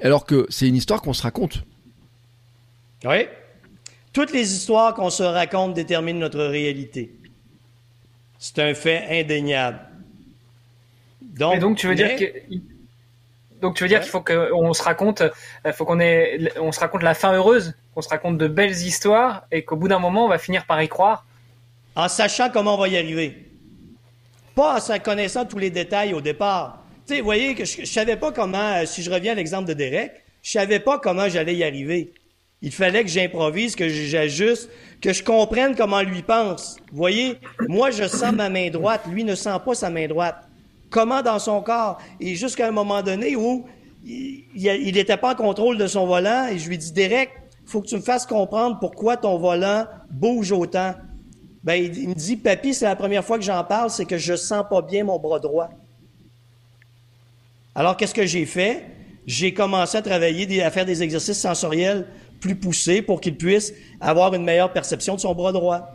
Alors 0.00 0.24
que 0.24 0.46
c'est 0.48 0.66
une 0.66 0.76
histoire 0.76 1.02
qu'on 1.02 1.12
se 1.12 1.22
raconte. 1.22 1.64
Oui, 3.04 3.26
toutes 4.12 4.32
les 4.32 4.54
histoires 4.54 4.94
qu'on 4.94 5.10
se 5.10 5.22
raconte 5.22 5.74
déterminent 5.74 6.18
notre 6.18 6.42
réalité. 6.42 7.12
C'est 8.38 8.58
un 8.58 8.74
fait 8.74 9.06
indéniable. 9.08 9.80
Donc, 11.20 11.58
donc 11.60 11.76
tu 11.78 11.86
veux 11.86 11.94
dire 11.94 12.16
que 12.16 12.24
donc 13.62 13.76
tu 13.76 13.84
veux 13.84 13.88
dire 13.88 14.00
qu'il 14.00 14.10
faut 14.10 14.20
qu'on 14.20 14.72
se 14.72 14.82
raconte, 14.82 15.20
euh, 15.20 15.72
faut 15.72 15.84
qu'on 15.84 16.00
ait, 16.00 16.52
on 16.58 16.72
se 16.72 16.80
raconte 16.80 17.04
la 17.04 17.14
fin 17.14 17.32
heureuse, 17.32 17.74
qu'on 17.94 18.02
se 18.02 18.08
raconte 18.08 18.36
de 18.36 18.48
belles 18.48 18.72
histoires 18.72 19.46
et 19.52 19.64
qu'au 19.64 19.76
bout 19.76 19.86
d'un 19.86 20.00
moment 20.00 20.26
on 20.26 20.28
va 20.28 20.38
finir 20.38 20.66
par 20.66 20.82
y 20.82 20.88
croire? 20.88 21.24
En 21.94 22.08
sachant 22.08 22.50
comment 22.50 22.74
on 22.74 22.78
va 22.78 22.88
y 22.88 22.96
arriver, 22.96 23.48
pas 24.56 24.80
en 24.92 24.98
connaissant 24.98 25.44
tous 25.44 25.58
les 25.58 25.70
détails 25.70 26.12
au 26.12 26.20
départ. 26.20 26.82
Tu 27.06 27.14
sais, 27.14 27.20
voyez 27.20 27.54
que 27.54 27.64
je, 27.64 27.82
ne 27.82 27.86
savais 27.86 28.16
pas 28.16 28.32
comment, 28.32 28.72
euh, 28.74 28.86
si 28.86 29.02
je 29.02 29.10
reviens 29.10 29.32
à 29.32 29.34
l'exemple 29.36 29.68
de 29.68 29.74
Derek, 29.74 30.12
je 30.42 30.50
savais 30.50 30.80
pas 30.80 30.98
comment 30.98 31.28
j'allais 31.28 31.54
y 31.54 31.62
arriver. 31.62 32.12
Il 32.62 32.70
fallait 32.70 33.02
que 33.02 33.10
j'improvise, 33.10 33.74
que 33.74 33.88
j'ajuste, 33.88 34.70
que 35.00 35.12
je 35.12 35.24
comprenne 35.24 35.74
comment 35.74 36.00
lui 36.00 36.22
pense. 36.22 36.76
Vous 36.92 36.96
voyez, 36.96 37.36
moi, 37.68 37.90
je 37.90 38.06
sens 38.06 38.32
ma 38.32 38.48
main 38.48 38.70
droite, 38.70 39.02
lui 39.10 39.24
ne 39.24 39.34
sent 39.34 39.58
pas 39.64 39.74
sa 39.74 39.90
main 39.90 40.06
droite. 40.06 40.36
Comment 40.88 41.22
dans 41.22 41.40
son 41.40 41.60
corps? 41.60 41.98
Et 42.20 42.36
jusqu'à 42.36 42.68
un 42.68 42.70
moment 42.70 43.02
donné 43.02 43.34
où 43.34 43.66
il 44.04 44.92
n'était 44.94 45.16
pas 45.16 45.32
en 45.32 45.34
contrôle 45.34 45.76
de 45.76 45.88
son 45.88 46.06
volant, 46.06 46.46
et 46.46 46.58
je 46.58 46.68
lui 46.68 46.78
dis, 46.78 46.92
Derek, 46.92 47.30
faut 47.66 47.80
que 47.80 47.88
tu 47.88 47.96
me 47.96 48.00
fasses 48.00 48.26
comprendre 48.26 48.78
pourquoi 48.78 49.16
ton 49.16 49.38
volant 49.38 49.86
bouge 50.10 50.52
autant. 50.52 50.94
Ben, 51.64 51.74
il, 51.74 52.08
me 52.08 52.14
dit, 52.14 52.36
papy, 52.36 52.74
c'est 52.74 52.84
la 52.84 52.96
première 52.96 53.24
fois 53.24 53.38
que 53.38 53.44
j'en 53.44 53.62
parle, 53.64 53.90
c'est 53.90 54.04
que 54.04 54.18
je 54.18 54.36
sens 54.36 54.64
pas 54.68 54.82
bien 54.82 55.04
mon 55.04 55.18
bras 55.18 55.38
droit. 55.38 55.70
Alors, 57.74 57.96
qu'est-ce 57.96 58.14
que 58.14 58.26
j'ai 58.26 58.46
fait? 58.46 58.84
J'ai 59.26 59.54
commencé 59.54 59.96
à 59.96 60.02
travailler, 60.02 60.62
à 60.62 60.70
faire 60.70 60.84
des 60.84 61.02
exercices 61.02 61.38
sensoriels 61.38 62.06
plus 62.42 62.56
poussé 62.56 63.00
pour 63.00 63.20
qu'il 63.20 63.36
puisse 63.36 63.72
avoir 64.00 64.34
une 64.34 64.42
meilleure 64.42 64.72
perception 64.72 65.14
de 65.14 65.20
son 65.20 65.32
bras 65.34 65.52
droit. 65.52 65.94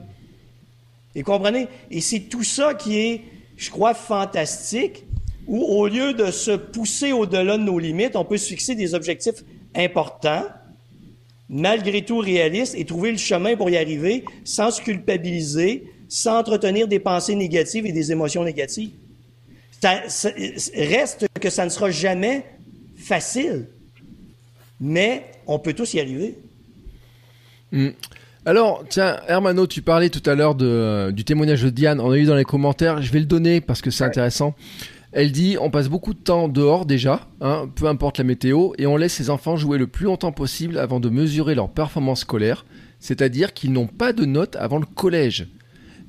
Et 1.14 1.22
comprenez? 1.22 1.68
Et 1.91 2.02
c'est 2.02 2.22
tout 2.22 2.44
ça 2.44 2.74
qui 2.74 2.98
est, 2.98 3.22
je 3.57 3.69
crois, 3.69 3.94
fantastique, 3.94 5.03
où 5.45 5.61
au 5.61 5.88
lieu 5.88 6.14
de 6.14 6.32
se 6.32 6.52
pousser 6.52 7.11
au-delà 7.11 7.57
de 7.57 7.64
nos 7.64 7.78
limites, 7.78 8.15
on 8.15 8.26
peut 8.26 8.38
se 8.38 8.48
fixer 8.48 8.76
des 8.76 8.95
objectifs 8.95 9.44
importants, 9.76 10.45
malgré 11.49 12.03
tout 12.03 12.18
réalistes, 12.18 12.76
et 12.76 12.86
trouver 12.86 13.11
le 13.11 13.18
chemin 13.18 13.56
pour 13.56 13.69
y 13.69 13.78
arriver 13.78 14.24
sans 14.44 14.72
se 14.72 14.82
culpabiliser, 14.82 15.91
sans 16.07 16.40
entretenir 16.40 16.88
des 16.88 16.99
pensées 16.99 17.36
négatives 17.36 17.86
et 17.86 17.91
des 17.91 18.11
émotions 18.11 18.44
négatives. 18.44 18.91
reste 19.84 21.28
que 21.41 21.49
ça 21.49 21.65
ne 21.65 21.69
sera 21.69 21.91
jamais 21.91 22.45
facile, 22.95 23.68
mais 24.80 25.26
on 25.48 25.60
peut 25.60 25.74
tous 25.74 25.94
y 25.94 25.99
arriver. 25.99 26.38
Hmm. 27.72 27.90
Alors, 28.45 28.86
tiens, 28.88 29.18
Hermano, 29.28 29.68
tu 29.68 29.82
parlais 29.82 30.10
tout 30.10 30.24
à 30.30 30.36
l'heure 30.36 30.56
du 30.56 31.26
témoignage 31.26 31.64
de 31.64 31.69
Diane. 31.69 31.99
On 31.99 32.11
a 32.11 32.18
eu 32.18 32.26
dans 32.26 32.36
les 32.36 32.45
commentaires. 32.45 33.02
Je 33.02 33.11
vais 33.11 33.19
le 33.19 33.26
donner 33.26 33.60
parce 33.60 33.82
que 33.82 33.91
c'est 33.91 34.06
intéressant. 34.06 34.56
Elle 35.11 35.32
dit 35.32 35.57
on 35.60 35.69
passe 35.69 35.90
beaucoup 35.90 36.14
de 36.14 36.19
temps 36.19 36.48
dehors 36.48 36.86
déjà, 36.86 37.28
hein, 37.41 37.69
peu 37.76 37.88
importe 37.88 38.18
la 38.18 38.24
météo, 38.24 38.72
et 38.78 38.86
on 38.88 38.98
laisse 38.98 39.14
ses 39.14 39.30
enfants 39.30 39.56
jouer 39.56 39.78
le 39.78 39.88
plus 39.88 40.06
longtemps 40.06 40.32
possible 40.32 40.78
avant 40.78 40.99
de 40.99 41.10
mesurer 41.10 41.56
leur 41.56 41.69
performance 41.69 42.22
scolaire, 42.22 42.65
c'est-à-dire 42.99 43.53
qu'ils 43.53 43.72
n'ont 43.72 43.88
pas 43.88 44.14
de 44.14 44.26
notes 44.26 44.56
avant 44.57 44.80
le 44.80 44.86
collège. 44.86 45.48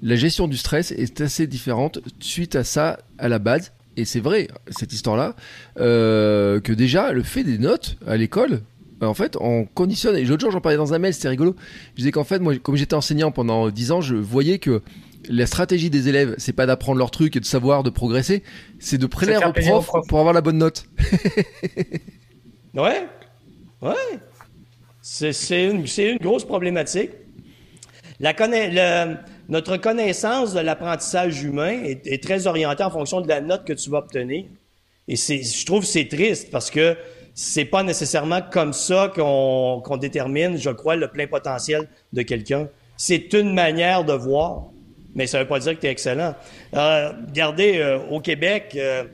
La 0.02 0.16
gestion 0.16 0.48
du 0.48 0.56
stress 0.56 0.92
est 0.92 1.20
assez 1.20 1.46
différente 1.46 2.00
suite 2.20 2.56
à 2.56 2.64
ça 2.64 2.98
à 3.18 3.28
la 3.28 3.38
base, 3.38 3.72
et 3.96 4.04
c'est 4.04 4.20
vrai, 4.20 4.48
cette 4.68 4.92
histoire-là, 4.92 5.36
euh, 5.78 6.60
que 6.60 6.72
déjà 6.72 7.12
le 7.12 7.22
fait 7.22 7.44
des 7.44 7.58
notes 7.58 7.96
à 8.06 8.16
l'école, 8.16 8.62
en 9.06 9.14
fait, 9.14 9.36
on 9.40 9.64
conditionne. 9.64 10.16
Et 10.16 10.24
l'autre 10.24 10.40
jour, 10.40 10.50
j'en 10.50 10.60
parlais 10.60 10.76
dans 10.76 10.94
un 10.94 10.98
mail, 10.98 11.14
c'était 11.14 11.28
rigolo. 11.28 11.54
Je 11.94 11.98
disais 11.98 12.10
qu'en 12.10 12.24
fait, 12.24 12.38
moi, 12.38 12.56
comme 12.58 12.76
j'étais 12.76 12.94
enseignant 12.94 13.30
pendant 13.30 13.70
10 13.70 13.92
ans, 13.92 14.00
je 14.00 14.16
voyais 14.16 14.58
que 14.58 14.82
la 15.28 15.46
stratégie 15.46 15.90
des 15.90 16.08
élèves, 16.08 16.34
c'est 16.38 16.52
pas 16.52 16.66
d'apprendre 16.66 16.98
leur 16.98 17.10
truc 17.10 17.36
et 17.36 17.40
de 17.40 17.44
savoir, 17.44 17.82
de 17.82 17.90
progresser, 17.90 18.42
c'est 18.78 18.98
de 18.98 19.06
prélever 19.06 19.44
au 19.44 19.52
prof, 19.52 19.90
pour 20.08 20.18
avoir 20.18 20.34
la 20.34 20.40
bonne 20.40 20.58
note. 20.58 20.86
ouais, 22.74 23.06
ouais. 23.82 23.94
C'est 25.00 25.64
une, 25.64 25.86
une, 25.98 26.18
grosse 26.18 26.44
problématique. 26.44 27.10
La 28.20 28.34
notre 29.48 29.78
connaissance 29.78 30.52
de 30.52 30.60
l'apprentissage 30.60 31.42
humain 31.42 31.70
est, 31.70 32.06
est, 32.06 32.22
très 32.22 32.46
orientée 32.46 32.82
en 32.82 32.90
fonction 32.90 33.22
de 33.22 33.28
la 33.28 33.40
note 33.40 33.64
que 33.64 33.72
tu 33.72 33.88
vas 33.88 33.98
obtenir. 33.98 34.44
Et 35.06 35.16
je 35.16 35.64
trouve 35.64 35.80
que 35.80 35.86
c'est 35.86 36.08
triste 36.08 36.50
parce 36.50 36.70
que 36.70 36.96
c'est 37.40 37.66
pas 37.66 37.84
nécessairement 37.84 38.40
comme 38.42 38.72
ça 38.72 39.12
qu'on 39.14 39.96
détermine, 39.96 40.56
je 40.58 40.70
crois, 40.70 40.96
le 40.96 41.06
plein 41.06 41.28
potentiel 41.28 41.86
de 42.12 42.22
quelqu'un. 42.22 42.66
C'est 42.96 43.32
une 43.32 43.54
manière 43.54 44.02
de 44.02 44.12
voir, 44.12 44.64
mais 45.14 45.28
ça 45.28 45.38
veut 45.38 45.46
pas 45.46 45.60
dire 45.60 45.76
que 45.76 45.80
tu 45.80 45.86
es 45.86 45.90
excellent. 45.90 46.34
Euh, 46.74 47.12
regardez, 47.28 47.78
euh, 47.78 48.00
au 48.10 48.18
Québec, 48.18 48.72
euh, 48.74 49.04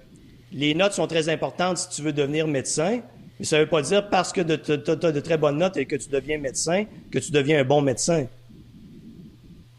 les 0.53 0.75
notes 0.75 0.95
sont 0.95 1.07
très 1.07 1.29
importantes 1.29 1.77
si 1.77 1.91
tu 1.91 2.01
veux 2.01 2.15
devenir 2.15 2.49
médecin, 2.49 3.03
mais 3.39 3.45
ça 3.45 3.59
veut 3.59 3.69
pas 3.69 3.83
dire 3.83 4.09
parce 4.09 4.33
que 4.33 4.41
tu 4.41 4.73
as 4.73 5.13
de 5.13 5.21
très 5.21 5.37
bonnes 5.37 5.59
notes 5.59 5.77
et 5.77 5.85
que 5.85 5.97
tu 5.97 6.09
deviens 6.09 6.39
médecin 6.39 6.87
que 7.11 7.19
tu 7.19 7.31
deviens 7.31 7.61
un 7.61 7.65
bon 7.65 7.83
médecin. 7.83 8.27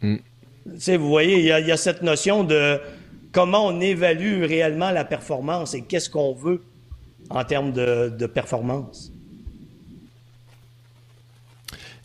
Hmm. 0.03 0.17
sais, 0.77 0.97
vous 0.97 1.09
voyez, 1.09 1.39
il 1.39 1.45
y, 1.45 1.71
a, 1.71 1.77
cette 1.77 2.03
notion 2.03 2.43
de 2.43 2.79
comment 3.31 3.65
on 3.65 3.81
évalue 3.81 4.43
réellement 4.43 4.91
la 4.91 5.03
performance 5.03 5.73
et 5.73 5.81
qu'est-ce 5.81 6.11
qu'on 6.11 6.35
veut 6.35 6.61
en 7.29 7.43
termes 7.43 7.71
de, 7.71 8.25
performance. 8.27 9.11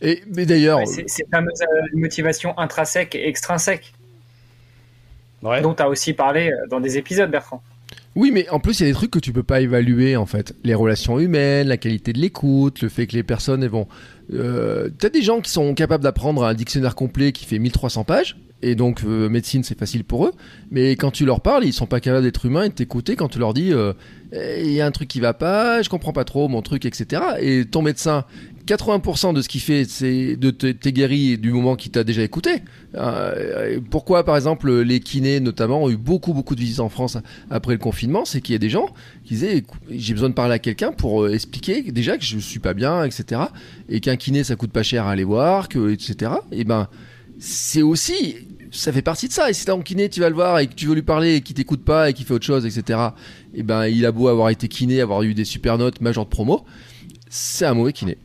Et, 0.01 0.23
mais 0.35 0.45
d'ailleurs. 0.45 0.79
c'est 0.87 1.07
cette 1.07 1.29
fameuse 1.29 1.61
euh, 1.61 1.87
motivation 1.93 2.57
intrinsèque 2.57 3.13
et 3.15 3.27
extrinsèque. 3.27 3.93
Dont 5.41 5.73
tu 5.73 5.83
as 5.83 5.89
aussi 5.89 6.13
parlé 6.13 6.51
euh, 6.51 6.67
dans 6.69 6.79
des 6.79 6.97
épisodes, 6.97 7.29
Bertrand. 7.29 7.63
Oui, 8.15 8.31
mais 8.33 8.49
en 8.49 8.59
plus, 8.59 8.79
il 8.79 8.83
y 8.83 8.85
a 8.87 8.89
des 8.89 8.95
trucs 8.95 9.11
que 9.11 9.19
tu 9.19 9.31
peux 9.31 9.43
pas 9.43 9.61
évaluer, 9.61 10.17
en 10.17 10.25
fait. 10.25 10.53
Les 10.63 10.73
relations 10.73 11.17
humaines, 11.19 11.67
la 11.67 11.77
qualité 11.77 12.11
de 12.11 12.19
l'écoute, 12.19 12.81
le 12.81 12.89
fait 12.89 13.07
que 13.07 13.15
les 13.15 13.23
personnes 13.23 13.65
vont. 13.67 13.87
Euh, 14.33 14.89
T'as 14.97 15.09
des 15.09 15.21
gens 15.21 15.39
qui 15.39 15.49
sont 15.49 15.73
capables 15.73 16.03
d'apprendre 16.03 16.43
un 16.43 16.53
dictionnaire 16.53 16.95
complet 16.95 17.31
qui 17.31 17.45
fait 17.45 17.59
1300 17.59 18.03
pages, 18.03 18.37
et 18.61 18.75
donc 18.75 19.01
euh, 19.03 19.27
médecine 19.27 19.63
c'est 19.63 19.77
facile 19.77 20.03
pour 20.03 20.25
eux, 20.25 20.33
mais 20.69 20.91
quand 20.91 21.11
tu 21.11 21.25
leur 21.25 21.41
parles, 21.41 21.65
ils 21.65 21.73
sont 21.73 21.87
pas 21.87 21.99
capables 21.99 22.23
d'être 22.23 22.45
humains 22.45 22.63
et 22.63 22.69
de 22.69 22.73
t'écouter 22.73 23.15
quand 23.15 23.27
tu 23.27 23.39
leur 23.39 23.53
dis 23.53 23.73
euh, 23.73 23.93
eh, 24.31 24.61
il 24.63 24.71
y 24.71 24.81
a 24.81 24.85
un 24.85 24.91
truc 24.91 25.07
qui 25.07 25.19
va 25.19 25.33
pas, 25.33 25.81
je 25.81 25.89
comprends 25.89 26.13
pas 26.13 26.25
trop 26.25 26.47
mon 26.47 26.61
truc, 26.61 26.85
etc. 26.85 27.23
Et 27.39 27.65
ton 27.65 27.81
médecin 27.81 28.25
80% 28.71 29.33
de 29.33 29.41
ce 29.41 29.49
qu'il 29.49 29.59
fait, 29.59 29.83
c'est 29.83 30.37
de 30.37 30.49
t'es 30.49 30.93
guéri 30.93 31.37
du 31.37 31.51
moment 31.51 31.75
qu'il 31.75 31.91
t'a 31.91 32.05
déjà 32.05 32.21
écouté. 32.23 32.63
Euh, 32.95 33.79
pourquoi, 33.89 34.23
par 34.23 34.35
exemple, 34.35 34.71
les 34.81 35.01
kinés, 35.01 35.41
notamment, 35.41 35.83
ont 35.83 35.89
eu 35.89 35.97
beaucoup, 35.97 36.33
beaucoup 36.33 36.55
de 36.55 36.61
visites 36.61 36.79
en 36.79 36.87
France 36.87 37.17
après 37.49 37.73
le 37.73 37.79
confinement 37.79 38.23
C'est 38.23 38.39
qu'il 38.39 38.53
y 38.53 38.55
a 38.55 38.59
des 38.59 38.69
gens 38.69 38.87
qui 39.25 39.33
disaient 39.33 39.63
j'ai 39.89 40.13
besoin 40.13 40.29
de 40.29 40.33
parler 40.33 40.53
à 40.53 40.59
quelqu'un 40.59 40.93
pour 40.93 41.23
euh, 41.23 41.33
expliquer 41.33 41.81
déjà 41.91 42.17
que 42.17 42.23
je 42.23 42.37
suis 42.37 42.59
pas 42.59 42.73
bien, 42.73 43.03
etc. 43.03 43.41
Et 43.89 43.99
qu'un 43.99 44.15
kiné, 44.15 44.45
ça 44.45 44.55
coûte 44.55 44.71
pas 44.71 44.83
cher 44.83 45.05
à 45.05 45.11
aller 45.11 45.25
voir, 45.25 45.67
que, 45.67 45.91
etc. 45.91 46.31
Et 46.53 46.63
ben, 46.63 46.87
c'est 47.39 47.81
aussi 47.81 48.35
ça 48.71 48.93
fait 48.93 49.01
partie 49.01 49.27
de 49.27 49.33
ça. 49.33 49.49
Et 49.49 49.53
si 49.53 49.65
t'es 49.65 49.71
en 49.71 49.81
kiné, 49.81 50.07
tu 50.07 50.21
vas 50.21 50.29
le 50.29 50.35
voir 50.35 50.59
et 50.59 50.67
que 50.67 50.75
tu 50.75 50.85
veux 50.87 50.95
lui 50.95 51.01
parler 51.01 51.35
et 51.35 51.41
qu'il 51.41 51.55
t'écoute 51.55 51.83
pas 51.83 52.09
et 52.09 52.13
qu'il 52.13 52.25
fait 52.25 52.33
autre 52.33 52.45
chose, 52.45 52.65
etc. 52.65 52.99
Et 53.53 53.63
ben, 53.63 53.87
il 53.87 54.05
a 54.05 54.13
beau 54.13 54.29
avoir 54.29 54.49
été 54.49 54.69
kiné, 54.69 55.01
avoir 55.01 55.23
eu 55.23 55.33
des 55.33 55.43
super 55.43 55.77
notes, 55.77 55.99
major 55.99 56.23
de 56.23 56.29
promo, 56.29 56.63
c'est 57.29 57.65
un 57.65 57.73
mauvais 57.73 57.91
kiné. 57.91 58.17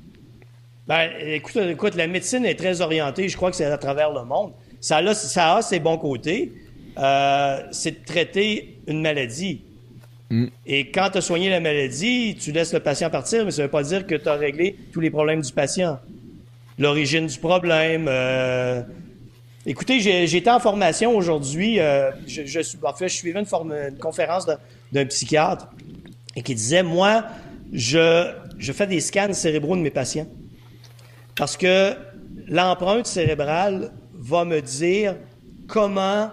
Ben, 0.86 1.10
écoute, 1.20 1.56
écoute, 1.56 1.94
la 1.96 2.06
médecine 2.06 2.44
est 2.44 2.54
très 2.54 2.80
orientée, 2.80 3.28
je 3.28 3.36
crois 3.36 3.50
que 3.50 3.56
c'est 3.56 3.64
à 3.64 3.78
travers 3.78 4.12
le 4.12 4.24
monde. 4.24 4.52
Ça 4.80 4.98
a, 4.98 5.14
ça 5.14 5.56
a 5.56 5.62
ses 5.62 5.80
bons 5.80 5.98
côtés. 5.98 6.52
Euh, 6.98 7.60
c'est 7.72 8.00
de 8.00 8.04
traiter 8.04 8.78
une 8.86 9.02
maladie. 9.02 9.62
Mm. 10.30 10.46
Et 10.66 10.90
quand 10.90 11.10
tu 11.10 11.18
as 11.18 11.20
soigné 11.20 11.50
la 11.50 11.60
maladie, 11.60 12.36
tu 12.40 12.52
laisses 12.52 12.72
le 12.72 12.80
patient 12.80 13.10
partir, 13.10 13.44
mais 13.44 13.50
ça 13.50 13.62
ne 13.62 13.66
veut 13.66 13.70
pas 13.70 13.82
dire 13.82 14.06
que 14.06 14.14
tu 14.14 14.28
as 14.28 14.34
réglé 14.34 14.76
tous 14.92 15.00
les 15.00 15.10
problèmes 15.10 15.42
du 15.42 15.52
patient. 15.52 15.98
L'origine 16.78 17.26
du 17.26 17.38
problème. 17.38 18.06
Euh... 18.08 18.82
Écoutez, 19.66 19.96
été 20.22 20.50
en 20.50 20.60
formation 20.60 21.16
aujourd'hui. 21.16 21.80
Euh, 21.80 22.12
je, 22.28 22.46
je, 22.46 22.60
en 22.84 22.92
fait, 22.94 23.08
je 23.08 23.14
suivais 23.14 23.40
une, 23.40 23.72
une 23.72 23.98
conférence 23.98 24.46
d'un 24.92 25.06
psychiatre 25.06 25.68
et 26.36 26.42
qui 26.42 26.54
disait, 26.54 26.84
moi, 26.84 27.24
je, 27.72 28.30
je 28.58 28.72
fais 28.72 28.86
des 28.86 29.00
scans 29.00 29.32
cérébraux 29.32 29.74
de 29.74 29.80
mes 29.82 29.90
patients. 29.90 30.28
Parce 31.36 31.56
que 31.56 31.94
l'empreinte 32.48 33.06
cérébrale 33.06 33.92
va 34.14 34.44
me 34.44 34.60
dire 34.60 35.16
comment 35.68 36.30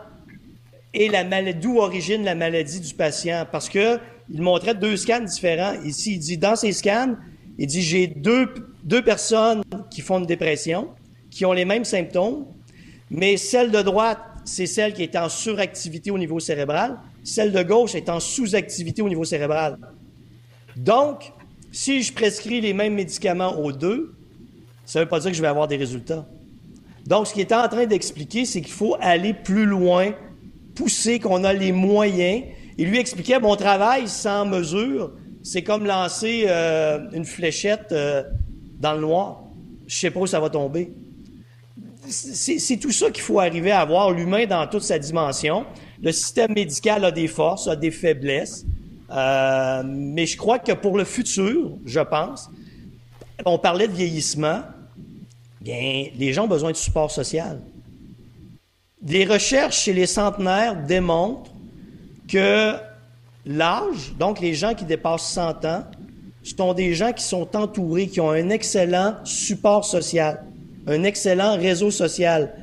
est 0.93 1.11
la 1.11 1.23
maladie, 1.23 1.59
d'où 1.59 1.79
origine 1.79 2.23
la 2.23 2.35
maladie 2.35 2.79
du 2.79 2.93
patient. 2.93 3.45
Parce 3.51 3.69
que 3.69 3.99
il 4.29 4.41
montrait 4.41 4.75
deux 4.75 4.95
scans 4.95 5.21
différents. 5.21 5.73
Ici, 5.83 6.13
il 6.13 6.19
dit, 6.19 6.37
dans 6.37 6.55
ces 6.55 6.71
scans, 6.71 7.15
il 7.57 7.67
dit, 7.67 7.81
j'ai 7.81 8.07
deux, 8.07 8.53
deux 8.83 9.03
personnes 9.03 9.61
qui 9.91 10.01
font 10.01 10.19
une 10.19 10.25
dépression, 10.25 10.89
qui 11.29 11.45
ont 11.45 11.53
les 11.53 11.65
mêmes 11.65 11.83
symptômes, 11.83 12.45
mais 13.11 13.37
celle 13.37 13.71
de 13.71 13.81
droite, 13.81 14.19
c'est 14.45 14.65
celle 14.65 14.93
qui 14.93 15.03
est 15.03 15.15
en 15.15 15.29
suractivité 15.29 16.11
au 16.11 16.17
niveau 16.17 16.39
cérébral. 16.39 16.97
Celle 17.23 17.51
de 17.51 17.63
gauche 17.63 17.95
est 17.95 18.09
en 18.09 18.19
sous-activité 18.19 19.01
au 19.01 19.09
niveau 19.09 19.23
cérébral. 19.23 19.77
Donc, 20.75 21.31
si 21.71 22.01
je 22.01 22.13
prescris 22.13 22.61
les 22.61 22.73
mêmes 22.73 22.93
médicaments 22.93 23.59
aux 23.59 23.71
deux, 23.71 24.15
ça 24.85 24.99
ne 24.99 25.05
veut 25.05 25.09
pas 25.09 25.19
dire 25.19 25.31
que 25.31 25.37
je 25.37 25.41
vais 25.41 25.47
avoir 25.47 25.67
des 25.67 25.77
résultats. 25.77 26.25
Donc, 27.05 27.27
ce 27.27 27.33
qu'il 27.33 27.41
est 27.41 27.53
en 27.53 27.67
train 27.67 27.85
d'expliquer, 27.85 28.45
c'est 28.45 28.61
qu'il 28.61 28.73
faut 28.73 28.95
aller 28.99 29.33
plus 29.33 29.65
loin, 29.65 30.11
pousser, 30.75 31.19
qu'on 31.19 31.43
a 31.43 31.53
les 31.53 31.71
moyens. 31.71 32.43
Et 32.77 32.85
lui 32.85 32.97
expliquait, 32.97 33.39
mon 33.39 33.55
travail 33.55 34.07
sans 34.07 34.45
mesure, 34.45 35.11
c'est 35.43 35.63
comme 35.63 35.85
lancer 35.85 36.45
euh, 36.47 36.99
une 37.11 37.25
fléchette 37.25 37.91
euh, 37.91 38.23
dans 38.79 38.93
le 38.93 39.01
noir. 39.01 39.43
Je 39.87 39.95
sais 39.95 40.11
pas 40.11 40.21
où 40.21 40.27
ça 40.27 40.39
va 40.39 40.49
tomber. 40.49 40.91
C'est 42.07 42.77
tout 42.77 42.91
ça 42.91 43.11
qu'il 43.11 43.23
faut 43.23 43.39
arriver 43.39 43.71
à 43.71 43.81
avoir, 43.81 44.11
l'humain 44.11 44.45
dans 44.45 44.65
toute 44.67 44.83
sa 44.83 44.99
dimension. 44.99 45.65
Le 46.01 46.11
système 46.11 46.53
médical 46.53 47.05
a 47.05 47.11
des 47.11 47.27
forces, 47.27 47.67
a 47.67 47.75
des 47.75 47.91
faiblesses. 47.91 48.65
Euh, 49.09 49.83
mais 49.85 50.25
je 50.25 50.35
crois 50.35 50.59
que 50.59 50.71
pour 50.71 50.97
le 50.97 51.03
futur, 51.03 51.77
je 51.85 51.99
pense, 51.99 52.49
on 53.45 53.57
parlait 53.57 53.87
de 53.87 53.93
vieillissement. 53.93 54.61
Bien, 55.61 56.07
les 56.17 56.33
gens 56.33 56.45
ont 56.45 56.49
besoin 56.49 56.71
de 56.71 56.77
support 56.77 57.11
social. 57.11 57.61
Les 59.05 59.25
recherches 59.25 59.81
chez 59.81 59.93
les 59.93 60.05
centenaires 60.05 60.75
démontrent 60.85 61.51
que 62.27 62.73
l'âge, 63.45 64.13
donc 64.17 64.39
les 64.39 64.53
gens 64.53 64.73
qui 64.73 64.85
dépassent 64.85 65.29
100 65.31 65.65
ans, 65.65 65.83
sont 66.43 66.73
des 66.73 66.93
gens 66.93 67.13
qui 67.13 67.23
sont 67.23 67.55
entourés, 67.55 68.07
qui 68.07 68.19
ont 68.19 68.31
un 68.31 68.49
excellent 68.49 69.15
support 69.23 69.85
social, 69.85 70.43
un 70.87 71.03
excellent 71.03 71.57
réseau 71.57 71.91
social. 71.91 72.53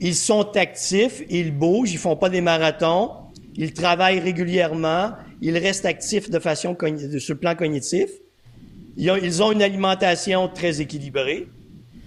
Ils 0.00 0.14
sont 0.14 0.56
actifs, 0.56 1.22
ils 1.30 1.56
bougent, 1.56 1.92
ils 1.92 1.98
font 1.98 2.16
pas 2.16 2.28
des 2.28 2.42
marathons, 2.42 3.10
ils 3.56 3.72
travaillent 3.72 4.20
régulièrement, 4.20 5.12
ils 5.40 5.56
restent 5.56 5.86
actifs 5.86 6.30
de 6.30 6.38
façon 6.38 6.76
sur 7.18 7.34
le 7.34 7.40
plan 7.40 7.54
cognitif. 7.54 8.10
Ils 8.96 9.42
ont 9.42 9.52
une 9.52 9.62
alimentation 9.62 10.48
très 10.48 10.80
équilibrée. 10.80 11.48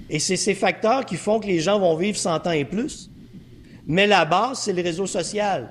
Et 0.09 0.19
c'est 0.19 0.37
ces 0.37 0.53
facteurs 0.53 1.05
qui 1.05 1.17
font 1.17 1.39
que 1.39 1.47
les 1.47 1.59
gens 1.59 1.79
vont 1.79 1.95
vivre 1.95 2.17
100 2.17 2.47
ans 2.47 2.51
et 2.51 2.65
plus. 2.65 3.09
Mais 3.85 4.07
la 4.07 4.25
base, 4.25 4.59
c'est 4.59 4.73
le 4.73 4.81
réseau 4.81 5.05
social. 5.05 5.69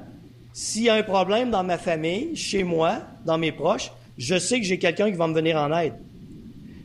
S'il 0.52 0.84
y 0.84 0.88
a 0.88 0.94
un 0.94 1.02
problème 1.02 1.50
dans 1.50 1.64
ma 1.64 1.78
famille, 1.78 2.34
chez 2.36 2.62
moi, 2.62 3.00
dans 3.24 3.38
mes 3.38 3.52
proches, 3.52 3.92
je 4.18 4.38
sais 4.38 4.60
que 4.60 4.66
j'ai 4.66 4.78
quelqu'un 4.78 5.10
qui 5.10 5.16
va 5.16 5.26
me 5.26 5.34
venir 5.34 5.56
en 5.56 5.74
aide. 5.76 5.94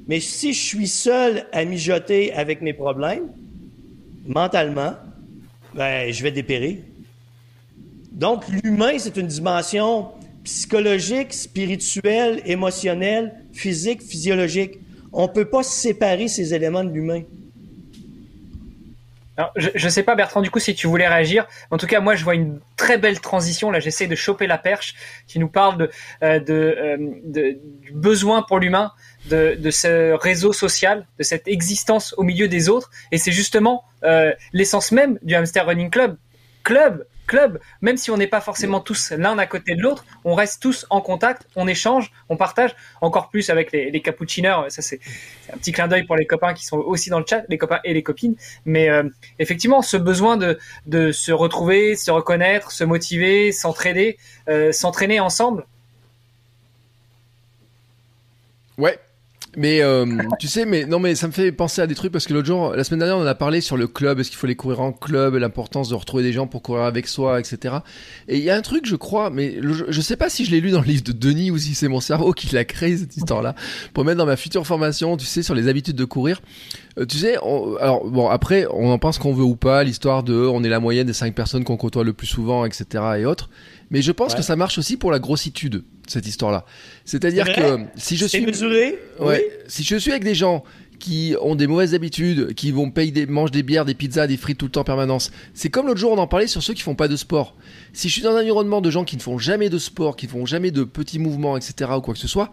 Mais 0.07 0.19
si 0.19 0.53
je 0.53 0.59
suis 0.59 0.87
seul 0.87 1.45
à 1.51 1.63
mijoter 1.63 2.33
avec 2.33 2.61
mes 2.61 2.73
problèmes, 2.73 3.29
mentalement, 4.25 4.93
ben, 5.73 6.11
je 6.11 6.23
vais 6.23 6.31
dépérir. 6.31 6.79
Donc, 8.11 8.43
l'humain, 8.49 8.97
c'est 8.97 9.15
une 9.15 9.27
dimension 9.27 10.09
psychologique, 10.43 11.33
spirituelle, 11.33 12.41
émotionnelle, 12.45 13.40
physique, 13.53 14.01
physiologique. 14.01 14.79
On 15.13 15.23
ne 15.23 15.31
peut 15.31 15.45
pas 15.45 15.63
séparer 15.63 16.27
ces 16.27 16.53
éléments 16.53 16.83
de 16.83 16.91
l'humain. 16.91 17.23
Je 19.55 19.85
ne 19.85 19.89
sais 19.89 20.03
pas, 20.03 20.15
Bertrand, 20.15 20.41
du 20.41 20.51
coup, 20.51 20.59
si 20.59 20.75
tu 20.75 20.87
voulais 20.87 21.07
réagir. 21.07 21.47
En 21.71 21.77
tout 21.77 21.87
cas, 21.87 21.99
moi, 21.99 22.15
je 22.15 22.23
vois 22.23 22.35
une 22.35 22.59
très 22.77 22.97
belle 22.97 23.19
transition. 23.19 23.71
Là, 23.71 23.79
j'essaie 23.79 24.07
de 24.07 24.15
choper 24.15 24.45
la 24.45 24.57
perche 24.57 24.93
qui 25.27 25.39
nous 25.39 25.47
parle 25.47 25.77
de, 25.77 25.89
euh, 26.23 26.39
euh, 26.49 26.97
du 27.25 27.91
besoin 27.93 28.43
pour 28.43 28.59
l'humain 28.59 28.91
de, 29.29 29.55
de, 29.57 29.71
ce 29.71 30.13
réseau 30.13 30.53
social, 30.53 31.07
de 31.17 31.23
cette 31.23 31.47
existence 31.47 32.13
au 32.17 32.23
milieu 32.23 32.47
des 32.47 32.69
autres. 32.69 32.91
Et 33.11 33.17
c'est 33.17 33.31
justement 33.31 33.83
euh, 34.03 34.33
l'essence 34.53 34.91
même 34.91 35.17
du 35.21 35.33
Hamster 35.35 35.65
Running 35.65 35.89
Club. 35.89 36.17
Club 36.63 37.05
club, 37.31 37.59
même 37.81 37.95
si 37.95 38.11
on 38.11 38.17
n'est 38.17 38.27
pas 38.27 38.41
forcément 38.41 38.81
tous 38.81 39.11
l'un 39.11 39.37
à 39.37 39.45
côté 39.45 39.73
de 39.75 39.81
l'autre, 39.81 40.03
on 40.25 40.35
reste 40.35 40.61
tous 40.61 40.85
en 40.89 40.99
contact, 40.99 41.47
on 41.55 41.65
échange, 41.65 42.11
on 42.27 42.35
partage, 42.35 42.75
encore 42.99 43.29
plus 43.29 43.49
avec 43.49 43.71
les, 43.71 43.89
les 43.89 44.01
cappuccineurs. 44.01 44.69
Ça, 44.69 44.81
c'est 44.81 44.99
un 45.53 45.57
petit 45.57 45.71
clin 45.71 45.87
d'œil 45.87 46.03
pour 46.03 46.17
les 46.17 46.25
copains 46.25 46.53
qui 46.53 46.65
sont 46.65 46.77
aussi 46.77 47.09
dans 47.09 47.19
le 47.19 47.25
chat, 47.25 47.43
les 47.47 47.57
copains 47.57 47.79
et 47.85 47.93
les 47.93 48.03
copines. 48.03 48.35
Mais 48.65 48.89
euh, 48.89 49.03
effectivement, 49.39 49.81
ce 49.81 49.95
besoin 49.95 50.35
de, 50.35 51.11
se 51.13 51.31
retrouver, 51.31 51.95
se 51.95 52.11
reconnaître, 52.11 52.73
se 52.73 52.83
motiver, 52.83 53.53
s'entraider, 53.53 54.17
euh, 54.49 54.73
s'entraîner 54.73 55.21
ensemble. 55.21 55.65
Ouais, 58.77 58.99
mais 59.57 59.81
euh, 59.81 60.05
tu 60.39 60.47
sais, 60.47 60.65
mais 60.65 60.85
non, 60.85 60.99
mais 60.99 61.15
ça 61.15 61.27
me 61.27 61.33
fait 61.33 61.51
penser 61.51 61.81
à 61.81 61.87
des 61.87 61.95
trucs 61.95 62.11
parce 62.11 62.25
que 62.25 62.33
l'autre 62.33 62.47
jour, 62.47 62.73
la 62.73 62.83
semaine 62.85 62.99
dernière, 62.99 63.17
on 63.17 63.25
a 63.25 63.35
parlé 63.35 63.59
sur 63.59 63.75
le 63.75 63.87
club, 63.87 64.19
est-ce 64.19 64.29
qu'il 64.29 64.37
faut 64.37 64.47
aller 64.47 64.55
courir 64.55 64.79
en 64.79 64.93
club, 64.93 65.35
l'importance 65.35 65.89
de 65.89 65.95
retrouver 65.95 66.23
des 66.23 66.31
gens 66.31 66.47
pour 66.47 66.61
courir 66.61 66.83
avec 66.83 67.07
soi, 67.07 67.39
etc. 67.39 67.75
Et 68.29 68.37
il 68.37 68.43
y 68.43 68.49
a 68.49 68.55
un 68.55 68.61
truc, 68.61 68.85
je 68.85 68.95
crois, 68.95 69.29
mais 69.29 69.59
je, 69.61 70.01
sais 70.01 70.15
pas 70.15 70.29
si 70.29 70.45
je 70.45 70.51
l'ai 70.51 70.61
lu 70.61 70.71
dans 70.71 70.79
le 70.79 70.87
livre 70.87 71.03
de 71.03 71.11
Denis 71.11 71.51
ou 71.51 71.57
si 71.57 71.75
c'est 71.75 71.89
mon 71.89 71.99
cerveau 71.99 72.31
qui 72.31 72.53
l'a 72.55 72.63
créé 72.63 72.95
cette 72.95 73.17
histoire-là 73.17 73.55
pour 73.93 74.05
mettre 74.05 74.17
dans 74.17 74.25
ma 74.25 74.37
future 74.37 74.65
formation, 74.65 75.17
tu 75.17 75.25
sais, 75.25 75.43
sur 75.43 75.53
les 75.53 75.67
habitudes 75.67 75.97
de 75.97 76.05
courir. 76.05 76.41
Euh, 76.97 77.05
tu 77.05 77.17
sais, 77.17 77.35
alors 77.35 78.05
bon, 78.05 78.27
après, 78.27 78.65
on 78.71 78.91
en 78.91 78.99
pense 78.99 79.17
qu'on 79.17 79.33
veut 79.33 79.43
ou 79.43 79.55
pas, 79.55 79.83
l'histoire 79.83 80.23
de, 80.23 80.33
on 80.33 80.63
est 80.63 80.69
la 80.69 80.79
moyenne 80.79 81.07
des 81.07 81.13
cinq 81.13 81.33
personnes 81.33 81.63
qu'on 81.63 81.77
côtoie 81.77 82.03
le 82.03 82.13
plus 82.13 82.27
souvent, 82.27 82.65
etc. 82.65 82.85
et 83.19 83.25
autres. 83.25 83.49
Mais 83.91 84.01
je 84.01 84.11
pense 84.11 84.35
que 84.35 84.41
ça 84.41 84.55
marche 84.55 84.77
aussi 84.77 84.97
pour 84.97 85.11
la 85.11 85.19
grossitude 85.19 85.83
cette 86.07 86.27
histoire-là. 86.27 86.65
C'est-à-dire 87.05 87.45
que 87.53 87.79
si 87.95 88.17
je 88.17 88.25
suis 88.25 88.45
mesuré, 88.45 88.97
ouais, 89.19 89.45
si 89.67 89.83
je 89.83 89.95
suis 89.95 90.11
avec 90.11 90.23
des 90.23 90.35
gens 90.35 90.63
qui 91.01 91.35
ont 91.41 91.55
des 91.55 91.67
mauvaises 91.67 91.93
habitudes, 91.93 92.53
qui 92.53 92.71
vont 92.71 92.91
payer 92.91 93.25
mangent 93.25 93.51
des 93.51 93.63
bières, 93.63 93.83
des 93.83 93.95
pizzas, 93.95 94.27
des 94.27 94.37
frites 94.37 94.57
tout 94.57 94.65
le 94.65 94.71
temps 94.71 94.81
en 94.81 94.85
permanence. 94.85 95.31
C'est 95.53 95.69
comme 95.69 95.87
l'autre 95.87 95.99
jour, 95.99 96.11
on 96.11 96.17
en 96.17 96.27
parlait 96.27 96.47
sur 96.47 96.63
ceux 96.63 96.73
qui 96.73 96.83
font 96.83 96.95
pas 96.95 97.07
de 97.07 97.15
sport. 97.15 97.57
Si 97.91 98.07
je 98.07 98.13
suis 98.13 98.21
dans 98.21 98.35
un 98.35 98.39
environnement 98.39 98.79
de 98.79 98.89
gens 98.89 99.03
qui 99.03 99.17
ne 99.17 99.21
font 99.21 99.37
jamais 99.37 99.69
de 99.69 99.77
sport, 99.77 100.15
qui 100.15 100.27
ne 100.27 100.31
font 100.31 100.45
jamais 100.45 100.71
de 100.71 100.83
petits 100.83 101.19
mouvements, 101.19 101.57
etc., 101.57 101.91
ou 101.97 102.01
quoi 102.01 102.13
que 102.13 102.19
ce 102.19 102.27
soit, 102.27 102.51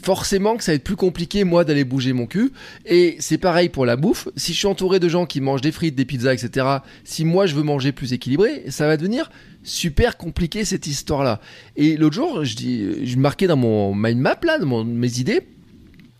forcément 0.00 0.56
que 0.56 0.62
ça 0.62 0.72
va 0.72 0.76
être 0.76 0.84
plus 0.84 0.96
compliqué, 0.96 1.42
moi, 1.44 1.64
d'aller 1.64 1.84
bouger 1.84 2.12
mon 2.12 2.26
cul. 2.26 2.52
Et 2.84 3.16
c'est 3.18 3.38
pareil 3.38 3.70
pour 3.70 3.86
la 3.86 3.96
bouffe. 3.96 4.28
Si 4.36 4.52
je 4.52 4.58
suis 4.58 4.68
entouré 4.68 5.00
de 5.00 5.08
gens 5.08 5.26
qui 5.26 5.40
mangent 5.40 5.62
des 5.62 5.72
frites, 5.72 5.94
des 5.94 6.04
pizzas, 6.04 6.34
etc., 6.34 6.66
si 7.02 7.24
moi 7.24 7.46
je 7.46 7.54
veux 7.54 7.62
manger 7.62 7.92
plus 7.92 8.12
équilibré, 8.12 8.64
ça 8.68 8.86
va 8.86 8.96
devenir 8.96 9.30
super 9.62 10.16
compliqué 10.16 10.64
cette 10.64 10.86
histoire-là. 10.86 11.40
Et 11.76 11.96
l'autre 11.96 12.14
jour, 12.14 12.44
je 12.44 12.54
dis, 12.54 13.16
marquais 13.16 13.46
dans 13.46 13.56
mon 13.56 13.94
mind 13.94 14.20
map 14.20 14.38
là, 14.44 14.58
dans 14.58 14.84
mes 14.84 15.18
idées, 15.18 15.40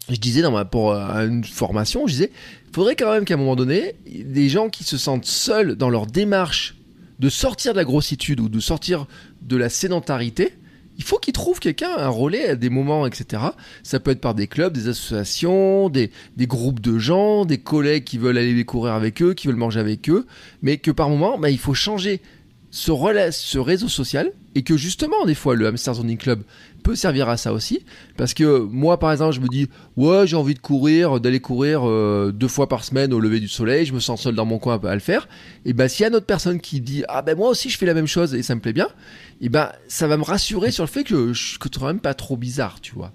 je 0.09 0.17
disais 0.17 0.43
dans 0.43 0.53
ma, 0.53 0.65
pour 0.65 0.93
euh, 0.93 1.27
une 1.27 1.45
formation, 1.45 2.07
je 2.07 2.13
disais, 2.13 2.33
faudrait 2.73 2.97
quand 2.97 3.13
même 3.13 3.25
qu'à 3.25 3.35
un 3.35 3.39
moment 3.39 3.57
donné, 3.57 3.95
des 4.07 4.49
gens 4.49 4.69
qui 4.69 4.85
se 4.85 4.99
sentent 4.99 5.27
seuls 5.27 5.77
dans 5.77 5.91
leur 5.91 6.07
démarche 6.07 6.77
de 7.19 7.29
sortir 7.29 7.73
de 7.73 7.79
la 7.79 7.85
grossitude 7.85 8.41
ou 8.41 8.49
de 8.49 8.61
sortir 8.61 9.07
de 9.43 9.57
la 9.57 9.69
sédentarité, 9.69 10.53
il 10.99 11.05
faut 11.05 11.19
qu'ils 11.19 11.33
trouvent 11.33 11.61
quelqu'un, 11.61 11.91
un 11.97 12.09
relais 12.09 12.51
à 12.51 12.57
des 12.57 12.71
moments, 12.71 13.07
etc. 13.07 13.43
Ça 13.83 14.01
peut 14.01 14.11
être 14.11 14.21
par 14.21 14.35
des 14.35 14.47
clubs, 14.47 14.73
des 14.73 14.89
associations, 14.89 15.91
des, 15.91 16.11
groupes 16.41 16.81
de 16.81 16.99
gens, 16.99 17.45
des 17.45 17.59
collègues 17.59 18.05
qui 18.05 18.19
veulent 18.19 18.39
aller 18.39 18.65
courir 18.65 18.95
avec 18.95 19.23
eux, 19.23 19.35
qui 19.35 19.47
veulent 19.47 19.57
manger 19.57 19.81
avec 19.81 20.09
eux, 20.09 20.27
mais 20.63 20.79
que 20.79 20.91
par 20.91 21.09
moment, 21.09 21.39
bah, 21.39 21.51
il 21.51 21.59
faut 21.59 21.75
changer 21.75 22.23
ce, 22.71 22.91
relais, 22.91 23.31
ce 23.33 23.59
réseau 23.59 23.89
social 23.89 24.33
et 24.57 24.63
que 24.63 24.79
justement, 24.79 25.27
des 25.27 25.35
fois, 25.35 25.55
le 25.55 25.67
Hamster 25.67 25.93
Zoning 25.93 26.17
Club 26.17 26.43
peut 26.83 26.97
servir 26.97 27.29
à 27.29 27.37
ça 27.37 27.53
aussi. 27.53 27.85
Parce 28.17 28.33
que 28.33 28.61
moi, 28.61 28.99
par 28.99 29.13
exemple, 29.13 29.35
je 29.35 29.41
me 29.41 29.49
dis, 29.49 29.69
ouais, 29.99 30.27
j'ai 30.27 30.35
envie 30.35 30.55
de 30.55 30.61
courir, 30.61 31.21
d'aller 31.21 31.41
courir 31.41 31.87
euh, 31.87 32.33
deux 32.35 32.49
fois 32.49 32.67
par 32.67 32.83
semaine 32.83 33.13
au 33.13 33.21
lever 33.21 33.39
du 33.39 33.49
soleil, 33.49 33.85
je 33.85 33.93
me 33.93 34.01
sens 34.01 34.23
seul 34.23 34.35
dans 34.35 34.47
mon 34.47 34.59
coin 34.59 34.81
à 34.83 34.95
le 34.95 35.01
faire. 35.01 35.29
Et 35.67 35.75
ben, 35.75 35.89
s'il 35.89 36.05
y 36.05 36.05
a 36.07 36.09
une 36.09 36.15
autre 36.15 36.25
personne 36.25 36.59
qui 36.59 36.81
dit, 36.81 37.05
ah 37.09 37.21
ben 37.21 37.37
moi 37.37 37.51
aussi 37.51 37.69
je 37.69 37.77
fais 37.77 37.85
la 37.85 37.93
même 37.93 38.07
chose 38.07 38.35
et 38.35 38.43
ça 38.43 38.55
me 38.55 38.61
plaît 38.63 38.73
bien, 38.73 38.89
et 39.43 39.51
ben, 39.51 39.71
ça 39.89 40.07
va 40.07 40.17
me 40.17 40.25
rassurer 40.25 40.71
sur 40.71 40.85
le 40.85 40.89
fait 40.89 41.05
que 41.05 41.35
je 41.35 41.59
que 41.59 41.85
même 41.85 42.01
pas 42.01 42.15
trop 42.15 42.39
bizarre, 42.39 42.81
tu 42.81 42.95
vois. 42.95 43.13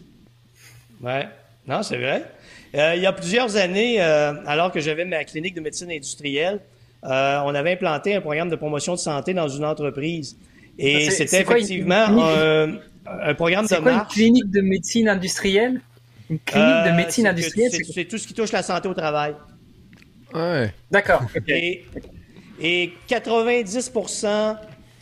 Ouais, 1.02 1.28
non, 1.66 1.82
c'est 1.82 1.98
vrai. 1.98 2.32
Euh, 2.76 2.94
il 2.96 3.02
y 3.02 3.08
a 3.08 3.14
plusieurs 3.14 3.56
années, 3.56 4.00
euh, 4.00 4.34
alors 4.46 4.72
que 4.72 4.80
j'avais 4.80 5.06
ma 5.06 5.24
clinique 5.24 5.56
de 5.56 5.62
médecine 5.62 5.90
industrielle, 5.90 6.60
on 7.04 7.56
avait 7.56 7.72
implanté 7.72 8.14
un 8.14 8.22
programme 8.22 8.50
de 8.50 8.56
promotion 8.56 8.94
de 8.94 9.00
santé 9.00 9.34
dans 9.34 9.48
une 9.48 9.66
entreprise. 9.66 10.38
Et 10.78 11.10
c'était 11.10 11.42
effectivement 11.42 12.06
un 13.06 13.34
programme 13.36 13.66
de 13.66 13.76
quoi, 13.76 13.92
Une 13.94 14.06
clinique 14.06 14.52
de 14.52 14.62
médecine 14.62 15.10
industrielle? 15.10 15.82
Une 16.30 16.40
clinique 16.40 16.84
de 16.86 16.90
euh, 16.90 16.96
médecine 16.96 17.28
industrielle 17.28 17.72
C'est 17.72 18.06
tout 18.06 18.18
ce 18.18 18.28
qui 18.28 18.34
touche 18.34 18.52
la 18.52 18.64
santé 18.64 18.88
au 18.88 18.94
travail. 18.94 19.36
Ouais. 20.34 20.74
D'accord. 20.90 21.24
Et, 21.48 22.94
90% 23.10 24.56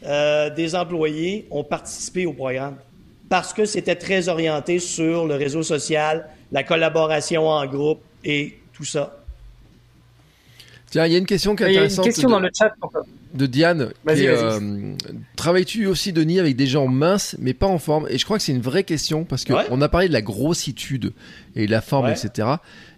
euh, 0.05 0.49
des 0.49 0.75
employés 0.75 1.45
ont 1.51 1.63
participé 1.63 2.25
au 2.25 2.31
programme 2.31 2.77
parce 3.27 3.53
que 3.53 3.65
c'était 3.65 3.97
très 3.97 4.29
orienté 4.29 4.79
sur 4.79 5.27
le 5.27 5.35
réseau 5.35 5.61
social, 5.61 6.29
la 6.51 6.63
collaboration 6.63 7.47
en 7.47 7.65
groupe 7.67 8.01
et 8.23 8.57
tout 8.73 8.85
ça. 8.85 9.17
Tiens, 10.89 11.05
il 11.05 11.11
y 11.11 11.15
a 11.15 11.19
une 11.19 11.25
question 11.25 11.55
qui 11.55 11.63
est 11.63 11.67
intéressante. 11.67 11.91
Il 11.91 11.97
y 11.97 11.99
a 11.99 12.03
une 12.09 12.13
question 12.13 12.29
dans 12.29 12.39
le 12.39 12.49
chat 12.57 12.73
de 13.33 13.45
Diane. 13.45 13.91
Euh, 14.07 14.95
travailles-tu 15.35 15.85
aussi, 15.85 16.13
Denis, 16.13 16.39
avec 16.39 16.55
des 16.55 16.67
gens 16.67 16.87
minces, 16.87 17.35
mais 17.39 17.53
pas 17.53 17.67
en 17.67 17.77
forme? 17.77 18.07
Et 18.09 18.17
je 18.17 18.25
crois 18.25 18.37
que 18.37 18.43
c'est 18.43 18.51
une 18.51 18.61
vraie 18.61 18.83
question, 18.83 19.23
parce 19.23 19.45
qu'on 19.45 19.61
on 19.69 19.81
a 19.81 19.89
parlé 19.89 20.07
de 20.07 20.13
la 20.13 20.21
grossitude 20.21 21.13
et 21.55 21.65
de 21.65 21.71
la 21.71 21.81
forme, 21.81 22.09
etc. 22.09 22.47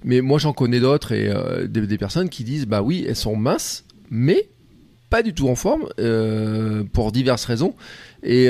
Mais 0.04 0.22
moi, 0.22 0.40
j'en 0.40 0.54
connais 0.54 0.80
d'autres 0.80 1.12
et 1.12 1.28
euh, 1.28 1.68
des, 1.68 1.98
personnes 1.98 2.30
qui 2.30 2.44
disent, 2.44 2.66
bah 2.66 2.82
oui, 2.82 3.06
elles 3.08 3.16
sont 3.16 3.36
minces, 3.36 3.84
mais 4.10 4.48
pas 5.10 5.24
du 5.24 5.34
tout 5.34 5.50
en 5.50 5.56
forme, 5.56 5.88
euh, 6.00 6.84
pour 6.94 7.12
diverses 7.12 7.46
raisons. 7.46 7.76
Et 8.24 8.48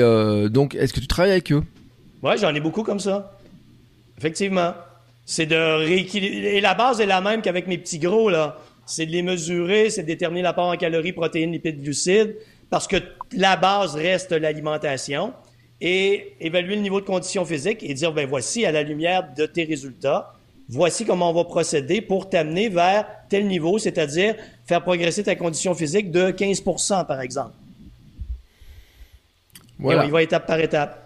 donc, 0.50 0.74
est-ce 0.74 0.92
que 0.92 1.00
tu 1.00 1.06
travailles 1.06 1.32
avec 1.32 1.52
eux? 1.52 1.62
Ouais, 2.22 2.36
j'en 2.38 2.54
ai 2.54 2.60
beaucoup 2.60 2.84
comme 2.84 3.00
ça. 3.00 3.38
Effectivement. 4.18 4.74
C'est 5.24 5.46
de 5.46 5.78
rééquilibrer. 5.78 6.56
Et 6.56 6.60
la 6.60 6.74
base 6.74 7.00
est 7.00 7.06
la 7.06 7.20
même 7.20 7.42
qu'avec 7.42 7.66
mes 7.68 7.78
petits 7.78 7.98
gros, 7.98 8.28
là 8.28 8.58
c'est 8.86 9.06
de 9.06 9.12
les 9.12 9.22
mesurer, 9.22 9.90
c'est 9.90 10.02
de 10.02 10.06
déterminer 10.06 10.42
l'apport 10.42 10.68
en 10.68 10.76
calories, 10.76 11.12
protéines, 11.12 11.52
lipides, 11.52 11.82
glucides, 11.82 12.36
parce 12.70 12.86
que 12.86 12.96
la 13.32 13.56
base 13.56 13.94
reste 13.94 14.32
l'alimentation, 14.32 15.32
et 15.84 16.34
évaluer 16.40 16.76
le 16.76 16.82
niveau 16.82 17.00
de 17.00 17.06
condition 17.06 17.44
physique 17.44 17.82
et 17.82 17.92
dire, 17.92 18.12
ben 18.12 18.26
voici, 18.26 18.64
à 18.64 18.70
la 18.70 18.84
lumière 18.84 19.34
de 19.36 19.46
tes 19.46 19.64
résultats, 19.64 20.32
voici 20.68 21.04
comment 21.04 21.30
on 21.30 21.34
va 21.34 21.44
procéder 21.44 22.00
pour 22.00 22.30
t'amener 22.30 22.68
vers 22.68 23.04
tel 23.28 23.48
niveau, 23.48 23.78
c'est-à-dire 23.78 24.36
faire 24.64 24.82
progresser 24.82 25.24
ta 25.24 25.34
condition 25.34 25.74
physique 25.74 26.12
de 26.12 26.30
15% 26.30 27.04
par 27.04 27.20
exemple. 27.20 27.54
Voilà. 29.80 30.02
Et 30.02 30.06
on 30.06 30.08
y 30.08 30.12
va 30.12 30.22
étape 30.22 30.46
par 30.46 30.60
étape. 30.60 31.01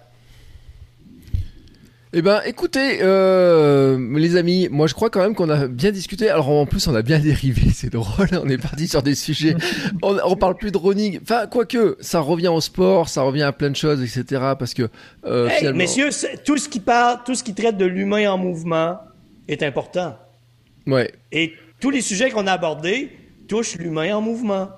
Eh 2.19 2.23
ben, 2.23 2.41
écoutez, 2.47 3.01
euh, 3.03 3.99
les 4.19 4.37
amis, 4.37 4.69
moi 4.71 4.87
je 4.87 4.95
crois 4.95 5.11
quand 5.11 5.21
même 5.21 5.35
qu'on 5.35 5.51
a 5.51 5.69
bien 5.69 5.93
discuté. 5.93 6.31
Alors 6.31 6.49
en 6.49 6.65
plus, 6.65 6.89
on 6.89 6.95
a 6.95 7.03
bien 7.03 7.19
dérivé, 7.21 7.71
c'est 7.75 7.93
drôle. 7.93 8.29
On 8.43 8.49
est 8.49 8.57
parti 8.57 8.89
sur 8.89 9.03
des 9.03 9.15
sujets. 9.15 9.55
On, 10.03 10.17
on 10.25 10.35
parle 10.35 10.57
plus 10.57 10.73
de 10.73 10.79
running. 10.79 11.21
Enfin, 11.21 11.47
quoique, 11.47 11.99
ça 12.01 12.21
revient 12.21 12.49
au 12.49 12.63
sport, 12.63 13.11
ça 13.11 13.21
revient 13.21 13.43
à 13.43 13.53
plein 13.53 13.69
de 13.69 13.77
choses, 13.77 14.01
etc. 14.01 14.41
Parce 14.59 14.73
que 14.73 14.89
euh, 15.27 15.51
finalement... 15.51 15.77
messieurs, 15.77 16.09
tout 16.43 16.57
ce 16.57 16.71
qui 16.71 16.81
parle, 16.81 17.19
tout 17.27 17.35
ce 17.35 17.45
qui 17.45 17.53
traite 17.53 17.77
de 17.77 17.85
l'humain 17.85 18.31
en 18.31 18.39
mouvement 18.39 18.99
est 19.47 19.63
important. 19.63 20.17
Ouais. 20.87 21.13
Et 21.33 21.53
tous 21.81 21.91
les 21.91 22.01
sujets 22.01 22.31
qu'on 22.31 22.47
a 22.47 22.53
abordés 22.53 23.11
touchent 23.47 23.77
l'humain 23.77 24.17
en 24.17 24.23
mouvement. 24.23 24.71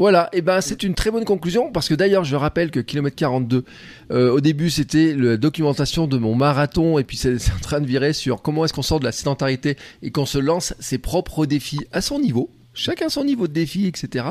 Voilà, 0.00 0.30
et 0.32 0.40
ben 0.40 0.62
c'est 0.62 0.82
une 0.82 0.94
très 0.94 1.10
bonne 1.10 1.26
conclusion 1.26 1.70
parce 1.70 1.86
que 1.86 1.92
d'ailleurs 1.92 2.24
je 2.24 2.34
rappelle 2.34 2.70
que 2.70 2.80
kilomètre 2.80 3.16
42 3.16 3.66
euh, 4.10 4.30
au 4.32 4.40
début 4.40 4.70
c'était 4.70 5.14
la 5.14 5.36
documentation 5.36 6.06
de 6.06 6.16
mon 6.16 6.34
marathon 6.34 6.98
et 6.98 7.04
puis 7.04 7.18
c'est 7.18 7.34
en 7.34 7.60
train 7.60 7.82
de 7.82 7.86
virer 7.86 8.14
sur 8.14 8.40
comment 8.40 8.64
est-ce 8.64 8.72
qu'on 8.72 8.80
sort 8.80 8.98
de 8.98 9.04
la 9.04 9.12
sédentarité 9.12 9.76
et 10.00 10.10
qu'on 10.10 10.24
se 10.24 10.38
lance 10.38 10.72
ses 10.80 10.96
propres 10.96 11.44
défis 11.44 11.80
à 11.92 12.00
son 12.00 12.18
niveau. 12.18 12.48
Chacun 12.72 13.10
son 13.10 13.24
niveau 13.24 13.46
de 13.46 13.52
défi, 13.52 13.86
etc. 13.88 14.24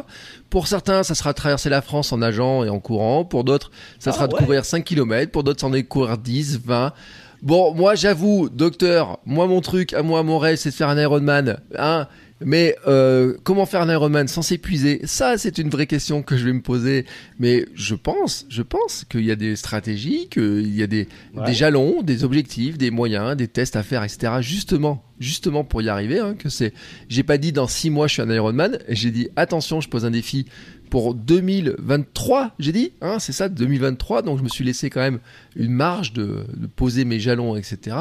Pour 0.50 0.66
certains, 0.66 1.04
ça 1.04 1.14
sera 1.14 1.36
traverser 1.36 1.70
la 1.70 1.84
France 1.84 2.12
en 2.14 2.18
nageant 2.18 2.64
et 2.64 2.70
en 2.70 2.80
courant. 2.80 3.24
Pour 3.24 3.44
d'autres, 3.44 3.70
ça 4.00 4.12
sera 4.12 4.28
de 4.28 4.34
ah 4.36 4.44
courir 4.44 4.66
5 4.66 4.84
km. 4.84 5.32
Pour 5.32 5.44
d'autres, 5.44 5.60
c'en 5.60 5.74
est 5.74 5.84
de 5.84 5.88
courir 5.88 6.18
10, 6.18 6.62
20. 6.66 6.94
Bon, 7.42 7.74
moi, 7.74 7.96
j'avoue, 7.96 8.50
docteur, 8.50 9.20
moi, 9.26 9.48
mon 9.48 9.62
truc, 9.62 9.94
à 9.94 10.04
moi, 10.04 10.24
mon 10.24 10.38
rêve, 10.38 10.58
c'est 10.58 10.70
de 10.70 10.76
faire 10.76 10.90
un 10.90 11.00
Ironman. 11.00 11.60
Hein 11.78 12.08
mais 12.42 12.76
euh, 12.88 13.36
comment 13.44 13.66
faire 13.66 13.82
un 13.82 13.92
Ironman 13.92 14.28
sans 14.28 14.42
s'épuiser? 14.42 15.02
Ça, 15.04 15.38
c'est 15.38 15.58
une 15.58 15.70
vraie 15.70 15.88
question 15.88 16.22
que 16.22 16.38
je 16.38 16.46
vais 16.46 16.54
me 16.54 16.62
poser. 16.62 17.06
Mais 17.38 17.66
je 17.76 17.96
pense, 17.96 18.46
je 18.50 18.62
pense 18.62 19.06
qu'il 19.10 19.26
y 19.26 19.32
a 19.32 19.36
des 19.36 19.56
stratégies, 19.56 20.28
qu'il 20.30 20.74
y 20.74 20.82
a 20.82 20.88
des, 20.88 21.08
des, 21.46 21.54
jalons, 21.54 22.02
des 22.02 22.24
objectifs, 22.24 22.78
des 22.78 22.92
moyens, 22.92 23.36
des 23.36 23.48
tests 23.48 23.76
à 23.76 23.84
faire, 23.84 24.04
etc. 24.04 24.34
Justement, 24.40 25.04
justement 25.20 25.64
pour 25.64 25.82
y 25.82 25.90
arriver. 25.90 26.20
Hein, 26.20 26.36
que 26.38 26.50
c'est, 26.50 26.74
j'ai 27.10 27.24
pas 27.24 27.38
dit 27.38 27.52
dans 27.52 27.68
six 27.68 27.90
mois 27.90 28.08
je 28.08 28.14
suis 28.14 28.22
un 28.22 28.30
Ironman. 28.30 28.80
J'ai 28.88 29.12
dit 29.12 29.30
attention, 29.36 29.82
je 29.82 29.90
pose 29.90 30.06
un 30.06 30.12
défi 30.12 30.46
pour 30.90 31.14
2023, 31.14 32.52
j'ai 32.60 32.72
dit, 32.72 32.94
hein, 33.02 33.20
c'est 33.20 33.32
ça, 33.32 33.50
2023. 33.50 34.22
Donc 34.22 34.38
je 34.38 34.44
me 34.44 34.50
suis 34.50 34.64
laissé 34.64 34.90
quand 34.90 35.02
même 35.02 35.20
une 35.56 35.72
marge 35.72 36.14
de, 36.14 36.46
poser 36.76 37.06
mes 37.06 37.20
jalons, 37.20 37.56
etc. 37.56 37.98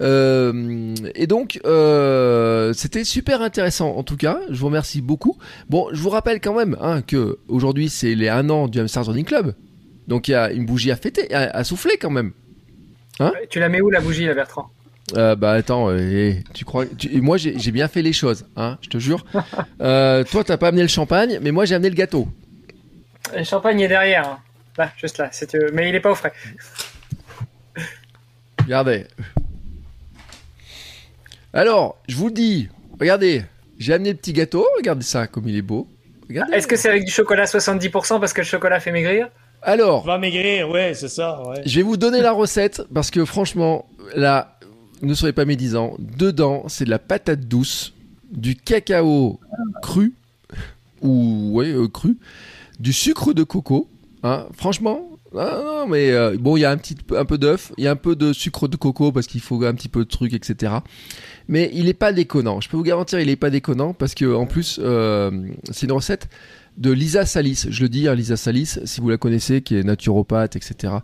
Euh, 0.00 0.94
et 1.14 1.26
donc 1.26 1.60
euh, 1.64 2.72
c'était 2.72 3.04
super 3.04 3.42
intéressant 3.42 3.96
en 3.96 4.02
tout 4.02 4.16
cas. 4.16 4.40
Je 4.50 4.58
vous 4.58 4.66
remercie 4.66 5.00
beaucoup. 5.00 5.36
Bon, 5.68 5.88
je 5.92 6.00
vous 6.00 6.10
rappelle 6.10 6.40
quand 6.40 6.54
même 6.54 6.76
hein, 6.80 7.02
que 7.02 7.38
aujourd'hui 7.48 7.88
c'est 7.88 8.14
les 8.14 8.28
1 8.28 8.48
an 8.50 8.68
du 8.68 8.80
Hamster 8.80 9.04
Running 9.04 9.24
Club. 9.24 9.54
Donc 10.08 10.28
il 10.28 10.32
y 10.32 10.34
a 10.34 10.50
une 10.50 10.66
bougie 10.66 10.90
à 10.90 10.96
fêter, 10.96 11.32
à, 11.34 11.62
souffler 11.64 11.96
quand 12.00 12.10
même. 12.10 12.32
Hein? 13.20 13.32
Tu 13.50 13.60
la 13.60 13.68
mets 13.68 13.80
où 13.80 13.90
la 13.90 14.00
bougie, 14.00 14.24
là, 14.26 14.34
Bertrand? 14.34 14.70
Euh, 15.16 15.36
bah 15.36 15.52
attends, 15.52 15.88
tu 16.54 16.64
crois 16.64 16.84
Moi 17.14 17.36
j'ai 17.36 17.70
bien 17.72 17.88
fait 17.88 18.02
les 18.02 18.12
choses, 18.12 18.46
hein, 18.56 18.78
je 18.82 18.88
te 18.88 18.98
jure. 18.98 19.24
Euh, 19.80 20.24
toi 20.24 20.44
t'as 20.44 20.58
pas 20.58 20.68
amené 20.68 20.82
le 20.82 20.88
champagne, 20.88 21.38
mais 21.40 21.52
moi 21.52 21.64
j'ai 21.64 21.74
amené 21.74 21.88
le 21.88 21.94
gâteau. 21.94 22.28
Le 23.34 23.44
champagne 23.44 23.80
est 23.80 23.88
derrière, 23.88 24.28
hein. 24.28 24.38
là, 24.76 24.92
juste 24.98 25.16
là, 25.16 25.30
mais 25.72 25.88
il 25.88 25.94
est 25.94 26.00
pas 26.00 26.10
au 26.10 26.14
frais. 26.14 26.32
Regardez. 28.62 29.06
Alors, 31.52 31.98
je 32.08 32.16
vous 32.16 32.30
dis, 32.30 32.68
regardez, 33.00 33.42
j'ai 33.78 33.94
amené 33.94 34.10
le 34.10 34.16
petit 34.16 34.32
gâteau, 34.32 34.66
regardez 34.76 35.04
ça 35.04 35.26
comme 35.26 35.48
il 35.48 35.56
est 35.56 35.62
beau. 35.62 35.88
Est-ce 36.52 36.66
que 36.66 36.76
c'est 36.76 36.88
avec 36.88 37.04
du 37.04 37.10
chocolat 37.10 37.44
70% 37.44 38.20
parce 38.20 38.32
que 38.32 38.42
le 38.42 38.46
chocolat 38.46 38.80
fait 38.80 38.92
maigrir? 38.92 39.28
Alors, 39.62 40.04
va 40.04 40.18
maigrir, 40.18 40.70
ouais, 40.70 40.94
c'est 40.94 41.08
ça. 41.08 41.42
Ouais. 41.42 41.62
Je 41.66 41.76
vais 41.76 41.82
vous 41.82 41.96
donner 41.96 42.22
la 42.22 42.32
recette 42.32 42.82
parce 42.94 43.10
que 43.10 43.24
franchement, 43.24 43.86
là, 44.14 44.58
ne 45.02 45.14
soyez 45.14 45.32
pas 45.32 45.44
médisants. 45.44 45.96
Dedans, 45.98 46.64
c'est 46.68 46.84
de 46.84 46.90
la 46.90 46.98
patate 46.98 47.46
douce, 47.46 47.94
du 48.30 48.56
cacao 48.56 49.40
cru, 49.82 50.14
ou 51.02 51.50
ouais, 51.52 51.72
euh, 51.72 51.88
cru, 51.88 52.18
du 52.78 52.92
sucre 52.92 53.32
de 53.32 53.42
coco. 53.42 53.88
Hein. 54.22 54.46
Franchement, 54.52 55.08
Non, 55.32 55.86
mais 55.86 56.10
euh, 56.10 56.36
bon, 56.38 56.56
il 56.56 56.60
y 56.60 56.64
a 56.64 56.70
un 56.70 56.76
petit 56.76 56.96
un 57.16 57.24
peu 57.24 57.38
d'œuf, 57.38 57.72
il 57.78 57.84
y 57.84 57.86
a 57.86 57.92
un 57.92 57.96
peu 57.96 58.16
de 58.16 58.32
sucre 58.32 58.68
de 58.68 58.76
coco 58.76 59.12
parce 59.12 59.26
qu'il 59.26 59.40
faut 59.40 59.62
un 59.64 59.74
petit 59.74 59.88
peu 59.88 60.04
de 60.04 60.10
trucs, 60.10 60.34
etc. 60.34 60.74
Mais 61.48 61.70
il 61.72 61.88
est 61.88 61.94
pas 61.94 62.12
déconnant. 62.12 62.60
Je 62.60 62.68
peux 62.68 62.76
vous 62.76 62.82
garantir, 62.82 63.20
il 63.20 63.28
est 63.28 63.36
pas 63.36 63.50
déconnant 63.50 63.94
parce 63.94 64.14
que 64.14 64.34
en 64.34 64.46
plus, 64.46 64.80
euh, 64.82 65.30
c'est 65.70 65.86
une 65.86 65.92
recette 65.92 66.28
de 66.76 66.90
Lisa 66.90 67.26
Salis. 67.26 67.66
Je 67.68 67.82
le 67.82 67.88
dis, 67.88 68.08
hein, 68.08 68.14
Lisa 68.14 68.36
Salis, 68.36 68.78
si 68.84 69.00
vous 69.00 69.08
la 69.08 69.18
connaissez, 69.18 69.62
qui 69.62 69.76
est 69.76 69.82
naturopathe, 69.82 70.56
etc. 70.56 70.94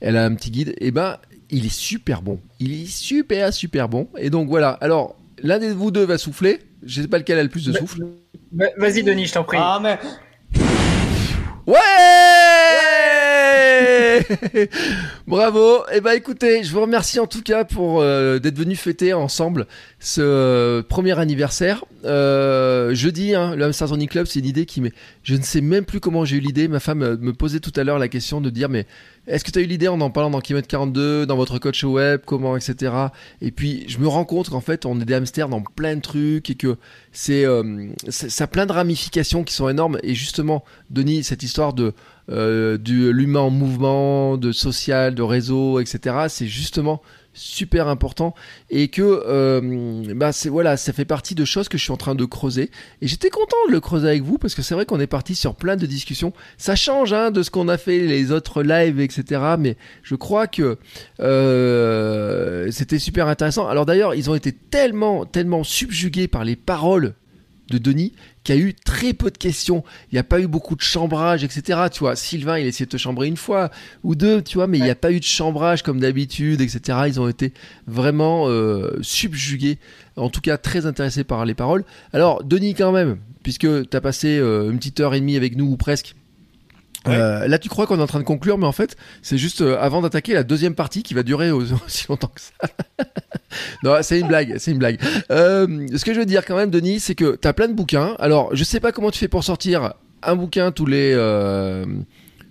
Elle 0.00 0.16
a 0.16 0.24
un 0.24 0.34
petit 0.34 0.50
guide. 0.50 0.70
Et 0.70 0.88
eh 0.88 0.90
ben, 0.90 1.18
il 1.50 1.66
est 1.66 1.74
super 1.74 2.22
bon. 2.22 2.40
Il 2.60 2.72
est 2.72 2.86
super, 2.86 3.52
super 3.52 3.88
bon. 3.88 4.08
Et 4.18 4.30
donc 4.30 4.48
voilà. 4.48 4.70
Alors, 4.70 5.16
l'un 5.42 5.58
de 5.58 5.66
vous 5.68 5.90
deux 5.90 6.04
va 6.04 6.18
souffler. 6.18 6.60
Je 6.84 7.02
sais 7.02 7.08
pas 7.08 7.18
lequel 7.18 7.38
a 7.38 7.42
le 7.42 7.48
plus 7.48 7.66
de 7.66 7.72
souffle. 7.72 8.06
Vas-y, 8.76 9.02
Denis, 9.02 9.26
je 9.26 9.34
t'en 9.34 9.44
prie. 9.44 9.58
Ah, 9.60 9.80
mais 9.82 9.98
Ouais, 11.66 11.80
Bravo. 15.26 15.78
Et 15.92 15.96
eh 15.96 16.00
ben 16.00 16.12
écoutez, 16.12 16.62
je 16.62 16.72
vous 16.72 16.80
remercie 16.80 17.20
en 17.20 17.26
tout 17.26 17.42
cas 17.42 17.64
pour 17.64 18.00
euh, 18.00 18.38
d'être 18.38 18.56
venu 18.56 18.76
fêter 18.76 19.12
ensemble 19.12 19.66
ce 19.98 20.20
euh, 20.20 20.82
premier 20.82 21.18
anniversaire. 21.18 21.84
Euh, 22.04 22.94
jeudi, 22.94 23.32
le 23.32 23.64
Hamster 23.64 23.88
Club, 24.08 24.26
c'est 24.26 24.40
une 24.40 24.46
idée 24.46 24.66
qui 24.66 24.82
je 25.22 25.34
ne 25.34 25.42
sais 25.42 25.60
même 25.60 25.84
plus 25.84 26.00
comment 26.00 26.24
j'ai 26.24 26.36
eu 26.36 26.40
l'idée. 26.40 26.68
Ma 26.68 26.80
femme 26.80 27.16
me 27.16 27.32
posait 27.32 27.60
tout 27.60 27.72
à 27.76 27.84
l'heure 27.84 27.98
la 27.98 28.08
question 28.08 28.40
de 28.40 28.50
dire 28.50 28.68
mais 28.68 28.86
est-ce 29.26 29.44
que 29.44 29.50
tu 29.50 29.58
as 29.58 29.62
eu 29.62 29.66
l'idée 29.66 29.88
en 29.88 30.00
en 30.00 30.10
parlant 30.10 30.30
dans 30.30 30.40
Kilomètre 30.40 30.68
42, 30.68 31.26
dans 31.26 31.36
votre 31.36 31.58
coach 31.58 31.82
web, 31.82 32.20
comment, 32.24 32.56
etc. 32.56 32.92
Et 33.40 33.50
puis 33.50 33.84
je 33.88 33.98
me 33.98 34.06
rends 34.06 34.24
compte 34.24 34.50
qu'en 34.50 34.60
fait 34.60 34.86
on 34.86 35.00
est 35.00 35.04
des 35.04 35.14
hamsters 35.14 35.48
dans 35.48 35.62
plein 35.62 35.96
de 35.96 36.00
trucs 36.00 36.48
et 36.50 36.54
que 36.54 36.76
c'est 37.12 37.44
euh, 37.44 37.88
ça 38.08 38.44
a 38.44 38.46
plein 38.46 38.66
de 38.66 38.72
ramifications 38.72 39.42
qui 39.42 39.54
sont 39.54 39.68
énormes. 39.68 39.98
Et 40.02 40.14
justement, 40.14 40.64
Denis, 40.90 41.24
cette 41.24 41.42
histoire 41.42 41.72
de 41.72 41.92
euh, 42.30 42.76
de 42.78 43.08
l'humain 43.08 43.40
en 43.40 43.50
mouvement, 43.50 44.36
de 44.36 44.52
social, 44.52 45.14
de 45.14 45.22
réseau, 45.22 45.80
etc. 45.80 46.26
C'est 46.28 46.46
justement 46.46 47.02
super 47.36 47.86
important. 47.88 48.34
Et 48.70 48.88
que 48.88 49.02
euh, 49.02 50.14
bah 50.14 50.30
voilà 50.46 50.76
ça 50.76 50.92
fait 50.92 51.04
partie 51.04 51.34
de 51.34 51.44
choses 51.44 51.68
que 51.68 51.78
je 51.78 51.84
suis 51.84 51.92
en 51.92 51.96
train 51.96 52.14
de 52.14 52.24
creuser. 52.24 52.70
Et 53.02 53.06
j'étais 53.06 53.30
content 53.30 53.56
de 53.68 53.72
le 53.72 53.80
creuser 53.80 54.08
avec 54.08 54.22
vous 54.22 54.38
parce 54.38 54.54
que 54.54 54.62
c'est 54.62 54.74
vrai 54.74 54.86
qu'on 54.86 54.98
est 54.98 55.06
parti 55.06 55.34
sur 55.34 55.54
plein 55.54 55.76
de 55.76 55.86
discussions. 55.86 56.32
Ça 56.56 56.74
change 56.74 57.12
hein, 57.12 57.30
de 57.30 57.42
ce 57.42 57.50
qu'on 57.50 57.68
a 57.68 57.78
fait 57.78 58.00
les 58.00 58.32
autres 58.32 58.62
lives 58.62 59.00
etc 59.00 59.42
mais 59.58 59.76
je 60.02 60.14
crois 60.14 60.46
que 60.46 60.78
euh, 61.20 62.68
c'était 62.72 62.98
super 62.98 63.28
intéressant. 63.28 63.68
Alors 63.68 63.86
d'ailleurs 63.86 64.14
ils 64.14 64.30
ont 64.30 64.34
été 64.34 64.52
tellement 64.52 65.26
tellement 65.26 65.62
subjugués 65.62 66.28
par 66.28 66.44
les 66.44 66.56
paroles 66.56 67.14
de 67.70 67.78
Denis 67.78 68.12
qui 68.46 68.52
a 68.52 68.56
eu 68.56 68.74
très 68.74 69.12
peu 69.12 69.32
de 69.32 69.38
questions. 69.38 69.82
Il 70.12 70.14
n'y 70.14 70.20
a 70.20 70.22
pas 70.22 70.38
eu 70.38 70.46
beaucoup 70.46 70.76
de 70.76 70.80
chambrage, 70.80 71.42
etc. 71.42 71.80
Tu 71.92 71.98
vois, 71.98 72.14
Sylvain, 72.14 72.60
il 72.60 72.64
a 72.64 72.68
essayé 72.68 72.86
de 72.86 72.90
te 72.90 72.96
chambrer 72.96 73.26
une 73.26 73.36
fois 73.36 73.72
ou 74.04 74.14
deux, 74.14 74.40
tu 74.40 74.58
vois, 74.58 74.68
mais 74.68 74.78
il 74.78 74.84
n'y 74.84 74.90
a 74.90 74.94
pas 74.94 75.10
eu 75.10 75.18
de 75.18 75.24
chambrage 75.24 75.82
comme 75.82 75.98
d'habitude, 75.98 76.60
etc. 76.60 77.00
Ils 77.08 77.20
ont 77.20 77.28
été 77.28 77.52
vraiment 77.88 78.48
euh, 78.48 78.98
subjugués, 79.02 79.78
en 80.14 80.30
tout 80.30 80.40
cas 80.40 80.58
très 80.58 80.86
intéressés 80.86 81.24
par 81.24 81.44
les 81.44 81.54
paroles. 81.54 81.84
Alors, 82.12 82.44
Denis, 82.44 82.74
quand 82.74 82.92
même, 82.92 83.18
puisque 83.42 83.66
tu 83.90 83.96
as 83.96 84.00
passé 84.00 84.38
euh, 84.38 84.70
une 84.70 84.78
petite 84.78 85.00
heure 85.00 85.14
et 85.14 85.20
demie 85.20 85.36
avec 85.36 85.56
nous, 85.56 85.66
ou 85.66 85.76
presque, 85.76 86.14
euh, 87.08 87.48
là, 87.48 87.58
tu 87.58 87.68
crois 87.68 87.86
qu'on 87.86 87.98
est 87.98 88.02
en 88.02 88.06
train 88.06 88.18
de 88.18 88.24
conclure, 88.24 88.58
mais 88.58 88.66
en 88.66 88.72
fait, 88.72 88.96
c'est 89.22 89.38
juste 89.38 89.60
euh, 89.60 89.78
avant 89.80 90.02
d'attaquer 90.02 90.34
la 90.34 90.42
deuxième 90.42 90.74
partie 90.74 91.02
qui 91.02 91.14
va 91.14 91.22
durer 91.22 91.50
aussi 91.86 92.06
longtemps 92.08 92.30
que 92.34 92.40
ça. 92.40 92.52
non, 93.82 93.96
c'est 94.02 94.20
une 94.20 94.28
blague, 94.28 94.56
c'est 94.58 94.72
une 94.72 94.78
blague. 94.78 95.00
Euh, 95.30 95.86
ce 95.96 96.04
que 96.04 96.14
je 96.14 96.18
veux 96.18 96.26
dire 96.26 96.44
quand 96.44 96.56
même, 96.56 96.70
Denis, 96.70 97.00
c'est 97.00 97.14
que 97.14 97.36
tu 97.36 97.48
as 97.48 97.52
plein 97.52 97.68
de 97.68 97.74
bouquins. 97.74 98.16
Alors, 98.18 98.54
je 98.54 98.64
sais 98.64 98.80
pas 98.80 98.92
comment 98.92 99.10
tu 99.10 99.18
fais 99.18 99.28
pour 99.28 99.44
sortir 99.44 99.94
un 100.22 100.36
bouquin 100.36 100.72
tous 100.72 100.86
les 100.86 101.14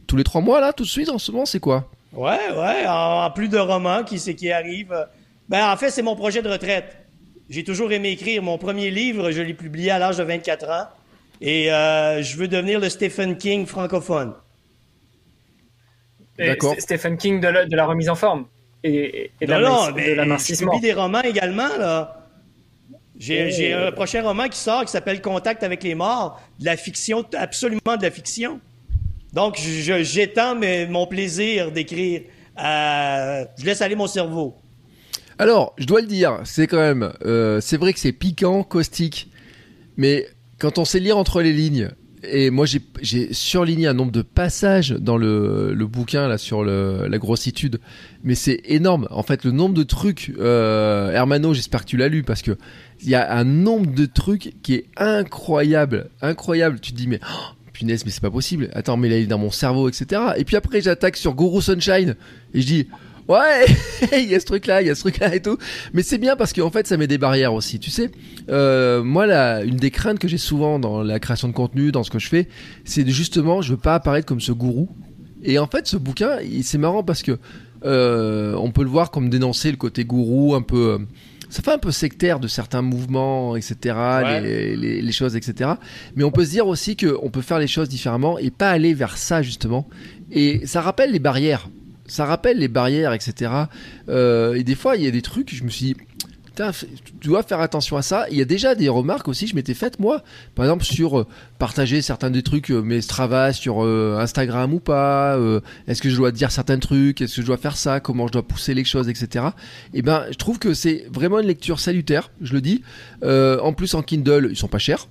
tous 0.08 0.18
les 0.18 0.24
trois 0.24 0.42
mois 0.42 0.62
là, 0.62 0.72
tout 0.72 0.84
de 0.84 0.90
suite 0.90 1.10
en 1.10 1.18
ce 1.18 1.32
moment, 1.32 1.48
c'est 1.48 1.60
quoi? 1.60 1.90
Ouais, 2.14 2.38
ouais, 2.56 2.86
en, 2.88 3.32
plus 3.32 3.50
de 3.50 3.58
romans 3.58 4.04
qui 4.04 4.20
c'est 4.20 4.36
qui 4.36 4.52
arrive. 4.52 4.94
Ben 5.50 5.72
en 5.72 5.76
fait, 5.78 5.90
c'est 5.90 6.04
mon 6.04 6.16
projet 6.16 6.42
de 6.42 6.50
retraite. 6.50 6.96
J'ai 7.50 7.64
toujours 7.64 7.92
aimé 7.92 8.12
écrire. 8.12 8.44
Mon 8.44 8.58
premier 8.58 8.92
livre, 8.92 9.32
je 9.32 9.42
l'ai 9.42 9.54
publié 9.56 9.92
à 9.92 10.00
l'âge 10.00 10.18
de 10.18 10.24
24 10.24 10.70
ans. 10.70 10.88
Et 11.42 11.66
je 11.66 12.38
veux 12.38 12.48
devenir 12.48 12.80
le 12.80 12.90
Stephen 12.90 13.36
King 13.38 13.66
francophone. 13.66 14.34
Stephen 16.80 17.18
King 17.18 17.40
de 17.40 17.76
la, 17.76 17.86
remise 17.86 18.10
en 18.10 18.16
forme 18.16 18.46
et, 18.84 19.32
de, 19.42 20.16
l'amincissement. 20.16 20.74
J'ai 20.76 20.80
des 20.80 20.94
romans 20.94 21.22
également, 21.22 21.70
là. 21.78 22.22
J'ai 23.18 23.74
un 23.74 23.92
prochain 23.92 24.22
roman 24.22 24.48
qui 24.50 24.60
sort 24.60 24.84
qui 24.84 24.92
s'appelle 24.92 25.22
Contact 25.22 25.64
avec 25.64 25.84
les 25.84 25.96
morts. 25.96 26.42
De 26.60 26.66
la 26.66 26.76
fiction, 26.76 27.26
absolument 27.34 27.98
de 27.98 28.04
la 28.04 28.12
fiction. 28.12 28.60
Donc, 29.34 29.58
j'étends 29.58 30.56
mon 30.90 31.08
plaisir 31.08 31.72
d'écrire. 31.72 32.22
je 32.58 33.66
laisse 33.66 33.82
aller 33.82 33.96
mon 33.96 34.08
cerveau. 34.08 34.56
Alors, 35.38 35.74
je 35.78 35.86
dois 35.86 36.00
le 36.00 36.08
dire, 36.08 36.40
c'est 36.46 36.66
quand 36.66 36.80
même, 36.80 37.12
euh, 37.26 37.60
c'est 37.60 37.76
vrai 37.76 37.92
que 37.92 38.00
c'est 38.00 38.14
piquant, 38.14 38.64
caustique, 38.64 39.30
mais 39.98 40.28
quand 40.60 40.78
on 40.78 40.86
sait 40.86 41.00
lire 41.00 41.18
entre 41.18 41.42
les 41.42 41.52
lignes, 41.52 41.90
et 42.30 42.50
moi, 42.50 42.66
j'ai 42.66 43.34
surligné 43.34 43.88
un 43.88 43.94
nombre 43.94 44.12
de 44.12 44.22
passages 44.22 44.92
dans 44.92 45.18
le, 45.18 45.74
le 45.74 45.88
bouquin 45.88 46.28
là 46.28 46.38
sur 46.38 46.64
la 46.64 47.18
grossitude, 47.18 47.80
mais 48.24 48.36
c'est 48.36 48.62
énorme. 48.66 49.08
En 49.12 49.24
fait, 49.24 49.44
le 49.44 49.52
nombre 49.52 49.76
de 49.76 49.84
trucs, 49.84 50.34
euh, 50.40 51.12
Hermano, 51.12 51.54
j'espère 51.54 51.82
que 51.82 51.90
tu 51.90 51.98
l'as 51.98 52.08
lu 52.08 52.24
parce 52.24 52.42
que 52.42 52.58
il 53.02 53.10
y 53.10 53.16
a 53.16 53.36
un 53.36 53.44
nombre 53.44 53.94
de 53.94 54.06
trucs 54.06 54.54
qui 54.62 54.74
est 54.76 54.86
incroyable, 54.98 56.10
incroyable. 56.22 56.80
Tu 56.80 56.92
te 56.92 56.98
dis 56.98 57.08
mais 57.08 57.20
oh, 57.24 57.54
punaise, 57.74 58.06
mais 58.06 58.12
c'est 58.12 58.22
pas 58.22 58.32
possible. 58.32 58.70
Attends, 58.74 58.98
mais 58.98 59.10
là 59.10 59.18
il 59.18 59.24
est 59.24 59.28
dans 59.28 59.38
mon 59.38 59.52
cerveau, 59.52 59.90
etc. 59.90 60.22
Et 60.38 60.46
puis 60.46 60.56
après, 60.56 60.82
j'attaque 60.82 61.18
sur 61.18 61.36
Guru 61.36 61.62
Sunshine 61.62 62.16
et 62.54 62.62
je 62.62 62.66
dis 62.66 62.88
ouais, 63.28 63.66
il 64.18 64.30
y 64.30 64.36
a 64.36 64.40
ce 64.40 64.46
truc-là, 64.46 64.82
il 64.82 64.88
y 64.88 64.90
a 64.90 64.96
ce 64.96 65.02
truc-là 65.02 65.36
et 65.36 65.42
tout. 65.42 65.58
Mais 65.94 66.04
c'est 66.04 66.18
bien 66.18 66.36
parce 66.36 66.54
qu'en 66.54 66.70
fait, 66.70 66.88
ça 66.88 66.98
met 66.98 67.08
des 67.08 67.18
barrières 67.18 67.54
aussi. 67.54 67.80
Tu 67.80 67.90
sais, 67.90 68.12
euh, 68.50 69.04
moi, 69.04 69.26
là, 69.26 69.64
une 69.64 69.78
des 69.78 69.92
craintes 69.92 70.20
que 70.20 70.28
j'ai 70.28 70.38
souvent 70.38 70.80
dans 70.80 71.04
la 71.04 71.20
création 71.20 71.48
de 71.48 71.54
contenu, 71.54 71.92
dans 71.92 72.04
ce 72.04 72.12
que 72.12 72.20
je 72.20 72.28
fais, 72.28 72.48
c'est 72.84 73.08
justement, 73.08 73.62
je 73.62 73.72
veux 73.72 73.80
pas 73.80 73.96
apparaître 73.96 74.28
comme 74.28 74.42
ce 74.42 74.52
gourou. 74.52 74.90
Et 75.44 75.60
en 75.60 75.68
fait, 75.68 75.88
ce 75.88 75.98
bouquin, 75.98 76.38
c'est 76.64 76.78
marrant 76.78 77.04
parce 77.04 77.22
que 77.22 77.38
euh, 77.86 78.56
on 78.56 78.72
peut 78.72 78.84
le 78.84 78.90
voir 78.90 79.12
comme 79.12 79.30
dénoncer 79.30 79.70
le 79.70 79.78
côté 79.78 80.06
gourou, 80.06 80.56
un 80.56 80.62
peu. 80.62 80.94
Euh, 80.94 80.98
ça 81.50 81.62
fait 81.62 81.72
un 81.72 81.78
peu 81.78 81.92
sectaire 81.92 82.40
de 82.40 82.48
certains 82.48 82.82
mouvements, 82.82 83.56
etc., 83.56 83.96
les, 84.42 84.76
les, 84.76 85.02
les, 85.02 85.12
choses, 85.12 85.36
etc. 85.36 85.74
Mais 86.16 86.24
on 86.24 86.32
peut 86.32 86.44
se 86.44 86.50
dire 86.50 86.68
aussi 86.68 86.98
qu'on 86.98 87.30
peut 87.30 87.42
faire 87.42 87.60
les 87.60 87.68
choses 87.68 87.88
différemment 87.88 88.40
et 88.40 88.50
pas 88.50 88.72
aller 88.72 88.96
vers 88.96 89.16
ça, 89.18 89.44
justement. 89.44 89.88
Et 90.32 90.66
ça 90.66 90.82
rappelle 90.82 91.12
les 91.12 91.20
barrières 91.20 91.70
ça 92.08 92.26
rappelle 92.26 92.60
les 92.60 92.68
barrières, 92.68 93.14
etc. 93.14 93.52
Euh, 94.10 94.56
et 94.56 94.64
des 94.64 94.76
fois, 94.76 94.96
il 94.96 95.04
y 95.04 95.08
a 95.08 95.12
des 95.12 95.22
trucs, 95.22 95.54
je 95.54 95.64
me 95.64 95.70
suis 95.70 95.94
dit, 95.94 95.96
tu 97.20 97.28
dois 97.28 97.44
faire 97.44 97.60
attention 97.60 97.98
à 97.98 98.02
ça. 98.02 98.28
Il 98.32 98.38
y 98.38 98.42
a 98.42 98.46
déjà 98.46 98.76
des 98.76 98.88
remarques 98.88 99.28
aussi, 99.28 99.46
je 99.46 99.56
m'étais 99.56 99.74
faites 99.74 100.00
moi, 100.00 100.24
par 100.56 100.64
exemple 100.66 100.86
sur 100.86 101.20
euh, 101.20 101.28
partager 101.60 102.02
certains 102.02 102.30
des 102.30 102.44
trucs, 102.44 102.72
euh, 102.72 102.82
mes 102.82 103.02
Strava 103.02 103.52
sur 103.52 103.82
Instagram 103.82 104.74
ou 104.74 104.80
pas. 104.80 105.38
Est-ce 105.88 106.02
que 106.02 106.10
je 106.10 106.16
dois 106.16 106.32
dire 106.32 106.52
certains 106.52 106.80
trucs 106.80 107.20
Est-ce 107.20 107.36
que 107.36 107.42
je 107.42 107.48
dois 107.48 107.58
faire 107.58 107.76
ça 107.76 108.00
Comment 108.00 108.28
je 108.28 108.34
dois 108.34 108.48
pousser 108.48 108.74
les 108.74 108.86
choses, 108.86 109.10
etc. 109.10 109.48
Et 109.94 110.00
eh 110.00 110.02
ben, 110.02 110.26
je 110.30 110.38
trouve 110.38 110.60
que 110.60 110.74
c'est 110.74 111.08
vraiment 111.12 111.40
une 111.40 111.48
lecture 111.48 111.80
salutaire. 111.80 112.32
Je 112.40 112.54
le 112.54 112.62
dis. 112.62 112.84
en 113.22 113.74
plus, 113.74 113.94
en 113.94 114.02
Kindle, 114.02 114.48
ils 114.50 114.58
sont 114.58 114.70
pas 114.70 114.80
chers. 114.80 115.08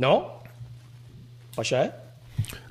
Non, 0.00 0.24
pas 1.54 1.62
cher. 1.62 1.92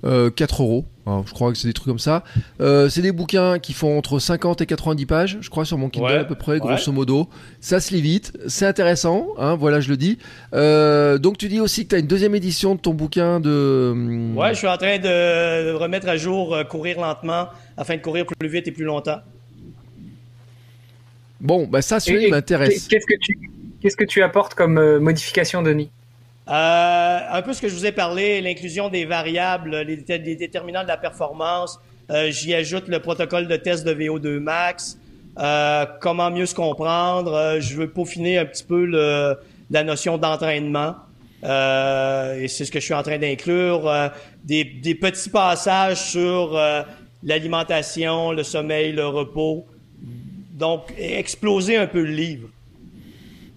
4 0.03 0.05
euh, 0.05 0.63
euros. 0.63 0.85
je 1.05 1.33
crois 1.33 1.51
que 1.51 1.57
c'est 1.57 1.67
des 1.67 1.73
trucs 1.73 1.87
comme 1.87 1.99
ça. 1.99 2.23
Euh, 2.61 2.89
c'est 2.89 3.01
des 3.01 3.11
bouquins 3.11 3.59
qui 3.59 3.73
font 3.73 3.97
entre 3.97 4.19
50 4.19 4.61
et 4.61 4.65
90 4.65 5.05
pages, 5.05 5.37
je 5.41 5.49
crois, 5.49 5.65
sur 5.65 5.77
mon 5.77 5.89
Kindle 5.89 6.13
à 6.13 6.25
peu 6.25 6.35
près, 6.35 6.59
grosso 6.59 6.91
modo. 6.91 7.29
Ça 7.59 7.79
se 7.79 7.93
lit 7.93 8.01
vite, 8.01 8.37
c'est 8.47 8.65
intéressant, 8.65 9.27
hein, 9.37 9.55
voilà, 9.55 9.79
je 9.79 9.89
le 9.89 9.97
dis. 9.97 10.17
Euh, 10.53 11.17
donc 11.17 11.37
tu 11.37 11.47
dis 11.47 11.59
aussi 11.59 11.83
que 11.85 11.89
tu 11.89 11.95
as 11.95 11.99
une 11.99 12.07
deuxième 12.07 12.35
édition 12.35 12.75
de 12.75 12.79
ton 12.79 12.93
bouquin 12.93 13.39
de... 13.39 13.89
Hum, 13.91 14.37
ouais, 14.37 14.49
je 14.49 14.59
suis 14.59 14.67
en 14.67 14.77
train 14.77 14.97
de 14.97 15.73
remettre 15.73 16.07
à 16.07 16.17
jour 16.17 16.57
Courir 16.69 16.99
lentement 16.99 17.47
afin 17.75 17.95
de 17.95 18.01
courir 18.01 18.25
plus 18.25 18.49
vite 18.49 18.67
et 18.67 18.71
plus 18.71 18.85
longtemps. 18.85 19.19
Bon, 21.39 21.67
bah 21.67 21.81
ça, 21.81 21.99
celui 21.99 22.29
m'intéresse. 22.29 22.87
Qu'est-ce 22.87 23.05
que 23.05 23.17
tu... 23.21 23.37
Qu'est-ce 23.79 23.95
que 23.95 24.05
tu 24.05 24.23
apportes 24.23 24.55
comme 24.55 24.97
modification, 24.97 25.61
Denis? 25.61 25.91
Euh, 26.49 27.19
un 27.29 27.41
peu 27.41 27.51
ce 27.53 27.61
que 27.61 27.67
je 27.67 27.75
vous 27.75 27.85
ai 27.85 27.91
parlé, 27.91 28.41
l'inclusion 28.41 28.89
des 28.89 29.05
variables, 29.05 29.81
les, 29.81 29.97
déterminants 29.97 30.83
de 30.83 30.87
la 30.87 30.97
performance. 30.97 31.79
Euh, 32.09 32.31
j'y 32.31 32.53
ajoute 32.53 32.87
le 32.87 32.99
protocole 32.99 33.47
de 33.47 33.55
test 33.57 33.85
de 33.85 33.93
VO2 33.93 34.39
max. 34.39 34.97
Euh, 35.39 35.85
comment 35.99 36.31
mieux 36.31 36.45
se 36.45 36.55
comprendre? 36.55 37.57
je 37.59 37.75
veux 37.75 37.89
peaufiner 37.89 38.37
un 38.37 38.45
petit 38.45 38.63
peu 38.63 38.85
la 39.69 39.83
notion 39.83 40.17
d'entraînement. 40.17 40.95
et 41.43 42.47
c'est 42.47 42.65
ce 42.65 42.71
que 42.71 42.79
je 42.79 42.85
suis 42.85 42.93
en 42.93 43.03
train 43.03 43.17
d'inclure. 43.17 44.11
Des, 44.45 44.63
des, 44.63 44.95
petits 44.95 45.29
passages 45.29 46.11
sur 46.11 46.57
l'alimentation, 47.23 48.31
le 48.31 48.43
sommeil, 48.43 48.93
le 48.93 49.05
repos. 49.05 49.65
Donc, 50.53 50.93
exploser 50.97 51.75
un 51.75 51.87
peu 51.87 52.01
le 52.01 52.11
livre. 52.11 52.47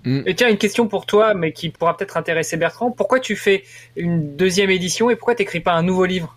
Mm. 0.05 0.23
Et 0.27 0.35
tiens, 0.35 0.49
une 0.49 0.59
question 0.59 0.89
pour 0.89 1.07
toi, 1.07 1.35
mais 1.35 1.53
qui 1.53 1.71
pourra 1.71 1.97
peut-être 1.97 2.17
intéresser 2.17 2.57
Bertrand. 2.57 2.91
Pourquoi 2.91 3.21
tu 3.21 3.37
fais 3.37 3.65
une 3.97 4.37
deuxième 4.37 4.71
édition 4.71 5.11
et 5.11 5.17
pourquoi 5.17 5.35
tu 5.35 5.43
n'écris 5.43 5.61
pas 5.61 5.73
un 5.73 5.83
nouveau 5.83 6.05
livre? 6.05 6.37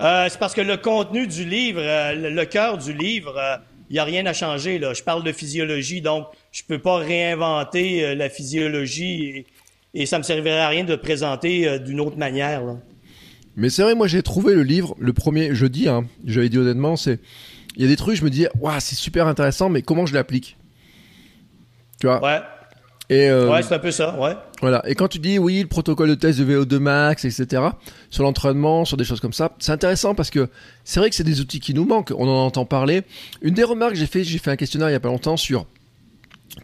Euh, 0.00 0.26
c'est 0.28 0.38
parce 0.38 0.54
que 0.54 0.60
le 0.60 0.76
contenu 0.76 1.26
du 1.26 1.44
livre, 1.44 1.80
euh, 1.80 2.14
le, 2.14 2.30
le 2.30 2.44
cœur 2.44 2.78
du 2.78 2.92
livre, 2.92 3.60
il 3.88 3.94
n'y 3.94 3.98
a 3.98 4.04
rien 4.04 4.26
à 4.26 4.32
changer. 4.32 4.78
Là. 4.78 4.94
Je 4.94 5.02
parle 5.02 5.22
de 5.22 5.32
physiologie, 5.32 6.00
donc 6.00 6.26
je 6.50 6.62
peux 6.66 6.78
pas 6.78 6.96
réinventer 6.96 8.14
la 8.14 8.28
physiologie 8.28 9.24
et, 9.24 9.46
et, 9.94 10.06
ça 10.06 10.18
me 10.18 10.22
servirait 10.22 10.60
à 10.60 10.68
rien 10.68 10.84
de 10.84 10.96
présenter 10.96 11.78
d'une 11.78 12.00
autre 12.00 12.16
manière. 12.16 12.64
Là. 12.64 12.76
Mais 13.56 13.68
c'est 13.68 13.82
vrai, 13.82 13.94
moi 13.94 14.06
j'ai 14.06 14.22
trouvé 14.22 14.54
le 14.54 14.62
livre, 14.62 14.96
le 14.98 15.12
premier, 15.12 15.54
je 15.54 15.66
dis, 15.66 15.88
hein, 15.88 16.06
j'avais 16.24 16.48
dit 16.48 16.58
honnêtement, 16.58 16.96
c'est. 16.96 17.20
Il 17.76 17.82
y 17.82 17.86
a 17.86 17.88
des 17.88 17.96
trucs, 17.96 18.16
je 18.16 18.24
me 18.24 18.28
dis, 18.28 18.46
waouh, 18.60 18.80
c'est 18.80 18.96
super 18.96 19.26
intéressant, 19.26 19.70
mais 19.70 19.80
comment 19.80 20.04
je 20.04 20.12
l'applique? 20.12 20.58
Tu 22.02 22.08
vois 22.08 22.20
Ouais. 22.20 22.40
Et 23.08 23.30
euh, 23.30 23.48
ouais, 23.48 23.62
c'est 23.62 23.76
un 23.76 23.78
peu 23.78 23.92
ça, 23.92 24.18
ouais. 24.18 24.34
Voilà. 24.60 24.82
Et 24.88 24.96
quand 24.96 25.06
tu 25.06 25.20
dis, 25.20 25.38
oui, 25.38 25.60
le 25.60 25.68
protocole 25.68 26.08
de 26.08 26.16
test 26.16 26.40
de 26.40 26.44
VO2 26.44 26.78
max, 26.78 27.24
etc., 27.24 27.62
sur 28.10 28.24
l'entraînement, 28.24 28.84
sur 28.84 28.96
des 28.96 29.04
choses 29.04 29.20
comme 29.20 29.32
ça, 29.32 29.52
c'est 29.60 29.70
intéressant 29.70 30.16
parce 30.16 30.30
que 30.30 30.48
c'est 30.82 30.98
vrai 30.98 31.10
que 31.10 31.14
c'est 31.14 31.22
des 31.22 31.40
outils 31.40 31.60
qui 31.60 31.74
nous 31.74 31.84
manquent, 31.84 32.10
on 32.10 32.26
en 32.26 32.44
entend 32.44 32.64
parler. 32.64 33.02
Une 33.40 33.54
des 33.54 33.62
remarques 33.62 33.92
que 33.92 33.98
j'ai 33.98 34.06
fait, 34.06 34.24
j'ai 34.24 34.38
fait 34.38 34.50
un 34.50 34.56
questionnaire 34.56 34.88
il 34.88 34.92
y 34.92 34.96
a 34.96 35.00
pas 35.00 35.10
longtemps 35.10 35.36
sur 35.36 35.66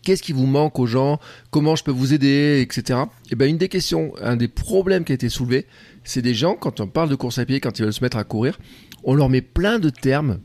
qu'est-ce 0.03 0.25
qui 0.25 0.33
vous 0.33 0.47
manque 0.47 0.77
aux 0.81 0.87
gens, 0.87 1.21
comment 1.53 1.77
je 1.77 1.85
peux 1.85 1.93
vous 1.93 2.15
aider, 2.15 2.61
etc. 2.61 2.99
Et 3.31 3.37
ben 3.37 3.49
une 3.49 3.59
des 3.59 3.69
questions, 3.69 4.13
un 4.21 4.35
des 4.35 4.49
problèmes 4.49 5.05
qui 5.05 5.13
a 5.13 5.15
été 5.15 5.29
soulevé, 5.29 5.67
c'est 6.03 6.23
des 6.23 6.35
gens, 6.35 6.57
quand 6.57 6.81
on 6.81 6.89
parle 6.89 7.11
de 7.11 7.15
course 7.15 7.39
à 7.39 7.45
pied, 7.45 7.61
quand 7.61 7.79
ils 7.79 7.83
veulent 7.83 7.93
se 7.93 8.03
mettre 8.03 8.17
à 8.17 8.25
courir, 8.25 8.59
on 9.05 9.15
leur 9.15 9.29
met 9.29 9.43
plein 9.43 9.79
de 9.79 9.91
termes 9.91 10.41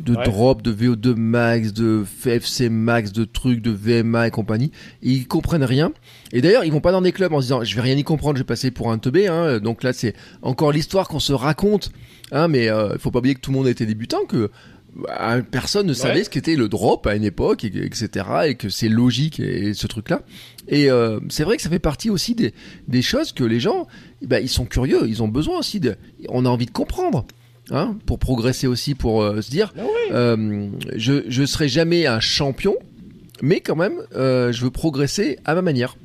de 0.00 0.14
drop, 0.14 0.62
de 0.62 0.72
VO2 0.72 1.14
max, 1.14 1.72
de 1.72 2.04
FC 2.24 2.68
max, 2.68 3.12
de 3.12 3.24
trucs, 3.24 3.62
de 3.62 3.70
VMA 3.70 4.28
et 4.28 4.30
compagnie. 4.30 4.70
Et 5.02 5.10
ils 5.10 5.26
comprennent 5.26 5.64
rien. 5.64 5.92
Et 6.32 6.40
d'ailleurs, 6.42 6.64
ils 6.64 6.72
vont 6.72 6.80
pas 6.80 6.92
dans 6.92 7.02
des 7.02 7.12
clubs 7.12 7.32
en 7.32 7.40
se 7.40 7.46
disant, 7.46 7.64
je 7.64 7.74
vais 7.74 7.82
rien 7.82 7.96
y 7.96 8.04
comprendre, 8.04 8.36
je 8.36 8.42
vais 8.42 8.46
passer 8.46 8.70
pour 8.70 8.92
un 8.92 8.98
teubé. 8.98 9.26
Hein. 9.26 9.58
Donc 9.58 9.82
là, 9.82 9.92
c'est 9.92 10.14
encore 10.42 10.72
l'histoire 10.72 11.08
qu'on 11.08 11.20
se 11.20 11.32
raconte. 11.32 11.90
Hein, 12.32 12.48
mais 12.48 12.68
euh, 12.68 12.90
il 12.94 12.98
faut 12.98 13.10
pas 13.10 13.20
oublier 13.20 13.34
que 13.34 13.40
tout 13.40 13.50
le 13.52 13.56
monde 13.56 13.68
était 13.68 13.86
débutant, 13.86 14.24
que 14.26 14.50
bah, 14.96 15.42
personne 15.50 15.86
ne 15.86 15.92
savait 15.92 16.24
ce 16.24 16.30
qu'était 16.30 16.56
le 16.56 16.68
drop 16.68 17.06
à 17.06 17.14
une 17.14 17.24
époque, 17.24 17.64
etc. 17.64 18.26
Et 18.46 18.54
que 18.54 18.68
c'est 18.68 18.88
logique 18.88 19.40
et, 19.40 19.74
ce 19.74 19.86
truc-là. 19.86 20.22
Et 20.68 20.90
euh, 20.90 21.20
c'est 21.28 21.44
vrai 21.44 21.56
que 21.56 21.62
ça 21.62 21.68
fait 21.68 21.78
partie 21.78 22.10
aussi 22.10 22.34
des, 22.34 22.54
des 22.88 23.02
choses 23.02 23.32
que 23.32 23.44
les 23.44 23.60
gens, 23.60 23.86
bah, 24.22 24.40
ils 24.40 24.48
sont 24.48 24.64
curieux, 24.64 25.06
ils 25.06 25.22
ont 25.22 25.28
besoin 25.28 25.58
aussi 25.58 25.80
de, 25.80 25.96
on 26.28 26.46
a 26.46 26.48
envie 26.48 26.66
de 26.66 26.70
comprendre. 26.70 27.26
Hein, 27.70 27.96
pour 28.06 28.20
progresser 28.20 28.68
aussi, 28.68 28.94
pour 28.94 29.22
euh, 29.22 29.40
se 29.40 29.50
dire, 29.50 29.74
ah 29.76 29.82
euh, 30.12 30.68
je 30.94 31.24
je 31.28 31.44
serai 31.44 31.68
jamais 31.68 32.06
un 32.06 32.20
champion, 32.20 32.76
mais 33.42 33.58
quand 33.58 33.74
même, 33.74 34.02
euh, 34.14 34.52
je 34.52 34.62
veux 34.62 34.70
progresser 34.70 35.40
à 35.44 35.54
ma 35.56 35.62
manière. 35.62 35.96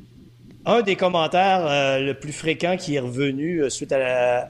Un 0.66 0.82
des 0.82 0.96
commentaires 0.96 2.00
le 2.00 2.14
plus 2.14 2.32
fréquent 2.32 2.78
qui 2.78 2.96
est 2.96 3.00
revenu 3.00 3.64
suite 3.70 3.92
à, 3.92 4.48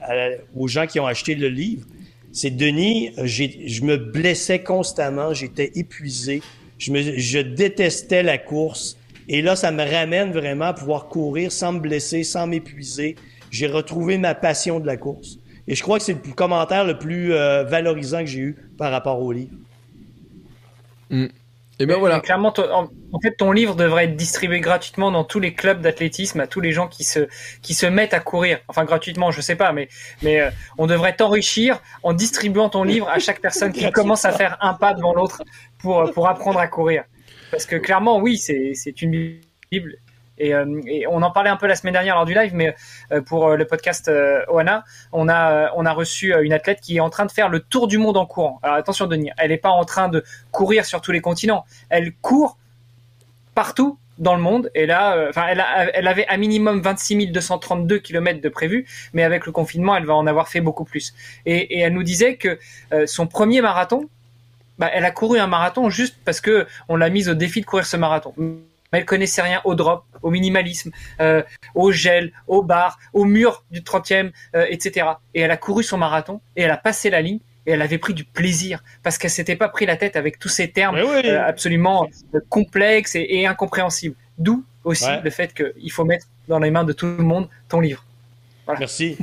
aux 0.54 0.68
gens 0.68 0.86
qui 0.86 1.00
ont 1.00 1.06
acheté 1.06 1.34
le 1.34 1.48
livre, 1.48 1.86
c'est 2.32 2.50
Denis, 2.50 3.12
je 3.24 3.82
me 3.82 3.96
blessais 3.96 4.62
constamment, 4.62 5.32
j'étais 5.32 5.72
épuisé, 5.74 6.42
je, 6.78 6.92
me, 6.92 7.18
je 7.18 7.38
détestais 7.38 8.22
la 8.22 8.36
course. 8.38 8.98
Et 9.28 9.40
là, 9.40 9.56
ça 9.56 9.70
me 9.70 9.82
ramène 9.82 10.32
vraiment 10.32 10.66
à 10.66 10.74
pouvoir 10.74 11.08
courir 11.08 11.50
sans 11.50 11.72
me 11.72 11.80
blesser, 11.80 12.24
sans 12.24 12.46
m'épuiser. 12.46 13.16
J'ai 13.50 13.66
retrouvé 13.66 14.18
ma 14.18 14.34
passion 14.34 14.80
de 14.80 14.86
la 14.86 14.98
course. 14.98 15.38
Et 15.68 15.74
je 15.74 15.82
crois 15.82 15.98
que 15.98 16.04
c'est 16.04 16.26
le 16.26 16.32
commentaire 16.32 16.84
le 16.84 16.98
plus 16.98 17.32
euh, 17.32 17.64
valorisant 17.64 18.20
que 18.20 18.26
j'ai 18.26 18.40
eu 18.40 18.56
par 18.78 18.90
rapport 18.90 19.20
au 19.20 19.32
livre. 19.32 19.54
Mm. 21.10 21.26
Et 21.78 21.86
ben 21.86 21.98
voilà. 21.98 22.20
clairement, 22.20 22.52
en, 22.56 23.20
fait, 23.20 23.32
ton 23.32 23.50
livre 23.50 23.74
devrait 23.74 24.04
être 24.04 24.14
distribué 24.14 24.60
gratuitement 24.60 25.10
dans 25.10 25.24
tous 25.24 25.40
les 25.40 25.54
clubs 25.54 25.80
d'athlétisme 25.80 26.38
à 26.38 26.46
tous 26.46 26.60
les 26.60 26.70
gens 26.70 26.86
qui 26.86 27.02
se 27.02 27.26
qui 27.60 27.74
se 27.74 27.86
mettent 27.86 28.14
à 28.14 28.20
courir. 28.20 28.60
Enfin, 28.68 28.84
gratuitement, 28.84 29.30
je 29.30 29.40
sais 29.40 29.56
pas, 29.56 29.72
mais 29.72 29.88
mais 30.22 30.40
euh, 30.40 30.50
on 30.78 30.86
devrait 30.86 31.16
t'enrichir 31.16 31.80
en 32.02 32.12
distribuant 32.12 32.68
ton 32.68 32.84
livre 32.84 33.08
à 33.08 33.18
chaque 33.18 33.40
personne 33.40 33.72
qui 33.72 33.90
commence 33.92 34.24
à 34.24 34.32
faire 34.32 34.58
un 34.60 34.74
pas 34.74 34.94
devant 34.94 35.14
l'autre 35.14 35.42
pour 35.78 36.12
pour 36.12 36.28
apprendre 36.28 36.60
à 36.60 36.68
courir. 36.68 37.04
Parce 37.50 37.66
que 37.66 37.76
clairement, 37.76 38.18
oui, 38.18 38.36
c'est 38.36 38.74
c'est 38.74 39.02
une 39.02 39.40
bible 39.70 39.96
euh, 40.42 40.80
et, 40.86 41.06
on 41.06 41.22
en 41.22 41.30
parlait 41.30 41.50
un 41.50 41.56
peu 41.56 41.66
la 41.66 41.76
semaine 41.76 41.92
dernière 41.92 42.14
lors 42.14 42.24
du 42.24 42.34
live, 42.34 42.52
mais 42.54 42.74
euh, 43.12 43.20
pour 43.20 43.48
euh, 43.48 43.56
le 43.56 43.66
podcast 43.66 44.10
Oana, 44.48 44.84
on 45.12 45.28
a, 45.28 45.72
on 45.76 45.86
a 45.86 45.92
reçu 45.92 46.34
une 46.42 46.52
athlète 46.52 46.80
qui 46.80 46.96
est 46.96 47.00
en 47.00 47.10
train 47.10 47.26
de 47.26 47.32
faire 47.32 47.48
le 47.48 47.60
tour 47.60 47.86
du 47.86 47.98
monde 47.98 48.16
en 48.16 48.26
courant. 48.26 48.58
Alors 48.62 48.76
attention 48.76 49.06
Denis, 49.06 49.30
elle 49.36 49.50
n'est 49.50 49.58
pas 49.58 49.70
en 49.70 49.84
train 49.84 50.08
de 50.08 50.24
courir 50.50 50.84
sur 50.84 51.00
tous 51.00 51.12
les 51.12 51.20
continents, 51.20 51.64
elle 51.88 52.12
court 52.14 52.58
partout 53.54 53.98
dans 54.18 54.34
le 54.34 54.42
monde. 54.42 54.70
Et 54.74 54.86
là, 54.86 55.26
enfin, 55.28 55.46
elle, 55.48 56.06
avait 56.06 56.26
un 56.28 56.36
minimum 56.36 56.80
26 56.80 57.28
232 57.28 57.98
km 57.98 58.40
de 58.40 58.48
prévu, 58.48 58.86
mais 59.12 59.24
avec 59.24 59.46
le 59.46 59.52
confinement, 59.52 59.96
elle 59.96 60.04
va 60.04 60.14
en 60.14 60.26
avoir 60.26 60.48
fait 60.48 60.60
beaucoup 60.60 60.84
plus. 60.84 61.14
Et, 61.46 61.80
elle 61.80 61.94
nous 61.94 62.02
disait 62.02 62.36
que 62.36 62.58
son 63.06 63.26
premier 63.26 63.60
marathon, 63.60 64.08
bah, 64.78 64.90
elle 64.92 65.04
a 65.04 65.10
couru 65.10 65.38
un 65.38 65.46
marathon 65.46 65.90
juste 65.90 66.16
parce 66.24 66.40
que 66.40 66.66
on 66.88 66.96
l'a 66.96 67.10
mise 67.10 67.28
au 67.28 67.34
défi 67.34 67.60
de 67.60 67.66
courir 67.66 67.86
ce 67.86 67.96
marathon 67.96 68.34
mais 68.92 69.00
elle 69.00 69.04
connaissait 69.04 69.42
rien 69.42 69.60
au 69.64 69.74
drop, 69.74 70.04
au 70.22 70.30
minimalisme, 70.30 70.90
euh, 71.20 71.42
au 71.74 71.92
gel, 71.92 72.32
au 72.46 72.62
bar, 72.62 72.98
au 73.12 73.24
mur 73.24 73.64
du 73.70 73.80
30e, 73.80 74.32
euh, 74.54 74.66
etc. 74.68 75.06
Et 75.34 75.40
elle 75.40 75.50
a 75.50 75.56
couru 75.56 75.82
son 75.82 75.98
marathon 75.98 76.40
et 76.56 76.62
elle 76.62 76.70
a 76.70 76.76
passé 76.76 77.10
la 77.10 77.22
ligne 77.22 77.40
et 77.66 77.72
elle 77.72 77.82
avait 77.82 77.98
pris 77.98 78.14
du 78.14 78.24
plaisir 78.24 78.82
parce 79.02 79.18
qu'elle 79.18 79.30
s'était 79.30 79.56
pas 79.56 79.68
pris 79.68 79.86
la 79.86 79.96
tête 79.96 80.16
avec 80.16 80.38
tous 80.38 80.48
ces 80.48 80.70
termes 80.70 80.96
euh, 80.96 81.44
absolument 81.44 82.08
complexes 82.48 83.14
et, 83.14 83.46
incompréhensibles. 83.46 84.16
D'où 84.38 84.64
aussi 84.84 85.06
le 85.22 85.30
fait 85.30 85.54
qu'il 85.54 85.92
faut 85.92 86.04
mettre 86.04 86.26
dans 86.48 86.58
les 86.58 86.70
mains 86.70 86.84
de 86.84 86.92
tout 86.92 87.06
le 87.06 87.22
monde 87.22 87.48
ton 87.68 87.80
livre. 87.80 88.04
Merci. 88.78 89.16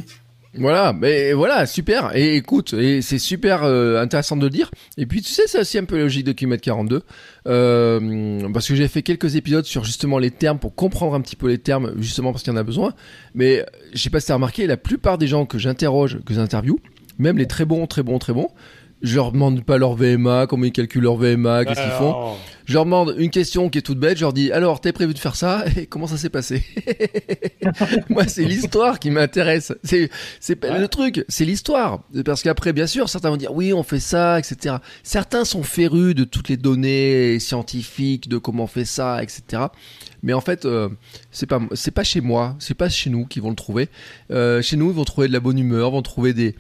Voilà, 0.55 0.93
mais 0.93 1.33
voilà, 1.33 1.67
super. 1.67 2.15
Et 2.15 2.35
écoute, 2.35 2.73
et 2.73 3.01
c'est 3.01 3.19
super 3.19 3.63
euh, 3.63 4.01
intéressant 4.01 4.35
de 4.35 4.43
le 4.43 4.49
dire. 4.49 4.71
Et 4.97 5.05
puis 5.05 5.21
tu 5.21 5.31
sais, 5.31 5.43
c'est 5.45 5.59
aussi 5.59 5.77
un 5.77 5.85
peu 5.85 5.97
logique 5.97 6.25
de 6.25 6.31
kilomètre 6.31 6.63
42, 6.63 7.03
euh, 7.47 8.49
parce 8.51 8.67
que 8.67 8.73
j'ai 8.73 8.87
fait 8.87 9.03
quelques 9.03 9.35
épisodes 9.35 9.65
sur 9.65 9.83
justement 9.83 10.17
les 10.17 10.31
termes 10.31 10.57
pour 10.57 10.73
comprendre 10.73 11.13
un 11.13 11.21
petit 11.21 11.35
peu 11.35 11.47
les 11.47 11.59
termes, 11.59 11.93
justement 11.99 12.31
parce 12.31 12.43
qu'il 12.43 12.51
y 12.51 12.55
en 12.55 12.59
a 12.59 12.63
besoin. 12.63 12.93
Mais 13.35 13.63
j'ai 13.93 14.09
pas 14.09 14.19
si 14.19 14.31
remarqué, 14.31 14.65
la 14.65 14.77
plupart 14.77 15.19
des 15.19 15.27
gens 15.27 15.45
que 15.45 15.59
j'interroge, 15.59 16.19
que 16.25 16.33
j'interview, 16.33 16.79
même 17.19 17.37
les 17.37 17.47
très 17.47 17.65
bons, 17.65 17.85
très 17.85 18.01
bons, 18.01 18.17
très 18.17 18.33
bons, 18.33 18.49
je 19.01 19.15
leur 19.15 19.31
demande 19.31 19.63
pas 19.63 19.77
leur 19.77 19.93
VMA, 19.93 20.47
comment 20.47 20.65
ils 20.65 20.71
calculent 20.71 21.03
leur 21.03 21.15
VMA, 21.15 21.65
qu'est-ce 21.65 21.81
qu'ils 21.81 21.91
font. 21.91 22.33
Je 22.69 22.75
leur 22.75 22.85
demande 22.85 23.15
une 23.17 23.31
question 23.31 23.67
qui 23.67 23.79
est 23.79 23.81
toute 23.81 23.97
bête, 23.97 24.17
je 24.17 24.21
leur 24.21 24.31
dis 24.31 24.51
alors 24.51 24.79
t'es 24.79 24.91
prévu 24.91 25.15
de 25.15 25.17
faire 25.17 25.35
ça? 25.35 25.65
Et 25.75 25.87
comment 25.87 26.05
ça 26.05 26.17
s'est 26.17 26.29
passé? 26.29 26.63
Moi 28.09 28.27
c'est 28.27 28.43
l'histoire 28.43 28.99
qui 28.99 29.09
m'intéresse. 29.09 29.73
C'est 29.83 30.11
c'est 30.39 30.55
pas 30.55 30.77
le 30.77 30.87
truc, 30.87 31.25
c'est 31.29 31.45
l'histoire. 31.45 32.03
Parce 32.23 32.43
qu'après 32.43 32.71
bien 32.71 32.85
sûr 32.85 33.09
certains 33.09 33.31
vont 33.31 33.37
dire 33.37 33.55
oui 33.55 33.73
on 33.73 33.81
fait 33.81 33.99
ça, 33.99 34.37
etc. 34.37 34.75
Certains 35.01 35.45
sont 35.45 35.63
férus 35.63 36.13
de 36.13 36.25
toutes 36.25 36.47
les 36.47 36.57
données 36.57 37.39
scientifiques 37.39 38.29
de 38.29 38.37
comment 38.37 38.65
on 38.65 38.67
fait 38.67 38.85
ça, 38.85 39.23
etc. 39.23 39.63
Mais 40.21 40.33
en 40.33 40.41
fait, 40.41 40.65
euh, 40.65 40.89
c'est 41.31 41.47
pas 41.47 41.59
c'est 41.73 41.89
pas 41.89 42.03
chez 42.03 42.21
moi, 42.21 42.55
c'est 42.59 42.75
pas 42.75 42.87
chez 42.87 43.09
nous 43.09 43.25
qu'ils 43.25 43.41
vont 43.41 43.49
le 43.49 43.55
trouver. 43.55 43.89
Euh, 44.29 44.61
chez 44.61 44.77
nous, 44.77 44.91
ils 44.91 44.95
vont 44.95 45.05
trouver 45.05 45.27
de 45.27 45.33
la 45.33 45.39
bonne 45.39 45.57
humeur, 45.57 45.89
vont 45.89 46.03
trouver 46.03 46.33
des 46.33 46.55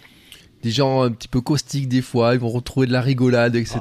des 0.63 0.71
gens 0.71 1.03
un 1.03 1.11
petit 1.11 1.27
peu 1.27 1.41
caustiques 1.41 1.87
des 1.87 2.01
fois, 2.01 2.33
ils 2.33 2.39
vont 2.39 2.49
retrouver 2.49 2.87
de 2.87 2.91
la 2.91 3.01
rigolade, 3.01 3.55
etc. 3.55 3.79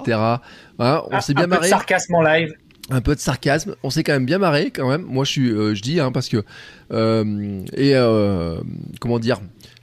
Hein, 0.79 1.03
on 1.11 1.21
s'est 1.21 1.35
bien 1.35 1.47
marré. 1.47 1.59
Un 1.59 1.61
peu 1.61 1.67
de 1.67 1.71
sarcasme 1.71 2.15
en 2.15 2.23
live. 2.23 2.53
Un 2.91 3.01
peu 3.01 3.15
de 3.15 3.21
sarcasme. 3.21 3.75
On 3.83 3.91
s'est 3.91 4.03
quand 4.03 4.13
même 4.13 4.27
bien 4.27 4.39
marré 4.39 4.71
quand 4.71 4.89
même. 4.89 5.03
Moi, 5.03 5.25
je 5.25 5.31
suis, 5.31 5.51
euh, 5.51 5.75
je 5.75 5.83
dis, 5.83 6.01
hein, 6.01 6.13
parce 6.13 6.29
que 6.29 6.45
euh, 6.93 7.61
et 7.75 7.95
euh, 7.95 8.59
comment 9.01 9.19
dire. 9.19 9.41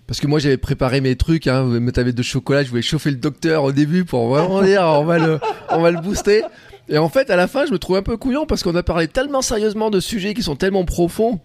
Parce 0.08 0.20
que 0.20 0.28
moi 0.28 0.38
j'avais 0.38 0.58
préparé 0.58 1.02
mes 1.02 1.16
trucs, 1.16 1.48
hein, 1.48 1.64
vous 1.64 1.80
m'avez 1.80 2.14
de 2.14 2.22
chocolat, 2.22 2.62
je 2.62 2.70
voulais 2.70 2.84
chauffer 2.84 3.10
le 3.10 3.16
docteur 3.16 3.64
au 3.64 3.72
début 3.72 4.06
pour 4.06 4.28
vraiment 4.28 4.62
dire 4.62 4.84
on 4.84 5.04
va 5.04 5.18
le, 5.18 5.40
on 5.72 5.82
va 5.82 5.90
le 5.90 6.00
booster. 6.00 6.44
Et 6.88 7.00
en 7.00 7.10
fait, 7.10 7.32
à 7.32 7.36
la 7.36 7.48
fin, 7.48 7.66
je 7.66 7.72
me 7.72 7.80
trouve 7.80 7.98
un 7.98 8.04
peu 8.04 8.16
couillon 8.16 8.46
parce 8.46 8.62
qu'on 8.62 8.76
a 8.76 8.84
parlé 8.84 9.08
tellement 9.08 9.42
sérieusement 9.42 9.90
de 9.90 10.00
sujets 10.00 10.36
qui 10.36 10.44
sont 10.44 10.56
tellement 10.56 10.86
profonds 10.86 11.40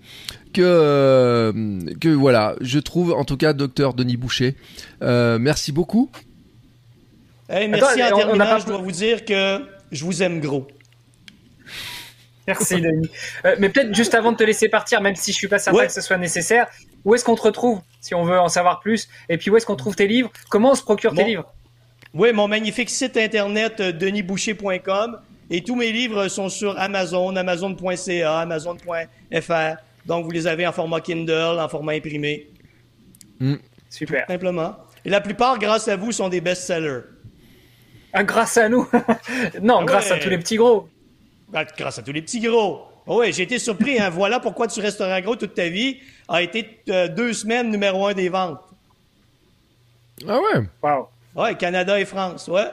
que 0.52 0.62
euh, 0.62 1.52
que 2.00 2.08
voilà, 2.08 2.56
je 2.60 2.78
trouve 2.78 3.12
en 3.12 3.24
tout 3.24 3.36
cas 3.36 3.52
docteur 3.52 3.94
Denis 3.94 4.16
Boucher. 4.16 4.56
Euh, 5.02 5.38
merci 5.38 5.72
beaucoup. 5.72 6.10
merci 7.48 8.02
en 8.02 8.16
terminant, 8.16 8.58
je 8.58 8.66
dois 8.66 8.78
vous 8.78 8.92
dire 8.92 9.24
que 9.24 9.60
je 9.90 10.04
vous 10.04 10.22
aime 10.22 10.40
gros. 10.40 10.66
Merci 12.46 12.80
Denis. 12.80 13.10
Euh, 13.44 13.56
mais 13.58 13.68
peut-être 13.68 13.94
juste 13.94 14.14
avant 14.14 14.32
de 14.32 14.36
te 14.36 14.44
laisser 14.44 14.68
partir, 14.68 15.00
même 15.00 15.14
si 15.14 15.32
je 15.32 15.36
suis 15.36 15.48
pas 15.48 15.58
certain 15.58 15.86
que 15.86 15.92
ce 15.92 16.00
soit 16.00 16.16
nécessaire, 16.16 16.66
où 17.04 17.14
est-ce 17.14 17.24
qu'on 17.24 17.36
te 17.36 17.42
retrouve 17.42 17.80
si 18.00 18.14
on 18.14 18.24
veut 18.24 18.40
en 18.40 18.48
savoir 18.48 18.80
plus? 18.80 19.08
Et 19.28 19.38
puis 19.38 19.50
où 19.50 19.56
est-ce 19.56 19.66
qu'on 19.66 19.76
trouve 19.76 19.94
tes 19.94 20.08
livres? 20.08 20.30
Comment 20.48 20.72
on 20.72 20.74
se 20.74 20.82
procure 20.82 21.14
tes 21.14 21.24
livres? 21.24 21.52
Oui, 22.12 22.32
mon 22.32 22.48
magnifique 22.48 22.90
site 22.90 23.16
internet 23.16 23.80
denisboucher.com 23.80 25.18
et 25.50 25.62
tous 25.62 25.76
mes 25.76 25.92
livres 25.92 26.28
sont 26.28 26.48
sur 26.48 26.78
Amazon, 26.78 27.36
amazon.ca, 27.36 28.38
amazon.fr. 28.40 29.76
Donc, 30.10 30.24
vous 30.24 30.32
les 30.32 30.48
avez 30.48 30.66
en 30.66 30.72
format 30.72 31.00
Kindle, 31.00 31.60
en 31.60 31.68
format 31.68 31.92
imprimé. 31.92 32.48
Hmm. 33.38 33.54
Super. 33.88 34.26
simplement. 34.26 34.74
Et 35.04 35.08
la 35.08 35.20
plupart, 35.20 35.56
grâce 35.60 35.86
à 35.86 35.94
vous, 35.94 36.10
sont 36.10 36.28
des 36.28 36.40
best-sellers. 36.40 37.02
Ah, 38.12 38.24
grâce 38.24 38.56
à 38.56 38.68
nous? 38.68 38.88
Non, 39.62 39.78
ah 39.82 39.84
grâce 39.84 40.10
à 40.10 40.18
tous 40.18 40.28
les 40.28 40.38
petits 40.38 40.56
gros. 40.56 40.88
Ah, 41.54 41.64
grâce 41.64 42.00
à 42.00 42.02
tous 42.02 42.10
les 42.10 42.22
petits 42.22 42.40
gros. 42.40 42.82
Oh 43.06 43.20
oui, 43.20 43.32
j'ai 43.32 43.44
été 43.44 43.60
surpris. 43.60 44.00
Hein. 44.00 44.10
voilà 44.10 44.40
pourquoi 44.40 44.66
tu 44.66 44.80
resteras 44.80 45.20
gros 45.20 45.36
toute 45.36 45.54
ta 45.54 45.68
vie. 45.68 45.98
A 46.26 46.42
été 46.42 46.80
euh, 46.88 47.06
deux 47.06 47.32
semaines 47.32 47.70
numéro 47.70 48.04
un 48.08 48.12
des 48.14 48.30
ventes. 48.30 48.58
Ah 50.26 50.38
ouais? 50.40 50.62
Waouh. 50.82 51.06
Ouais, 51.36 51.54
Canada 51.56 52.00
et 52.00 52.04
France, 52.04 52.48
ouais. 52.48 52.66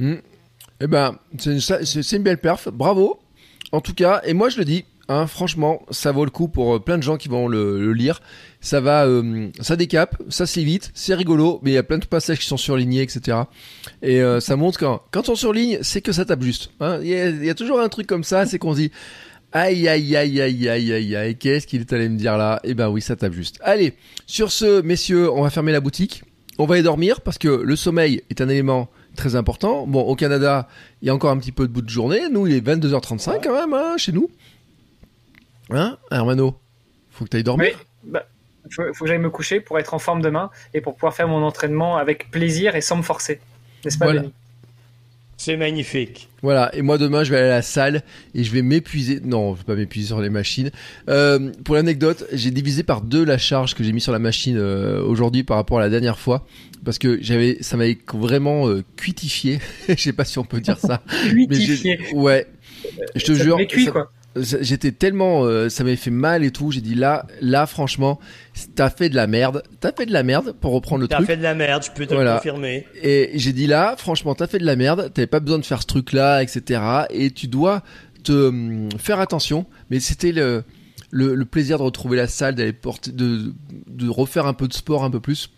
Eh 0.00 0.86
ben, 0.88 1.16
c'est 1.38 1.52
une, 1.52 1.60
c'est- 1.60 2.02
c'est 2.02 2.16
une 2.16 2.24
belle 2.24 2.38
perf. 2.38 2.68
Bravo. 2.70 3.20
En 3.70 3.80
tout 3.80 3.94
cas, 3.94 4.20
et 4.24 4.34
moi 4.34 4.48
je 4.48 4.58
le 4.58 4.64
dis, 4.64 4.84
hein, 5.08 5.26
franchement, 5.26 5.82
ça 5.90 6.12
vaut 6.12 6.24
le 6.24 6.30
coup 6.30 6.48
pour 6.48 6.76
euh, 6.76 6.78
plein 6.80 6.98
de 6.98 7.02
gens 7.02 7.16
qui 7.16 7.28
vont 7.28 7.48
le, 7.48 7.80
le 7.80 7.92
lire. 7.92 8.20
Ça 8.60 8.80
va, 8.80 9.06
euh, 9.06 9.48
ça 9.60 9.76
décape, 9.76 10.16
ça 10.28 10.46
c'est 10.46 10.62
vite, 10.64 10.90
c'est 10.94 11.14
rigolo, 11.14 11.60
mais 11.62 11.70
il 11.70 11.74
y 11.74 11.78
a 11.78 11.82
plein 11.82 11.98
de 11.98 12.04
passages 12.06 12.38
qui 12.38 12.46
sont 12.46 12.56
surlignés, 12.56 13.02
etc. 13.02 13.38
Et 14.02 14.20
euh, 14.22 14.40
ça 14.40 14.56
montre 14.56 14.78
quand, 14.78 15.02
quand 15.12 15.28
on 15.28 15.34
surligne, 15.34 15.78
c'est 15.82 16.00
que 16.00 16.12
ça 16.12 16.24
tape 16.24 16.42
juste. 16.42 16.70
hein. 16.80 16.98
Il 17.02 17.08
y, 17.08 17.14
a, 17.14 17.28
il 17.28 17.44
y 17.44 17.50
a 17.50 17.54
toujours 17.54 17.80
un 17.80 17.88
truc 17.88 18.06
comme 18.06 18.24
ça, 18.24 18.46
c'est 18.46 18.58
qu'on 18.58 18.72
se 18.74 18.78
dit. 18.80 18.90
Aïe 19.52 19.88
aïe 19.88 20.14
aïe 20.16 20.40
aïe 20.40 20.68
aïe 20.68 20.92
aïe 20.92 21.16
aïe, 21.16 21.36
qu'est-ce 21.36 21.66
qu'il 21.66 21.80
est 21.80 21.92
allé 21.92 22.08
me 22.08 22.18
dire 22.18 22.36
là? 22.36 22.60
Eh 22.64 22.74
ben 22.74 22.88
oui, 22.88 23.00
ça 23.00 23.16
tape 23.16 23.32
juste. 23.32 23.58
Allez, 23.62 23.94
sur 24.26 24.50
ce, 24.50 24.82
messieurs, 24.82 25.30
on 25.32 25.42
va 25.42 25.50
fermer 25.50 25.72
la 25.72 25.80
boutique. 25.80 26.24
On 26.58 26.66
va 26.66 26.74
aller 26.74 26.82
dormir 26.82 27.20
parce 27.20 27.38
que 27.38 27.48
le 27.48 27.76
sommeil 27.76 28.22
est 28.28 28.40
un 28.40 28.48
élément 28.48 28.88
très 29.14 29.34
important. 29.36 29.86
Bon, 29.86 30.00
au 30.02 30.14
Canada, 30.16 30.68
il 31.00 31.06
y 31.06 31.10
a 31.10 31.14
encore 31.14 31.30
un 31.30 31.38
petit 31.38 31.52
peu 31.52 31.68
de 31.68 31.72
bout 31.72 31.80
de 31.82 31.88
journée. 31.88 32.22
Nous, 32.30 32.46
il 32.48 32.54
est 32.54 32.66
22h35 32.66 33.40
quand 33.42 33.54
même, 33.54 33.72
hein, 33.72 33.94
chez 33.98 34.12
nous. 34.12 34.28
Hein, 35.70 35.98
Hermano? 36.10 36.56
Faut 37.10 37.24
que 37.24 37.30
tu 37.30 37.36
ailles 37.38 37.42
dormir? 37.44 37.68
Oui, 37.74 38.10
bah, 38.12 38.26
faut, 38.70 38.82
faut 38.94 39.04
que 39.04 39.08
j'aille 39.10 39.18
me 39.18 39.30
coucher 39.30 39.60
pour 39.60 39.78
être 39.78 39.94
en 39.94 39.98
forme 39.98 40.22
demain 40.22 40.50
et 40.74 40.80
pour 40.80 40.94
pouvoir 40.94 41.14
faire 41.14 41.28
mon 41.28 41.42
entraînement 41.42 41.96
avec 41.96 42.30
plaisir 42.30 42.76
et 42.76 42.80
sans 42.80 42.96
me 42.96 43.02
forcer. 43.02 43.40
N'est-ce 43.84 43.98
pas, 43.98 44.06
Voilà. 44.06 44.20
Denis? 44.22 44.32
C'est 45.38 45.58
magnifique. 45.58 46.30
Voilà, 46.40 46.74
et 46.74 46.80
moi 46.80 46.96
demain 46.96 47.22
je 47.22 47.30
vais 47.30 47.36
aller 47.36 47.48
à 47.48 47.56
la 47.56 47.62
salle 47.62 48.02
et 48.34 48.42
je 48.42 48.50
vais 48.52 48.62
m'épuiser. 48.62 49.20
Non, 49.22 49.54
je 49.54 49.58
vais 49.60 49.64
pas 49.66 49.74
m'épuiser 49.74 50.06
sur 50.06 50.20
les 50.22 50.30
machines. 50.30 50.70
Euh, 51.10 51.52
pour 51.62 51.74
l'anecdote, 51.74 52.24
j'ai 52.32 52.50
divisé 52.50 52.82
par 52.82 53.02
deux 53.02 53.22
la 53.22 53.36
charge 53.36 53.74
que 53.74 53.84
j'ai 53.84 53.92
mis 53.92 54.00
sur 54.00 54.12
la 54.12 54.18
machine 54.18 54.56
euh, 54.56 55.02
aujourd'hui 55.02 55.42
par 55.44 55.58
rapport 55.58 55.76
à 55.78 55.82
la 55.82 55.90
dernière 55.90 56.18
fois 56.18 56.46
parce 56.86 56.96
que 56.98 57.18
j'avais, 57.20 57.58
ça 57.60 57.76
m'avait 57.76 57.98
vraiment 58.14 58.66
euh, 58.68 58.82
cuitifié. 58.96 59.60
Je 59.88 59.94
sais 59.96 60.14
pas 60.14 60.24
si 60.24 60.38
on 60.38 60.44
peut 60.44 60.60
dire 60.60 60.78
ça. 60.78 61.02
Mais 61.34 61.46
Cuitifié. 61.46 62.00
Ouais. 62.14 62.46
Je 63.14 63.24
te 63.24 63.34
Ça 63.34 63.42
jure, 63.44 63.58
cuit, 63.68 63.84
ça- 63.84 63.90
quoi. 63.90 64.10
J'étais 64.36 64.92
tellement, 64.92 65.44
euh, 65.44 65.68
ça 65.68 65.84
m'avait 65.84 65.96
fait 65.96 66.10
mal 66.10 66.44
et 66.44 66.50
tout. 66.50 66.70
J'ai 66.70 66.80
dit 66.80 66.94
là, 66.94 67.26
là 67.40 67.66
franchement, 67.66 68.18
t'as 68.74 68.90
fait 68.90 69.08
de 69.08 69.16
la 69.16 69.26
merde. 69.26 69.62
T'as 69.80 69.92
fait 69.92 70.06
de 70.06 70.12
la 70.12 70.22
merde 70.22 70.52
pour 70.60 70.72
reprendre 70.72 71.02
le 71.02 71.08
T'as 71.08 71.16
truc. 71.16 71.28
fait 71.28 71.36
de 71.36 71.42
la 71.42 71.54
merde, 71.54 71.82
je 71.84 71.90
peux 71.90 72.06
te 72.06 72.14
Voilà. 72.14 72.32
le 72.32 72.36
confirmer. 72.38 72.86
Et 73.02 73.30
j'ai 73.34 73.52
dit 73.52 73.66
là, 73.66 73.94
franchement, 73.98 74.34
t'as 74.34 74.46
fait 74.46 74.58
de 74.58 74.66
la 74.66 74.76
merde, 74.76 75.10
t'avais 75.14 75.26
pas 75.26 75.40
besoin 75.40 75.58
de 75.58 75.64
faire 75.64 75.80
ce 75.82 75.86
truc-là, 75.86 76.42
etc. 76.42 76.80
Et 77.10 77.30
tu 77.30 77.46
dois 77.48 77.82
te 78.24 78.32
hum, 78.48 78.88
faire 78.98 79.20
attention. 79.20 79.66
Mais 79.90 80.00
c'était 80.00 80.32
le, 80.32 80.64
le, 81.10 81.34
le 81.34 81.44
plaisir 81.44 81.78
de 81.78 81.82
retrouver 81.84 82.16
la 82.16 82.26
salle, 82.28 82.54
d'aller 82.54 82.72
porter, 82.72 83.12
de, 83.12 83.52
de 83.88 84.08
refaire 84.08 84.46
un 84.46 84.54
peu 84.54 84.68
de 84.68 84.72
sport 84.74 85.04
un 85.04 85.10
peu 85.10 85.20
plus. 85.20 85.50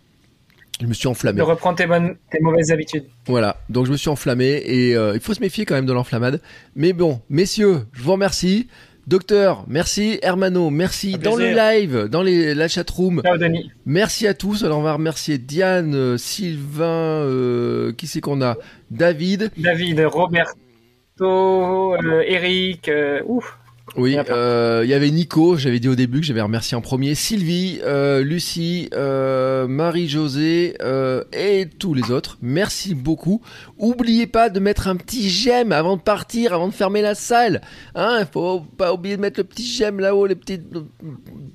Je 0.80 0.86
me 0.86 0.94
suis 0.94 1.08
enflammé. 1.08 1.38
De 1.38 1.42
reprendre 1.42 1.76
tes, 1.76 1.86
bonnes, 1.86 2.16
tes 2.30 2.38
mauvaises 2.40 2.70
habitudes. 2.70 3.04
Voilà, 3.26 3.56
donc 3.68 3.86
je 3.86 3.92
me 3.92 3.96
suis 3.96 4.08
enflammé 4.08 4.62
et 4.64 4.96
euh, 4.96 5.14
il 5.14 5.20
faut 5.20 5.34
se 5.34 5.40
méfier 5.40 5.64
quand 5.64 5.74
même 5.74 5.86
de 5.86 5.92
l'enflammade. 5.92 6.40
Mais 6.76 6.92
bon, 6.92 7.20
messieurs, 7.28 7.86
je 7.92 8.02
vous 8.02 8.12
remercie. 8.12 8.68
Docteur, 9.08 9.64
merci. 9.68 10.18
Hermano, 10.20 10.68
merci. 10.68 11.16
Dans 11.16 11.34
le 11.34 11.54
live, 11.54 12.08
dans 12.10 12.22
les, 12.22 12.54
la 12.54 12.68
chatroom, 12.68 13.22
Ciao, 13.24 13.38
Denis. 13.38 13.72
Merci 13.86 14.26
à 14.26 14.34
tous. 14.34 14.64
Alors 14.64 14.80
on 14.80 14.82
va 14.82 14.92
remercier 14.92 15.38
Diane, 15.38 15.94
euh, 15.94 16.18
Sylvain, 16.18 16.84
euh, 16.84 17.90
qui 17.94 18.06
c'est 18.06 18.20
qu'on 18.20 18.42
a? 18.42 18.58
David. 18.90 19.50
David, 19.56 20.00
Roberto, 20.00 20.52
euh, 21.22 22.22
Eric, 22.26 22.90
ouf. 23.24 23.58
Oui, 23.98 24.12
Il 24.12 24.24
euh, 24.30 24.82
il 24.84 24.90
y 24.90 24.94
avait 24.94 25.10
Nico, 25.10 25.56
j'avais 25.56 25.80
dit 25.80 25.88
au 25.88 25.96
début 25.96 26.20
que 26.20 26.26
j'avais 26.26 26.40
remercié 26.40 26.76
en 26.76 26.80
premier. 26.80 27.14
Sylvie, 27.14 27.80
euh, 27.82 28.22
Lucie, 28.22 28.88
euh, 28.94 29.66
Marie-Josée 29.66 30.76
et 31.32 31.66
tous 31.78 31.94
les 31.94 32.10
autres. 32.10 32.38
Merci 32.40 32.94
beaucoup. 32.94 33.42
Oubliez 33.76 34.26
pas 34.26 34.50
de 34.50 34.60
mettre 34.60 34.86
un 34.86 34.96
petit 34.96 35.28
j'aime 35.28 35.72
avant 35.72 35.96
de 35.96 36.02
partir, 36.02 36.52
avant 36.52 36.68
de 36.68 36.74
fermer 36.74 37.02
la 37.02 37.14
salle. 37.14 37.60
Hein, 37.94 38.24
faut 38.32 38.60
pas 38.60 38.92
oublier 38.92 39.16
de 39.16 39.20
mettre 39.20 39.40
le 39.40 39.44
petit 39.44 39.66
j'aime 39.66 39.98
là-haut, 39.98 40.26
les 40.26 40.36
petits 40.36 40.60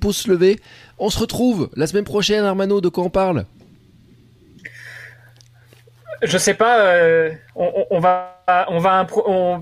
pouces 0.01 0.27
levés. 0.27 0.59
On 0.99 1.09
se 1.09 1.19
retrouve 1.19 1.69
la 1.75 1.87
semaine 1.87 2.03
prochaine, 2.03 2.43
Armano. 2.43 2.81
De 2.81 2.89
quoi 2.89 3.05
on 3.05 3.09
parle? 3.09 3.45
Je 6.25 6.37
sais 6.37 6.53
pas, 6.53 6.79
euh, 6.85 7.31
on, 7.55 7.99
va, 7.99 8.39
on 8.69 8.79
va 8.79 9.05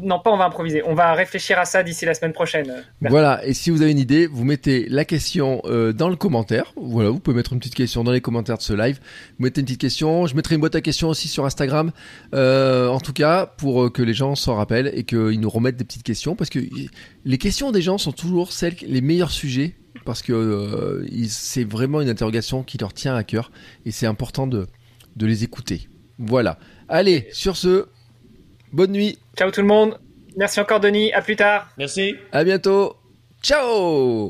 non 0.01 0.19
pas 0.19 0.31
on 0.31 0.37
va 0.37 0.45
improviser, 0.45 0.83
on 0.85 0.93
va 0.93 1.13
réfléchir 1.13 1.57
à 1.57 1.65
ça 1.65 1.81
d'ici 1.81 2.05
la 2.05 2.13
semaine 2.13 2.33
prochaine. 2.33 2.83
Voilà, 3.01 3.43
et 3.45 3.53
si 3.53 3.71
vous 3.71 3.81
avez 3.81 3.91
une 3.91 3.99
idée, 3.99 4.27
vous 4.27 4.43
mettez 4.43 4.87
la 4.87 5.03
question 5.03 5.61
euh, 5.65 5.91
dans 5.91 6.09
le 6.09 6.15
commentaire. 6.15 6.73
Voilà, 6.75 7.09
vous 7.09 7.19
pouvez 7.19 7.35
mettre 7.35 7.53
une 7.53 7.59
petite 7.59 7.73
question 7.73 8.03
dans 8.03 8.11
les 8.11 8.21
commentaires 8.21 8.57
de 8.57 8.61
ce 8.61 8.73
live. 8.73 8.99
Vous 9.37 9.43
mettez 9.43 9.61
une 9.61 9.65
petite 9.65 9.81
question. 9.81 10.27
Je 10.27 10.35
mettrai 10.35 10.55
une 10.55 10.61
boîte 10.61 10.75
à 10.75 10.81
questions 10.81 11.09
aussi 11.09 11.27
sur 11.27 11.45
Instagram. 11.45 11.91
Euh, 12.35 12.87
en 12.87 12.99
tout 12.99 13.13
cas, 13.13 13.47
pour 13.47 13.91
que 13.91 14.03
les 14.03 14.13
gens 14.13 14.35
s'en 14.35 14.55
rappellent 14.55 14.91
et 14.93 15.03
qu'ils 15.03 15.39
nous 15.39 15.49
remettent 15.49 15.77
des 15.77 15.85
petites 15.85 16.03
questions. 16.03 16.35
Parce 16.35 16.49
que 16.49 16.59
les 17.25 17.37
questions 17.37 17.71
des 17.71 17.81
gens 17.81 17.97
sont 17.97 18.11
toujours 18.11 18.51
celles, 18.51 18.75
les 18.85 19.01
meilleurs 19.01 19.31
sujets. 19.31 19.75
Parce 20.05 20.21
que 20.21 21.05
c'est 21.27 21.63
vraiment 21.63 22.01
une 22.01 22.09
interrogation 22.09 22.63
qui 22.63 22.77
leur 22.77 22.93
tient 22.93 23.15
à 23.15 23.23
cœur. 23.23 23.51
Et 23.85 23.91
c'est 23.91 24.07
important 24.07 24.47
de 24.47 24.67
les 25.19 25.43
écouter. 25.43 25.87
Voilà. 26.21 26.57
Allez, 26.87 27.27
sur 27.31 27.57
ce, 27.57 27.87
bonne 28.71 28.91
nuit. 28.91 29.17
Ciao 29.37 29.51
tout 29.51 29.61
le 29.61 29.67
monde. 29.67 29.99
Merci 30.37 30.59
encore 30.59 30.79
Denis. 30.79 31.11
À 31.13 31.21
plus 31.21 31.35
tard. 31.35 31.69
Merci. 31.77 32.15
À 32.31 32.43
bientôt. 32.43 32.95
Ciao 33.41 34.29